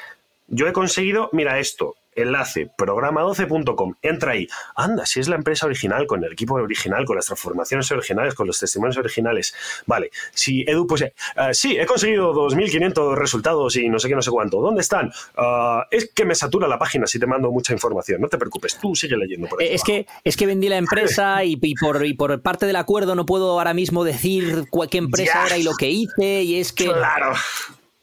yo 0.47 0.67
he 0.67 0.73
conseguido, 0.73 1.29
mira 1.33 1.59
esto, 1.59 1.95
enlace 2.15 2.69
programa12.com, 2.77 3.95
entra 4.01 4.31
ahí, 4.31 4.47
anda, 4.75 5.05
si 5.05 5.19
es 5.19 5.27
la 5.27 5.35
empresa 5.35 5.65
original, 5.65 6.07
con 6.07 6.23
el 6.23 6.33
equipo 6.33 6.55
original, 6.55 7.05
con 7.05 7.15
las 7.15 7.25
transformaciones 7.25 7.91
originales, 7.91 8.33
con 8.33 8.47
los 8.47 8.59
testimonios 8.59 8.97
originales. 8.97 9.53
Vale, 9.85 10.11
si 10.31 10.61
Edu, 10.61 10.87
pues 10.87 11.01
eh, 11.01 11.13
sí, 11.51 11.77
he 11.77 11.85
conseguido 11.85 12.33
2.500 12.33 13.15
resultados 13.15 13.75
y 13.75 13.89
no 13.89 13.99
sé 13.99 14.07
qué, 14.07 14.15
no 14.15 14.21
sé 14.21 14.31
cuánto. 14.31 14.61
¿Dónde 14.61 14.81
están? 14.81 15.11
Ah, 15.37 15.85
es 15.91 16.11
que 16.13 16.25
me 16.25 16.35
satura 16.35 16.67
la 16.67 16.79
página 16.79 17.07
si 17.07 17.19
te 17.19 17.27
mando 17.27 17.51
mucha 17.51 17.73
información. 17.73 18.21
No 18.21 18.27
te 18.27 18.37
preocupes, 18.37 18.77
tú 18.79 18.95
sigue 18.95 19.17
leyendo. 19.17 19.47
Por 19.47 19.61
es, 19.61 19.83
que, 19.83 20.07
es 20.23 20.37
que 20.37 20.45
vendí 20.45 20.69
la 20.69 20.77
empresa 20.77 21.43
y, 21.43 21.57
por, 21.75 22.05
y 22.05 22.13
por 22.13 22.41
parte 22.41 22.65
del 22.65 22.75
acuerdo 22.75 23.15
no 23.15 23.25
puedo 23.25 23.51
ahora 23.51 23.73
mismo 23.73 24.03
decir 24.03 24.65
qué 24.89 24.97
empresa 24.97 25.47
era 25.47 25.57
y 25.57 25.63
lo 25.63 25.73
que 25.73 25.89
hice 25.89 26.43
y 26.43 26.59
es 26.59 26.73
que... 26.73 26.85
Claro. 26.85 27.33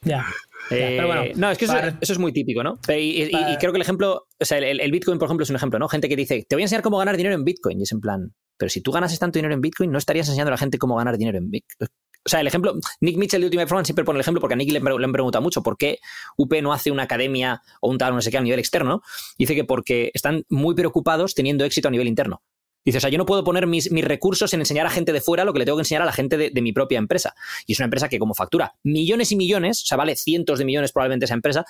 Ya. 0.03 0.27
Eh, 0.71 1.33
no, 1.37 1.51
es 1.51 1.59
que 1.59 1.65
eso, 1.65 1.75
es 2.01 2.19
muy 2.19 2.33
típico, 2.33 2.63
¿no? 2.63 2.79
Y, 2.89 3.31
creo 3.59 3.73
que 3.73 3.79
el 3.79 3.83
ejemplo, 3.83 4.27
o 4.39 4.45
sea, 4.45 4.59
el, 4.59 4.91
Bitcoin, 4.91 5.19
por 5.19 5.27
ejemplo, 5.27 5.45
es 5.45 5.51
un 5.51 5.57
ejemplo, 5.57 5.79
¿no? 5.79 5.89
Gente 5.89 6.09
que 6.09 6.17
dice, 6.17 6.47
te 6.49 6.55
voy 6.55 6.63
a 6.63 6.65
enseñar 6.65 6.83
cómo 6.83 6.99
ganar 6.99 7.17
dinero 7.17 7.35
en 7.35 7.45
Bitcoin. 7.45 7.81
Y 7.81 7.83
es 7.83 7.93
en 7.93 8.01
plan, 8.01 8.33
pero 8.57 8.71
si 8.71 8.81
tú 8.81 8.93
ganas 8.93 9.19
tanto 9.19 9.39
dinero 9.39 9.55
en 9.55 9.61
Bitcoin, 9.61 9.91
no 9.91 9.99
estarías 9.99 10.29
enseñando 10.29 10.51
a 10.51 10.53
la 10.53 10.59
gente 10.59 10.79
cómo 10.79 10.97
ganar 10.97 11.19
dinero 11.19 11.39
en 11.39 11.51
Bitcoin. 11.51 11.89
O 12.23 12.29
sea, 12.29 12.41
el 12.41 12.47
ejemplo, 12.47 12.75
Nick 13.01 13.17
Mitchell 13.17 13.41
de 13.41 13.47
Ultimate 13.47 13.65
Performance 13.65 13.87
siempre 13.87 14.05
pone 14.05 14.19
el 14.19 14.21
ejemplo 14.21 14.43
porque 14.43 14.53
a 14.53 14.57
Nick 14.57 14.71
le, 14.71 14.81
le 14.81 15.05
han 15.05 15.13
preguntado 15.13 15.41
mucho 15.41 15.63
por 15.63 15.79
qué 15.79 16.01
UP 16.37 16.53
no 16.63 16.75
hace 16.75 16.91
una 16.91 17.05
academia 17.05 17.63
o 17.81 17.89
un 17.89 17.97
tal, 17.97 18.15
no 18.15 18.21
sé 18.21 18.31
qué, 18.31 18.37
a 18.37 18.43
nivel 18.43 18.59
externo. 18.59 19.01
Dice 19.39 19.55
que 19.55 19.65
porque 19.65 20.11
están 20.13 20.45
muy 20.51 20.75
preocupados 20.75 21.35
teniendo 21.35 21.65
éxito 21.65 21.89
a 21.89 21.91
nivel 21.91 22.09
interno. 22.09 22.43
Dice, 22.85 22.99
o 22.99 23.01
sea, 23.01 23.11
yo 23.11 23.19
no 23.19 23.27
puedo 23.27 23.45
poner 23.45 23.67
mis, 23.67 23.91
recursos 23.91 24.53
en 24.55 24.61
enseñar 24.61 24.87
a 24.87 24.91
gente 24.91 25.13
de 25.13 25.21
fuera 25.21 25.45
lo 25.45 25.53
que 25.53 25.59
le 25.59 25.65
tengo 25.65 25.77
que 25.77 25.83
enseñar 25.83 26.03
a 26.03 26.07
la 26.07 26.13
gente 26.13 26.37
de, 26.39 26.63
mi 26.63 26.73
propia 26.73 26.99
empresa. 26.99 27.35
Y 27.67 27.73
es 27.73 27.79
una 27.79 27.85
empresa 27.85 28.09
que 28.09 28.19
como 28.19 28.35
factura 28.35 28.75
millones 28.83 29.33
y 29.33 29.37
millones, 29.37 29.83
o 29.83 29.87
sea, 29.87 29.99
vale 29.99 30.17
cientos 30.17 30.59
de 30.59 30.65
millones 30.65 30.93
probablemente 30.93 31.27
esa 31.27 31.35
empresa, 31.35 31.65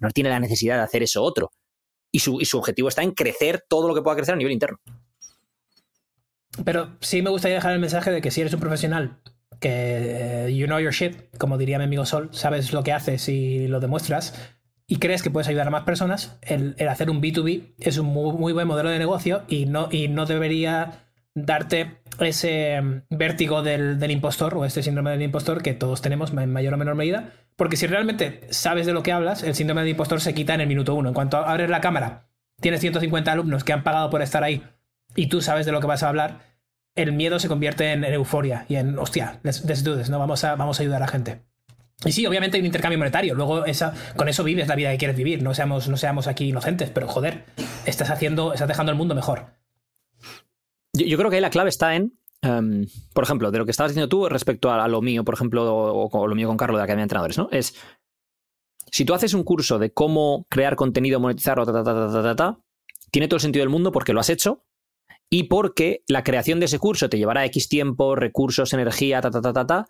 no 0.00 0.10
tiene 0.10 0.30
la 0.30 0.40
necesidad 0.40 0.76
de 0.76 0.82
hacer 0.82 1.02
eso 1.02 1.22
otro. 1.22 1.52
Y 2.12 2.18
su, 2.18 2.40
objetivo 2.54 2.88
está 2.88 3.02
en 3.02 3.12
crecer 3.12 3.64
todo 3.68 3.88
lo 3.88 3.94
que 3.94 4.02
pueda 4.02 4.16
crecer 4.16 4.34
a 4.34 4.36
nivel 4.36 4.52
interno. 4.52 4.78
Pero 6.64 6.96
sí 7.00 7.22
me 7.22 7.30
gustaría 7.30 7.56
dejar 7.56 7.72
el 7.72 7.78
mensaje 7.78 8.10
de 8.10 8.20
que 8.20 8.30
si 8.30 8.40
eres 8.40 8.52
un 8.52 8.60
profesional 8.60 9.20
que 9.60 10.46
eh, 10.46 10.54
you 10.54 10.66
know 10.66 10.80
your 10.80 10.92
shit, 10.92 11.36
como 11.38 11.58
diría 11.58 11.78
mi 11.78 11.84
amigo 11.84 12.04
Sol, 12.04 12.30
sabes 12.32 12.72
lo 12.72 12.82
que 12.82 12.92
haces 12.92 13.28
y 13.28 13.68
lo 13.68 13.78
demuestras, 13.78 14.34
y 14.90 14.96
crees 14.96 15.22
que 15.22 15.30
puedes 15.30 15.46
ayudar 15.46 15.68
a 15.68 15.70
más 15.70 15.84
personas, 15.84 16.36
el, 16.42 16.74
hacer 16.88 17.10
un 17.10 17.22
B2B 17.22 17.74
es 17.78 17.96
un 17.96 18.06
muy, 18.06 18.52
buen 18.52 18.66
modelo 18.66 18.90
de 18.90 18.98
negocio 18.98 19.44
y 19.46 19.66
no, 19.66 19.88
y 19.88 20.08
no 20.08 20.26
debería 20.26 21.04
darte 21.32 22.00
ese 22.18 22.80
mm, 22.80 23.02
vértigo 23.08 23.62
del, 23.62 24.10
impostor 24.10 24.56
o 24.56 24.64
este 24.64 24.82
síndrome 24.82 25.12
del 25.12 25.22
impostor 25.22 25.62
que 25.62 25.74
todos 25.74 26.02
tenemos 26.02 26.32
en 26.32 26.52
mayor 26.52 26.74
o 26.74 26.76
menor 26.76 26.96
medida. 26.96 27.30
Porque 27.54 27.76
si 27.76 27.86
realmente 27.86 28.40
sabes 28.50 28.84
de 28.84 28.92
lo 28.92 29.04
que 29.04 29.12
hablas, 29.12 29.44
el 29.44 29.54
síndrome 29.54 29.82
del 29.82 29.90
impostor 29.90 30.20
se 30.20 30.34
quita 30.34 30.54
en 30.54 30.62
el 30.62 30.66
minuto 30.66 30.96
uno. 30.96 31.10
En 31.10 31.14
cuanto 31.14 31.36
abres 31.36 31.70
la 31.70 31.80
cámara, 31.80 32.26
tienes 32.60 32.80
150 32.80 33.30
alumnos 33.30 33.62
que 33.62 33.72
han 33.72 33.84
pagado 33.84 34.10
por 34.10 34.22
estar 34.22 34.42
ahí 34.42 34.64
y 35.14 35.28
tú 35.28 35.40
sabes 35.40 35.66
de 35.66 35.72
lo 35.72 35.80
que 35.80 35.86
vas 35.86 36.02
a 36.02 36.08
hablar, 36.08 36.40
el 36.96 37.12
miedo 37.12 37.38
se 37.38 37.46
convierte 37.46 37.92
en, 37.92 38.02
euforia 38.02 38.66
y 38.68 38.74
en, 38.74 38.98
hostia, 38.98 39.38
let's, 39.44 39.84
do 39.84 39.94
¿no? 40.08 40.18
Vamos 40.18 40.42
a, 40.42 40.56
vamos 40.56 40.80
a 40.80 40.82
ayudar 40.82 41.00
a 41.00 41.06
la 41.06 41.12
gente. 41.12 41.42
Y 42.04 42.12
sí, 42.12 42.26
obviamente 42.26 42.56
hay 42.56 42.60
un 42.60 42.66
intercambio 42.66 42.98
monetario. 42.98 43.34
Luego 43.34 43.66
esa, 43.66 43.92
con 44.16 44.28
eso 44.28 44.42
vives 44.42 44.68
la 44.68 44.74
vida 44.74 44.90
que 44.92 44.98
quieres 44.98 45.16
vivir. 45.16 45.42
No 45.42 45.54
seamos, 45.54 45.88
no 45.88 45.96
seamos 45.96 46.26
aquí 46.26 46.48
inocentes, 46.48 46.90
pero 46.90 47.06
joder, 47.06 47.44
estás 47.84 48.10
haciendo, 48.10 48.54
estás 48.54 48.68
dejando 48.68 48.90
el 48.90 48.98
mundo 48.98 49.14
mejor. 49.14 49.54
Yo, 50.92 51.16
creo 51.18 51.30
que 51.30 51.36
ahí 51.36 51.42
la 51.42 51.50
clave 51.50 51.68
está 51.68 51.94
en, 51.94 52.18
em, 52.42 52.86
por 53.12 53.24
ejemplo, 53.24 53.50
de 53.50 53.58
lo 53.58 53.64
que 53.64 53.70
estabas 53.70 53.92
diciendo 53.92 54.08
tú 54.08 54.28
respecto 54.28 54.72
a, 54.72 54.88
lo 54.88 55.02
mío, 55.02 55.24
por 55.24 55.34
ejemplo, 55.34 55.72
o, 55.72 56.26
lo 56.26 56.34
mío 56.34 56.48
con 56.48 56.56
Carlos 56.56 56.76
de 56.76 56.80
la 56.80 56.84
Academia 56.84 57.02
de 57.02 57.04
Entrenadores, 57.04 57.38
¿no? 57.38 57.48
Es 57.52 57.74
si 58.90 59.04
tú 59.04 59.14
haces 59.14 59.34
un 59.34 59.44
curso 59.44 59.78
de 59.78 59.92
cómo 59.92 60.46
crear 60.48 60.74
contenido, 60.74 61.20
monetizarlo, 61.20 61.64
ta, 61.64 61.72
ta, 61.72 61.84
ta, 61.84 61.94
ta, 61.94 62.22
ta, 62.22 62.36
ta, 62.36 62.58
tiene 63.12 63.28
todo 63.28 63.36
el 63.36 63.42
sentido 63.42 63.62
del 63.62 63.68
mundo 63.68 63.92
porque 63.92 64.12
lo 64.12 64.20
has 64.20 64.30
hecho 64.30 64.64
y 65.28 65.44
porque 65.44 66.02
la 66.08 66.24
creación 66.24 66.58
de 66.58 66.66
ese 66.66 66.80
curso 66.80 67.08
te 67.08 67.18
llevará 67.18 67.44
X 67.44 67.68
tiempo, 67.68 68.16
recursos, 68.16 68.72
energía, 68.72 69.20
ta, 69.20 69.30
ta, 69.30 69.40
ta, 69.40 69.52
ta, 69.52 69.66
ta, 69.66 69.86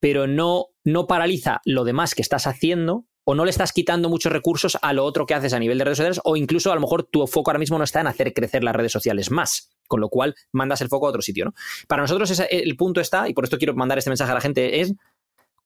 pero 0.00 0.26
no, 0.26 0.66
no 0.84 1.06
paraliza 1.06 1.60
lo 1.64 1.84
demás 1.84 2.14
que 2.14 2.22
estás 2.22 2.46
haciendo 2.46 3.06
o 3.24 3.34
no 3.34 3.44
le 3.44 3.50
estás 3.50 3.72
quitando 3.72 4.08
muchos 4.08 4.32
recursos 4.32 4.78
a 4.80 4.92
lo 4.92 5.04
otro 5.04 5.26
que 5.26 5.34
haces 5.34 5.52
a 5.52 5.58
nivel 5.58 5.78
de 5.78 5.84
redes 5.84 5.98
sociales 5.98 6.20
o 6.24 6.36
incluso 6.36 6.72
a 6.72 6.74
lo 6.74 6.80
mejor 6.80 7.04
tu 7.04 7.26
foco 7.26 7.50
ahora 7.50 7.58
mismo 7.58 7.78
no 7.78 7.84
está 7.84 8.00
en 8.00 8.06
hacer 8.06 8.32
crecer 8.32 8.64
las 8.64 8.74
redes 8.74 8.92
sociales 8.92 9.30
más 9.30 9.70
con 9.90 10.00
lo 10.00 10.08
cual 10.08 10.36
mandas 10.52 10.80
el 10.80 10.88
foco 10.88 11.06
a 11.06 11.10
otro 11.10 11.20
sitio. 11.20 11.44
¿no? 11.44 11.54
Para 11.88 12.02
nosotros 12.02 12.40
el 12.48 12.76
punto 12.76 13.00
está, 13.00 13.28
y 13.28 13.34
por 13.34 13.44
esto 13.44 13.58
quiero 13.58 13.74
mandar 13.74 13.98
este 13.98 14.08
mensaje 14.08 14.30
a 14.30 14.34
la 14.34 14.40
gente, 14.40 14.80
es 14.80 14.94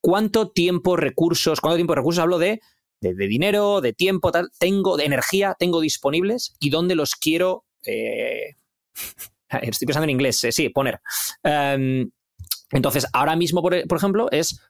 cuánto 0.01 0.51
tiempo, 0.51 0.97
recursos, 0.97 1.61
cuánto 1.61 1.77
tiempo, 1.77 1.95
recursos 1.95 2.23
hablo 2.23 2.39
de, 2.39 2.61
de, 3.03 3.15
de 3.15 3.27
dinero, 3.29 3.83
de 3.83 3.93
tiempo, 3.93 4.33
tal, 4.33 4.51
tengo, 4.59 4.97
de 4.97 5.05
energía, 5.05 5.55
tengo 5.59 5.81
disponibles 5.81 6.57
y 6.59 6.71
dónde 6.71 6.95
los 6.95 7.15
quiero. 7.17 7.67
eh, 7.85 8.57
estoy 9.63 9.87
pensando 9.87 10.05
en 10.05 10.11
inglés, 10.11 10.43
eh, 10.45 10.53
sí, 10.53 10.71
poner. 10.71 11.01
Em, 11.43 12.11
entonces, 12.75 13.07
ahora 13.13 13.37
mismo, 13.37 13.63
por, 13.63 13.87
por 13.87 13.99
ejemplo, 13.99 14.29
es 14.31 14.61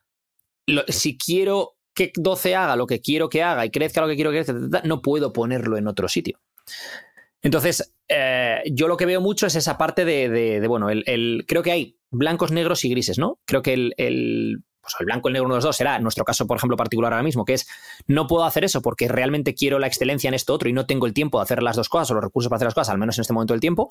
si 0.89 1.19
quiero 1.19 1.77
que 1.95 2.13
12 2.15 2.55
haga 2.55 2.77
lo 2.77 2.87
que 2.87 3.01
quiero 3.01 3.29
que 3.29 3.43
haga 3.43 3.65
y 3.65 3.71
crezca 3.71 4.01
lo 4.01 4.09
que 4.09 4.17
quiero 4.17 4.31
que 4.31 4.45
crezca, 4.45 4.83
no 4.85 5.01
puedo 5.01 5.33
ponerlo 5.33 5.77
en 5.77 5.87
otro 5.87 6.09
sitio. 6.09 6.41
Entonces, 7.43 7.95
eh, 8.09 8.63
yo 8.73 8.89
lo 8.89 8.97
que 8.97 9.07
veo 9.07 9.21
mucho 9.21 9.47
es 9.47 9.55
esa 9.55 9.79
parte 9.79 10.05
de, 10.05 10.67
bueno, 10.67 10.91
el, 10.91 11.45
creo 11.47 11.63
que 11.63 11.73
hay 11.73 11.99
blancos, 12.11 12.53
negros 12.53 12.85
y 12.85 12.91
grises, 12.91 13.19
¿no? 13.19 13.39
Creo 13.45 13.63
que 13.63 13.75
el, 13.75 13.95
el, 13.99 14.65
pues 14.81 14.95
el 14.99 15.07
blanco, 15.07 15.29
el 15.29 15.35
negro, 15.35 15.47
uno 15.47 15.55
de 15.55 15.59
los 15.59 15.65
dos 15.65 15.77
será, 15.77 15.99
nuestro 15.99 16.25
caso, 16.25 16.47
por 16.47 16.57
ejemplo, 16.57 16.77
particular 16.77 17.13
ahora 17.13 17.23
mismo, 17.23 17.45
que 17.45 17.55
es, 17.55 17.69
no 18.07 18.27
puedo 18.27 18.45
hacer 18.45 18.65
eso 18.65 18.83
porque 18.83 19.09
realmente 19.09 19.55
quiero 19.55 19.79
la 19.79 19.87
excelencia 19.87 20.29
en 20.29 20.35
esto 20.35 20.55
otro 20.55 20.69
y 20.69 20.73
no 20.73 20.87
tengo 20.87 21.07
el 21.07 21.13
tiempo 21.13 21.39
de 21.39 21.43
hacer 21.43 21.63
las 21.63 21.77
dos 21.77 21.89
cosas 21.89 22.11
o 22.11 22.15
los 22.15 22.25
recursos 22.25 22.49
para 22.49 22.57
hacer 22.57 22.67
las 22.67 22.75
cosas, 22.75 22.91
al 22.91 22.99
menos 22.99 23.19
en 23.19 23.23
este 23.23 23.35
momento 23.35 23.53
del 23.53 23.61
tiempo. 23.61 23.91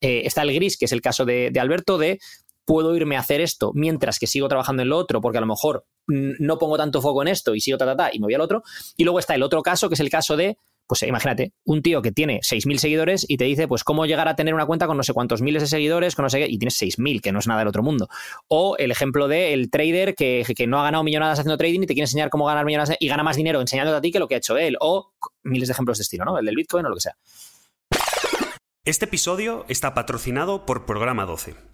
Eh, 0.00 0.22
está 0.24 0.42
el 0.42 0.54
gris, 0.54 0.76
que 0.76 0.84
es 0.84 0.92
el 0.92 1.02
caso 1.02 1.24
de 1.24 1.52
Alberto, 1.58 1.98
de 1.98 2.20
puedo 2.64 2.94
irme 2.96 3.16
a 3.16 3.20
hacer 3.20 3.40
esto 3.40 3.72
mientras 3.74 4.18
que 4.18 4.26
sigo 4.26 4.48
trabajando 4.48 4.82
en 4.82 4.88
lo 4.88 4.98
otro, 4.98 5.20
porque 5.20 5.38
a 5.38 5.40
lo 5.40 5.46
mejor 5.46 5.86
no 6.06 6.58
pongo 6.58 6.76
tanto 6.76 7.00
foco 7.00 7.22
en 7.22 7.28
esto 7.28 7.54
y 7.54 7.60
sigo 7.60 7.78
ta, 7.78 7.86
ta, 7.86 7.96
ta, 7.96 8.10
y 8.12 8.18
me 8.18 8.26
voy 8.26 8.34
al 8.34 8.40
otro. 8.40 8.62
Y 8.96 9.04
luego 9.04 9.18
está 9.18 9.34
el 9.34 9.42
otro 9.42 9.62
caso, 9.62 9.88
que 9.88 9.94
es 9.94 10.00
el 10.00 10.10
caso 10.10 10.36
de, 10.36 10.58
pues 10.86 11.02
eh, 11.02 11.08
imagínate, 11.08 11.52
un 11.64 11.82
tío 11.82 12.02
que 12.02 12.12
tiene 12.12 12.40
6.000 12.40 12.76
seguidores 12.76 13.24
y 13.28 13.36
te 13.36 13.44
dice, 13.44 13.66
pues, 13.68 13.84
cómo 13.84 14.06
llegar 14.06 14.28
a 14.28 14.36
tener 14.36 14.54
una 14.54 14.66
cuenta 14.66 14.86
con 14.86 14.96
no 14.96 15.02
sé 15.02 15.12
cuántos 15.12 15.40
miles 15.40 15.62
de 15.62 15.68
seguidores, 15.68 16.14
con 16.14 16.24
no 16.24 16.30
sé 16.30 16.40
qué, 16.40 16.46
y 16.48 16.58
tienes 16.58 16.80
6.000, 16.80 17.20
que 17.20 17.32
no 17.32 17.38
es 17.38 17.46
nada 17.46 17.60
del 17.60 17.68
otro 17.68 17.82
mundo. 17.82 18.08
O 18.48 18.76
el 18.76 18.90
ejemplo 18.90 19.28
de 19.28 19.54
el 19.54 19.70
trader 19.70 20.14
que, 20.14 20.44
que 20.56 20.66
no 20.66 20.80
ha 20.80 20.84
ganado 20.84 21.04
millonadas 21.04 21.38
haciendo 21.38 21.56
trading 21.56 21.80
y 21.82 21.86
te 21.86 21.94
quiere 21.94 22.04
enseñar 22.04 22.30
cómo 22.30 22.46
ganar 22.46 22.64
millonadas 22.64 22.96
y 22.98 23.08
gana 23.08 23.22
más 23.22 23.36
dinero 23.36 23.60
enseñándote 23.60 23.96
a 23.96 24.00
ti 24.00 24.12
que 24.12 24.18
lo 24.18 24.28
que 24.28 24.34
ha 24.34 24.38
hecho 24.38 24.56
él. 24.58 24.76
O 24.80 25.12
miles 25.42 25.68
de 25.68 25.72
ejemplos 25.72 25.98
de 25.98 26.02
estilo, 26.02 26.24
¿no? 26.24 26.38
El 26.38 26.44
del 26.44 26.56
Bitcoin 26.56 26.84
o 26.86 26.88
lo 26.90 26.94
que 26.96 27.00
sea. 27.00 27.16
Este 28.84 29.06
episodio 29.06 29.64
está 29.68 29.94
patrocinado 29.94 30.66
por 30.66 30.84
Programa 30.84 31.24
12. 31.24 31.73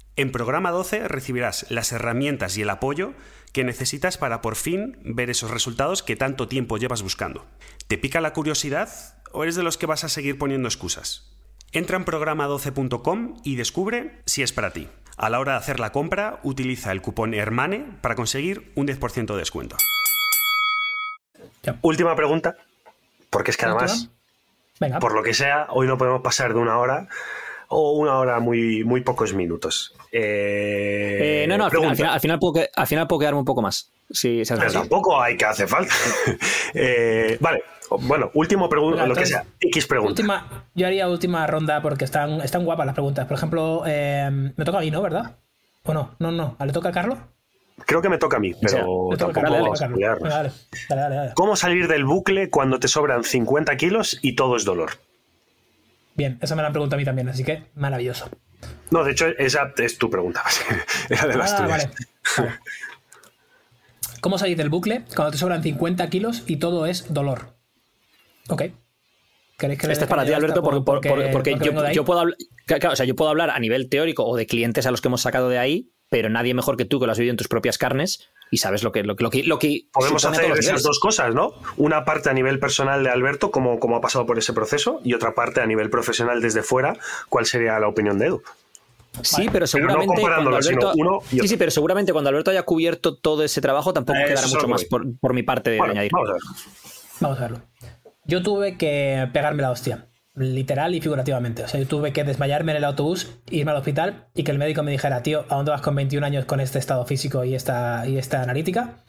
En 0.17 0.31
Programa 0.31 0.71
12 0.71 1.07
recibirás 1.07 1.65
las 1.69 1.91
herramientas 1.93 2.57
y 2.57 2.63
el 2.63 2.69
apoyo 2.69 3.13
que 3.53 3.63
necesitas 3.63 4.17
para 4.17 4.41
por 4.41 4.55
fin 4.55 4.97
ver 5.03 5.29
esos 5.29 5.51
resultados 5.51 6.03
que 6.03 6.17
tanto 6.17 6.47
tiempo 6.47 6.77
llevas 6.77 7.01
buscando. 7.01 7.45
¿Te 7.87 7.97
pica 7.97 8.19
la 8.19 8.33
curiosidad 8.33 8.89
o 9.31 9.43
eres 9.43 9.55
de 9.55 9.63
los 9.63 9.77
que 9.77 9.85
vas 9.85 10.03
a 10.03 10.09
seguir 10.09 10.37
poniendo 10.37 10.67
excusas? 10.67 11.31
Entra 11.71 11.95
en 11.95 12.05
programa12.com 12.05 13.39
y 13.45 13.55
descubre 13.55 14.21
si 14.25 14.43
es 14.43 14.51
para 14.51 14.71
ti. 14.71 14.89
A 15.15 15.29
la 15.29 15.39
hora 15.39 15.53
de 15.53 15.59
hacer 15.59 15.79
la 15.79 15.93
compra, 15.93 16.39
utiliza 16.43 16.91
el 16.91 17.01
cupón 17.01 17.33
HERMANE 17.33 17.97
para 18.01 18.15
conseguir 18.15 18.71
un 18.75 18.87
10% 18.87 19.27
de 19.27 19.37
descuento. 19.37 19.77
Última 21.81 22.15
pregunta, 22.15 22.57
porque 23.29 23.51
es 23.51 23.57
que 23.57 23.65
además, 23.65 24.09
Venga. 24.79 24.99
por 24.99 25.13
lo 25.13 25.23
que 25.23 25.33
sea, 25.33 25.67
hoy 25.69 25.87
no 25.87 25.97
podemos 25.97 26.21
pasar 26.21 26.53
de 26.53 26.59
una 26.59 26.77
hora 26.79 27.07
o 27.73 27.93
una 27.93 28.19
hora 28.19 28.39
muy, 28.39 28.83
muy 28.83 29.01
pocos 29.01 29.33
minutos. 29.33 29.93
Eh, 30.11 31.43
Eh, 31.43 31.47
no, 31.47 31.57
no, 31.57 31.65
al 31.65 31.71
final, 31.71 31.89
al, 31.89 31.95
final, 31.95 32.13
al 32.13 32.19
final 32.19 32.39
puedo, 32.39 32.53
que- 32.53 32.69
al 32.75 32.87
final 32.87 33.07
puedo 33.07 33.19
quedarme 33.21 33.39
un 33.39 33.45
poco 33.45 33.61
más. 33.61 33.89
Si 34.09 34.43
se 34.43 34.53
hace 34.53 34.61
Pero 34.61 34.73
tampoco 34.73 35.21
hay 35.21 35.37
que 35.37 35.45
hacer 35.45 35.67
falta. 35.67 35.93
Eh, 36.73 37.37
vale, 37.39 37.63
bueno, 38.01 38.29
último 38.33 38.69
pregunta, 38.69 39.05
lo 39.05 39.15
que 39.15 39.25
sea. 39.25 39.43
X 39.59 39.87
pregunta. 39.87 40.11
Última, 40.11 40.65
yo 40.73 40.87
haría 40.87 41.07
última 41.09 41.45
ronda 41.47 41.81
porque 41.81 42.05
están, 42.05 42.39
están 42.41 42.63
guapas 42.65 42.85
las 42.85 42.95
preguntas. 42.95 43.25
Por 43.27 43.35
ejemplo, 43.37 43.83
eh, 43.85 44.29
me 44.55 44.65
toca 44.65 44.77
a 44.77 44.81
mí, 44.81 44.91
¿no? 44.91 45.01
¿Verdad? 45.01 45.35
¿O 45.83 45.93
no? 45.93 46.15
No, 46.19 46.31
no. 46.31 46.55
¿Le 46.63 46.71
toca 46.71 46.89
a 46.89 46.91
Carlos? 46.91 47.17
Creo 47.85 48.01
que 48.01 48.09
me 48.09 48.17
toca 48.17 48.37
a 48.37 48.39
mí, 48.39 48.53
pero 48.61 49.09
sea, 49.09 49.17
tampoco 49.17 49.51
vamos 49.51 49.81
a 49.81 49.87
dale, 49.87 49.97
dale, 50.29 50.51
dale, 50.89 51.15
dale. 51.15 51.31
¿Cómo 51.33 51.55
salir 51.55 51.87
del 51.87 52.05
bucle 52.05 52.49
cuando 52.49 52.79
te 52.79 52.87
sobran 52.87 53.23
50 53.23 53.75
kilos 53.77 54.19
y 54.21 54.35
todo 54.35 54.55
es 54.55 54.65
dolor? 54.65 54.91
Bien, 56.15 56.37
esa 56.41 56.55
me 56.55 56.61
la 56.61 56.67
han 56.67 56.73
preguntado 56.73 56.97
a 56.97 56.99
mí 57.01 57.05
también, 57.05 57.29
así 57.29 57.43
que 57.43 57.63
maravilloso. 57.75 58.29
No, 58.91 59.03
de 59.03 59.11
hecho, 59.11 59.27
esa 59.27 59.73
es 59.77 59.97
tu 59.97 60.09
pregunta. 60.09 60.43
Era 61.09 61.27
de 61.27 61.35
las 61.37 61.53
Ah, 61.53 61.57
tuyas. 61.57 61.69
vale. 61.69 61.89
Vale. 62.37 62.59
¿Cómo 64.21 64.37
salir 64.37 64.55
del 64.57 64.69
bucle 64.69 65.03
cuando 65.15 65.31
te 65.31 65.37
sobran 65.37 65.63
50 65.63 66.07
kilos 66.09 66.43
y 66.45 66.57
todo 66.57 66.85
es 66.85 67.11
dolor? 67.13 67.53
Ok. 68.49 68.63
¿Queréis 69.57 69.79
que 69.79 69.91
Este 69.91 70.03
es 70.05 70.09
para 70.09 70.25
ti, 70.25 70.33
Alberto, 70.33 70.61
porque, 70.61 70.81
porque- 70.83 71.09
porque 71.09 71.29
porque 71.31 71.55
vengo 71.55 71.83
yo, 71.85 71.91
yo 71.91 72.05
puedo 72.05 72.19
hablar, 72.19 72.35
claro, 72.65 72.91
o 72.91 72.95
sea, 72.95 73.05
yo 73.05 73.15
puedo 73.15 73.29
hablar 73.29 73.49
a 73.51 73.59
nivel 73.59 73.89
teórico 73.89 74.25
o 74.25 74.35
de 74.35 74.45
clientes 74.47 74.85
a 74.85 74.91
los 74.91 75.01
que 75.01 75.07
hemos 75.07 75.21
sacado 75.21 75.49
de 75.49 75.59
ahí, 75.59 75.91
pero 76.09 76.29
nadie 76.29 76.53
mejor 76.53 76.77
que 76.77 76.85
tú 76.85 76.99
que 76.99 77.05
lo 77.05 77.11
has 77.11 77.17
vivido 77.17 77.31
en 77.31 77.37
tus 77.37 77.47
propias 77.47 77.77
carnes 77.77 78.27
y 78.51 78.57
sabes 78.57 78.83
lo 78.83 78.91
que, 78.91 79.01
lo, 79.03 79.15
que- 79.15 79.23
lo 79.23 79.29
que, 79.31 79.43
lo 79.43 79.57
que 79.57 79.87
Podemos 79.93 80.23
hacer 80.25 80.51
esas 80.59 80.83
dos 80.83 80.99
cosas, 80.99 81.33
¿no? 81.33 81.53
Una 81.77 82.03
parte 82.05 82.29
a 82.29 82.33
nivel 82.33 82.59
personal 82.59 83.03
de 83.03 83.09
Alberto, 83.09 83.49
cómo, 83.49 83.79
cómo 83.79 83.95
ha 83.95 84.01
pasado 84.01 84.25
por 84.25 84.37
ese 84.37 84.53
proceso, 84.53 84.99
y 85.03 85.13
otra 85.13 85.33
parte 85.33 85.61
a 85.61 85.65
nivel 85.65 85.89
profesional 85.89 86.41
desde 86.41 86.61
fuera, 86.61 86.97
cuál 87.29 87.45
sería 87.45 87.79
la 87.79 87.87
opinión 87.87 88.19
de 88.19 88.27
Edu. 88.27 88.43
Sí, 89.23 89.47
pero 89.51 89.63
no 89.63 89.67
seguramente 89.67 90.15
sino 90.15 90.55
Alberto, 90.55 90.93
uno 90.95 91.19
y 91.31 91.39
sí, 91.39 91.47
sí, 91.49 91.57
pero 91.57 91.69
seguramente 91.71 92.11
cuando 92.13 92.29
Alberto 92.29 92.51
haya 92.51 92.63
cubierto 92.63 93.17
todo 93.17 93.43
ese 93.43 93.59
trabajo 93.59 93.93
tampoco 93.93 94.19
Eh, 94.19 94.25
quedará 94.25 94.47
mucho 94.47 94.67
más 94.69 94.85
por, 94.85 95.05
por 95.19 95.33
mi 95.33 95.43
parte 95.43 95.69
de 95.69 95.77
Bueno, 95.79 95.91
añadir. 95.91 96.11
vamos 96.13 96.29
a 96.29 96.33
ver. 96.33 96.41
Vamos 97.19 97.37
a 97.37 97.41
verlo. 97.41 97.61
Yo 98.25 98.41
tuve 98.41 98.77
que 98.77 99.27
pegarme 99.33 99.63
la 99.63 99.71
hostia, 99.71 100.07
literal 100.35 100.95
y 100.95 101.01
figurativamente. 101.01 101.63
O 101.63 101.67
sea, 101.67 101.79
yo 101.79 101.87
tuve 101.87 102.13
que 102.13 102.23
desmayarme 102.23 102.71
en 102.71 102.77
el 102.77 102.83
autobús, 102.83 103.39
irme 103.49 103.71
al 103.71 103.77
hospital 103.77 104.27
y 104.33 104.43
que 104.43 104.51
el 104.51 104.57
médico 104.57 104.83
me 104.83 104.91
dijera, 104.91 105.23
tío, 105.23 105.45
¿a 105.49 105.55
dónde 105.55 105.71
vas 105.71 105.81
con 105.81 105.95
21 105.95 106.25
años 106.25 106.45
con 106.45 106.59
este 106.59 106.79
estado 106.79 107.05
físico 107.05 107.43
y 107.43 107.55
esta, 107.55 108.07
y 108.07 108.17
esta 108.17 108.41
analítica? 108.41 109.03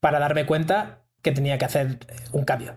Para 0.00 0.18
darme 0.18 0.46
cuenta 0.46 1.04
que 1.22 1.32
tenía 1.32 1.58
que 1.58 1.64
hacer 1.64 1.98
un 2.32 2.44
cambio. 2.44 2.76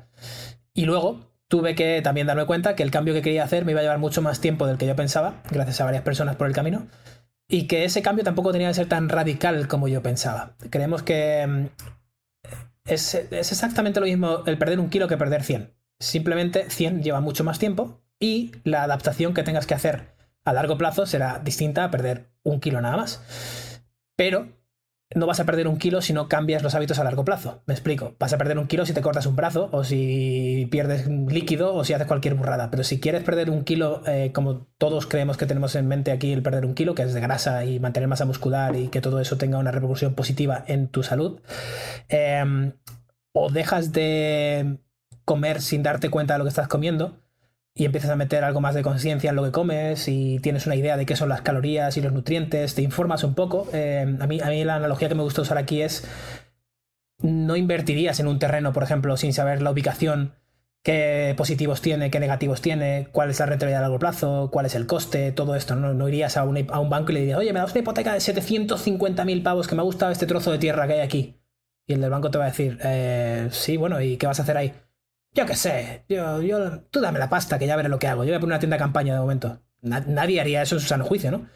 Y 0.73 0.85
luego 0.85 1.31
tuve 1.47 1.75
que 1.75 2.01
también 2.01 2.27
darme 2.27 2.45
cuenta 2.45 2.75
que 2.75 2.83
el 2.83 2.91
cambio 2.91 3.13
que 3.13 3.21
quería 3.21 3.43
hacer 3.43 3.65
me 3.65 3.71
iba 3.71 3.79
a 3.79 3.83
llevar 3.83 3.99
mucho 3.99 4.21
más 4.21 4.41
tiempo 4.41 4.67
del 4.67 4.77
que 4.77 4.85
yo 4.85 4.95
pensaba, 4.95 5.41
gracias 5.49 5.79
a 5.81 5.85
varias 5.85 6.03
personas 6.03 6.35
por 6.35 6.47
el 6.47 6.53
camino, 6.53 6.87
y 7.47 7.67
que 7.67 7.85
ese 7.85 8.01
cambio 8.01 8.23
tampoco 8.23 8.51
tenía 8.51 8.67
que 8.67 8.73
ser 8.73 8.87
tan 8.87 9.09
radical 9.09 9.67
como 9.67 9.87
yo 9.87 10.01
pensaba. 10.01 10.55
Creemos 10.69 11.03
que 11.03 11.47
mm, 11.47 11.65
es, 12.85 13.15
es 13.15 13.51
exactamente 13.51 13.99
lo 13.99 14.05
mismo 14.05 14.43
el 14.45 14.57
perder 14.57 14.79
un 14.79 14.89
kilo 14.89 15.07
que 15.07 15.17
perder 15.17 15.43
100. 15.43 15.76
Simplemente 15.99 16.69
100 16.69 17.03
lleva 17.03 17.21
mucho 17.21 17.43
más 17.43 17.59
tiempo 17.59 18.01
y 18.19 18.51
la 18.63 18.83
adaptación 18.83 19.33
que 19.33 19.43
tengas 19.43 19.67
que 19.67 19.73
hacer 19.73 20.15
a 20.43 20.53
largo 20.53 20.77
plazo 20.77 21.05
será 21.05 21.39
distinta 21.43 21.83
a 21.83 21.91
perder 21.91 22.29
un 22.43 22.59
kilo 22.59 22.79
nada 22.81 22.97
más. 22.97 23.83
Pero 24.15 24.57
no 25.15 25.25
vas 25.25 25.39
a 25.39 25.45
perder 25.45 25.67
un 25.67 25.77
kilo 25.77 26.01
si 26.01 26.13
no 26.13 26.27
cambias 26.27 26.63
los 26.63 26.75
hábitos 26.75 26.99
a 26.99 27.03
largo 27.03 27.23
plazo. 27.23 27.63
Me 27.65 27.73
explico. 27.73 28.15
Vas 28.19 28.33
a 28.33 28.37
perder 28.37 28.57
un 28.57 28.67
kilo 28.67 28.85
si 28.85 28.93
te 28.93 29.01
cortas 29.01 29.25
un 29.25 29.35
brazo 29.35 29.69
o 29.71 29.83
si 29.83 30.67
pierdes 30.69 31.07
líquido 31.07 31.73
o 31.73 31.83
si 31.83 31.93
haces 31.93 32.07
cualquier 32.07 32.35
burrada. 32.35 32.69
Pero 32.69 32.83
si 32.83 32.99
quieres 32.99 33.23
perder 33.23 33.49
un 33.49 33.63
kilo, 33.63 34.01
eh, 34.05 34.31
como 34.33 34.67
todos 34.77 35.07
creemos 35.07 35.37
que 35.37 35.45
tenemos 35.45 35.75
en 35.75 35.87
mente 35.87 36.11
aquí 36.11 36.33
el 36.33 36.43
perder 36.43 36.65
un 36.65 36.73
kilo, 36.73 36.93
que 36.93 37.03
es 37.03 37.13
de 37.13 37.21
grasa 37.21 37.63
y 37.65 37.79
mantener 37.79 38.09
masa 38.09 38.25
muscular 38.25 38.75
y 38.75 38.89
que 38.89 39.01
todo 39.01 39.19
eso 39.19 39.37
tenga 39.37 39.59
una 39.59 39.71
repercusión 39.71 40.13
positiva 40.13 40.63
en 40.67 40.89
tu 40.89 41.03
salud, 41.03 41.39
eh, 42.09 42.73
o 43.33 43.49
dejas 43.49 43.91
de 43.93 44.79
comer 45.27 45.61
sin 45.61 45.83
darte 45.83 46.09
cuenta 46.09 46.33
de 46.33 46.37
lo 46.39 46.45
que 46.45 46.49
estás 46.49 46.69
comiendo 46.69 47.19
y 47.75 47.83
empiezas 47.83 48.09
a 48.09 48.15
meter 48.15 48.45
algo 48.45 48.61
más 48.61 48.73
de 48.73 48.81
conciencia 48.81 49.29
en 49.29 49.35
lo 49.35 49.43
que 49.43 49.51
comes 49.51 50.07
y 50.07 50.39
tienes 50.39 50.65
una 50.65 50.75
idea 50.75 50.95
de 50.95 51.05
qué 51.05 51.17
son 51.17 51.27
las 51.27 51.41
calorías 51.41 51.97
y 51.97 52.01
los 52.01 52.13
nutrientes, 52.13 52.75
te 52.75 52.81
informas 52.81 53.25
un 53.25 53.35
poco. 53.35 53.67
Eh, 53.73 54.17
a, 54.19 54.25
mí, 54.25 54.39
a 54.39 54.47
mí 54.47 54.63
la 54.63 54.75
analogía 54.75 55.09
que 55.09 55.15
me 55.15 55.23
gusta 55.23 55.41
usar 55.41 55.57
aquí 55.57 55.81
es 55.81 56.07
no 57.19 57.57
invertirías 57.57 58.21
en 58.21 58.27
un 58.27 58.39
terreno, 58.39 58.71
por 58.71 58.83
ejemplo, 58.83 59.17
sin 59.17 59.33
saber 59.33 59.61
la 59.61 59.69
ubicación, 59.69 60.33
qué 60.81 61.33
positivos 61.35 61.81
tiene, 61.81 62.09
qué 62.09 62.21
negativos 62.21 62.61
tiene, 62.61 63.09
cuál 63.11 63.29
es 63.29 63.39
la 63.41 63.47
rentabilidad 63.47 63.79
a 63.79 63.81
largo 63.81 63.99
plazo, 63.99 64.49
cuál 64.49 64.65
es 64.65 64.75
el 64.75 64.87
coste, 64.87 65.33
todo 65.33 65.55
esto. 65.55 65.75
No, 65.75 65.93
no 65.93 66.07
irías 66.07 66.37
a 66.37 66.45
un, 66.45 66.65
a 66.71 66.79
un 66.79 66.89
banco 66.89 67.11
y 67.11 67.15
le 67.15 67.19
dirías, 67.19 67.39
oye, 67.39 67.51
me 67.51 67.59
das 67.59 67.71
una 67.71 67.81
hipoteca 67.81 68.13
de 68.13 68.19
750.000 68.19 69.43
pavos 69.43 69.67
que 69.67 69.75
me 69.75 69.81
ha 69.81 69.85
gustado 69.85 70.13
este 70.13 70.25
trozo 70.25 70.53
de 70.53 70.57
tierra 70.57 70.87
que 70.87 70.93
hay 70.93 71.01
aquí. 71.01 71.41
Y 71.85 71.93
el 71.93 72.01
del 72.01 72.11
banco 72.11 72.31
te 72.31 72.37
va 72.37 72.45
a 72.45 72.47
decir, 72.47 72.79
eh, 72.81 73.49
sí, 73.51 73.75
bueno, 73.75 73.99
¿y 74.01 74.15
qué 74.15 74.25
vas 74.25 74.39
a 74.39 74.43
hacer 74.43 74.55
ahí? 74.55 74.73
Yo 75.37 75.45
qué 75.45 75.55
sé, 75.55 76.03
yo, 76.09 76.41
yo, 76.41 76.79
tú 76.89 76.99
dame 76.99 77.19
la 77.19 77.29
pasta 77.29 77.59
que 77.59 77.67
ya 77.67 77.75
veré 77.75 77.89
lo 77.89 77.99
que 77.99 78.07
hago. 78.07 78.23
Yo 78.23 78.29
voy 78.31 78.37
a 78.37 78.39
poner 78.39 78.53
una 78.55 78.59
tienda 78.59 78.75
de 78.77 78.81
campaña 78.81 79.13
de 79.13 79.19
momento. 79.19 79.61
Na- 79.81 79.99
nadie 79.99 80.41
haría 80.41 80.63
eso 80.63 80.75
en 80.75 80.81
su 80.81 80.87
sano 80.87 81.05
juicio, 81.05 81.29
¿no? 81.29 81.47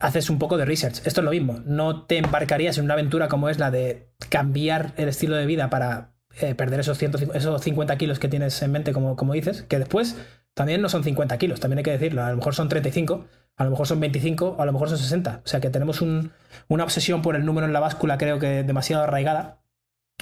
Haces 0.00 0.30
un 0.30 0.38
poco 0.40 0.56
de 0.56 0.64
research. 0.64 1.06
Esto 1.06 1.20
es 1.20 1.24
lo 1.24 1.30
mismo. 1.30 1.60
No 1.64 2.06
te 2.06 2.18
embarcarías 2.18 2.76
en 2.76 2.84
una 2.84 2.94
aventura 2.94 3.28
como 3.28 3.48
es 3.48 3.60
la 3.60 3.70
de 3.70 4.08
cambiar 4.30 4.94
el 4.96 5.08
estilo 5.08 5.36
de 5.36 5.46
vida 5.46 5.70
para 5.70 6.10
eh, 6.40 6.56
perder 6.56 6.80
esos, 6.80 6.98
100, 6.98 7.12
esos 7.34 7.62
50 7.62 7.96
kilos 7.98 8.18
que 8.18 8.28
tienes 8.28 8.60
en 8.62 8.72
mente, 8.72 8.92
como, 8.92 9.14
como 9.14 9.32
dices, 9.32 9.62
que 9.62 9.78
después 9.78 10.16
también 10.54 10.82
no 10.82 10.88
son 10.88 11.04
50 11.04 11.38
kilos, 11.38 11.60
también 11.60 11.78
hay 11.78 11.84
que 11.84 11.92
decirlo, 11.92 12.24
a 12.24 12.30
lo 12.30 12.36
mejor 12.36 12.52
son 12.54 12.68
35, 12.68 13.26
a 13.56 13.64
lo 13.64 13.70
mejor 13.70 13.86
son 13.86 14.00
25, 14.00 14.56
a 14.58 14.64
lo 14.66 14.72
mejor 14.72 14.88
son 14.88 14.98
60. 14.98 15.42
O 15.44 15.48
sea 15.48 15.60
que 15.60 15.70
tenemos 15.70 16.00
un, 16.00 16.32
una 16.66 16.82
obsesión 16.82 17.22
por 17.22 17.36
el 17.36 17.44
número 17.44 17.64
en 17.66 17.72
la 17.72 17.78
báscula, 17.80 18.18
creo 18.18 18.40
que 18.40 18.64
demasiado 18.64 19.04
arraigada, 19.04 19.60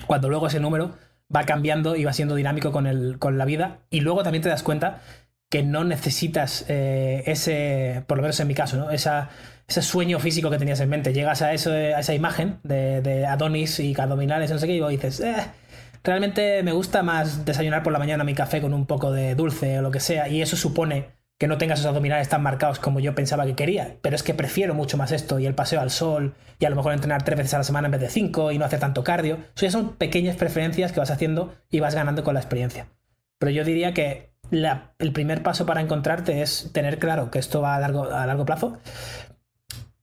cuando 0.06 0.28
luego 0.28 0.46
ese 0.46 0.60
número 0.60 0.94
va 1.34 1.44
cambiando 1.44 1.96
y 1.96 2.04
va 2.04 2.12
siendo 2.12 2.34
dinámico 2.34 2.72
con, 2.72 2.86
el, 2.86 3.18
con 3.18 3.38
la 3.38 3.44
vida. 3.44 3.80
Y 3.90 4.00
luego 4.00 4.22
también 4.22 4.42
te 4.42 4.48
das 4.48 4.62
cuenta 4.62 5.00
que 5.48 5.62
no 5.62 5.84
necesitas 5.84 6.64
eh, 6.68 7.22
ese, 7.26 8.04
por 8.06 8.18
lo 8.18 8.22
menos 8.22 8.38
en 8.40 8.48
mi 8.48 8.54
caso, 8.54 8.76
¿no? 8.76 8.90
Esa, 8.90 9.30
ese 9.68 9.82
sueño 9.82 10.18
físico 10.18 10.50
que 10.50 10.58
tenías 10.58 10.80
en 10.80 10.88
mente. 10.88 11.12
Llegas 11.12 11.42
a, 11.42 11.52
eso, 11.52 11.70
a 11.70 12.00
esa 12.00 12.14
imagen 12.14 12.58
de, 12.62 13.00
de 13.00 13.26
Adonis 13.26 13.78
y 13.80 13.94
abdominales, 13.98 14.50
no 14.50 14.58
sé 14.58 14.66
qué, 14.66 14.76
y 14.76 14.88
dices, 14.88 15.20
eh, 15.20 15.36
realmente 16.02 16.62
me 16.62 16.72
gusta 16.72 17.02
más 17.02 17.44
desayunar 17.44 17.82
por 17.82 17.92
la 17.92 17.98
mañana 17.98 18.24
mi 18.24 18.34
café 18.34 18.60
con 18.60 18.74
un 18.74 18.86
poco 18.86 19.12
de 19.12 19.34
dulce 19.34 19.78
o 19.78 19.82
lo 19.82 19.90
que 19.90 20.00
sea, 20.00 20.28
y 20.28 20.42
eso 20.42 20.56
supone 20.56 21.15
que 21.38 21.48
no 21.48 21.58
tengas 21.58 21.80
esos 21.80 21.88
abdominales 21.88 22.28
tan 22.28 22.42
marcados 22.42 22.78
como 22.78 22.98
yo 22.98 23.14
pensaba 23.14 23.44
que 23.44 23.54
quería, 23.54 23.98
pero 24.00 24.16
es 24.16 24.22
que 24.22 24.32
prefiero 24.32 24.74
mucho 24.74 24.96
más 24.96 25.12
esto 25.12 25.38
y 25.38 25.46
el 25.46 25.54
paseo 25.54 25.80
al 25.80 25.90
sol 25.90 26.34
y 26.58 26.64
a 26.64 26.70
lo 26.70 26.76
mejor 26.76 26.94
entrenar 26.94 27.24
tres 27.24 27.36
veces 27.36 27.54
a 27.54 27.58
la 27.58 27.64
semana 27.64 27.88
en 27.88 27.92
vez 27.92 28.00
de 28.00 28.08
cinco 28.08 28.52
y 28.52 28.58
no 28.58 28.64
hacer 28.64 28.80
tanto 28.80 29.04
cardio. 29.04 29.38
Eso 29.54 29.66
ya 29.66 29.70
son 29.70 29.96
pequeñas 29.96 30.36
preferencias 30.36 30.92
que 30.92 31.00
vas 31.00 31.10
haciendo 31.10 31.54
y 31.70 31.80
vas 31.80 31.94
ganando 31.94 32.24
con 32.24 32.34
la 32.34 32.40
experiencia. 32.40 32.88
Pero 33.38 33.50
yo 33.50 33.64
diría 33.64 33.92
que 33.92 34.32
el 34.50 35.12
primer 35.12 35.42
paso 35.42 35.66
para 35.66 35.82
encontrarte 35.82 36.40
es 36.40 36.70
tener 36.72 36.98
claro 36.98 37.30
que 37.30 37.38
esto 37.38 37.60
va 37.60 37.76
a 37.76 37.80
largo, 37.80 38.04
a 38.04 38.24
largo 38.26 38.46
plazo, 38.46 38.78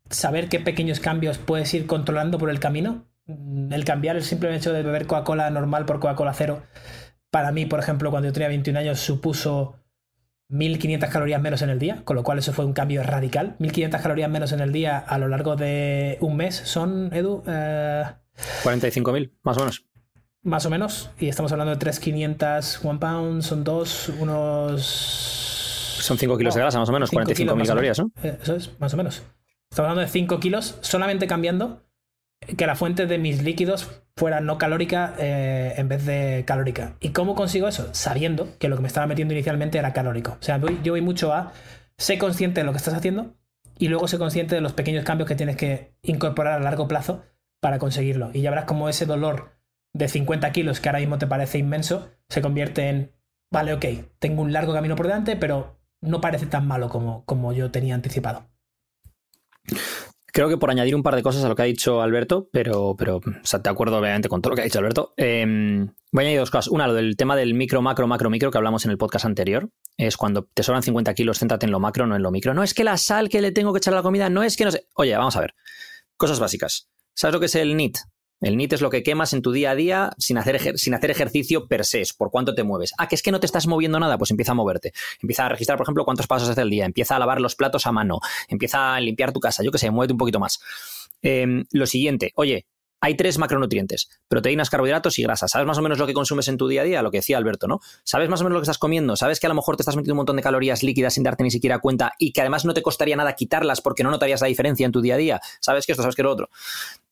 saber 0.10 0.50
qué 0.50 0.60
pequeños 0.60 1.00
cambios 1.00 1.40
puedes 1.40 1.74
ir 1.74 1.88
controlando 1.88 2.38
por 2.38 2.50
el 2.52 2.60
camino. 2.60 3.06
El 3.26 3.86
cambiar 3.86 4.18
el 4.18 4.24
simple 4.24 4.54
hecho 4.54 4.74
de 4.74 4.84
beber 4.84 5.08
Coca-Cola 5.08 5.50
normal 5.50 5.86
por 5.86 6.00
Coca-Cola 6.00 6.34
cero, 6.34 6.62
para 7.32 7.52
mí, 7.52 7.66
por 7.66 7.80
ejemplo, 7.80 8.12
cuando 8.12 8.28
yo 8.28 8.34
tenía 8.34 8.50
21 8.50 8.78
años, 8.78 9.00
supuso 9.00 9.80
1500 10.54 11.10
calorías 11.10 11.42
menos 11.42 11.64
en 11.64 11.72
el 11.72 11.80
día, 11.80 12.04
con 12.06 12.16
lo 12.16 12.24
cual 12.24 12.38
eso 12.38 12.54
fue 12.54 12.64
un 12.64 12.74
cambio 12.74 13.02
radical. 13.02 13.56
1500 13.58 14.02
calorías 14.02 14.30
menos 14.30 14.52
en 14.52 14.60
el 14.60 14.72
día 14.72 15.00
a 15.00 15.18
lo 15.18 15.28
largo 15.28 15.56
de 15.56 16.18
un 16.22 16.38
mes 16.38 16.56
son, 16.56 17.12
Edu. 17.12 17.44
Eh, 17.48 18.04
45.000, 18.64 19.32
más 19.42 19.58
o 19.58 19.60
menos. 19.62 19.86
Más 20.44 20.66
o 20.66 20.70
menos. 20.70 21.10
Y 21.20 21.28
estamos 21.28 21.52
hablando 21.52 21.72
de 21.72 21.78
3,500, 21.78 22.86
one 22.86 23.00
pound, 23.00 23.42
son 23.42 23.64
dos, 23.64 24.10
unos. 24.20 24.84
Son 24.84 26.20
5 26.20 26.38
kilos 26.38 26.54
de 26.54 26.62
grasa, 26.62 26.78
más 26.78 26.90
o 26.90 26.94
menos, 26.94 27.12
45.000 27.12 27.68
calorías, 27.68 28.00
¿no? 28.00 28.12
Eh, 28.22 28.38
eso 28.42 28.56
es, 28.56 28.80
más 28.80 28.94
o 28.94 28.98
menos. 28.98 29.24
Estamos 29.72 29.90
hablando 29.90 30.02
de 30.02 30.08
5 30.08 30.40
kilos 30.40 30.78
solamente 30.82 31.26
cambiando 31.26 31.82
que 32.58 32.68
la 32.68 32.76
fuente 32.76 33.08
de 33.08 33.18
mis 33.18 33.42
líquidos 33.42 34.03
fuera 34.16 34.42
no 34.42 34.58
calórica 34.58 35.16
eh, 35.18 35.74
en 35.78 35.88
vez 35.88 36.06
de 36.06 36.44
calórica. 36.46 36.96
¿Y 37.00 37.10
cómo 37.10 37.36
consigo 37.36 37.68
eso? 37.68 37.94
Sabiendo 37.94 38.58
que 38.60 38.70
lo 38.70 38.76
que 38.76 38.82
me 38.82 38.88
estaba 38.88 39.08
metiendo 39.08 39.34
inicialmente 39.34 39.78
era 39.78 39.94
calórico. 39.94 40.38
O 40.40 40.44
sea, 40.44 40.60
yo 40.84 40.94
voy 40.94 41.02
mucho 41.02 41.34
a 41.34 41.52
sé 41.98 42.18
consciente 42.18 42.62
de 42.62 42.66
lo 42.66 42.72
que 42.72 42.78
estás 42.78 42.94
haciendo 42.94 43.36
y 43.78 43.88
luego 43.88 44.08
sé 44.08 44.18
consciente 44.18 44.56
de 44.56 44.62
los 44.62 44.74
pequeños 44.74 45.04
cambios 45.04 45.28
que 45.28 45.36
tienes 45.36 45.56
que 45.56 45.96
incorporar 46.04 46.54
a 46.54 46.64
largo 46.64 46.88
plazo 46.88 47.24
para 47.60 47.80
conseguirlo. 47.80 48.32
Y 48.34 48.42
ya 48.42 48.50
verás 48.50 48.66
cómo 48.66 48.90
ese 48.90 49.06
dolor 49.06 49.58
de 49.94 50.08
50 50.08 50.52
kilos 50.52 50.80
que 50.80 50.90
ahora 50.90 51.00
mismo 51.00 51.18
te 51.18 51.28
parece 51.28 51.58
inmenso 51.58 52.10
se 52.30 52.42
convierte 52.42 52.90
en, 52.90 53.12
vale, 53.52 53.74
ok, 53.74 53.86
tengo 54.20 54.42
un 54.42 54.54
largo 54.54 54.74
camino 54.74 54.96
por 54.96 55.08
delante, 55.08 55.36
pero 55.36 55.80
no 56.02 56.20
parece 56.22 56.46
tan 56.46 56.68
malo 56.68 56.90
como, 56.90 57.24
como 57.26 57.54
yo 57.54 57.72
tenía 57.72 57.96
anticipado. 57.96 58.50
Creo 60.34 60.50
que 60.50 60.58
por 60.58 60.72
añadir 60.72 60.96
un 60.96 61.04
par 61.04 61.16
de 61.16 61.22
cosas 61.22 61.44
a 61.44 61.48
lo 61.48 61.56
que 61.56 61.62
ha 61.62 61.66
dicho 61.66 62.02
Alberto, 62.02 62.50
pero, 62.52 62.96
pero 62.98 63.22
te 63.22 63.70
acuerdo 63.70 64.00
obviamente 64.00 64.30
con 64.30 64.42
todo 64.42 64.50
lo 64.50 64.56
que 64.56 64.62
ha 64.62 64.66
dicho 64.66 64.80
Alberto. 64.80 65.14
Em, 65.16 65.90
voy 66.12 66.24
a 66.24 66.26
añadir 66.26 66.40
dos 66.40 66.50
cosas. 66.50 66.70
Una, 66.70 66.88
lo 66.88 66.96
del 66.96 67.16
tema 67.16 67.36
del 67.36 67.54
micro, 67.54 67.84
macro, 67.84 68.08
macro, 68.08 68.32
micro 68.32 68.50
que 68.50 68.58
hablamos 68.58 68.84
en 68.86 68.90
el 68.90 68.98
podcast 68.98 69.26
anterior. 69.26 69.70
Es 69.96 70.18
cuando 70.18 70.50
te 70.52 70.64
sobran 70.64 70.82
50 70.82 71.14
kilos, 71.14 71.38
céntrate 71.38 71.68
en 71.68 71.72
lo 71.72 71.80
macro, 71.80 72.08
no 72.08 72.16
en 72.16 72.24
lo 72.24 72.32
micro. 72.32 72.56
No 72.56 72.64
es 72.64 72.74
que 72.74 72.84
la 72.84 72.98
sal 72.98 73.30
que 73.30 73.42
le 73.42 73.52
tengo 73.52 73.74
que 73.74 73.78
echar 73.78 73.94
a 73.94 73.98
la 73.98 74.02
comida, 74.02 74.28
no 74.32 74.42
es 74.42 74.58
que 74.58 74.66
no 74.66 74.72
sé. 74.72 74.88
Oye, 74.96 75.16
vamos 75.16 75.36
a 75.36 75.42
ver. 75.42 75.54
Cosas 76.18 76.40
básicas. 76.40 76.90
¿Sabes 77.14 77.36
lo 77.36 77.40
que 77.40 77.46
es 77.46 77.54
el 77.54 77.78
NIT? 77.78 78.00
El 78.44 78.58
NIT 78.58 78.74
es 78.74 78.82
lo 78.82 78.90
que 78.90 79.04
quemas 79.04 79.32
en 79.32 79.42
tu 79.42 79.54
día 79.54 79.72
a 79.72 79.76
día 79.76 80.12
sin 80.18 80.38
hacer, 80.38 80.78
sin 80.78 80.94
hacer 80.94 81.10
ejercicio 81.10 81.68
per 81.68 81.86
se, 81.86 82.04
por 82.18 82.30
cuánto 82.30 82.54
te 82.54 82.64
mueves. 82.64 82.94
Ah, 82.98 83.08
que 83.08 83.16
es 83.16 83.24
que 83.24 83.32
no 83.32 83.40
te 83.40 83.46
estás 83.46 83.68
moviendo 83.68 84.00
nada, 84.00 84.18
pues 84.18 84.32
empieza 84.32 84.52
a 84.52 84.56
moverte. 84.56 84.92
Empieza 85.22 85.46
a 85.46 85.50
registrar, 85.50 85.78
por 85.78 85.86
ejemplo, 85.86 86.04
cuántos 86.04 86.28
pasos 86.28 86.50
hace 86.50 86.62
el 86.62 86.70
día. 86.70 86.86
Empieza 86.86 87.16
a 87.16 87.20
lavar 87.20 87.40
los 87.40 87.56
platos 87.56 87.88
a 87.88 87.94
mano. 87.94 88.20
Empieza 88.50 88.96
a 88.96 89.00
limpiar 89.00 89.32
tu 89.32 89.40
casa. 89.40 89.64
Yo 89.64 89.72
qué 89.72 89.78
sé, 89.78 89.90
muévete 89.92 90.14
un 90.14 90.18
poquito 90.18 90.40
más. 90.42 90.60
Em, 91.22 91.64
lo 91.72 91.86
siguiente, 91.86 92.34
oye, 92.36 92.68
hay 93.06 93.16
tres 93.18 93.38
macronutrientes, 93.38 94.08
proteínas, 94.30 94.70
carbohidratos 94.70 95.20
y 95.20 95.24
grasas. 95.24 95.52
¿Sabes 95.52 95.68
más 95.68 95.78
o 95.78 95.82
menos 95.82 95.98
lo 95.98 96.08
que 96.08 96.14
consumes 96.14 96.48
en 96.48 96.56
tu 96.56 96.70
día 96.70 96.82
a 96.82 96.84
día? 96.86 97.02
Lo 97.02 97.12
que 97.12 97.18
decía 97.18 97.38
Alberto, 97.38 97.68
¿no? 97.68 97.82
¿Sabes 98.06 98.30
más 98.30 98.40
o 98.40 98.46
menos 98.46 98.56
lo 98.56 98.60
que 98.62 98.64
estás 98.64 98.78
comiendo? 98.78 99.18
¿Sabes 99.18 99.42
que 99.42 99.48
a 99.48 99.50
lo 99.50 99.56
mejor 99.56 99.76
te 99.76 99.82
estás 99.82 99.98
metiendo 99.98 100.14
un 100.14 100.20
montón 100.20 100.38
de 100.38 100.42
calorías 100.42 100.84
líquidas 100.84 101.14
sin 101.14 101.24
darte 101.24 101.44
ni 101.44 101.52
siquiera 101.52 101.80
cuenta 101.80 102.14
y 102.18 102.32
que 102.32 102.40
además 102.40 102.64
no 102.64 102.74
te 102.74 102.82
costaría 102.82 103.18
nada 103.18 103.34
quitarlas 103.34 103.82
porque 103.82 104.04
no 104.04 104.10
notarías 104.10 104.40
la 104.40 104.48
diferencia 104.48 104.86
en 104.86 104.94
tu 104.94 105.02
día 105.02 105.16
a 105.16 105.18
día? 105.18 105.42
¿Sabes 105.60 105.86
que 105.86 105.92
esto? 105.92 106.02
¿Sabes 106.02 106.16
que 106.16 106.24
lo 106.24 106.32
otro? 106.32 106.50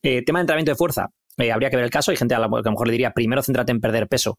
Eh, 0.02 0.24
tema 0.24 0.40
de 0.40 0.44
entrenamiento 0.44 0.72
de 0.72 0.78
fuerza. 0.78 1.12
Eh, 1.38 1.52
habría 1.52 1.70
que 1.70 1.76
ver 1.76 1.86
el 1.86 1.92
caso. 1.92 2.12
Hay 2.12 2.18
gente 2.18 2.36
a 2.36 2.40
lo, 2.40 2.50
que 2.50 2.60
a 2.60 2.62
lo 2.64 2.72
mejor 2.72 2.88
le 2.88 2.92
diría, 2.92 3.12
primero 3.12 3.42
céntrate 3.44 3.72
en 3.72 3.82
perder 3.82 4.08
peso 4.08 4.38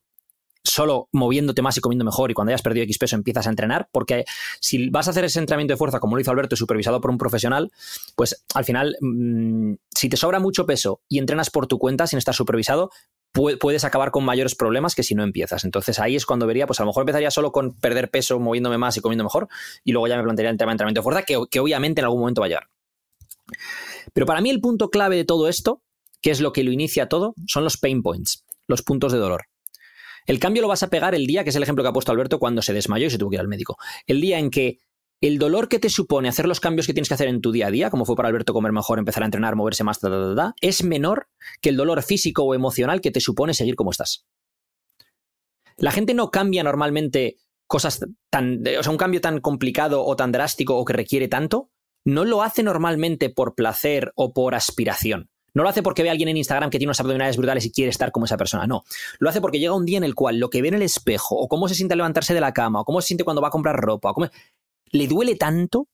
solo 0.65 1.09
moviéndote 1.13 1.63
más 1.63 1.77
y 1.77 1.81
comiendo 1.81 2.05
mejor 2.05 2.31
y 2.31 2.35
cuando 2.35 2.51
hayas 2.51 2.63
perdido 2.63 2.85
X 2.85 2.99
peso 2.99 3.17
empiezas 3.17 3.47
a 3.47 3.51
entrenar, 3.51 3.89
porque 3.93 4.25
si 4.61 4.91
vas 4.91 5.09
a 5.09 5.11
hacer 5.11 5.25
ese 5.25 5.41
entrenamiento 5.41 5.73
de 5.73 5.77
fuerza 5.77 6.01
como 6.01 6.17
lo 6.17 6.23
hizo 6.23 6.31
Alberto, 6.31 6.57
supervisado 6.57 7.01
por 7.01 7.11
un 7.11 7.19
profesional, 7.19 7.71
pues 8.17 8.45
al 8.55 8.65
final, 8.65 8.97
mmm, 9.01 9.75
si 9.91 10.09
te 10.09 10.17
sobra 10.17 10.39
mucho 10.39 10.67
peso 10.67 11.01
y 11.09 11.19
entrenas 11.19 11.51
por 11.51 11.67
tu 11.67 11.79
cuenta 11.79 12.07
sin 12.07 12.19
estar 12.19 12.35
supervisado, 12.35 12.91
puedes 13.33 13.85
acabar 13.85 14.11
con 14.11 14.25
mayores 14.25 14.55
problemas 14.55 14.95
que 14.95 15.03
si 15.03 15.15
no 15.15 15.25
empiezas. 15.25 15.65
Entonces 15.65 15.99
ahí 15.99 16.17
es 16.17 16.27
cuando 16.27 16.47
vería, 16.47 16.67
pues 16.67 16.81
a 16.81 16.83
lo 16.83 16.89
mejor 16.89 17.03
empezaría 17.03 17.31
solo 17.31 17.51
con 17.51 17.75
perder 17.75 18.11
peso, 18.11 18.39
moviéndome 18.39 18.77
más 18.77 18.97
y 18.97 19.01
comiendo 19.01 19.25
mejor, 19.25 19.49
y 19.85 19.93
luego 19.93 20.07
ya 20.07 20.17
me 20.17 20.23
plantearía 20.23 20.51
el 20.51 20.59
tema 20.59 20.71
de 20.71 20.75
entrenamiento 20.75 21.01
de 21.01 21.05
fuerza, 21.05 21.23
que, 21.23 21.39
que 21.51 21.61
obviamente 21.61 22.03
en 22.03 22.05
algún 22.05 22.21
momento 22.21 22.43
va 22.43 22.47
a 22.47 22.49
llegar. 22.49 22.69
Pero 24.13 24.27
para 24.27 24.41
mí 24.43 24.51
el 24.51 24.61
punto 24.61 24.91
clave 24.91 25.17
de 25.17 25.25
todo 25.25 25.49
esto 25.49 25.83
¿Qué 26.23 26.31
es 26.31 26.41
lo 26.41 26.53
que 26.53 26.65
lo 26.65 26.71
inicia 26.73 27.09
todo? 27.09 27.35
Son 27.47 27.65
los 27.65 27.77
pain 27.77 28.03
points, 28.03 28.45
los 28.69 28.83
puntos 28.83 29.13
de 29.13 29.19
dolor. 29.19 29.47
El 30.27 30.39
cambio 30.39 30.63
lo 30.63 30.69
vas 30.69 30.85
a 30.85 30.89
pegar 30.89 31.15
el 31.15 31.27
día, 31.27 31.43
que 31.43 31.51
es 31.51 31.57
el 31.57 31.65
ejemplo 31.65 31.83
que 31.83 31.89
ha 31.89 31.93
puesto 31.93 32.13
Alberto, 32.13 32.39
cuando 32.39 32.63
se 32.63 32.73
desmayó 32.73 33.09
y 33.09 33.11
se 33.11 33.19
tuvo 33.19 33.31
que 33.31 33.37
ir 33.37 33.41
al 33.41 33.49
médico. 33.49 33.77
El 34.07 34.21
día 34.21 34.39
en 34.39 34.51
que 34.51 34.79
el 35.21 35.39
dolor 35.39 35.69
que 35.69 35.81
te 35.81 35.91
supone 35.91 36.29
hacer 36.29 36.47
los 36.47 36.61
cambios 36.61 36.87
que 36.87 36.95
tienes 36.95 37.09
que 37.09 37.15
hacer 37.15 37.29
en 37.29 37.41
tu 37.41 37.51
día 37.51 37.67
a 37.67 37.71
día, 37.71 37.91
como 37.91 38.05
fue 38.05 38.17
para 38.17 38.29
Alberto 38.29 38.53
comer 38.53 38.73
mejor, 38.73 38.99
empezar 38.99 39.25
a 39.25 39.27
entrenar, 39.27 39.57
moverse 39.57 39.85
más, 39.85 39.99
es 40.61 40.85
menor 40.85 41.29
que 41.61 41.71
el 41.71 41.77
dolor 41.77 42.03
físico 42.03 42.45
o 42.45 42.55
emocional 42.55 43.01
que 43.01 43.11
te 43.11 43.21
supone 43.21 43.55
seguir 43.55 43.75
como 43.75 43.91
estás. 43.91 44.27
La 45.77 45.91
gente 45.91 46.15
no 46.15 46.31
cambia 46.31 46.63
normalmente 46.63 47.37
cosas 47.67 48.05
tan, 48.31 48.63
o 48.79 48.83
sea, 48.83 48.93
un 48.93 48.99
cambio 48.99 49.21
tan 49.21 49.41
complicado 49.41 50.05
o 50.05 50.15
tan 50.15 50.31
drástico 50.31 50.77
o 50.77 50.85
que 50.85 50.93
requiere 50.93 51.27
tanto, 51.27 51.71
no 52.05 52.25
lo 52.25 52.43
hace 52.43 52.63
normalmente 52.63 53.31
por 53.31 53.55
placer 53.55 54.13
o 54.15 54.33
por 54.33 54.55
aspiración. 54.55 55.32
No 55.55 55.63
lo 55.63 55.69
hace 55.69 55.83
porque 55.83 56.03
ve 56.03 56.09
a 56.09 56.13
alguien 56.13 56.29
en 56.29 56.37
Instagram 56.37 56.71
que 56.71 56.79
tiene 56.79 56.89
unos 56.89 57.01
abdominales 57.01 57.37
brutales 57.37 57.65
y 57.67 57.73
quiere 57.73 57.91
estar 57.91 58.11
como 58.11 58.27
esa 58.27 58.37
persona, 58.37 58.67
no. 58.67 58.85
Lo 59.19 59.29
hace 59.29 59.41
porque 59.41 59.59
llega 59.59 59.75
un 59.75 59.85
día 59.85 59.99
en 59.99 60.05
el 60.05 60.15
cual 60.15 60.39
lo 60.39 60.51
que 60.51 60.63
ve 60.63 60.69
en 60.69 60.75
el 60.75 60.83
espejo, 60.83 61.37
o 61.37 61.49
cómo 61.49 61.69
se 61.69 61.75
siente 61.75 61.97
levantarse 61.97 62.35
de 62.35 62.41
la 62.41 62.53
cama, 62.53 62.81
o 62.81 62.85
cómo 62.85 63.01
se 63.01 63.09
siente 63.09 63.25
cuando 63.25 63.43
va 63.43 63.49
a 63.49 63.51
comprar 63.53 63.77
ropa, 63.77 64.11
o 64.11 64.15
cómo... 64.15 64.31
le 64.91 65.07
duele 65.07 65.37
tanto 65.37 65.89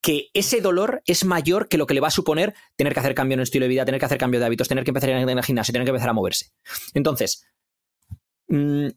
que 0.00 0.30
ese 0.32 0.60
dolor 0.60 1.02
es 1.06 1.24
mayor 1.24 1.68
que 1.68 1.76
lo 1.76 1.86
que 1.86 1.94
le 1.94 2.00
va 2.00 2.08
a 2.08 2.12
suponer 2.12 2.54
tener 2.76 2.94
que 2.94 3.00
hacer 3.00 3.14
cambio 3.14 3.34
en 3.34 3.40
el 3.40 3.44
estilo 3.44 3.64
de 3.64 3.68
vida, 3.68 3.84
tener 3.84 3.98
que 4.00 4.06
hacer 4.06 4.18
cambio 4.18 4.40
de 4.40 4.46
hábitos, 4.46 4.68
tener 4.68 4.84
que 4.84 4.90
empezar 4.90 5.10
a 5.10 5.20
ir 5.20 5.42
gimnasio, 5.42 5.72
tener 5.72 5.84
que 5.84 5.90
empezar 5.90 6.08
a 6.08 6.12
moverse. 6.12 6.52
Entonces, 6.94 7.44
mmm, 8.48 8.88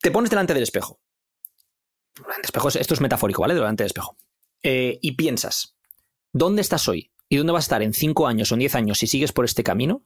te 0.00 0.10
pones 0.10 0.30
delante 0.30 0.54
del 0.54 0.62
espejo. 0.62 1.00
espejo 2.42 2.68
esto 2.68 2.94
es 2.94 3.00
metafórico, 3.00 3.42
¿vale? 3.42 3.54
Delante 3.54 3.82
del 3.82 3.88
espejo. 3.88 4.16
Eh, 4.62 4.98
y 5.00 5.12
piensas, 5.12 5.76
¿dónde 6.32 6.62
estás 6.62 6.86
hoy? 6.88 7.11
¿Y 7.32 7.38
dónde 7.38 7.54
vas 7.54 7.64
a 7.64 7.68
estar 7.68 7.82
en 7.82 7.94
5 7.94 8.26
años 8.26 8.52
o 8.52 8.56
en 8.56 8.58
10 8.58 8.74
años 8.74 8.98
si 8.98 9.06
sigues 9.06 9.32
por 9.32 9.46
este 9.46 9.64
camino? 9.64 10.04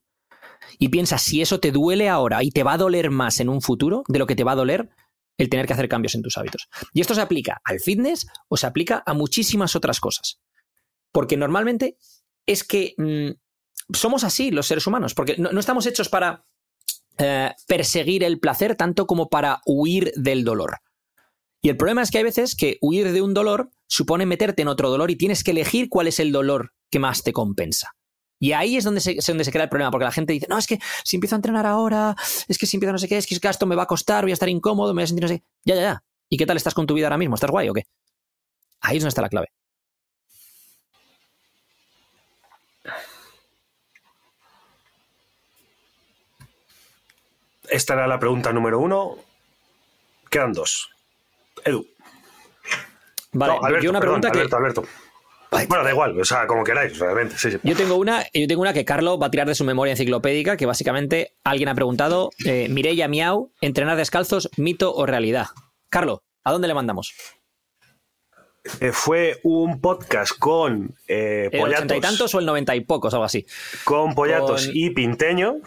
Y 0.79 0.91
piensas 0.91 1.23
si 1.23 1.43
eso 1.43 1.59
te 1.59 1.73
duele 1.73 2.09
ahora 2.09 2.45
y 2.45 2.53
te 2.53 2.63
va 2.63 2.75
a 2.75 2.79
doler 2.79 3.11
más 3.11 3.41
en 3.41 3.49
un 3.49 3.63
futuro 3.63 4.05
de 4.07 4.21
lo 4.21 4.29
que 4.29 4.37
te 4.37 4.45
va 4.45 4.53
a 4.53 4.55
doler 4.55 4.91
el 5.37 5.49
tener 5.49 5.67
que 5.67 5.73
hacer 5.73 5.89
cambios 5.89 6.15
en 6.15 6.23
tus 6.23 6.39
hábitos. 6.39 6.69
Y 6.93 7.01
esto 7.01 7.17
se 7.17 7.21
aplica 7.21 7.61
al 7.65 7.81
fitness 7.81 8.29
o 8.47 8.57
se 8.57 8.69
aplica 8.69 9.03
a 9.05 9.13
muchísimas 9.13 9.75
otras 9.75 9.99
cosas. 9.99 10.39
Porque 11.11 11.37
normalmente 11.37 11.97
es 12.47 12.63
que 12.63 12.95
mmm, 12.97 13.31
somos 13.93 14.23
así 14.23 14.53
los 14.53 14.69
seres 14.69 14.87
humanos, 14.87 15.13
porque 15.15 15.35
no, 15.37 15.51
no 15.51 15.59
estamos 15.59 15.85
hechos 15.87 16.09
para 16.09 16.47
eh, 17.19 17.51
perseguir 17.67 18.23
el 18.23 18.39
placer 18.39 18.77
tanto 18.77 19.09
como 19.09 19.29
para 19.29 19.63
huir 19.67 20.13
del 20.15 20.45
dolor. 20.45 20.79
Y 21.67 21.69
el 21.69 21.77
problema 21.77 22.01
es 22.01 22.13
que 22.13 22.19
hay 22.19 22.23
veces 22.23 22.55
que 22.55 22.79
huir 22.81 23.11
de 23.11 23.21
un 23.21 23.35
dolor 23.35 23.73
supone 23.89 24.25
meterte 24.25 24.63
en 24.63 24.69
otro 24.69 24.89
dolor 24.89 25.11
y 25.11 25.17
tienes 25.17 25.43
que 25.43 25.51
elegir 25.51 25.89
cuál 25.89 26.07
es 26.07 26.21
el 26.21 26.31
dolor 26.31 26.73
que 26.93 27.01
más 27.01 27.25
te 27.25 27.33
compensa. 27.33 27.97
Y 28.39 28.53
ahí 28.53 28.77
es 28.77 28.85
donde 28.85 29.01
se, 29.01 29.17
donde 29.27 29.45
crea 29.51 29.65
el 29.65 29.69
problema, 29.69 29.91
porque 29.91 30.05
la 30.05 30.13
gente 30.13 30.33
dice, 30.33 30.47
no, 30.49 30.59
es 30.59 30.69
que 30.69 30.79
si 31.03 31.17
empiezo 31.17 31.35
a 31.35 31.39
entrenar 31.39 31.67
ahora, 31.67 32.15
es 32.47 32.57
que 32.57 32.67
si 32.67 32.77
empiezo 32.77 32.93
no 32.93 33.01
sé 33.01 33.09
qué, 33.09 33.17
es 33.17 33.27
que 33.27 33.49
esto 33.49 33.67
me 33.67 33.75
va 33.75 33.83
a 33.83 33.87
costar, 33.87 34.23
voy 34.23 34.31
a 34.31 34.35
estar 34.35 34.49
incómodo, 34.49 34.95
me 34.95 35.01
voy 35.01 35.03
a 35.03 35.07
sentir 35.09 35.25
no 35.25 35.29
sé 35.29 35.43
Ya, 35.65 35.75
ya, 35.75 35.81
ya. 35.81 36.05
¿Y 36.29 36.37
qué 36.37 36.47
tal 36.47 36.57
estás 36.57 36.73
con 36.73 36.87
tu 36.87 36.95
vida 36.95 37.07
ahora 37.07 37.19
mismo? 37.19 37.35
¿Estás 37.35 37.51
guay 37.51 37.69
o 37.69 37.75
qué? 37.75 37.83
Ahí 38.83 38.99
es 38.99 39.03
donde 39.03 39.09
está 39.09 39.23
la 39.23 39.29
clave. 39.29 39.49
esta 47.69 47.95
era 47.95 48.07
la 48.07 48.21
pregunta 48.21 48.53
número 48.53 48.79
uno. 48.79 49.17
Quedan 50.31 50.53
dos. 50.53 50.96
Edu. 51.67 51.87
Vale, 53.33 53.55
No, 53.55 53.65
Alberto, 53.65 53.85
yo 53.85 53.91
una 53.91 54.01
perdón, 54.01 54.21
pregunta 54.21 54.31
que. 54.31 54.39
Alberto, 54.39 54.57
Alberto. 54.57 54.85
Bueno, 55.69 55.85
da 55.85 55.91
igual, 55.91 56.21
o 56.21 56.25
sea, 56.25 56.47
como 56.47 56.65
queráis, 56.65 56.99
realmente. 56.99 57.37
Sí, 57.39 57.51
sí. 57.53 57.59
Yo 57.63 57.77
tengo 57.77 57.95
una, 57.97 58.25
yo 58.35 58.47
tengo 58.49 58.61
una 58.63 58.73
que 58.73 58.85
Carlos 58.85 59.19
va 59.23 59.27
a 59.27 59.31
tirar 59.31 59.47
de 59.47 59.55
su 59.55 59.65
memoria 59.65 59.93
enciclopédica, 59.93 60.57
que 60.57 60.67
básicamente 60.67 61.35
alguien 61.45 61.69
ha 61.69 61.75
preguntado, 61.75 62.31
eh, 62.45 62.69
Mireia 62.69 63.09
Miau, 63.09 63.53
entrenar 63.61 63.97
descalzos, 63.97 64.51
mito 64.57 64.93
o 64.95 65.07
realidad. 65.07 65.47
Carlos, 65.89 66.21
¿a 66.45 66.53
dónde 66.53 66.69
le 66.69 66.75
mandamos? 66.75 67.15
Eh, 68.81 68.91
fue 68.93 69.39
un 69.45 69.81
podcast 69.81 70.33
con 70.39 70.95
eh, 71.07 71.49
¿El 71.53 71.61
ochenta 71.63 71.95
y 71.95 72.01
Pollatos, 72.01 72.01
tantos 72.01 72.35
o 72.35 72.41
el 72.41 72.47
noventa 72.47 72.75
y 72.75 72.81
pocos, 72.81 73.15
algo 73.15 73.25
así? 73.25 73.47
con 73.85 74.15
Pollatos 74.15 74.67
con- 74.67 74.77
y 74.77 74.91
Pinteño. 74.91 75.59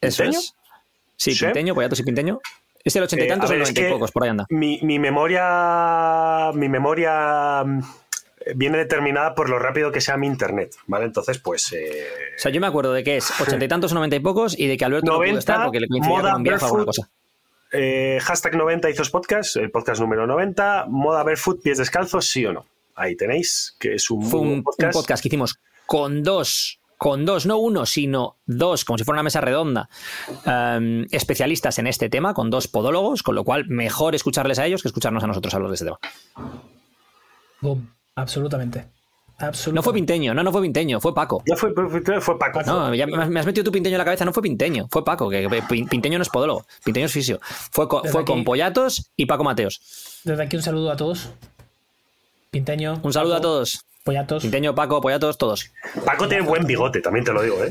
¿Eso 0.00 0.22
¿Pinteño? 0.22 0.38
es? 0.38 0.54
Sí, 1.16 1.34
Sí. 1.34 1.44
Pinteño, 1.46 1.74
Pollatos 1.74 1.98
y 1.98 2.04
Pinteño. 2.04 2.38
¿Es 2.84 2.94
el 2.96 3.02
ochenta 3.02 3.24
y 3.24 3.26
Eh, 3.26 3.30
tantos 3.30 3.50
o 3.50 3.52
el 3.52 3.58
noventa 3.60 3.80
y 3.80 3.90
pocos? 3.90 4.12
Por 4.12 4.22
ahí 4.24 4.30
anda. 4.30 4.46
Mi, 4.50 4.78
mi 4.82 4.98
memoria. 4.98 6.50
Mi 6.54 6.68
memoria 6.68 7.62
mm, 7.64 7.80
viene 8.54 8.78
determinada 8.78 9.34
por 9.34 9.50
lo 9.50 9.58
rápido 9.58 9.92
que 9.92 10.00
sea 10.00 10.16
mi 10.16 10.26
internet, 10.26 10.74
¿vale? 10.86 11.04
Entonces, 11.06 11.38
pues. 11.38 11.72
eh, 11.72 12.06
O 12.36 12.40
sea, 12.40 12.50
yo 12.50 12.60
me 12.60 12.66
acuerdo 12.66 12.92
de 12.92 13.04
que 13.04 13.16
es 13.18 13.30
ochenta 13.40 13.64
y 13.64 13.68
tantos 13.68 13.92
o 13.92 13.94
noventa 13.94 14.16
y 14.16 14.20
pocos 14.20 14.58
y 14.58 14.66
de 14.66 14.76
que 14.76 14.84
Alberto 14.84 15.06
no 15.06 15.14
90, 15.18 15.30
pudo 15.30 15.38
estar 15.38 15.64
porque 15.64 15.80
le 15.80 15.88
coincidía 15.88 16.16
moda 16.16 16.30
con 16.30 16.36
un 16.38 16.42
viaje 16.44 16.64
o 16.64 16.66
alguna 16.66 16.84
barefoot, 16.84 17.06
cosa. 17.06 17.10
eh, 17.72 18.18
hashtag 18.22 18.56
90 18.56 18.90
hizo 18.90 19.02
podcast, 19.10 19.56
el 19.56 19.70
podcast 19.70 20.00
número 20.00 20.26
90. 20.26 20.86
Moda 20.88 21.22
barefoot, 21.22 21.62
pies 21.62 21.78
descalzos, 21.78 22.26
sí 22.28 22.46
o 22.46 22.52
no. 22.52 22.66
Ahí 22.94 23.14
tenéis, 23.16 23.76
que 23.78 23.94
es 23.94 24.10
un, 24.10 24.22
Fue 24.22 24.40
un, 24.40 24.62
podcast 24.64 25.22
que 25.22 25.28
hicimos 25.28 25.60
con 25.86 26.22
dos, 26.22 26.77
con 26.98 27.24
dos, 27.24 27.46
no 27.46 27.56
uno, 27.58 27.86
sino 27.86 28.36
dos, 28.44 28.84
como 28.84 28.98
si 28.98 29.04
fuera 29.04 29.16
una 29.16 29.22
mesa 29.22 29.40
redonda, 29.40 29.88
em, 30.44 31.06
especialistas 31.10 31.78
en 31.78 31.86
este 31.86 32.08
tema, 32.10 32.34
con 32.34 32.50
dos 32.50 32.68
podólogos, 32.68 33.22
con 33.22 33.34
lo 33.36 33.44
cual 33.44 33.66
mejor 33.68 34.14
escucharles 34.14 34.58
a 34.58 34.66
ellos 34.66 34.82
que 34.82 34.88
escucharnos 34.88 35.22
a 35.24 35.28
nosotros 35.28 35.54
hablar 35.54 35.70
de 35.70 35.74
este 35.74 35.84
tema. 35.86 35.98
Boom. 37.60 37.88
Absolutamente. 38.14 38.84
Absolutamente. 39.40 39.74
No 39.76 39.82
fue 39.84 39.92
Pinteño, 39.94 40.34
no, 40.34 40.42
no 40.42 40.50
fue 40.50 40.62
Pinteño, 40.62 41.00
fue 41.00 41.14
Paco. 41.14 41.42
No 41.46 41.56
fue, 41.56 41.72
fue, 41.72 42.20
fue 42.20 42.38
Paco. 42.38 42.60
No, 42.64 42.92
ya 42.92 43.06
me 43.06 43.16
has- 43.22 43.28
me 43.28 43.38
has 43.38 43.46
metido 43.46 43.62
tu 43.62 43.70
Pinteño 43.70 43.94
en 43.94 43.98
la 43.98 44.04
cabeza, 44.04 44.24
no 44.24 44.32
fue 44.32 44.42
Pinteño, 44.42 44.88
fue 44.90 45.04
Paco, 45.04 45.30
que 45.30 45.42
que 45.48 45.62
Pin- 45.62 45.88
Pinteño 45.88 46.18
no 46.18 46.22
es 46.22 46.28
podólogo, 46.28 46.66
Pinteño 46.84 47.06
es 47.06 47.12
fisio. 47.12 47.38
Fue 47.70 47.86
con, 47.88 48.04
fue 48.04 48.22
aquí- 48.22 48.32
con 48.32 48.42
Pollatos 48.42 49.12
y 49.16 49.26
Paco 49.26 49.44
Mateos. 49.44 49.80
Desde 50.24 50.42
aquí 50.42 50.56
un 50.56 50.62
saludo 50.62 50.90
a 50.90 50.96
todos. 50.96 51.30
Pinteño. 52.50 52.98
Un 53.02 53.12
saludo 53.12 53.36
a 53.36 53.40
todos. 53.40 53.84
Pollatos. 54.08 54.40
Pinteño, 54.42 54.74
Paco, 54.74 55.02
Pollatos, 55.02 55.36
todos. 55.36 55.70
Paco 56.02 56.26
tiene 56.28 56.42
buen 56.42 56.66
bigote, 56.66 57.02
también 57.02 57.26
te 57.26 57.32
lo 57.32 57.42
digo, 57.42 57.62
¿eh? 57.62 57.70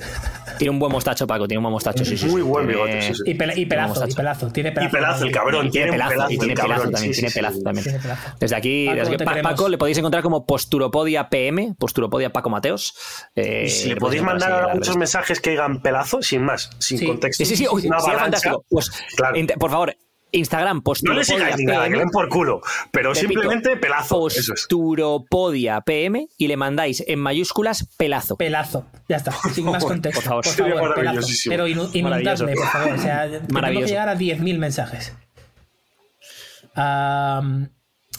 Tiene 0.59 0.69
un 0.69 0.77
buen 0.77 0.91
mostacho, 0.91 1.25
Paco, 1.25 1.47
tiene 1.47 1.57
un 1.57 1.63
buen 1.63 1.71
mostacho, 1.73 2.05
sí, 2.05 2.15
sí. 2.15 2.27
Muy 2.27 2.41
sí. 2.43 2.47
buen 2.47 2.67
Tiene- 2.67 2.83
bigote, 2.83 3.01
sí, 3.01 3.13
sí. 3.15 3.21
Y, 3.25 3.33
pela- 3.33 3.57
y 3.57 3.65
pelazo, 3.65 4.07
y 4.07 4.13
pelazo. 4.13 4.51
Tiene 4.51 4.69
Y 4.69 4.73
pelazo. 4.73 4.91
pelazo, 4.91 5.25
el 5.25 5.31
cabrón. 5.31 5.67
Y 5.67 5.69
tiene 5.71 5.91
pelazo, 5.91 6.11
pelazo, 6.11 6.31
y 6.31 6.37
tiene 6.37 6.53
el 6.53 6.59
pelazo 6.59 6.73
cabrón. 6.81 6.93
también, 6.93 7.13
Sí, 7.15 7.19
tiene 7.21 7.33
pelazo 7.33 7.57
sí. 7.57 7.63
también. 7.63 8.01
Pelazo. 8.01 8.21
Desde 8.39 8.55
aquí, 8.55 8.85
Paco, 8.85 8.97
desde 8.99 9.17
Pa- 9.25 9.31
queremos. 9.33 9.51
Paco 9.51 9.69
le 9.69 9.77
podéis 9.79 9.97
encontrar 9.97 10.21
como 10.23 10.45
Posturopodia 10.45 11.29
PM, 11.29 11.73
Posturopodia 11.79 12.31
Paco 12.31 12.49
Mateos. 12.51 12.93
eh, 13.35 13.63
Y 13.65 13.69
si 13.71 13.89
le 13.89 13.95
podéis 13.95 14.21
mandar 14.21 14.51
ahora 14.51 14.75
muchos 14.75 14.95
mensajes 14.95 15.39
que 15.41 15.49
digan 15.51 15.81
pelazo, 15.81 16.21
sin 16.21 16.43
más, 16.43 16.69
sin 16.77 16.99
Sí. 16.99 17.07
contexto. 17.07 17.43
Sí, 17.43 17.55
sí, 17.55 17.65
sí, 17.65 17.87
fantástico. 17.89 18.63
Pues, 18.69 18.91
Claro. 19.15 19.35
por 19.59 19.71
favor, 19.71 19.95
Instagram, 20.31 20.77
No 20.77 20.83
Posturopodia 20.83 21.19
le 21.19 21.23
sigáis 21.25 21.57
ni 21.57 21.65
nada, 21.65 21.87
que 21.89 21.97
den 21.97 22.09
por 22.09 22.27
culo. 22.29 22.61
Pero 22.91 23.13
Repito, 23.13 23.27
simplemente 23.29 23.77
pelazo. 23.77 24.19
Posturopodia 24.19 25.81
PM 25.81 26.27
y 26.37 26.47
le 26.47 26.57
mandáis 26.57 27.03
en 27.07 27.19
mayúsculas 27.19 27.87
pelazo. 27.97 28.35
Pelazo. 28.37 28.85
Ya 29.07 29.17
está. 29.17 29.31
Sin 29.53 29.65
más 29.65 29.83
contexto. 29.85 30.19
Por 30.21 30.27
favor. 30.29 30.43
por 30.43 30.53
favor, 30.53 30.95
pelazo. 30.95 30.95
maravillosísimo. 30.99 31.53
Pero 31.53 31.67
inundadme, 31.67 32.53
por 32.55 32.67
favor. 32.67 32.93
O 32.93 32.97
sea, 33.01 33.21
tenemos 33.25 33.47
que 33.47 33.53
Maravilloso. 33.53 33.87
llegar 33.87 34.09
a 34.09 34.15
10.000 34.15 34.57
mensajes. 34.57 35.13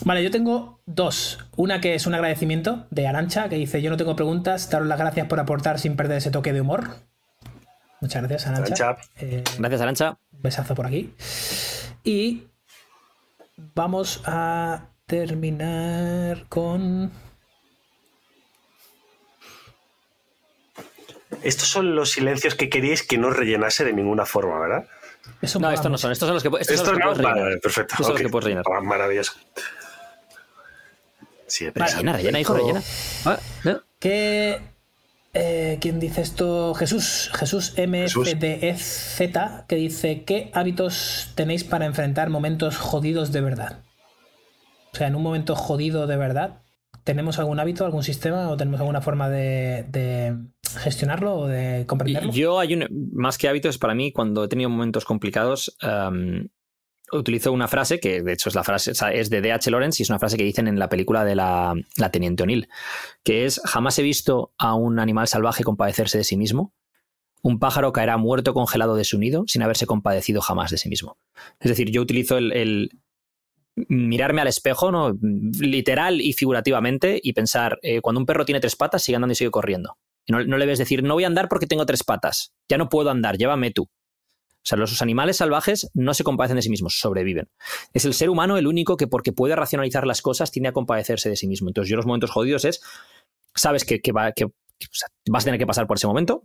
Vale, 0.04 0.22
yo 0.22 0.30
tengo 0.30 0.80
dos. 0.86 1.38
Una 1.56 1.80
que 1.80 1.94
es 1.94 2.06
un 2.06 2.14
agradecimiento 2.14 2.86
de 2.90 3.06
Arancha, 3.06 3.48
que 3.48 3.56
dice: 3.56 3.82
Yo 3.82 3.90
no 3.90 3.96
tengo 3.96 4.14
preguntas, 4.16 4.70
daros 4.70 4.86
las 4.86 4.98
gracias 4.98 5.26
por 5.26 5.40
aportar 5.40 5.78
sin 5.78 5.96
perder 5.96 6.18
ese 6.18 6.30
toque 6.30 6.52
de 6.52 6.60
humor. 6.60 6.90
Muchas 8.00 8.22
gracias, 8.22 8.46
Arancha. 8.46 8.84
Arancha. 8.90 9.08
Eh, 9.16 9.42
Gracias, 9.58 9.80
Arancha. 9.80 10.18
un 10.32 10.42
besazo 10.42 10.74
por 10.76 10.86
aquí. 10.86 11.12
Y 12.08 12.46
vamos 13.74 14.22
a 14.24 14.86
terminar 15.06 16.46
con. 16.48 17.12
Estos 21.42 21.68
son 21.68 21.94
los 21.94 22.10
silencios 22.12 22.54
que 22.54 22.70
queríais 22.70 23.02
que 23.02 23.18
no 23.18 23.28
rellenase 23.28 23.84
de 23.84 23.92
ninguna 23.92 24.24
forma, 24.24 24.58
¿verdad? 24.58 24.86
Eso 25.42 25.58
No, 25.60 25.70
estos 25.70 25.90
no 25.90 25.98
son, 25.98 26.10
estos 26.12 26.26
son 26.26 26.34
los 26.36 26.42
que, 26.42 26.48
estos 26.48 26.78
son 26.78 26.86
Estos 26.86 26.88
los 26.88 26.96
que 26.98 27.04
no, 27.04 27.10
puedes 27.10 27.18
rellenar. 27.18 27.44
vale, 27.44 27.58
perfecto. 27.58 27.92
Estos 27.92 28.06
son 28.06 28.14
los 28.14 28.22
que 28.22 28.28
puedes 28.30 28.44
rellenar. 28.44 28.64
Ah, 28.74 28.80
Maravilloso. 28.80 29.32
Sí, 31.46 31.64
Vale. 31.66 31.72
pero- 31.74 31.86
Rellena, 31.88 32.12
rellena, 32.14 32.40
hijo, 32.40 32.54
rellena. 32.54 32.82
Ah, 33.26 33.38
¿no? 33.64 33.82
que 34.00 34.62
eh, 35.38 35.78
¿quién 35.80 36.00
dice 36.00 36.20
esto? 36.20 36.74
Jesús, 36.74 37.30
Jesús 37.34 37.74
MFDEZ, 37.76 39.20
que 39.68 39.76
dice, 39.76 40.24
¿qué 40.24 40.50
hábitos 40.52 41.32
tenéis 41.34 41.64
para 41.64 41.86
enfrentar 41.86 42.28
momentos 42.28 42.76
jodidos 42.76 43.32
de 43.32 43.40
verdad? 43.40 43.82
O 44.92 44.96
sea, 44.96 45.06
en 45.06 45.14
un 45.14 45.22
momento 45.22 45.54
jodido 45.54 46.06
de 46.06 46.16
verdad, 46.16 46.62
¿tenemos 47.04 47.38
algún 47.38 47.60
hábito, 47.60 47.84
algún 47.84 48.02
sistema 48.02 48.50
o 48.50 48.56
tenemos 48.56 48.80
alguna 48.80 49.00
forma 49.00 49.28
de, 49.28 49.84
de 49.88 50.36
gestionarlo 50.80 51.36
o 51.36 51.46
de 51.46 51.86
comprenderlo? 51.86 52.32
Yo 52.32 52.58
hay 52.58 52.74
un, 52.74 53.10
más 53.12 53.38
que 53.38 53.48
hábitos 53.48 53.78
para 53.78 53.94
mí 53.94 54.12
cuando 54.12 54.44
he 54.44 54.48
tenido 54.48 54.70
momentos 54.70 55.04
complicados 55.04 55.76
utilizo 57.12 57.52
una 57.52 57.68
frase 57.68 58.00
que 58.00 58.22
de 58.22 58.32
hecho 58.32 58.48
es 58.48 58.54
la 58.54 58.64
frase 58.64 58.92
es 59.12 59.30
de 59.30 59.40
D.H. 59.40 59.70
Lawrence 59.70 60.00
y 60.00 60.04
es 60.04 60.10
una 60.10 60.18
frase 60.18 60.36
que 60.36 60.44
dicen 60.44 60.68
en 60.68 60.78
la 60.78 60.88
película 60.88 61.24
de 61.24 61.34
la, 61.34 61.74
la 61.96 62.10
Teniente 62.10 62.42
O'Neill 62.42 62.68
que 63.22 63.44
es 63.44 63.60
jamás 63.64 63.98
he 63.98 64.02
visto 64.02 64.52
a 64.58 64.74
un 64.74 64.98
animal 64.98 65.28
salvaje 65.28 65.64
compadecerse 65.64 66.18
de 66.18 66.24
sí 66.24 66.36
mismo 66.36 66.74
un 67.42 67.58
pájaro 67.58 67.92
caerá 67.92 68.16
muerto 68.16 68.52
congelado 68.54 68.96
de 68.96 69.04
su 69.04 69.18
nido 69.18 69.44
sin 69.46 69.62
haberse 69.62 69.86
compadecido 69.86 70.40
jamás 70.40 70.70
de 70.70 70.78
sí 70.78 70.88
mismo 70.88 71.18
es 71.60 71.68
decir 71.68 71.90
yo 71.90 72.02
utilizo 72.02 72.36
el, 72.36 72.52
el 72.52 72.90
mirarme 73.74 74.40
al 74.40 74.48
espejo 74.48 74.90
no 74.90 75.16
literal 75.60 76.20
y 76.20 76.32
figurativamente 76.32 77.20
y 77.22 77.32
pensar 77.32 77.78
eh, 77.82 78.00
cuando 78.00 78.20
un 78.20 78.26
perro 78.26 78.44
tiene 78.44 78.60
tres 78.60 78.76
patas 78.76 79.02
sigue 79.02 79.16
andando 79.16 79.32
y 79.32 79.36
sigue 79.36 79.50
corriendo 79.50 79.96
no, 80.28 80.44
no 80.44 80.58
le 80.58 80.66
ves 80.66 80.78
decir, 80.78 81.02
no 81.02 81.14
voy 81.14 81.24
a 81.24 81.26
andar 81.26 81.48
porque 81.48 81.66
tengo 81.66 81.86
tres 81.86 82.04
patas. 82.04 82.52
Ya 82.68 82.78
no 82.78 82.88
puedo 82.88 83.10
andar, 83.10 83.38
llévame 83.38 83.70
tú. 83.70 83.88
O 84.58 84.68
sea, 84.68 84.76
los 84.76 85.00
animales 85.00 85.38
salvajes 85.38 85.88
no 85.94 86.12
se 86.14 86.24
compadecen 86.24 86.56
de 86.56 86.62
sí 86.62 86.70
mismos, 86.70 86.98
sobreviven. 86.98 87.48
Es 87.94 88.04
el 88.04 88.12
ser 88.12 88.28
humano 88.28 88.58
el 88.58 88.66
único 88.66 88.96
que, 88.96 89.06
porque 89.06 89.32
puede 89.32 89.56
racionalizar 89.56 90.06
las 90.06 90.20
cosas, 90.20 90.50
tiende 90.50 90.68
a 90.68 90.72
compadecerse 90.72 91.30
de 91.30 91.36
sí 91.36 91.48
mismo. 91.48 91.68
Entonces, 91.68 91.90
yo 91.90 91.96
los 91.96 92.06
momentos 92.06 92.30
jodidos 92.30 92.64
es, 92.64 92.82
sabes 93.54 93.84
que, 93.84 94.00
vas 94.12 94.32
a 94.32 95.44
tener 95.44 95.58
que 95.58 95.66
pasar 95.66 95.86
por 95.86 95.96
ese 95.96 96.06
momento, 96.06 96.44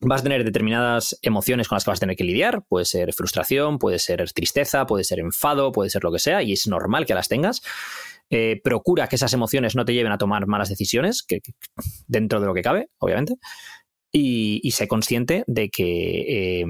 vas 0.00 0.22
a 0.22 0.24
tener 0.24 0.44
determinadas 0.44 1.18
emociones 1.22 1.68
con 1.68 1.76
las 1.76 1.84
que 1.84 1.90
vas 1.90 1.98
a 1.98 2.00
tener 2.00 2.16
que 2.16 2.24
lidiar. 2.24 2.64
Puede 2.68 2.84
ser 2.84 3.12
frustración, 3.12 3.78
puede 3.78 3.98
ser 3.98 4.30
tristeza, 4.32 4.86
puede 4.86 5.04
ser 5.04 5.20
enfado, 5.20 5.72
puede 5.72 5.90
ser 5.90 6.04
lo 6.04 6.12
que 6.12 6.18
sea, 6.18 6.42
y 6.42 6.52
es 6.52 6.66
normal 6.66 7.06
que 7.06 7.14
las 7.14 7.28
tengas. 7.28 7.62
Eh, 8.28 8.60
procura 8.64 9.06
que 9.06 9.16
esas 9.16 9.32
emociones 9.32 9.76
no 9.76 9.84
te 9.84 9.94
lleven 9.94 10.10
a 10.10 10.18
tomar 10.18 10.46
malas 10.46 10.68
decisiones, 10.68 11.24
dentro 12.08 12.40
de 12.40 12.46
lo 12.46 12.54
que 12.54 12.62
cabe, 12.62 12.88
obviamente. 12.98 13.34
Y, 14.12 14.60
y 14.62 14.70
sé 14.72 14.88
consciente 14.88 15.44
de 15.46 15.68
que 15.68 16.60
eh, 16.60 16.66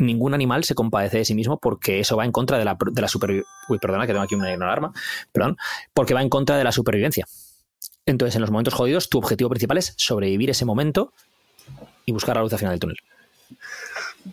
ningún 0.00 0.34
animal 0.34 0.64
se 0.64 0.74
compadece 0.74 1.18
de 1.18 1.24
sí 1.24 1.34
mismo 1.34 1.58
porque 1.58 2.00
eso 2.00 2.16
va 2.16 2.24
en 2.24 2.32
contra 2.32 2.58
de 2.58 2.64
la, 2.64 2.76
de 2.80 3.00
la 3.00 3.08
supervivencia. 3.08 3.50
Uy, 3.68 3.78
perdona, 3.78 4.06
que 4.06 4.12
tengo 4.12 4.24
aquí 4.24 4.34
una, 4.34 4.52
una 4.54 4.66
alarma. 4.66 4.92
Perdón. 5.32 5.56
Porque 5.94 6.14
va 6.14 6.22
en 6.22 6.28
contra 6.28 6.56
de 6.56 6.64
la 6.64 6.72
supervivencia. 6.72 7.26
Entonces, 8.06 8.34
en 8.34 8.40
los 8.40 8.50
momentos 8.50 8.74
jodidos, 8.74 9.08
tu 9.08 9.18
objetivo 9.18 9.50
principal 9.50 9.78
es 9.78 9.94
sobrevivir 9.96 10.50
ese 10.50 10.64
momento 10.64 11.12
y 12.04 12.12
buscar 12.12 12.36
la 12.36 12.42
luz 12.42 12.52
al 12.52 12.58
final 12.58 12.72
del 12.72 12.80
túnel. 12.80 12.96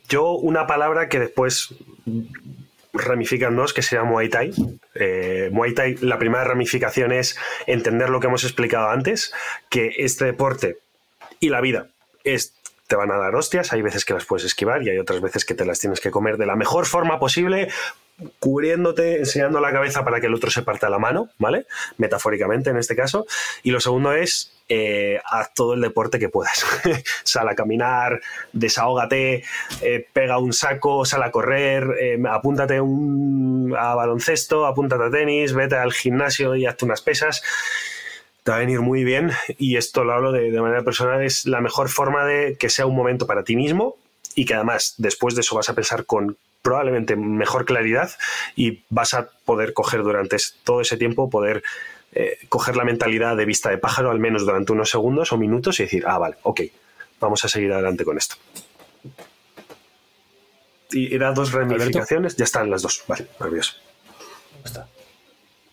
Yo, 0.10 0.32
una 0.32 0.68
palabra 0.68 1.10
que 1.10 1.20
después 1.20 1.74
ramifica 2.94 3.48
en 3.48 3.56
dos, 3.56 3.74
que 3.74 3.82
se 3.82 3.96
llama 3.96 4.12
Muay 4.12 4.30
Thai. 4.30 4.54
Eh, 4.96 5.50
Muay 5.52 5.74
Thai, 5.74 5.98
la 5.98 6.18
primera 6.18 6.44
ramificación 6.44 7.12
es 7.12 7.38
entender 7.68 8.10
lo 8.10 8.20
que 8.20 8.28
hemos 8.28 8.44
explicado 8.44 8.90
antes, 8.90 9.34
que 9.70 9.92
este 9.98 10.26
deporte 10.26 10.78
y 11.40 11.50
la 11.50 11.62
vida 11.62 11.88
es, 12.24 12.54
te 12.88 12.96
van 12.96 13.12
a 13.12 13.18
dar 13.18 13.36
hostias, 13.36 13.74
hay 13.74 13.82
veces 13.82 14.06
que 14.06 14.14
las 14.14 14.26
puedes 14.26 14.46
esquivar 14.46 14.82
y 14.82 14.90
hay 14.90 14.98
otras 14.98 15.22
veces 15.22 15.46
que 15.46 15.54
te 15.54 15.66
las 15.66 15.80
tienes 15.80 16.00
que 16.00 16.10
comer 16.10 16.38
de 16.38 16.46
la 16.46 16.56
mejor 16.56 16.86
forma 16.86 17.20
posible, 17.20 17.68
cubriéndote, 18.40 19.20
enseñando 19.20 19.60
la 19.60 19.72
cabeza 19.72 20.04
para 20.04 20.20
que 20.20 20.28
el 20.28 20.34
otro 20.34 20.50
se 20.50 20.64
parta 20.64 20.90
la 20.90 20.98
mano, 20.98 21.30
¿vale? 21.38 21.68
Metafóricamente 21.98 22.70
en 22.70 22.78
este 22.78 22.96
caso. 22.96 23.28
Y 23.62 23.72
lo 23.72 23.80
segundo 23.82 24.14
es, 24.14 24.54
eh, 24.70 25.20
haz 25.26 25.54
todo 25.54 25.74
el 25.74 25.82
deporte 25.82 26.18
que 26.18 26.30
puedas. 26.30 26.66
sal 27.24 27.50
a 27.50 27.56
caminar, 27.56 28.22
desahógate, 28.54 29.44
eh, 29.82 30.08
pega 30.14 30.40
un 30.40 30.54
saco, 30.54 31.06
sal 31.06 31.24
a 31.24 31.32
correr, 31.32 31.88
eh, 32.00 32.18
apúntate 32.30 32.80
un, 32.80 33.76
a 33.78 33.96
baloncesto, 33.96 34.66
apúntate 34.66 35.04
a 35.04 35.12
tenis, 35.12 35.54
vete 35.54 35.76
al 35.76 35.92
gimnasio 35.92 36.56
y 36.56 36.66
hazte 36.66 36.86
unas 36.86 37.02
pesas. 37.02 37.44
Te 38.48 38.52
va 38.52 38.58
a 38.58 38.60
venir 38.62 38.80
muy 38.80 39.04
bien 39.04 39.32
y 39.58 39.76
esto 39.76 40.06
lo 40.06 40.14
hablo 40.14 40.32
de, 40.32 40.52
de 40.52 40.62
manera 40.62 40.82
personal, 40.82 41.22
es 41.22 41.46
la 41.46 41.60
mejor 41.60 41.90
forma 41.90 42.24
de 42.24 42.56
que 42.56 42.70
sea 42.70 42.86
un 42.86 42.96
momento 42.96 43.28
para 43.28 43.44
ti 43.44 43.58
mismo 43.58 43.98
y 44.36 44.46
que 44.46 44.54
además 44.54 44.94
después 45.00 45.36
de 45.36 45.42
eso 45.42 45.58
vas 45.58 45.68
a 45.68 45.74
pensar 45.74 46.06
con 46.06 46.38
probablemente 46.62 47.18
mejor 47.18 47.66
claridad 47.66 48.10
y 48.56 48.84
vas 48.90 49.14
a 49.16 49.28
poder 49.44 49.74
coger 49.74 50.02
durante 50.02 50.38
todo 50.64 50.80
ese 50.80 50.96
tiempo, 50.96 51.30
poder 51.30 51.62
eh, 52.14 52.38
coger 52.48 52.78
la 52.78 52.86
mentalidad 52.86 53.36
de 53.36 53.44
vista 53.44 53.70
de 53.70 53.80
pájaro 53.80 54.12
al 54.12 54.20
menos 54.20 54.46
durante 54.46 54.72
unos 54.72 54.90
segundos 54.90 55.34
o 55.34 55.38
minutos 55.38 55.82
y 55.82 55.84
decir, 55.84 56.06
ah, 56.08 56.18
vale, 56.18 56.38
ok, 56.44 56.62
vamos 57.20 57.44
a 57.44 57.50
seguir 57.50 57.74
adelante 57.74 58.06
con 58.06 58.18
esto. 58.18 58.38
Y, 60.92 61.14
y 61.14 61.18
da 61.18 61.34
dos 61.34 61.52
ramificaciones, 61.52 62.38
ya 62.38 62.46
están 62.46 62.70
las 62.70 62.82
dos. 62.82 63.04
Vale, 63.10 63.28
maravilloso. 63.40 63.74
Me 64.64 64.97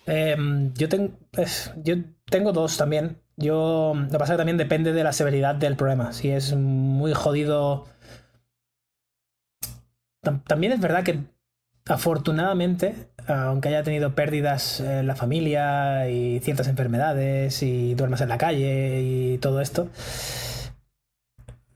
Em, 0.07 0.73
yo, 0.75 0.89
ten- 0.89 1.17
es- 1.33 1.73
yo 1.83 1.97
tengo 2.27 2.53
dos 2.53 2.77
también. 2.77 3.19
Yo, 3.37 3.95
lo 3.97 4.09
que 4.11 4.19
pasa 4.19 4.33
es 4.33 4.37
que 4.37 4.39
también 4.39 4.59
depende 4.59 4.93
de 4.93 5.05
la 5.05 5.13
severidad 5.13 5.55
del 5.57 5.77
problema. 5.77 6.13
Si 6.13 6.31
es 6.31 6.55
muy 6.55 7.13
jodido. 7.15 7.87
Tam- 10.23 10.43
También 10.45 10.73
es 10.73 10.81
verdad 10.81 11.05
que 11.05 11.19
afortunadamente, 11.87 12.95
aunque 13.27 13.69
haya 13.69 13.83
tenido 13.83 14.15
pérdidas 14.15 14.81
en 14.81 15.07
la 15.07 15.17
familia 15.17 16.09
y 16.11 16.41
ciertas 16.41 16.69
enfermedades 16.69 17.63
y 17.63 17.95
duermas 17.95 18.21
en 18.23 18.29
la 18.31 18.39
calle 18.39 19.03
y 19.03 19.39
todo 19.39 19.61
esto, 19.61 19.89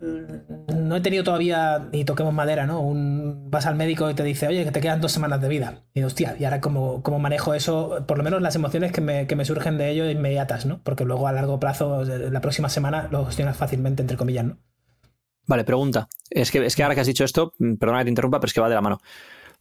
no 0.01 0.97
he 0.97 1.01
tenido 1.01 1.25
todavía, 1.25 1.89
y 1.93 2.05
toquemos 2.05 2.33
madera, 2.33 2.66
¿no? 2.66 2.81
Un, 2.81 3.51
vas 3.51 3.66
al 3.66 3.75
médico 3.75 4.09
y 4.11 4.15
te 4.15 4.23
dice, 4.23 4.47
oye, 4.47 4.65
que 4.65 4.70
te 4.70 4.81
quedan 4.81 5.01
dos 5.01 5.12
semanas 5.12 5.41
de 5.41 5.49
vida. 5.49 5.85
Y 5.95 6.03
hostia, 6.03 6.37
y 6.39 6.45
ahora 6.45 6.61
cómo, 6.61 7.03
cómo 7.03 7.19
manejo 7.19 7.55
eso, 7.55 8.05
por 8.07 8.19
lo 8.19 8.25
menos 8.25 8.41
las 8.41 8.55
emociones 8.55 8.93
que 8.93 9.01
me, 9.01 9.27
que 9.27 9.37
me 9.37 9.45
surgen 9.45 9.77
de 9.77 9.91
ello 9.91 10.09
inmediatas, 10.09 10.66
¿no? 10.66 10.81
Porque 10.83 11.05
luego 11.05 11.27
a 11.27 11.33
largo 11.33 11.59
plazo, 11.59 12.05
la 12.05 12.41
próxima 12.41 12.69
semana, 12.69 13.09
lo 13.11 13.27
gestionas 13.27 13.57
fácilmente, 13.57 14.03
entre 14.03 14.16
comillas, 14.16 14.45
¿no? 14.45 14.59
Vale, 15.47 15.65
pregunta. 15.65 16.09
Es 16.31 16.51
que, 16.51 16.65
es 16.65 16.77
que 16.77 16.83
ahora 16.83 16.95
que 16.95 17.01
has 17.01 17.07
dicho 17.07 17.25
esto, 17.25 17.55
mm, 17.59 17.75
perdona 17.77 18.01
que 18.01 18.05
te 18.05 18.11
interrumpa, 18.11 18.39
pero 18.39 18.49
es 18.49 18.55
que 18.55 18.61
va 18.61 18.69
de 18.69 18.75
la 18.75 18.83
mano. 18.83 19.01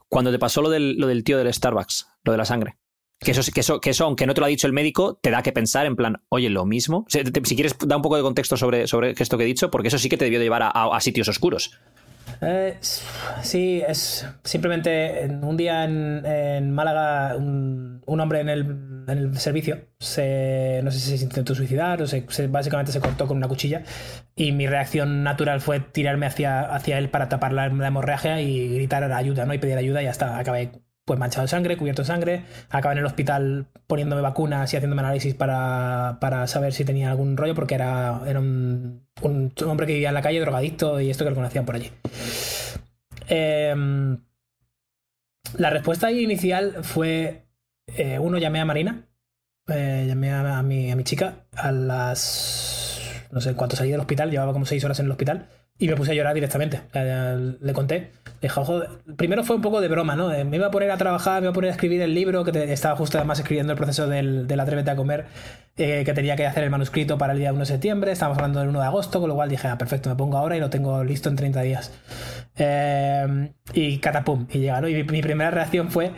Cuando 0.10 0.32
te 0.32 0.40
pasó 0.40 0.62
lo 0.62 0.70
del, 0.70 0.98
lo 0.98 1.08
del 1.08 1.24
tío 1.24 1.38
del 1.38 1.52
Starbucks, 1.52 2.08
lo 2.24 2.32
de 2.32 2.38
la 2.38 2.46
sangre, 2.46 2.78
que 3.20 3.32
eso, 3.32 3.42
que, 3.54 3.60
eso, 3.62 3.80
que 3.82 3.90
eso, 3.92 4.06
aunque 4.06 4.26
no 4.28 4.34
te 4.34 4.42
lo 4.42 4.46
ha 4.46 4.50
dicho 4.50 4.68
el 4.68 4.74
médico, 4.74 5.16
te 5.22 5.32
da 5.32 5.42
que 5.42 5.52
pensar 5.52 5.86
en 5.86 5.96
plan, 5.96 6.22
oye, 6.30 6.50
lo 6.50 6.66
mismo. 6.66 7.06
Sea, 7.10 7.24
te- 7.24 7.42
Si 7.46 7.56
quieres, 7.56 7.76
da 7.86 7.96
un 7.96 8.02
poco 8.02 8.16
de 8.18 8.22
contexto 8.24 8.58
sobre, 8.58 8.88
sobre 8.88 9.12
esto 9.18 9.38
que 9.38 9.44
he 9.44 9.48
dicho, 9.48 9.72
porque 9.72 9.88
eso 9.88 9.98
sí 9.98 10.10
que 10.10 10.18
te 10.18 10.26
debió 10.26 10.40
de 10.40 10.46
llevar 10.46 10.64
a, 10.64 10.70
a- 10.70 10.96
a 10.96 11.00
sitios 11.02 11.28
oscuros. 11.28 11.80
Eh, 12.42 12.78
sí, 13.42 13.82
es 13.88 14.28
simplemente 14.44 15.24
en 15.24 15.44
un 15.44 15.58
día 15.58 15.86
en, 15.86 16.24
en 16.26 16.72
Málaga, 16.72 17.36
un, 17.38 18.02
un 18.06 18.20
hombre 18.20 18.42
en 18.42 18.50
el, 18.50 18.60
en 19.08 19.18
el 19.18 19.38
servicio, 19.40 19.88
se, 20.00 20.82
no 20.84 20.92
sé 20.92 21.00
si 21.00 21.18
se 21.18 21.24
intentó 21.24 21.56
suicidar 21.56 22.02
o 22.02 22.06
se, 22.08 22.26
se- 22.30 22.48
básicamente 22.48 22.92
se 22.92 23.00
cortó 23.00 23.28
con 23.28 23.38
una 23.38 23.48
cuchilla 23.48 23.84
y 24.36 24.52
mi 24.52 24.68
reacción 24.68 25.24
natural 25.24 25.62
fue 25.62 25.80
tirarme 25.80 26.26
hacia, 26.28 26.60
hacia 26.62 26.98
él 27.00 27.10
para 27.10 27.30
tapar 27.30 27.54
la, 27.54 27.70
la 27.70 27.88
hemorragia 27.88 28.42
y 28.42 28.76
gritar 28.76 29.10
ayuda, 29.12 29.46
¿no? 29.46 29.54
Y 29.54 29.58
pedir 29.58 29.78
ayuda 29.78 30.02
y 30.02 30.06
ya 30.06 30.12
está, 30.12 30.38
acabé 30.38 30.72
pues 31.08 31.18
manchado 31.18 31.44
de 31.44 31.48
sangre, 31.48 31.78
cubierto 31.78 32.02
de 32.02 32.06
sangre, 32.06 32.44
acabé 32.70 32.96
en 32.96 33.00
el 33.00 33.06
hospital 33.06 33.66
poniéndome 33.88 34.22
vacunas 34.22 34.74
y 34.74 34.76
haciéndome 34.76 35.02
análisis 35.02 35.34
para, 35.34 36.18
para 36.20 36.46
saber 36.48 36.74
si 36.74 36.84
tenía 36.84 37.10
algún 37.10 37.38
rollo 37.38 37.56
porque 37.56 37.76
era, 37.76 38.20
era 38.28 38.42
un, 38.42 39.08
un 39.22 39.54
hombre 39.66 39.88
que 39.88 39.94
vivía 39.94 40.10
en 40.10 40.16
la 40.16 40.22
calle, 40.22 40.42
drogadicto 40.42 41.00
y 41.00 41.10
esto 41.10 41.24
que 41.24 41.30
lo 41.30 41.36
conocían 41.38 41.66
por 41.66 41.76
allí. 41.76 41.94
Em, 43.30 44.20
la 45.58 45.70
respuesta 45.70 46.12
inicial 46.12 46.84
fue, 46.84 47.46
eh, 47.96 48.20
uno, 48.20 48.38
llamé 48.38 48.60
a 48.60 48.66
Marina, 48.66 49.08
eh, 49.70 50.04
llamé 50.10 50.34
a, 50.34 50.62
mi, 50.62 50.92
a 50.92 50.98
mi 50.98 51.06
chica 51.06 51.46
a 51.56 51.72
las, 51.72 53.00
no 53.32 53.40
sé, 53.40 53.52
en 53.52 53.56
cuanto 53.56 53.78
salí 53.78 53.92
del 53.92 54.02
hospital, 54.02 54.30
llevaba 54.30 54.52
como 54.52 54.66
seis 54.66 54.84
horas 54.84 55.00
en 55.00 55.06
el 55.06 55.12
hospital, 55.14 55.48
y 55.80 55.88
me 55.88 55.96
puse 55.96 56.12
a 56.12 56.16
llorar 56.16 56.34
directamente. 56.34 56.82
Le 56.94 57.74
conté, 57.74 58.12
primero 59.16 59.44
fue 59.44 59.56
un 59.56 59.62
poco 59.62 59.82
de 59.82 59.88
broma, 59.88 60.16
¿no? 60.16 60.32
Eh, 60.34 60.44
me 60.44 60.58
iba 60.58 60.68
a 60.68 60.72
poner 60.72 60.92
a 60.92 60.98
trabajar, 60.98 61.42
me 61.42 61.46
iba 61.46 61.52
a 61.52 61.54
poner 61.54 61.70
a 61.70 61.74
escribir 61.74 62.02
el 62.02 62.14
libro, 62.14 62.44
que 62.44 62.72
estaba 62.72 62.96
justo 62.96 63.18
además 63.18 63.40
escribiendo 63.40 63.74
el 63.74 63.78
proceso 63.78 64.08
del, 64.08 64.48
del 64.48 64.60
Atrévete 64.60 64.92
a 64.92 64.96
comer, 64.96 65.26
eh, 65.78 66.04
que 66.06 66.14
tenía 66.14 66.36
que 66.36 66.46
hacer 66.46 66.64
el 66.64 66.70
manuscrito 66.70 67.18
para 67.18 67.34
el 67.34 67.40
día 67.40 67.52
1 67.52 67.60
de 67.60 67.66
septiembre, 67.66 68.12
estábamos 68.12 68.38
hablando 68.38 68.60
del 68.60 68.70
1 68.70 68.80
de 68.80 68.86
agosto, 68.86 69.20
con 69.20 69.30
lo 69.30 69.36
cual 69.36 69.50
dije, 69.50 69.68
ah, 69.68 69.78
perfecto, 69.78 70.10
me 70.10 70.16
pongo 70.16 70.38
ahora 70.38 70.58
y 70.58 70.60
lo 70.60 70.70
tengo 70.70 71.04
listo 71.04 71.30
en 71.30 71.36
30 71.36 71.62
días. 71.62 71.92
Eh, 72.58 73.52
y 73.74 73.98
catapum, 74.00 74.48
y 74.52 74.60
llega, 74.60 74.82
¿no? 74.82 74.88
Y 74.88 75.04
mi 75.04 75.22
primera 75.22 75.52
reacción 75.52 75.92
fue, 75.92 76.12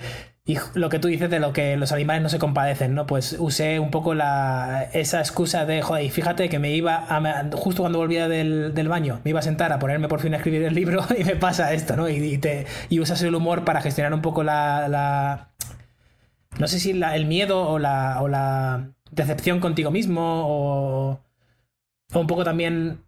y 0.45 0.57
lo 0.73 0.89
que 0.89 0.97
tú 0.99 1.07
dices 1.09 1.29
de 1.29 1.39
lo 1.39 1.53
que 1.53 1.77
los 1.77 1.91
animales 1.91 2.23
no 2.23 2.29
se 2.29 2.39
compadecen, 2.39 2.95
¿no? 2.95 3.05
Pues 3.05 3.35
usé 3.37 3.79
un 3.79 3.91
poco 3.91 4.15
la, 4.15 4.89
esa 4.93 5.19
excusa 5.19 5.65
de, 5.65 5.81
joder, 5.83 6.05
y 6.05 6.09
fíjate 6.09 6.49
que 6.49 6.57
me 6.57 6.71
iba, 6.71 7.05
justo 7.53 7.83
cuando 7.83 7.99
volvía 7.99 8.27
del, 8.27 8.73
del 8.73 8.87
baño, 8.87 9.21
me 9.23 9.29
iba 9.29 9.39
a 9.39 9.43
sentar 9.43 9.71
a 9.71 9.77
ponerme 9.79 10.07
por 10.07 10.21
fin 10.21 10.33
a 10.33 10.37
escribir 10.37 10.63
el 10.63 10.73
libro 10.73 11.05
y 11.17 11.23
me 11.23 11.35
pasa 11.35 11.71
esto, 11.73 11.95
¿no? 11.95 12.09
Y, 12.09 12.37
te, 12.39 12.65
y 12.89 12.99
usas 12.99 13.21
el 13.21 13.35
humor 13.35 13.63
para 13.63 13.81
gestionar 13.81 14.13
un 14.13 14.21
poco 14.21 14.43
la... 14.43 14.87
la 14.87 15.49
no 16.57 16.67
sé 16.67 16.79
si 16.79 16.91
el 16.91 17.25
miedo 17.25 17.69
o 17.69 17.77
la, 17.79 18.21
o 18.21 18.27
la 18.27 18.89
decepción 19.11 19.59
contigo 19.59 19.91
mismo 19.91 20.21
o, 20.47 21.19
o 22.13 22.19
un 22.19 22.27
poco 22.27 22.43
también 22.43 23.03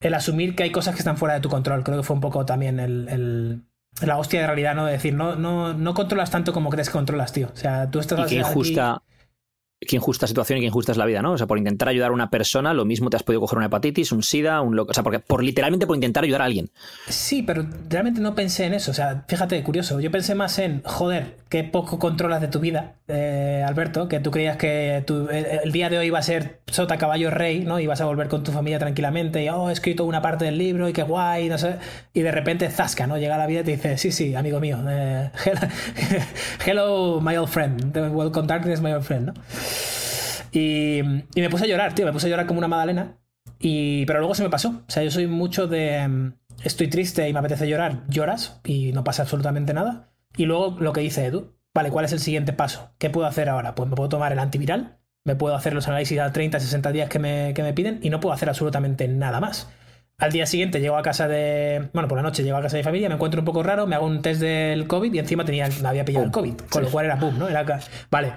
el 0.00 0.14
asumir 0.14 0.54
que 0.54 0.64
hay 0.64 0.70
cosas 0.70 0.94
que 0.94 0.98
están 1.00 1.16
fuera 1.16 1.34
de 1.34 1.40
tu 1.40 1.48
control. 1.48 1.82
Creo 1.82 1.96
que 1.98 2.02
fue 2.02 2.14
un 2.14 2.20
poco 2.20 2.44
también 2.44 2.78
el- 2.78 3.62
la 4.02 4.18
hostia 4.18 4.40
de 4.40 4.46
realidad, 4.46 4.74
¿no? 4.74 4.86
De 4.86 4.92
decir, 4.92 5.14
no, 5.14 5.36
no, 5.36 5.74
no 5.74 5.94
controlas 5.94 6.30
tanto 6.30 6.52
como 6.52 6.70
crees 6.70 6.88
que 6.88 6.94
controlas, 6.94 7.32
tío. 7.32 7.50
O 7.52 7.56
sea, 7.56 7.90
tú 7.90 8.00
estás 8.00 8.18
Y 8.20 8.22
qué 8.34 8.40
aquí- 8.40 8.48
injusta, 8.50 9.02
qué 9.84 9.96
injusta 9.96 10.26
situación 10.26 10.58
y 10.58 10.60
qué 10.62 10.66
injusta 10.66 10.92
es 10.92 10.98
la 10.98 11.06
vida, 11.06 11.22
¿no? 11.22 11.32
O 11.32 11.38
sea, 11.38 11.46
por 11.46 11.58
intentar 11.58 11.88
ayudar 11.88 12.10
a 12.10 12.14
una 12.14 12.30
persona, 12.30 12.74
lo 12.74 12.84
mismo 12.84 13.10
te 13.10 13.16
has 13.16 13.22
podido 13.22 13.40
coger 13.40 13.58
una 13.58 13.66
hepatitis, 13.66 14.12
un 14.12 14.22
SIDA, 14.22 14.60
un 14.60 14.76
loco. 14.76 14.90
O 14.90 14.94
sea, 14.94 15.02
porque 15.02 15.18
por 15.20 15.42
literalmente 15.42 15.86
por 15.86 15.96
intentar 15.96 16.24
ayudar 16.24 16.42
a 16.42 16.44
alguien. 16.46 16.70
Sí, 17.08 17.42
pero 17.42 17.66
realmente 17.88 18.20
no 18.20 18.34
pensé 18.34 18.64
en 18.66 18.74
eso. 18.74 18.90
O 18.90 18.94
sea, 18.94 19.24
fíjate, 19.28 19.62
curioso. 19.62 20.00
Yo 20.00 20.10
pensé 20.10 20.34
más 20.34 20.58
en, 20.58 20.82
joder, 20.84 21.36
qué 21.48 21.64
poco 21.64 21.98
controlas 21.98 22.40
de 22.40 22.48
tu 22.48 22.60
vida, 22.60 22.94
eh, 23.08 23.62
Alberto, 23.66 24.08
que 24.08 24.20
tú 24.20 24.30
creías 24.30 24.56
que 24.56 25.02
tu- 25.06 25.28
el, 25.28 25.70
día 25.72 25.88
de 25.90 25.98
hoy 25.98 26.06
iba 26.06 26.18
a 26.18 26.22
ser 26.22 26.60
sota, 26.66 26.96
caballo, 26.98 27.30
rey, 27.30 27.60
¿no? 27.60 27.78
Y 27.80 27.86
vas 27.86 28.00
a 28.00 28.06
volver 28.06 28.28
con 28.28 28.42
tu 28.42 28.50
familia 28.52 28.78
tranquilamente 28.78 29.42
y, 29.44 29.48
oh, 29.48 29.68
he 29.70 29.72
escrito 29.72 30.04
una 30.04 30.20
parte 30.22 30.44
del 30.46 30.58
libro 30.58 30.88
y 30.88 30.92
qué 30.92 31.02
guay, 31.02 31.48
no 31.48 31.58
sé. 31.58 31.76
Y 32.12 32.20
de 32.22 32.32
repente, 32.32 32.68
zasca, 32.70 33.06
¿no? 33.06 33.18
Llega 33.18 33.36
la 33.38 33.46
vida 33.46 33.60
y 33.60 33.64
te 33.64 33.70
dice, 33.72 33.98
sí, 33.98 34.10
sí, 34.12 34.34
amigo 34.34 34.58
mío. 34.60 34.78
eh, 34.88 35.30
hello, 36.66 36.84
hello, 36.84 37.20
my 37.20 37.36
old 37.36 37.48
friend. 37.48 37.96
Welcome 37.96 38.46
darkness, 38.46 38.80
my 38.80 38.92
old 38.92 39.04
friend, 39.04 39.26
¿no? 39.26 39.34
Y, 40.52 41.00
y 41.34 41.40
me 41.40 41.50
puse 41.50 41.64
a 41.64 41.68
llorar, 41.68 41.94
tío. 41.94 42.06
Me 42.06 42.12
puse 42.12 42.26
a 42.26 42.30
llorar 42.30 42.46
como 42.46 42.58
una 42.58 42.68
magdalena. 42.68 43.18
Y, 43.58 44.06
pero 44.06 44.20
luego 44.20 44.34
se 44.34 44.42
me 44.42 44.50
pasó. 44.50 44.82
O 44.86 44.90
sea, 44.90 45.02
yo 45.02 45.10
soy 45.10 45.26
mucho 45.26 45.66
de. 45.66 46.06
mm, 46.06 46.32
Estoy 46.62 46.88
triste 46.88 47.28
y 47.28 47.32
me 47.32 47.40
apetece 47.40 47.68
llorar. 47.68 48.02
Lloras 48.08 48.60
y 48.64 48.92
no 48.92 49.04
pasa 49.04 49.22
absolutamente 49.22 49.74
nada. 49.74 50.10
Y 50.36 50.44
luego 50.46 50.76
lo 50.80 50.92
que 50.92 51.00
dice 51.00 51.26
Edu. 51.26 51.52
Vale, 51.74 51.90
¿cuál 51.90 52.04
es 52.04 52.12
el 52.12 52.20
siguiente 52.20 52.52
paso? 52.52 52.90
¿Qué 52.98 53.10
puedo 53.10 53.26
hacer 53.26 53.48
ahora? 53.48 53.74
Pues 53.74 53.88
me 53.88 53.96
puedo 53.96 54.08
tomar 54.08 54.32
el 54.32 54.38
antiviral. 54.38 54.98
Me 55.24 55.34
puedo 55.34 55.56
hacer 55.56 55.74
los 55.74 55.88
análisis 55.88 56.18
a 56.20 56.30
30, 56.32 56.60
60 56.60 56.92
días 56.92 57.08
que 57.08 57.18
me, 57.18 57.52
que 57.54 57.62
me 57.62 57.72
piden. 57.72 57.98
Y 58.02 58.10
no 58.10 58.20
puedo 58.20 58.32
hacer 58.32 58.48
absolutamente 58.48 59.08
nada 59.08 59.40
más. 59.40 59.68
Al 60.16 60.30
día 60.30 60.46
siguiente 60.46 60.80
llego 60.80 60.96
a 60.96 61.02
casa 61.02 61.26
de. 61.26 61.88
Bueno, 61.92 62.06
por 62.08 62.16
la 62.16 62.22
noche 62.22 62.44
llego 62.44 62.56
a 62.56 62.62
casa 62.62 62.76
de 62.76 62.82
mi 62.82 62.84
familia, 62.84 63.08
me 63.08 63.16
encuentro 63.16 63.40
un 63.40 63.44
poco 63.44 63.64
raro, 63.64 63.88
me 63.88 63.96
hago 63.96 64.06
un 64.06 64.22
test 64.22 64.40
del 64.40 64.86
COVID 64.86 65.12
y 65.12 65.18
encima 65.18 65.44
tenía, 65.44 65.68
me 65.82 65.88
había 65.88 66.04
pillado 66.04 66.24
el 66.24 66.30
COVID. 66.30 66.54
Con 66.70 66.84
lo 66.84 66.90
cual 66.90 67.06
era 67.06 67.18
pum, 67.18 67.36
¿no? 67.36 67.48
Era. 67.48 67.64
Vale. 68.12 68.32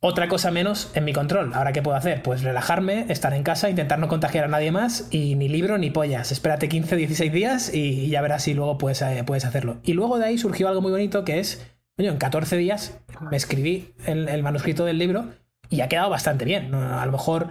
Otra 0.00 0.28
cosa 0.28 0.52
menos 0.52 0.92
en 0.94 1.04
mi 1.04 1.12
control. 1.12 1.52
Ahora, 1.54 1.72
¿qué 1.72 1.82
puedo 1.82 1.96
hacer? 1.96 2.22
Pues 2.22 2.42
relajarme, 2.42 3.06
estar 3.08 3.34
en 3.34 3.42
casa, 3.42 3.68
intentar 3.68 3.98
no 3.98 4.06
contagiar 4.06 4.44
a 4.44 4.48
nadie 4.48 4.70
más 4.70 5.08
y 5.10 5.34
ni 5.34 5.48
libro 5.48 5.76
ni 5.76 5.90
pollas. 5.90 6.30
Espérate 6.30 6.68
15, 6.68 6.94
16 6.94 7.32
días 7.32 7.74
y, 7.74 8.08
ya 8.08 8.22
verás 8.22 8.44
si 8.44 8.54
luego 8.54 8.78
puedes, 8.78 9.02
eh, 9.02 9.24
puedes 9.26 9.44
hacerlo. 9.44 9.80
Y 9.82 9.94
luego 9.94 10.18
de 10.18 10.26
ahí 10.26 10.38
surgió 10.38 10.68
algo 10.68 10.80
muy 10.82 10.92
bonito 10.92 11.24
que 11.24 11.40
es, 11.40 11.66
en 11.96 12.16
14 12.16 12.56
días 12.56 12.96
me 13.28 13.36
escribí 13.36 13.92
el, 14.06 14.28
el 14.28 14.44
manuscrito 14.44 14.84
del 14.84 14.98
libro 14.98 15.30
y 15.68 15.80
ha 15.80 15.88
quedado 15.88 16.10
bastante 16.10 16.44
bien. 16.44 16.72
A 16.72 17.04
lo 17.04 17.10
mejor 17.10 17.48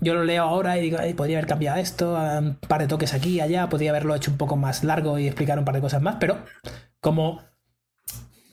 yo 0.00 0.14
lo 0.14 0.22
leo 0.22 0.44
ahora 0.44 0.78
y 0.78 0.82
digo, 0.82 0.98
"Ay, 1.00 1.14
podría 1.14 1.38
haber 1.38 1.48
cambiado 1.48 1.78
esto, 1.80 2.14
un 2.14 2.54
par 2.68 2.80
de 2.80 2.86
toques 2.86 3.12
aquí 3.12 3.30
y 3.30 3.40
allá, 3.40 3.68
podría 3.68 3.90
haberlo 3.90 4.14
hecho 4.14 4.30
un 4.30 4.36
poco 4.36 4.54
más 4.54 4.84
largo 4.84 5.18
y 5.18 5.26
explicar 5.26 5.58
un 5.58 5.64
par 5.64 5.74
de 5.74 5.80
cosas 5.80 6.00
más, 6.00 6.18
pero 6.20 6.38
como 7.00 7.42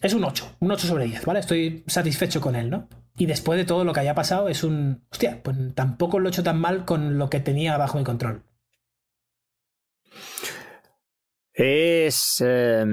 es 0.02 0.16
un 0.16 0.24
8, 0.24 0.56
un 0.62 0.72
8 0.72 0.88
sobre 0.88 1.06
10, 1.06 1.26
¿vale? 1.26 1.42
Estoy 1.42 1.84
satisfecho 1.86 2.42
con 2.42 2.56
él, 2.56 2.72
¿no? 2.72 2.90
Y 3.18 3.28
después 3.28 3.58
de 3.58 3.66
todo 3.66 3.86
lo 3.86 3.94
que 3.94 4.02
haya 4.02 4.14
pasado, 4.16 4.50
es 4.50 4.64
un. 4.64 5.06
Hostia, 5.12 5.42
pues 5.42 5.56
tampoco 5.74 6.20
lo 6.20 6.28
he 6.28 6.32
hecho 6.32 6.44
tan 6.44 6.60
mal 6.60 6.84
con 6.86 7.18
lo 7.18 7.30
que 7.30 7.40
tenía 7.40 7.78
bajo 7.78 7.98
mi 7.98 8.04
control. 8.04 8.44
Es. 11.54 12.44
eh, 12.46 12.84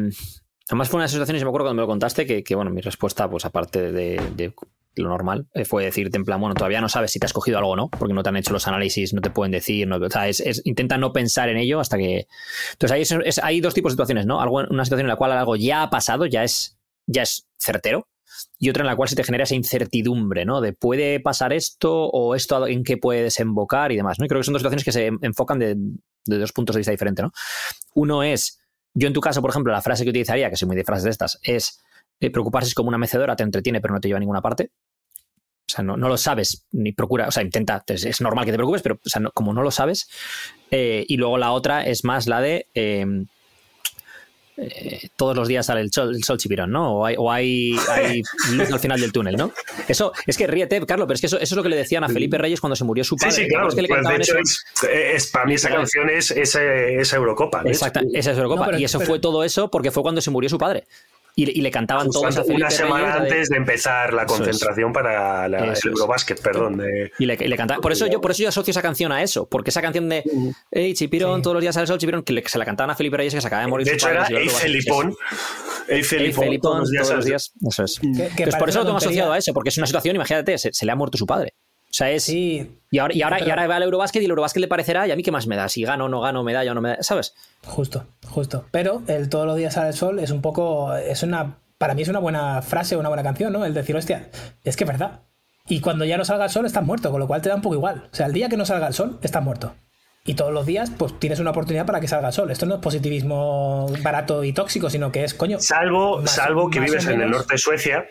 además, 0.68 0.88
fue 0.88 0.96
una 0.98 1.02
de 1.02 1.06
esas 1.06 1.12
situaciones, 1.12 1.40
yo 1.40 1.46
me 1.46 1.50
acuerdo 1.50 1.66
cuando 1.66 1.74
me 1.74 1.82
lo 1.82 1.88
contaste, 1.88 2.44
que, 2.44 2.54
bueno, 2.54 2.70
mi 2.70 2.80
respuesta, 2.80 3.28
pues 3.28 3.44
aparte 3.44 3.90
de, 3.90 4.52
lo 4.94 5.08
normal, 5.08 5.48
eh, 5.54 5.64
fue 5.64 5.84
decirte 5.84 6.18
en 6.18 6.24
plan, 6.24 6.40
bueno, 6.40 6.54
todavía 6.54 6.80
no 6.80 6.88
sabes 6.88 7.10
si 7.10 7.18
te 7.18 7.26
has 7.26 7.32
cogido 7.32 7.58
algo 7.58 7.70
o 7.70 7.76
no, 7.76 7.88
porque 7.88 8.14
no 8.14 8.22
te 8.22 8.28
han 8.28 8.36
hecho 8.36 8.52
los 8.52 8.68
análisis, 8.68 9.14
no 9.14 9.20
te 9.22 9.30
pueden 9.30 9.50
decir, 9.50 9.88
no, 9.88 9.96
o 9.96 10.10
sea, 10.10 10.28
es, 10.28 10.62
intenta 10.64 10.98
no 10.98 11.12
pensar 11.12 11.48
en 11.48 11.56
ello 11.56 11.80
hasta 11.80 11.96
que. 11.96 12.28
Entonces, 12.72 13.10
es- 13.24 13.40
hay 13.42 13.60
dos 13.60 13.74
tipos 13.74 13.90
de 13.90 13.94
situaciones, 13.94 14.26
¿no? 14.26 14.40
Algo, 14.40 14.58
una 14.70 14.84
situación 14.84 15.06
en 15.06 15.08
la 15.08 15.16
cual 15.16 15.32
algo 15.32 15.56
ya 15.56 15.82
ha 15.82 15.90
pasado, 15.90 16.26
ya 16.26 16.44
es, 16.44 16.78
ya 17.06 17.22
es 17.22 17.48
certero, 17.58 18.06
y 18.58 18.70
otra 18.70 18.82
en 18.82 18.86
la 18.86 18.96
cual 18.96 19.08
se 19.08 19.16
te 19.16 19.24
genera 19.24 19.44
esa 19.44 19.54
incertidumbre, 19.54 20.44
¿no? 20.44 20.60
De 20.60 20.72
puede 20.72 21.20
pasar 21.20 21.52
esto 21.52 22.06
o 22.06 22.34
esto 22.34 22.66
en 22.66 22.84
qué 22.84 22.96
puede 22.96 23.22
desembocar 23.22 23.92
y 23.92 23.96
demás, 23.96 24.18
¿no? 24.18 24.26
Creo 24.26 24.40
que 24.40 24.44
son 24.44 24.54
dos 24.54 24.60
situaciones 24.60 24.84
que 24.84 24.92
se 24.92 25.10
enfocan 25.20 25.58
de, 25.58 25.76
de 26.24 26.38
dos 26.38 26.52
puntos 26.52 26.74
de 26.74 26.80
vista 26.80 26.90
diferentes, 26.90 27.24
¿no? 27.24 27.32
Uno 27.94 28.22
es 28.22 28.60
Yo 28.94 29.08
en 29.08 29.14
tu 29.14 29.20
caso, 29.20 29.40
por 29.40 29.50
ejemplo, 29.50 29.72
la 29.72 29.82
frase 29.82 30.04
que 30.04 30.10
utilizaría, 30.10 30.50
que 30.50 30.56
soy 30.56 30.66
muy 30.66 30.76
de 30.76 30.84
frases 30.84 31.04
de 31.04 31.10
estas, 31.10 31.38
es 31.42 31.80
eh, 32.20 32.30
preocuparse 32.30 32.68
es 32.68 32.74
como 32.74 32.88
una 32.88 32.98
mecedora, 32.98 33.36
te 33.36 33.42
entretiene 33.42 33.80
pero 33.80 33.94
no 33.94 34.00
te 34.00 34.08
lleva 34.08 34.18
a 34.18 34.20
ninguna 34.20 34.42
parte. 34.42 34.70
O 35.66 35.74
sea, 35.74 35.82
no, 35.82 35.96
no 35.96 36.08
lo 36.08 36.18
sabes, 36.18 36.66
ni 36.72 36.92
procura, 36.92 37.28
o 37.28 37.30
sea, 37.30 37.42
intenta, 37.42 37.82
es, 37.86 38.20
normal 38.20 38.44
que 38.44 38.50
te 38.50 38.58
preocupes, 38.58 38.82
pero 38.82 38.96
o 38.96 39.08
sea, 39.08 39.22
como 39.32 39.54
no 39.54 39.62
lo 39.62 39.70
sabes. 39.70 40.08
eh, 40.70 41.04
y 41.08 41.16
luego 41.16 41.38
la 41.38 41.52
otra 41.52 41.86
es 41.86 42.04
más 42.04 42.26
la 42.26 42.40
de 42.40 42.68
eh, 42.74 43.06
eh, 44.56 45.08
todos 45.16 45.34
los 45.36 45.48
días 45.48 45.64
sale 45.66 45.80
el 45.80 45.90
sol, 45.92 46.14
el 46.14 46.22
sol 46.24 46.36
chipirón, 46.38 46.70
¿no? 46.70 46.98
O 46.98 47.06
hay, 47.06 47.14
o 47.18 47.30
hay, 47.30 47.76
hay 47.90 48.22
luz 48.52 48.70
al 48.72 48.80
final 48.80 49.00
del 49.00 49.12
túnel, 49.12 49.36
¿no? 49.36 49.52
Eso, 49.88 50.12
es 50.26 50.36
que 50.36 50.46
ríete, 50.46 50.84
Carlos, 50.86 51.06
pero 51.06 51.14
es 51.14 51.20
que 51.20 51.26
eso, 51.26 51.36
eso 51.38 51.54
es 51.54 51.56
lo 51.56 51.62
que 51.62 51.68
le 51.70 51.76
decían 51.76 52.04
a 52.04 52.08
Felipe 52.08 52.36
Reyes 52.38 52.60
cuando 52.60 52.76
se 52.76 52.84
murió 52.84 53.02
su 53.04 53.16
Sí, 53.16 53.20
padre. 53.24 53.32
sí, 53.36 53.42
¿Te 53.42 53.48
claro. 53.48 53.66
acuerdas 53.68 53.74
que 53.76 53.82
le 53.82 53.88
Pues 53.88 54.08
de 54.08 54.16
hecho, 54.16 54.38
es, 54.38 54.64
es- 55.14 55.26
para 55.30 55.46
mí 55.46 55.54
esa 55.54 55.68
Claro. 55.68 55.82
canción 55.82 56.10
es 56.10 56.30
esa, 56.30 56.62
esa 56.62 57.16
Eurocopa. 57.16 57.62
Exacta, 57.64 58.02
esa 58.12 58.30
es 58.32 58.36
Eurocopa. 58.36 58.60
No, 58.60 58.66
pero- 58.66 58.78
y 58.78 58.84
eso 58.84 58.98
pero- 58.98 59.08
fue 59.10 59.18
todo 59.18 59.42
eso 59.44 59.70
porque 59.70 59.90
fue 59.90 60.02
cuando 60.02 60.20
se 60.20 60.30
murió 60.30 60.48
su 60.50 60.58
padre. 60.58 60.84
Y, 61.34 61.46
le- 61.46 61.52
y 61.52 61.60
le 61.62 61.70
cantaban 61.70 62.06
Justo 62.08 62.20
todos 62.20 62.36
a 62.36 62.42
Felipe 62.42 62.56
una 62.62 62.70
semana 62.70 62.94
Reyes, 63.04 63.14
la 63.14 63.20
de- 63.24 63.30
antes 63.30 63.48
de 63.48 63.56
empezar 63.56 64.12
la 64.12 64.22
es. 64.22 64.28
concentración 64.28 64.92
para 64.92 65.48
la, 65.48 65.64
el 65.64 65.72
es. 65.72 65.84
Eurobasket, 65.84 66.42
perdón. 66.42 66.76
De, 66.76 67.10
Y 67.18 67.24
le, 67.24 67.38
y 67.40 67.48
le 67.48 67.56
cantaba- 67.56 67.80
por 67.80 67.90
eso 67.92 68.06
yo 68.06 68.20
por 68.20 68.32
eso 68.32 68.42
yo 68.42 68.50
asocio 68.50 68.70
esa 68.70 68.82
canción 68.82 69.12
a 69.12 69.22
eso, 69.22 69.46
porque 69.48 69.70
esa 69.70 69.80
canción 69.80 70.08
de 70.10 70.22
Hey 70.70 70.92
Chipirón, 70.92 71.36
Sí. 71.38 71.42
todos 71.42 71.54
los 71.54 71.62
días 71.62 71.74
sale 71.74 71.84
el 71.84 71.88
sol, 71.88 71.98
Chipirón, 71.98 72.22
que 72.22 72.34
le- 72.34 72.46
se 72.46 72.58
la 72.58 72.66
cantaban 72.66 72.90
a 72.90 72.94
Felipe 72.94 73.16
Reyes 73.16 73.32
que 73.34 73.40
se 73.40 73.46
acaba 73.46 73.62
de 73.62 73.68
morir 73.68 73.86
de 73.86 73.94
hecho, 73.94 74.06
padre. 74.08 74.18
era 74.18 74.28
que 74.28 74.28
se 74.28 74.32
iba 74.34 74.40
a 74.40 74.42
Ey 74.42 74.48
probar- 74.48 74.60
Felipón. 74.60 75.08
Ey 75.08 75.16
Hey, 75.88 76.02
Felipón, 76.04 76.44
Felipón, 76.44 76.60
todos 76.70 76.78
los 76.80 76.90
días. 76.90 77.02
todos 77.08 77.16
los 77.16 77.24
¿sabes? 77.24 77.24
días. 77.26 77.52
Eso 77.68 77.84
es. 77.84 78.00
Que- 78.00 78.08
que 78.12 78.42
Entonces, 78.42 78.56
por 78.56 78.68
eso 78.68 78.78
lo 78.80 78.84
tengo 78.84 78.98
asociado 78.98 79.32
a 79.32 79.38
eso, 79.38 79.52
porque 79.54 79.68
es 79.70 79.78
una 79.78 79.86
situación, 79.86 80.16
imagínate, 80.16 80.58
se, 80.58 80.72
se 80.72 80.84
le 80.86 80.92
ha 80.92 80.96
muerto 80.96 81.16
su 81.16 81.26
padre. 81.26 81.54
O 81.92 81.94
sea, 81.94 82.10
es. 82.10 82.24
Sí, 82.24 82.78
Y 82.90 82.98
ahora, 82.98 83.14
y 83.14 83.20
ahora, 83.20 83.40
y 83.44 83.50
ahora 83.50 83.66
va 83.66 83.76
al 83.76 83.82
Eurobasket 83.82 84.22
y 84.22 84.24
el 84.24 84.30
Eurobasket 84.30 84.62
le 84.62 84.68
parecerá, 84.68 85.06
y 85.06 85.10
a 85.10 85.16
mí 85.16 85.22
qué 85.22 85.30
más 85.30 85.46
me 85.46 85.56
da, 85.56 85.68
si 85.68 85.82
gano 85.82 86.06
o 86.06 86.08
no 86.08 86.20
gano, 86.22 86.42
medalla 86.42 86.72
o 86.72 86.74
no 86.74 86.80
medalla, 86.80 87.02
¿sabes? 87.02 87.34
Justo, 87.66 88.06
justo. 88.30 88.64
Pero 88.70 89.02
el 89.08 89.28
todos 89.28 89.46
los 89.46 89.56
días 89.56 89.74
sale 89.74 89.88
el 89.88 89.94
sol 89.94 90.18
es 90.18 90.30
un 90.30 90.40
poco. 90.40 90.94
Es 90.96 91.22
una. 91.22 91.58
Para 91.76 91.94
mí 91.94 92.02
es 92.02 92.08
una 92.08 92.18
buena 92.20 92.62
frase, 92.62 92.96
una 92.96 93.08
buena 93.08 93.22
canción, 93.22 93.52
¿no? 93.52 93.64
El 93.66 93.74
decir, 93.74 93.94
hostia, 93.96 94.28
es 94.64 94.76
que 94.76 94.84
es 94.84 94.88
verdad. 94.88 95.20
Y 95.68 95.80
cuando 95.80 96.04
ya 96.04 96.16
no 96.16 96.24
salga 96.24 96.44
el 96.46 96.50
sol, 96.50 96.64
estás 96.64 96.82
muerto, 96.84 97.10
con 97.10 97.20
lo 97.20 97.26
cual 97.26 97.42
te 97.42 97.48
da 97.50 97.54
un 97.56 97.62
poco 97.62 97.74
igual. 97.74 98.08
O 98.10 98.14
sea, 98.16 98.26
el 98.26 98.32
día 98.32 98.48
que 98.48 98.56
no 98.56 98.64
salga 98.64 98.86
el 98.86 98.94
sol, 98.94 99.18
estás 99.22 99.42
muerto. 99.42 99.74
Y 100.24 100.34
todos 100.34 100.52
los 100.52 100.64
días, 100.66 100.90
pues 100.96 101.18
tienes 101.18 101.40
una 101.40 101.50
oportunidad 101.50 101.84
para 101.84 102.00
que 102.00 102.08
salga 102.08 102.28
el 102.28 102.32
sol. 102.34 102.50
Esto 102.50 102.64
no 102.66 102.76
es 102.76 102.80
positivismo 102.80 103.86
barato 104.02 104.44
y 104.44 104.52
tóxico, 104.52 104.88
sino 104.88 105.12
que 105.12 105.24
es, 105.24 105.34
coño. 105.34 105.60
Salvo, 105.60 106.20
más- 106.22 106.30
salvo 106.30 106.70
que 106.70 106.80
vives 106.80 107.06
en 107.06 107.20
el 107.20 107.30
norte 107.30 107.54
de 107.54 107.58
Suecia, 107.58 108.04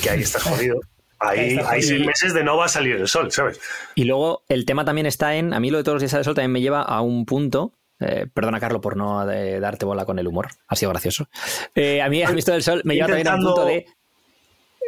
que 0.00 0.10
ahí 0.10 0.20
estás 0.22 0.42
jodido. 0.44 0.80
Ahí 1.20 1.58
hay 1.68 1.82
seis 1.82 2.04
meses 2.06 2.32
de 2.34 2.42
no 2.42 2.56
va 2.56 2.64
a 2.64 2.68
salir 2.68 2.96
el 2.96 3.06
sol, 3.06 3.30
¿sabes? 3.30 3.60
Y 3.94 4.04
luego 4.04 4.42
el 4.48 4.64
tema 4.64 4.84
también 4.84 5.06
está 5.06 5.36
en. 5.36 5.52
A 5.52 5.60
mí 5.60 5.70
lo 5.70 5.78
de 5.78 5.84
todos 5.84 5.96
los 5.96 6.02
días 6.02 6.10
sale 6.12 6.20
el 6.20 6.24
sol 6.24 6.34
también 6.34 6.52
me 6.52 6.60
lleva 6.62 6.82
a 6.82 7.00
un 7.02 7.26
punto. 7.26 7.74
eh, 8.00 8.26
perdona, 8.32 8.58
Carlos, 8.58 8.80
por 8.80 8.96
no 8.96 9.30
eh, 9.30 9.60
darte 9.60 9.84
bola 9.84 10.06
con 10.06 10.18
el 10.18 10.26
humor. 10.26 10.48
Ha 10.66 10.76
sido 10.76 10.90
gracioso. 10.90 11.28
Eh, 11.74 12.00
a 12.00 12.08
mí, 12.08 12.22
a 12.22 12.30
mí 12.30 12.38
esto 12.38 12.52
del 12.52 12.62
sol 12.62 12.80
me 12.84 12.94
lleva 12.94 13.08
también 13.08 13.28
a 13.28 13.34
un 13.34 13.42
punto 13.42 13.64
de. 13.66 13.86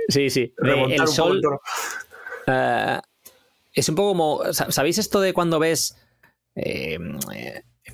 Sí, 0.08 0.30
sí. 0.30 0.54
de 0.56 0.70
Remontar 0.70 1.00
el 1.00 1.06
sol. 1.08 1.40
el 2.46 3.00
es 3.74 3.88
un 3.88 3.94
poco 3.94 4.08
como. 4.08 4.52
sa- 4.52 4.72
¿Sabéis 4.72 4.98
esto 4.98 5.20
de 5.20 5.32
cuando 5.34 5.58
ves. 5.58 5.96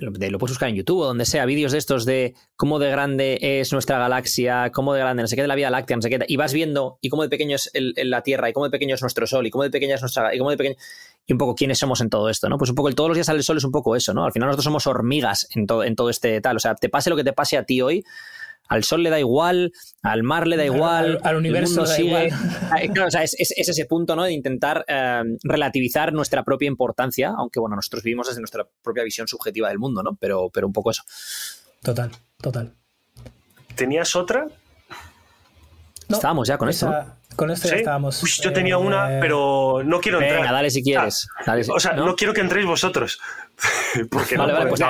Lo- 0.00 0.10
de- 0.12 0.30
lo 0.30 0.38
puedes 0.38 0.52
buscar 0.52 0.68
en 0.68 0.74
YouTube 0.76 1.00
o 1.00 1.04
donde 1.06 1.24
sea, 1.24 1.44
vídeos 1.46 1.72
de 1.72 1.78
estos 1.78 2.04
de 2.04 2.34
cómo 2.56 2.78
de 2.78 2.90
grande 2.90 3.38
es 3.40 3.72
nuestra 3.72 3.98
galaxia, 3.98 4.70
cómo 4.72 4.94
de 4.94 5.00
grande, 5.00 5.22
no 5.22 5.28
sé 5.28 5.36
qué, 5.36 5.42
de 5.42 5.48
la 5.48 5.54
Vía 5.54 5.70
Láctea, 5.70 5.96
no 5.96 6.02
sé 6.02 6.10
qué, 6.10 6.18
y 6.26 6.36
vas 6.36 6.52
viendo 6.52 6.98
y 7.00 7.08
cómo 7.08 7.22
de 7.22 7.28
pequeño 7.28 7.56
es 7.56 7.70
el- 7.74 7.94
la 7.96 8.22
Tierra, 8.22 8.48
y 8.48 8.52
cómo 8.52 8.64
de 8.64 8.70
pequeño 8.70 8.94
es 8.94 9.00
nuestro 9.02 9.26
Sol, 9.26 9.46
y 9.46 9.50
cómo 9.50 9.64
de 9.64 9.70
pequeña 9.70 9.94
es 9.96 10.00
nuestra. 10.00 10.34
y 10.34 10.38
cómo 10.38 10.50
de 10.50 10.56
pequeño. 10.56 10.76
y 11.26 11.32
un 11.32 11.38
poco 11.38 11.54
quiénes 11.54 11.78
somos 11.78 12.00
en 12.00 12.08
todo 12.08 12.30
esto, 12.30 12.48
¿no? 12.48 12.56
Pues 12.56 12.70
un 12.70 12.74
poco 12.76 12.88
el 12.88 12.94
todos 12.94 13.10
los 13.10 13.16
días 13.16 13.26
sale 13.26 13.36
el 13.36 13.44
sol 13.44 13.58
es 13.58 13.64
un 13.64 13.70
poco 13.70 13.94
eso, 13.94 14.14
¿no? 14.14 14.24
Al 14.24 14.32
final 14.32 14.46
nosotros 14.46 14.64
somos 14.64 14.86
hormigas 14.86 15.46
en 15.54 15.66
todo, 15.66 15.84
en 15.84 15.94
todo 15.94 16.08
este 16.08 16.40
tal. 16.40 16.56
O 16.56 16.58
sea, 16.58 16.74
te 16.74 16.88
pase 16.88 17.10
lo 17.10 17.16
que 17.16 17.24
te 17.24 17.34
pase 17.34 17.58
a 17.58 17.64
ti 17.64 17.82
hoy, 17.82 18.02
al 18.68 18.84
sol 18.84 19.02
le 19.02 19.10
da 19.10 19.18
igual, 19.18 19.72
al 20.02 20.22
mar 20.22 20.46
le 20.46 20.56
da 20.56 20.62
Al- 20.62 20.68
igual, 20.74 21.18
al- 21.22 21.36
universo 21.36 21.82
le 21.82 21.88
da 21.88 21.94
sigue. 21.94 22.08
igual. 22.26 22.30
Claro, 22.94 23.08
o 23.08 23.10
sea, 23.10 23.22
es, 23.22 23.34
es- 23.38 23.54
es 23.56 23.68
ese 23.68 23.84
punto, 23.86 24.14
¿no? 24.14 24.24
De 24.24 24.32
intentar 24.32 24.84
eh, 24.86 25.22
relativizar 25.42 26.12
nuestra 26.12 26.42
propia 26.44 26.66
importancia, 26.68 27.32
aunque 27.36 27.60
bueno, 27.60 27.76
nosotros 27.76 28.02
vivimos 28.02 28.26
desde 28.28 28.40
nuestra 28.40 28.66
propia 28.82 29.02
visión 29.04 29.26
subjetiva 29.26 29.68
del 29.68 29.78
mundo, 29.78 30.02
¿no? 30.02 30.16
Pero, 30.20 30.50
pero 30.50 30.66
un 30.66 30.72
poco 30.72 30.90
eso. 30.90 31.02
Total, 31.82 32.10
total. 32.40 32.74
¿Tenías 33.74 34.14
otra? 34.16 34.46
No, 36.08 36.16
Estábamos 36.16 36.48
ya 36.48 36.56
con 36.56 36.68
esto, 36.70 36.90
Con 37.36 37.50
esto 37.50 37.68
ya 37.68 37.74
¿Sí? 37.74 37.80
estábamos. 37.80 38.22
Uy, 38.22 38.30
yo 38.42 38.50
tenía 38.52 38.74
eh, 38.74 38.78
una, 38.78 39.18
pero 39.20 39.82
no 39.84 40.00
quiero 40.00 40.20
entrar. 40.20 40.40
Venga, 40.40 40.52
dale 40.52 40.70
si 40.70 40.82
quieres. 40.82 41.28
Dale 41.44 41.64
si- 41.64 41.70
O 41.70 41.78
sea, 41.78 41.92
no, 41.92 42.16
quiero 42.16 42.32
que 42.32 42.40
entréis 42.40 42.66
vosotros. 42.66 43.20
Porque 44.10 44.36
Vale, 44.38 44.52
no, 44.52 44.58
vale, 44.58 44.70
pues 44.70 44.80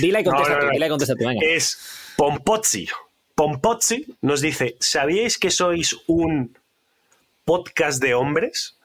dila 0.00 0.20
y 0.20 0.24
No, 0.24 0.30
contesta 0.30 0.54
no, 0.54 0.60
tú, 0.60 0.66
no. 0.66 0.72
dila 0.72 0.86
y 0.86 0.88
contesta 0.88 1.14
tú, 1.14 1.24
venga. 1.26 1.40
Es 1.46 1.78
Pompozzi. 2.16 2.88
Pompozzi 3.36 4.06
nos 4.22 4.40
dice, 4.40 4.76
¿sabíais 4.80 5.38
que 5.38 5.50
sois 5.52 5.94
un 6.08 6.56
podcast 7.44 8.02
de 8.02 8.14
hombres? 8.14 8.78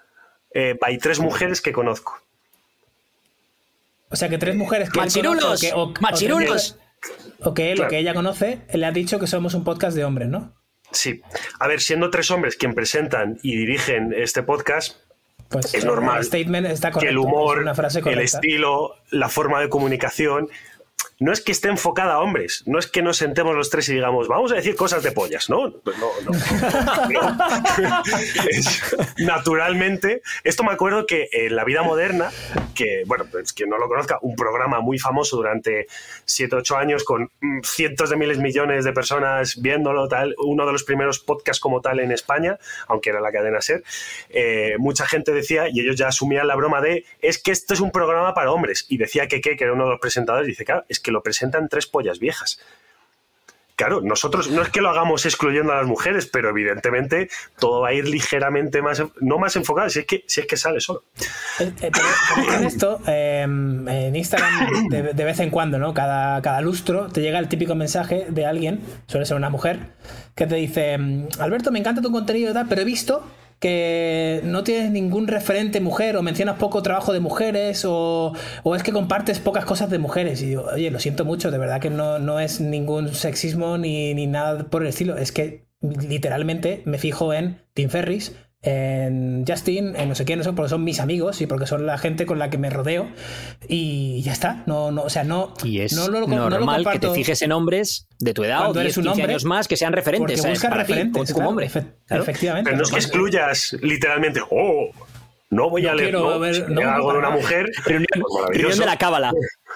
Eh, 0.53 0.77
hay 0.81 0.97
tres 0.99 1.19
mujeres 1.19 1.61
que 1.61 1.71
conozco. 1.71 2.19
O 4.09 4.15
sea, 4.17 4.27
que 4.27 4.37
tres 4.37 4.55
mujeres 4.57 4.89
que. 4.89 4.99
él 4.99 5.05
¡Machirulos! 5.05 5.43
conoce, 5.43 5.71
o 5.73 5.93
que- 5.93 5.99
o- 5.99 6.01
¡Machirulos! 6.01 6.77
O 7.39 7.53
que 7.55 7.71
él 7.71 7.81
o 7.81 7.87
que 7.87 7.97
ella 7.97 8.13
conoce, 8.13 8.59
le 8.73 8.85
ha 8.85 8.91
dicho 8.91 9.19
que 9.19 9.25
somos 9.25 9.53
un 9.55 9.63
podcast 9.63 9.95
de 9.95 10.03
hombres, 10.03 10.27
¿no? 10.27 10.53
Sí. 10.91 11.21
A 11.59 11.67
ver, 11.67 11.79
siendo 11.81 12.09
tres 12.11 12.29
hombres 12.29 12.55
quien 12.57 12.75
presentan 12.75 13.39
y 13.41 13.55
dirigen 13.55 14.13
este 14.15 14.43
podcast, 14.43 14.97
Pues 15.49 15.65
Es 15.65 15.73
el 15.81 15.85
normal 15.87 16.23
statement 16.23 16.67
está 16.67 16.91
correcto. 16.91 16.99
que 17.07 17.09
el 17.11 17.17
humor, 17.17 17.57
es 17.57 17.61
una 17.63 17.73
frase 17.75 17.99
el 18.05 18.19
estilo, 18.19 18.95
la 19.09 19.27
forma 19.27 19.59
de 19.59 19.67
comunicación, 19.69 20.47
no 21.21 21.31
es 21.31 21.39
que 21.39 21.51
esté 21.51 21.69
enfocada 21.69 22.15
a 22.15 22.19
hombres, 22.19 22.63
no 22.65 22.79
es 22.79 22.87
que 22.87 23.03
nos 23.03 23.17
sentemos 23.17 23.55
los 23.55 23.69
tres 23.69 23.87
y 23.89 23.93
digamos, 23.93 24.27
vamos 24.27 24.51
a 24.51 24.55
decir 24.55 24.75
cosas 24.75 25.03
de 25.03 25.11
pollas, 25.11 25.51
no, 25.51 25.67
no, 25.67 25.81
no. 26.25 27.37
Naturalmente, 29.19 30.23
esto 30.43 30.63
me 30.63 30.71
acuerdo 30.71 31.05
que 31.05 31.29
en 31.31 31.55
la 31.55 31.63
vida 31.63 31.83
moderna, 31.83 32.31
que, 32.73 33.03
bueno, 33.05 33.25
pues 33.31 33.53
quien 33.53 33.69
no 33.69 33.77
lo 33.77 33.87
conozca, 33.87 34.17
un 34.23 34.35
programa 34.35 34.79
muy 34.79 34.97
famoso 34.97 35.37
durante 35.37 35.85
7, 36.25 36.55
8 36.55 36.77
años 36.77 37.03
con 37.03 37.29
mm, 37.39 37.59
cientos 37.65 38.09
de 38.09 38.15
miles, 38.15 38.39
millones 38.39 38.83
de 38.83 38.91
personas 38.91 39.61
viéndolo, 39.61 40.07
tal, 40.07 40.33
uno 40.39 40.65
de 40.65 40.71
los 40.71 40.83
primeros 40.83 41.19
podcasts 41.19 41.61
como 41.61 41.81
tal 41.81 41.99
en 41.99 42.11
España, 42.11 42.57
aunque 42.87 43.11
era 43.11 43.21
la 43.21 43.31
cadena 43.31 43.61
SER, 43.61 43.83
eh, 44.29 44.73
mucha 44.79 45.05
gente 45.05 45.33
decía, 45.33 45.69
y 45.71 45.81
ellos 45.81 45.97
ya 45.97 46.07
asumían 46.07 46.47
la 46.47 46.55
broma 46.55 46.81
de, 46.81 47.05
es 47.21 47.37
que 47.37 47.51
esto 47.51 47.75
es 47.75 47.79
un 47.79 47.91
programa 47.91 48.33
para 48.33 48.51
hombres, 48.51 48.87
y 48.89 48.97
decía 48.97 49.27
que, 49.27 49.39
que, 49.39 49.55
que 49.55 49.65
era 49.65 49.73
uno 49.73 49.83
de 49.83 49.91
los 49.91 49.99
presentadores, 49.99 50.47
dice, 50.47 50.65
claro, 50.65 50.83
es 50.89 50.99
que 50.99 51.10
lo 51.11 51.23
presentan 51.23 51.69
tres 51.69 51.87
pollas 51.87 52.19
viejas. 52.19 52.59
Claro, 53.81 53.99
nosotros 54.01 54.51
no 54.51 54.61
es 54.61 54.69
que 54.69 54.79
lo 54.79 54.89
hagamos 54.89 55.25
excluyendo 55.25 55.73
a 55.73 55.77
las 55.77 55.87
mujeres, 55.87 56.27
pero 56.27 56.49
evidentemente 56.49 57.29
todo 57.57 57.81
va 57.81 57.89
a 57.89 57.93
ir 57.93 58.07
ligeramente 58.07 58.79
más, 58.83 59.01
no 59.21 59.39
más 59.39 59.55
enfocado, 59.55 59.89
si 59.89 60.01
es 60.01 60.05
que, 60.05 60.23
si 60.27 60.41
es 60.41 60.45
que 60.45 60.55
sale 60.55 60.79
solo. 60.79 61.03
Eh, 61.59 61.71
eh, 61.81 61.91
con 62.45 62.63
esto, 62.63 62.99
eh, 63.07 63.41
en 63.41 64.15
Instagram, 64.15 64.87
de, 64.89 65.13
de 65.13 65.23
vez 65.23 65.39
en 65.39 65.49
cuando, 65.49 65.79
¿no? 65.79 65.95
Cada, 65.95 66.39
cada 66.43 66.61
lustro 66.61 67.07
te 67.07 67.21
llega 67.21 67.39
el 67.39 67.47
típico 67.47 67.73
mensaje 67.73 68.27
de 68.29 68.45
alguien, 68.45 68.81
suele 69.07 69.25
ser 69.25 69.35
una 69.35 69.49
mujer, 69.49 69.79
que 70.35 70.45
te 70.45 70.55
dice: 70.55 70.99
Alberto, 71.39 71.71
me 71.71 71.79
encanta 71.79 72.03
tu 72.03 72.11
contenido 72.11 72.53
pero 72.69 72.81
he 72.81 72.85
visto 72.85 73.25
que 73.61 74.41
no 74.43 74.63
tienes 74.63 74.89
ningún 74.89 75.27
referente 75.27 75.81
mujer 75.81 76.17
o 76.17 76.23
mencionas 76.23 76.57
poco 76.57 76.81
trabajo 76.81 77.13
de 77.13 77.19
mujeres 77.19 77.85
o, 77.85 78.33
o 78.63 78.75
es 78.75 78.81
que 78.81 78.91
compartes 78.91 79.39
pocas 79.39 79.65
cosas 79.65 79.91
de 79.91 79.99
mujeres. 79.99 80.41
Y 80.41 80.47
digo, 80.47 80.65
oye, 80.73 80.89
lo 80.89 80.99
siento 80.99 81.25
mucho, 81.25 81.51
de 81.51 81.59
verdad 81.59 81.79
que 81.79 81.91
no, 81.91 82.17
no 82.17 82.39
es 82.39 82.59
ningún 82.59 83.13
sexismo 83.13 83.77
ni, 83.77 84.15
ni 84.15 84.25
nada 84.25 84.63
por 84.63 84.81
el 84.81 84.87
estilo. 84.87 85.15
Es 85.15 85.31
que 85.31 85.67
literalmente 85.79 86.81
me 86.85 86.97
fijo 86.97 87.35
en 87.35 87.61
Tim 87.75 87.89
Ferris, 87.89 88.35
en 88.63 89.43
Justin, 89.47 89.95
en 89.95 90.09
no 90.09 90.15
sé 90.15 90.23
quién, 90.23 90.37
no 90.39 90.43
sé, 90.43 90.53
porque 90.53 90.69
son 90.69 90.83
mis 90.83 90.99
amigos 90.99 91.41
y 91.41 91.47
porque 91.47 91.65
son 91.65 91.85
la 91.87 91.97
gente 91.97 92.25
con 92.25 92.37
la 92.39 92.49
que 92.49 92.57
me 92.57 92.69
rodeo 92.69 93.07
y 93.67 94.21
ya 94.21 94.33
está. 94.33 94.63
No, 94.67 94.91
no, 94.91 95.01
o 95.03 95.09
sea, 95.09 95.23
no, 95.23 95.53
Y 95.63 95.79
es 95.79 95.93
no 95.93 96.07
lo- 96.09 96.27
no 96.27 96.37
lo 96.37 96.49
normal 96.49 96.87
que 96.91 96.99
te 96.99 97.09
fijes 97.09 97.41
en 97.41 97.51
hombres 97.51 98.07
de 98.19 98.33
tu 98.33 98.43
edad 98.43 98.59
o 98.59 98.61
cuando 98.65 98.79
10, 98.81 98.85
eres 98.85 98.97
un 98.97 99.03
15 99.03 99.21
hombre, 99.21 99.33
años 99.33 99.45
más 99.45 99.67
que 99.67 99.77
sean 99.77 99.93
referentes. 99.93 100.39
porque 100.41 100.49
buscas 100.51 100.71
ti, 100.73 100.77
referentes, 100.77 101.33
como- 101.33 101.49
hombre. 101.49 101.67
efe- 101.67 101.87
Claro. 102.05 102.23
efectivamente. 102.23 102.69
Pero 102.69 102.77
no 102.77 102.83
es 102.83 102.89
que 102.91 102.97
excluyas 102.97 103.77
literalmente, 103.81 104.41
oh, 104.51 104.89
no 105.49 105.69
voy 105.69 105.85
a 105.87 105.95
leer 105.95 106.13
¿no? 106.13 106.39
ver- 106.39 106.55
Si 106.55 106.61
no, 106.61 106.67
leo 106.67 106.85
no, 106.89 106.95
algo 106.95 107.13
de 107.13 107.19
una 107.19 107.29
mujer. 107.31 107.65
Reunión, 107.85 108.07
reunión 108.53 108.79
de 108.79 108.85
la 108.85 108.97
cábala. 108.97 109.33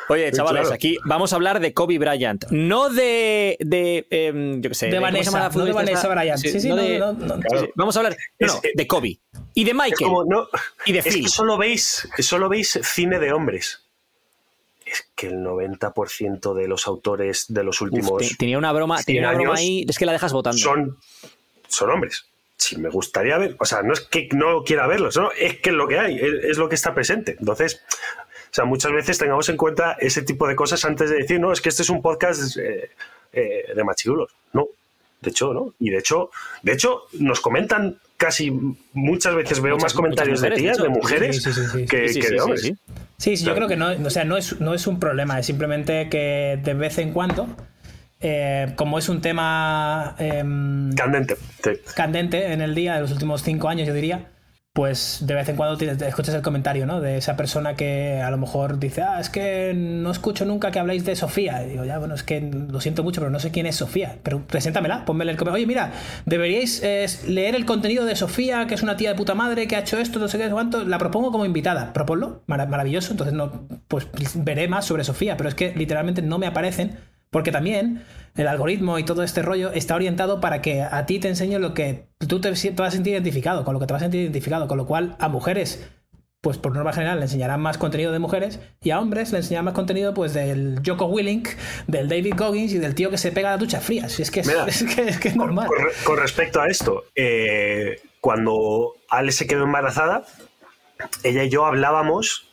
Oye, 0.07 0.29
Sí, 0.29 0.37
chavales, 0.37 0.61
claro. 0.61 0.75
aquí 0.75 0.97
vamos 1.05 1.33
a 1.33 1.35
hablar 1.35 1.59
de 1.59 1.73
Kobe 1.73 1.97
Bryant, 1.97 2.45
no 2.51 2.89
de, 2.89 3.57
de 3.59 4.05
em, 4.11 4.61
yo 4.61 4.69
qué 4.69 4.75
sé, 4.75 4.85
De 4.87 4.91
¿cómo 4.93 4.99
se 5.07 5.11
Vanessa, 5.11 5.31
llama 5.31 5.49
la 5.49 5.55
no 5.55 5.65
de 5.65 5.73
Vanessa? 5.73 6.07
Bryant. 6.07 6.39
Sí, 6.39 6.59
sí, 6.59 6.69
no, 6.69 6.75
de- 6.75 6.99
no, 6.99 7.13
no, 7.13 7.25
no. 7.25 7.39
Claro. 7.39 7.65
sí, 7.65 7.71
Vamos 7.75 7.95
a 7.95 7.99
hablar 7.99 8.17
no, 8.39 8.45
Es- 8.47 8.53
no, 8.53 8.61
de 8.73 8.87
Kobe 8.87 9.19
y 9.53 9.63
de 9.63 9.71
Es 9.71 9.75
Michael 9.75 9.95
como, 10.03 10.23
no, 10.25 10.47
y 10.85 10.91
de 10.93 10.99
es 10.99 11.05
Phil. 11.05 11.23
que 11.23 11.29
solo 11.29 11.57
veis, 11.57 12.07
solo 12.19 12.49
veis 12.49 12.79
cine 12.83 13.17
de 13.19 13.33
hombres. 13.33 13.81
Es 14.85 15.09
que 15.15 15.27
el 15.27 15.37
90% 15.43 16.53
de 16.53 16.67
los 16.67 16.85
autores 16.85 17.45
de 17.49 17.63
los 17.63 17.81
Uf, 17.81 17.87
últimos 17.91 18.21
te- 18.21 18.35
tenía 18.35 18.59
una 18.59 18.71
broma, 18.71 18.97
100 18.97 19.05
tenía 19.05 19.29
una 19.29 19.37
broma 19.37 19.55
ahí, 19.57 19.83
es 19.89 19.97
que 19.97 20.05
la 20.05 20.11
dejas 20.11 20.31
votando. 20.33 20.59
son, 20.59 20.97
son 21.67 21.89
hombres. 21.89 22.25
Si 22.57 22.77
me 22.77 22.89
gustaría 22.89 23.37
ver, 23.37 23.55
o 23.59 23.65
sea, 23.65 23.81
no 23.81 23.93
es 23.93 24.01
que 24.01 24.29
no 24.33 24.63
quiera 24.63 24.85
verlos, 24.87 25.17
no, 25.17 25.31
es 25.31 25.59
que 25.59 25.71
es 25.71 25.75
lo 25.75 25.87
que 25.87 25.97
hay, 25.99 26.15
es, 26.17 26.43
es 26.51 26.57
lo 26.57 26.69
que 26.69 26.75
está 26.75 26.93
presente. 26.93 27.35
Entonces, 27.39 27.81
sea, 28.55 28.65
muchas 28.65 28.91
veces 28.93 29.17
tengamos 29.17 29.49
en 29.49 29.57
cuenta 29.57 29.97
ese 29.99 30.21
tipo 30.21 30.47
de 30.47 30.55
cosas 30.55 30.83
antes 30.85 31.09
de 31.09 31.17
decir, 31.17 31.39
no, 31.39 31.51
es 31.51 31.59
que 31.61 31.69
este 31.69 31.81
es 31.83 31.89
un 31.89 32.01
podcast 32.01 32.57
eh, 32.57 32.89
eh, 33.33 33.65
de 33.75 33.83
machirulos. 33.83 34.31
No, 34.53 34.67
de 35.21 35.29
hecho, 35.31 35.53
¿no? 35.53 35.73
Y 35.79 35.89
de 35.89 35.97
hecho, 35.97 36.29
de 36.63 36.73
hecho, 36.73 37.01
nos 37.19 37.41
comentan 37.41 37.97
casi 38.17 38.51
muchas 38.93 39.35
veces 39.35 39.59
veo 39.61 39.73
Muchas- 39.75 39.83
más 39.83 39.93
comentarios 39.93 40.39
de 40.41 40.51
tías, 40.51 40.77
de 40.77 40.87
mujeres, 40.89 41.43
Sí, 41.43 41.51
sí, 41.51 41.61
sí, 41.61 41.67
sí. 41.79 41.85
que, 41.85 42.29
de 42.29 42.39
hombres. 42.41 42.61
sí. 42.61 42.77
Sí, 43.17 43.37
sí, 43.37 43.43
yo 43.45 43.53
Claro. 43.53 43.67
creo 43.67 43.69
que 43.69 43.97
no, 43.97 44.07
o 44.07 44.09
sea, 44.09 44.23
no 44.25 44.37
es, 44.37 44.59
no 44.61 44.73
es 44.73 44.87
un 44.87 44.99
problema, 44.99 45.39
es 45.39 45.45
simplemente 45.45 46.09
que 46.09 46.59
de 46.63 46.73
vez 46.73 46.97
en 46.97 47.11
cuando, 47.13 47.47
eh, 48.21 48.73
como 48.75 48.97
es 48.99 49.09
un 49.09 49.21
tema 49.21 50.15
em, 50.19 50.93
Candente. 50.95 51.35
candente 51.95 52.51
en 52.53 52.61
el 52.61 52.73
día 52.75 52.95
de 52.95 53.01
los 53.01 53.11
últimos 53.11 53.41
cinco 53.43 53.67
años, 53.69 53.87
yo 53.87 53.93
diría, 53.93 54.29
pues 54.75 55.19
de 55.21 55.33
vez 55.35 55.47
en 55.47 55.55
cuando 55.55 55.77
te, 55.77 55.89
escuchas 56.05 56.35
el 56.35 56.41
comentario, 56.41 56.85
¿no? 56.85 56.99
De 56.99 57.15
esa 57.15 57.37
persona 57.37 57.75
que 57.75 58.21
a 58.21 58.29
lo 58.29 58.35
mejor 58.35 58.77
dice, 58.77 59.03
ah, 59.03 59.21
es 59.21 59.29
que 59.29 59.71
no 59.73 60.11
escucho 60.11 60.43
nunca 60.43 60.69
que 60.71 60.79
habléis 60.79 61.05
de 61.05 61.15
Sofía. 61.15 61.63
Y 61.65 61.69
digo, 61.69 61.85
ya, 61.85 61.97
bueno, 61.97 62.13
es 62.13 62.23
que 62.23 62.41
lo 62.41 62.81
siento 62.81 63.01
mucho, 63.01 63.21
pero 63.21 63.31
no 63.31 63.39
sé 63.39 63.51
quién 63.51 63.67
es 63.67 63.77
Sofía. 63.77 64.17
Pero 64.21 64.45
preséntamela, 64.45 65.05
ponme 65.05 65.23
el 65.23 65.37
comentario. 65.37 65.63
Oye, 65.63 65.65
mira, 65.65 65.93
deberíais 66.25 66.83
eh, 66.83 67.05
leer 67.25 67.55
el 67.55 67.63
contenido 67.63 68.03
de 68.03 68.17
Sofía, 68.17 68.67
que 68.67 68.73
es 68.73 68.83
una 68.83 68.97
tía 68.97 69.11
de 69.11 69.15
puta 69.15 69.33
madre, 69.33 69.65
que 69.67 69.77
ha 69.77 69.79
hecho 69.79 69.97
esto, 69.97 70.19
no 70.19 70.27
sé 70.27 70.37
qué, 70.37 70.49
cuánto. 70.49 70.83
La 70.83 70.97
propongo 70.97 71.31
como 71.31 71.45
invitada. 71.45 71.93
Proponlo, 71.93 72.43
Mara- 72.45 72.65
maravilloso. 72.65 73.11
Entonces, 73.11 73.33
no, 73.33 73.69
pues 73.87 74.09
veré 74.35 74.67
más 74.67 74.83
sobre 74.83 75.05
Sofía, 75.05 75.37
pero 75.37 75.47
es 75.47 75.55
que 75.55 75.73
literalmente 75.73 76.21
no 76.21 76.37
me 76.37 76.47
aparecen. 76.47 76.97
Porque 77.29 77.53
también 77.53 78.03
el 78.35 78.47
algoritmo 78.47 78.99
y 78.99 79.03
todo 79.03 79.23
este 79.23 79.41
rollo 79.41 79.71
está 79.71 79.95
orientado 79.95 80.41
para 80.41 80.61
que 80.61 80.81
a 80.81 81.05
ti 81.05 81.19
te 81.19 81.27
enseñe 81.29 81.57
lo 81.59 81.73
que 81.73 82.07
tú 82.27 82.41
te, 82.41 82.55
si- 82.55 82.71
te 82.71 82.81
vas 82.81 82.93
a 82.93 82.95
sentir 82.95 83.13
identificado, 83.13 83.63
con 83.63 83.73
lo 83.73 83.79
que 83.79 83.87
te 83.87 83.93
vas 83.93 84.01
a 84.01 84.05
sentir 84.05 84.21
identificado, 84.21 84.67
con 84.67 84.77
lo 84.77 84.85
cual 84.85 85.15
a 85.19 85.29
mujeres, 85.29 85.87
pues 86.41 86.57
por 86.57 86.73
norma 86.75 86.93
general, 86.93 87.17
le 87.19 87.23
enseñarán 87.25 87.59
más 87.61 87.77
contenido 87.77 88.11
de 88.11 88.19
mujeres 88.19 88.59
y 88.83 88.91
a 88.91 88.99
hombres 88.99 89.31
le 89.31 89.37
enseñarán 89.39 89.65
más 89.65 89.73
contenido 89.73 90.13
pues 90.13 90.33
del 90.33 90.79
Joko 90.85 91.05
Willink, 91.05 91.47
del 91.87 92.07
David 92.09 92.33
Goggins 92.37 92.71
y 92.73 92.77
del 92.77 92.93
tío 92.93 93.09
que 93.09 93.17
se 93.17 93.31
pega 93.31 93.49
a 93.49 93.51
las 93.53 93.59
duchas 93.61 93.83
frías. 93.83 94.19
Es 94.19 94.29
que 94.31 94.41
es, 94.41 94.47
Mira, 94.47 94.65
es 94.67 94.83
que, 94.83 95.01
es 95.03 95.17
que 95.19 95.29
es 95.29 95.35
normal. 95.35 95.67
Con 96.03 96.17
respecto 96.17 96.61
a 96.61 96.67
esto, 96.67 97.05
eh, 97.15 97.99
cuando 98.21 98.93
Ale 99.09 99.31
se 99.31 99.47
quedó 99.47 99.63
embarazada, 99.63 100.23
ella 101.23 101.43
y 101.43 101.49
yo 101.49 101.65
hablábamos, 101.65 102.47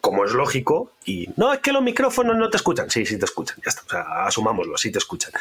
como 0.00 0.24
es 0.24 0.32
lógico, 0.32 0.92
y 1.04 1.28
no, 1.36 1.52
es 1.52 1.60
que 1.60 1.72
los 1.72 1.82
micrófonos 1.82 2.36
no 2.36 2.50
te 2.50 2.56
escuchan. 2.56 2.90
Sí, 2.90 3.04
sí 3.06 3.18
te 3.18 3.24
escuchan, 3.24 3.56
ya 3.64 3.70
está. 3.70 3.82
O 3.86 3.90
sea, 3.90 4.26
asumámoslo, 4.26 4.76
sí 4.76 4.90
te 4.92 4.98
escuchan. 4.98 5.32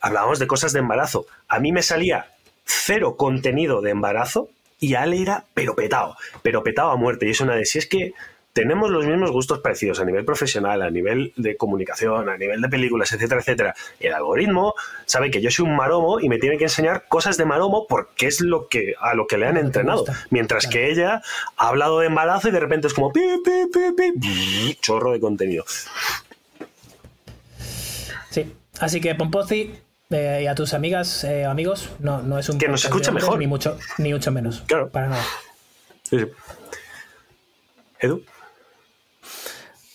Hablábamos 0.00 0.38
de 0.38 0.46
cosas 0.46 0.72
de 0.72 0.80
embarazo. 0.80 1.26
A 1.48 1.58
mí 1.58 1.72
me 1.72 1.82
salía 1.82 2.34
cero 2.64 3.16
contenido 3.16 3.80
de 3.80 3.90
embarazo 3.90 4.50
y 4.78 4.94
a 4.94 5.02
Ale 5.02 5.22
era 5.22 5.44
pero 5.54 5.74
petado, 5.74 6.16
pero 6.42 6.62
petado 6.62 6.90
a 6.90 6.96
muerte. 6.96 7.26
Y 7.26 7.30
es 7.30 7.40
una 7.40 7.54
de 7.54 7.64
si 7.64 7.78
es 7.78 7.86
que 7.86 8.12
tenemos 8.56 8.90
los 8.90 9.04
mismos 9.04 9.32
gustos 9.32 9.58
parecidos 9.58 10.00
a 10.00 10.04
nivel 10.06 10.24
profesional, 10.24 10.80
a 10.80 10.88
nivel 10.88 11.34
de 11.36 11.58
comunicación, 11.58 12.30
a 12.30 12.38
nivel 12.38 12.62
de 12.62 12.70
películas, 12.70 13.12
etcétera, 13.12 13.42
etcétera. 13.42 13.74
El 14.00 14.14
algoritmo 14.14 14.74
sabe 15.04 15.30
que 15.30 15.42
yo 15.42 15.50
soy 15.50 15.66
un 15.66 15.76
maromo 15.76 16.20
y 16.20 16.30
me 16.30 16.38
tiene 16.38 16.56
que 16.56 16.64
enseñar 16.64 17.04
cosas 17.06 17.36
de 17.36 17.44
maromo 17.44 17.86
porque 17.86 18.26
es 18.26 18.40
lo 18.40 18.68
que 18.68 18.94
a 18.98 19.12
lo 19.12 19.26
que 19.26 19.36
le 19.36 19.46
han 19.46 19.58
entrenado. 19.58 20.06
Mientras 20.30 20.66
que 20.66 20.90
ella 20.90 21.20
ha 21.58 21.68
hablado 21.68 22.00
de 22.00 22.06
embarazo 22.06 22.48
y 22.48 22.50
de 22.50 22.58
repente 22.58 22.86
es 22.86 22.94
como 22.94 23.12
pi, 23.12 23.20
pi, 23.44 23.92
pi, 23.94 24.78
chorro 24.80 25.12
de 25.12 25.20
contenido. 25.20 25.66
Sí. 28.30 28.54
Así 28.80 29.02
que 29.02 29.14
Pompozi 29.14 29.74
eh, 30.08 30.40
y 30.44 30.46
a 30.46 30.54
tus 30.54 30.72
amigas, 30.72 31.24
eh, 31.24 31.44
amigos, 31.44 31.90
no, 31.98 32.22
no 32.22 32.38
es 32.38 32.48
un 32.48 32.58
Que 32.58 32.68
nos 32.68 32.86
hombres, 32.86 33.12
mejor. 33.12 33.38
Ni 33.38 33.46
mucho, 33.46 33.76
ni 33.98 34.14
mucho 34.14 34.32
menos. 34.32 34.62
Claro. 34.66 34.88
Para 34.88 35.08
nada. 35.08 35.24
Sí, 36.04 36.20
sí. 36.20 36.26
Edu. 38.00 38.24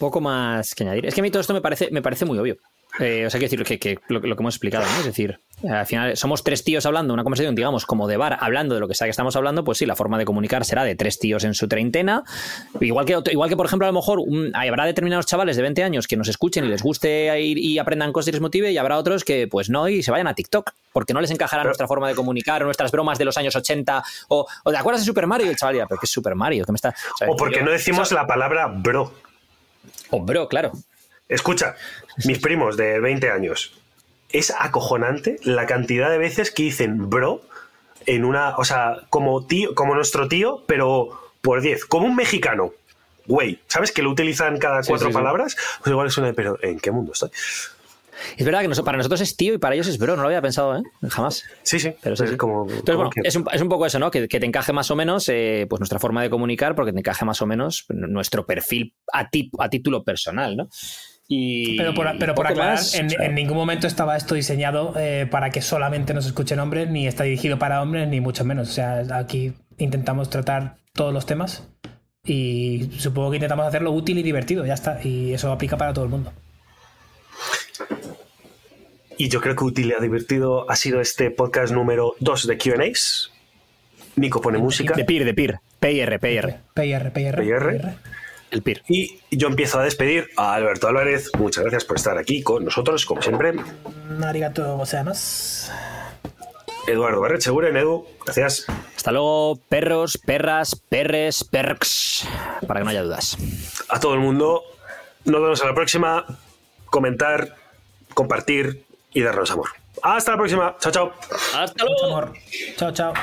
Poco 0.02 0.20
más 0.20 0.74
que 0.76 0.84
añadir. 0.84 1.06
Es 1.06 1.14
que 1.16 1.22
a 1.22 1.24
mí 1.24 1.30
todo 1.32 1.40
esto 1.42 1.54
me 1.54 1.62
parece, 1.62 1.90
me 1.92 2.02
parece 2.02 2.26
muy 2.26 2.38
obvio. 2.40 2.58
Eh, 3.00 3.26
o 3.26 3.30
sea, 3.30 3.40
quiero 3.40 3.52
decir 3.52 3.64
que, 3.66 3.80
que 3.80 4.00
lo, 4.10 4.20
lo 4.20 4.36
que 4.36 4.42
hemos 4.44 4.56
explicado, 4.56 4.84
¿no? 4.84 5.00
Es 5.00 5.06
decir, 5.06 5.40
al 5.70 5.86
final 5.86 6.18
somos 6.18 6.44
tres 6.44 6.66
tíos 6.66 6.86
hablando, 6.86 7.14
una 7.14 7.24
conversación, 7.24 7.56
digamos, 7.56 7.86
como 7.86 8.06
de 8.06 8.18
bar, 8.18 8.38
hablando 8.42 8.76
de 8.76 8.82
lo 8.82 8.88
que 8.90 8.96
sea 8.96 9.06
que 9.08 9.12
estamos 9.12 9.34
hablando, 9.38 9.64
pues 9.64 9.78
sí, 9.78 9.86
la 9.86 9.96
forma 9.96 10.18
de 10.18 10.26
comunicar 10.26 10.66
será 10.66 10.84
de 10.84 10.96
tres 10.96 11.18
tíos 11.18 11.46
en 11.46 11.54
su 11.54 11.70
treintena. 11.70 12.24
Igual 12.82 13.06
que, 13.06 13.18
igual 13.32 13.48
que 13.48 13.56
por 13.56 13.66
ejemplo, 13.66 13.88
a 13.88 13.92
lo 13.92 13.94
mejor 13.98 14.20
un- 14.20 14.52
habrá 14.54 14.84
determinados 14.86 15.26
chavales 15.26 15.56
de 15.56 15.62
20 15.62 15.84
años 15.84 16.06
que 16.06 16.18
nos 16.18 16.28
escuchen 16.28 16.66
y 16.66 16.68
les 16.68 16.84
guste 16.84 17.40
ir 17.40 17.58
y 17.60 17.80
aprendan 17.80 18.12
cosas 18.12 18.28
y 18.28 18.32
les 18.34 18.42
motive, 18.42 18.72
y 18.74 18.78
habrá 18.78 18.98
otros 18.98 19.24
que, 19.24 19.48
pues 19.48 19.70
no, 19.70 19.88
y 19.88 20.04
se 20.04 20.12
vayan 20.12 20.28
a 20.28 20.34
TikTok, 20.34 20.72
porque 20.92 21.14
no 21.14 21.22
les 21.22 21.32
encajará 21.32 21.62
Pero- 21.62 21.70
nuestra 21.70 21.88
forma 21.88 22.10
de 22.10 22.16
comunicar 22.16 22.62
o 22.64 22.66
nuestras 22.66 22.92
bromas 22.92 23.18
de 23.18 23.24
los 23.24 23.38
años 23.38 23.56
80, 23.56 24.04
o, 24.28 24.46
o 24.66 24.72
¿te 24.72 24.78
acuerdas 24.78 25.02
de 25.04 25.06
Super 25.06 25.28
Mario? 25.28 25.48
Y 25.48 25.50
el 25.52 25.56
chaval 25.56 25.76
dirá, 25.76 25.86
pero 25.88 25.98
¿qué 25.98 26.08
es 26.08 26.12
Super 26.12 26.36
Mario? 26.36 26.66
¿Qué 26.66 26.72
me 26.74 26.76
está...? 26.76 26.94
sea, 27.18 27.30
O 27.30 27.38
porque 27.38 27.60
yo- 27.60 27.64
no 27.66 27.72
decimos 27.72 28.12
la 28.12 28.28
palabra 28.28 28.68
bro. 28.68 29.14
O 30.12 30.22
bro, 30.22 30.48
claro. 30.48 30.72
Escucha, 31.28 31.76
mis 32.26 32.40
primos 32.40 32.78
de 32.78 33.00
20 33.00 33.32
años. 33.32 33.74
Es 34.30 34.54
acojonante 34.58 35.38
la 35.44 35.66
cantidad 35.66 36.10
de 36.10 36.18
veces 36.18 36.52
que 36.52 36.64
dicen 36.64 37.10
bro 37.10 37.42
en 38.06 38.26
una. 38.26 38.56
O 38.58 38.66
sea, 38.66 39.02
como 39.10 39.46
tío, 39.46 39.74
como 39.76 39.96
nuestro 39.96 40.28
tío, 40.28 40.64
pero 40.68 41.20
por 41.42 41.62
10. 41.62 41.86
Como 41.86 42.06
un 42.06 42.16
mexicano. 42.16 42.74
Güey, 43.26 43.60
¿sabes 43.68 43.92
que 43.92 44.02
lo 44.02 44.10
utilizan 44.10 44.58
cada 44.58 44.82
cuatro 44.84 45.08
sí, 45.08 45.12
sí. 45.12 45.14
palabras? 45.14 45.56
Pues 45.80 45.92
igual 45.92 46.08
es 46.08 46.18
una 46.18 46.28
de, 46.28 46.34
pero 46.34 46.58
¿en 46.62 46.80
qué 46.80 46.92
mundo 46.92 47.14
estoy? 47.14 47.30
Es 48.38 48.46
verdad 48.46 48.62
que 48.62 48.68
nos- 48.68 48.82
para 48.82 48.98
nosotros 48.98 49.22
es 49.22 49.36
tío 49.38 49.54
y 49.54 49.58
para 49.58 49.76
ellos 49.76 49.88
es 49.88 49.98
bro, 49.98 50.16
no 50.16 50.22
lo 50.22 50.28
había 50.28 50.42
pensado, 50.42 50.78
¿eh? 50.78 50.82
Jamás. 51.10 51.44
Sí, 51.64 51.80
sí. 51.80 51.94
Pero 52.02 52.16
sí, 52.16 52.24
es 52.26 52.30
sí. 52.32 52.38
como. 52.38 52.64
Entonces, 52.64 52.84
como 52.86 52.98
bueno, 52.98 53.10
que- 53.12 53.22
es 53.28 53.36
un, 53.36 53.46
es 53.54 53.62
un 53.62 53.70
poco 53.70 53.86
eso, 53.86 54.00
¿no? 54.00 54.12
Que, 54.12 54.28
que 54.28 54.40
te 54.40 54.46
encaje 54.46 54.74
más 54.74 54.90
o 54.92 54.96
menos 54.96 55.28
eh, 55.30 55.66
pues 55.70 55.80
nuestra 55.80 56.00
forma 56.00 56.22
de 56.22 56.30
comunicar, 56.30 56.76
porque 56.76 56.94
te 56.94 57.00
encaje 57.00 57.26
más 57.26 57.42
o 57.42 57.46
menos 57.46 57.86
nuestro 57.90 58.46
perfil 58.46 58.94
a, 59.14 59.30
ti- 59.30 59.52
a 59.60 59.70
título 59.70 60.04
personal, 60.04 60.58
¿no? 60.58 60.70
Y 61.34 61.78
Pero 61.78 61.94
por, 61.94 62.08
pero 62.20 62.36
por 62.36 62.46
aclarar, 62.48 62.74
más, 62.74 62.94
en, 62.94 63.06
o 63.08 63.10
sea, 63.10 63.26
en 63.26 63.36
ningún 63.36 63.56
momento 63.56 63.88
estaba 63.88 64.18
esto 64.18 64.36
diseñado 64.36 64.94
eh, 64.98 65.28
para 65.32 65.50
que 65.50 65.62
solamente 65.62 66.14
nos 66.14 66.26
escuchen 66.26 66.60
hombres, 66.60 66.90
ni 66.90 67.08
está 67.08 67.24
dirigido 67.24 67.58
para 67.58 67.82
hombres, 67.82 68.10
ni 68.10 68.20
mucho 68.20 68.44
menos. 68.44 68.68
O 68.70 68.72
sea, 68.74 69.04
aquí 69.14 69.54
intentamos 69.78 70.30
tratar 70.30 70.76
todos 70.94 71.14
los 71.14 71.26
temas 71.26 71.70
y 72.26 72.90
supongo 72.98 73.32
que 73.32 73.38
intentamos 73.38 73.66
hacerlo 73.66 73.92
útil 73.92 74.18
y 74.18 74.24
divertido, 74.24 74.66
ya 74.66 74.74
está. 74.74 75.00
Y 75.04 75.34
eso 75.34 75.52
aplica 75.54 75.78
para 75.78 75.94
todo 75.94 76.04
el 76.04 76.12
mundo. 76.12 76.34
Y 79.18 79.30
yo 79.30 79.42
creo 79.42 79.56
que 79.56 79.64
útil 79.64 79.94
y 79.98 80.02
divertido 80.02 80.70
ha 80.70 80.76
sido 80.76 81.02
este 81.02 81.32
podcast 81.32 81.74
número 81.74 82.16
2 82.20 82.48
de 82.48 82.58
QAs. 82.58 83.32
Nico 84.16 84.42
pone 84.42 84.58
música. 84.58 84.96
De 84.96 85.06
PIR, 85.06 85.26
de 85.26 85.34
PIR. 85.34 85.60
PIR, 85.80 86.20
PIR. 86.20 86.60
PR. 86.76 87.12
PR. 87.12 87.96
El 88.52 88.62
PIR. 88.62 88.84
Y 88.88 89.20
yo 89.32 89.48
empiezo 89.48 89.80
a 89.80 89.84
despedir 89.84 90.30
a 90.36 90.54
Alberto 90.54 90.88
Álvarez. 90.88 91.30
Muchas 91.38 91.64
gracias 91.64 91.86
por 91.86 91.98
estar 91.98 92.18
aquí 92.18 92.42
con 92.44 92.66
nosotros, 92.66 93.06
como 93.06 93.22
siempre. 93.22 93.54
Arigato 94.24 94.78
gozaimasu. 94.78 95.72
Eduardo 96.88 97.22
Barrecheguren, 97.22 97.78
Edu, 97.78 98.08
gracias. 98.26 98.66
Hasta 98.98 99.12
luego, 99.12 99.60
perros, 99.70 100.18
perras, 100.18 100.76
perres, 100.76 101.44
perks. 101.44 102.28
Para 102.68 102.80
que 102.80 102.84
no 102.84 102.90
haya 102.90 103.04
dudas. 103.04 103.38
A 103.90 104.00
todo 104.00 104.16
el 104.16 104.20
mundo. 104.20 104.64
Nos 105.26 105.42
vemos 105.42 105.62
a 105.62 105.68
la 105.68 105.76
próxima. 105.76 106.26
Comentar, 106.86 107.56
compartir 108.14 108.84
y 109.14 109.22
darnos 109.22 109.52
amor. 109.52 109.70
Hasta 110.04 110.32
la 110.32 110.38
próxima. 110.38 110.76
Chao, 110.80 110.92
chao. 110.92 111.14
Hasta 111.56 111.84
Mucho 111.86 111.96
luego. 112.08 112.18
amor. 112.18 112.34
Chao, 112.78 112.92
chao. 112.92 113.14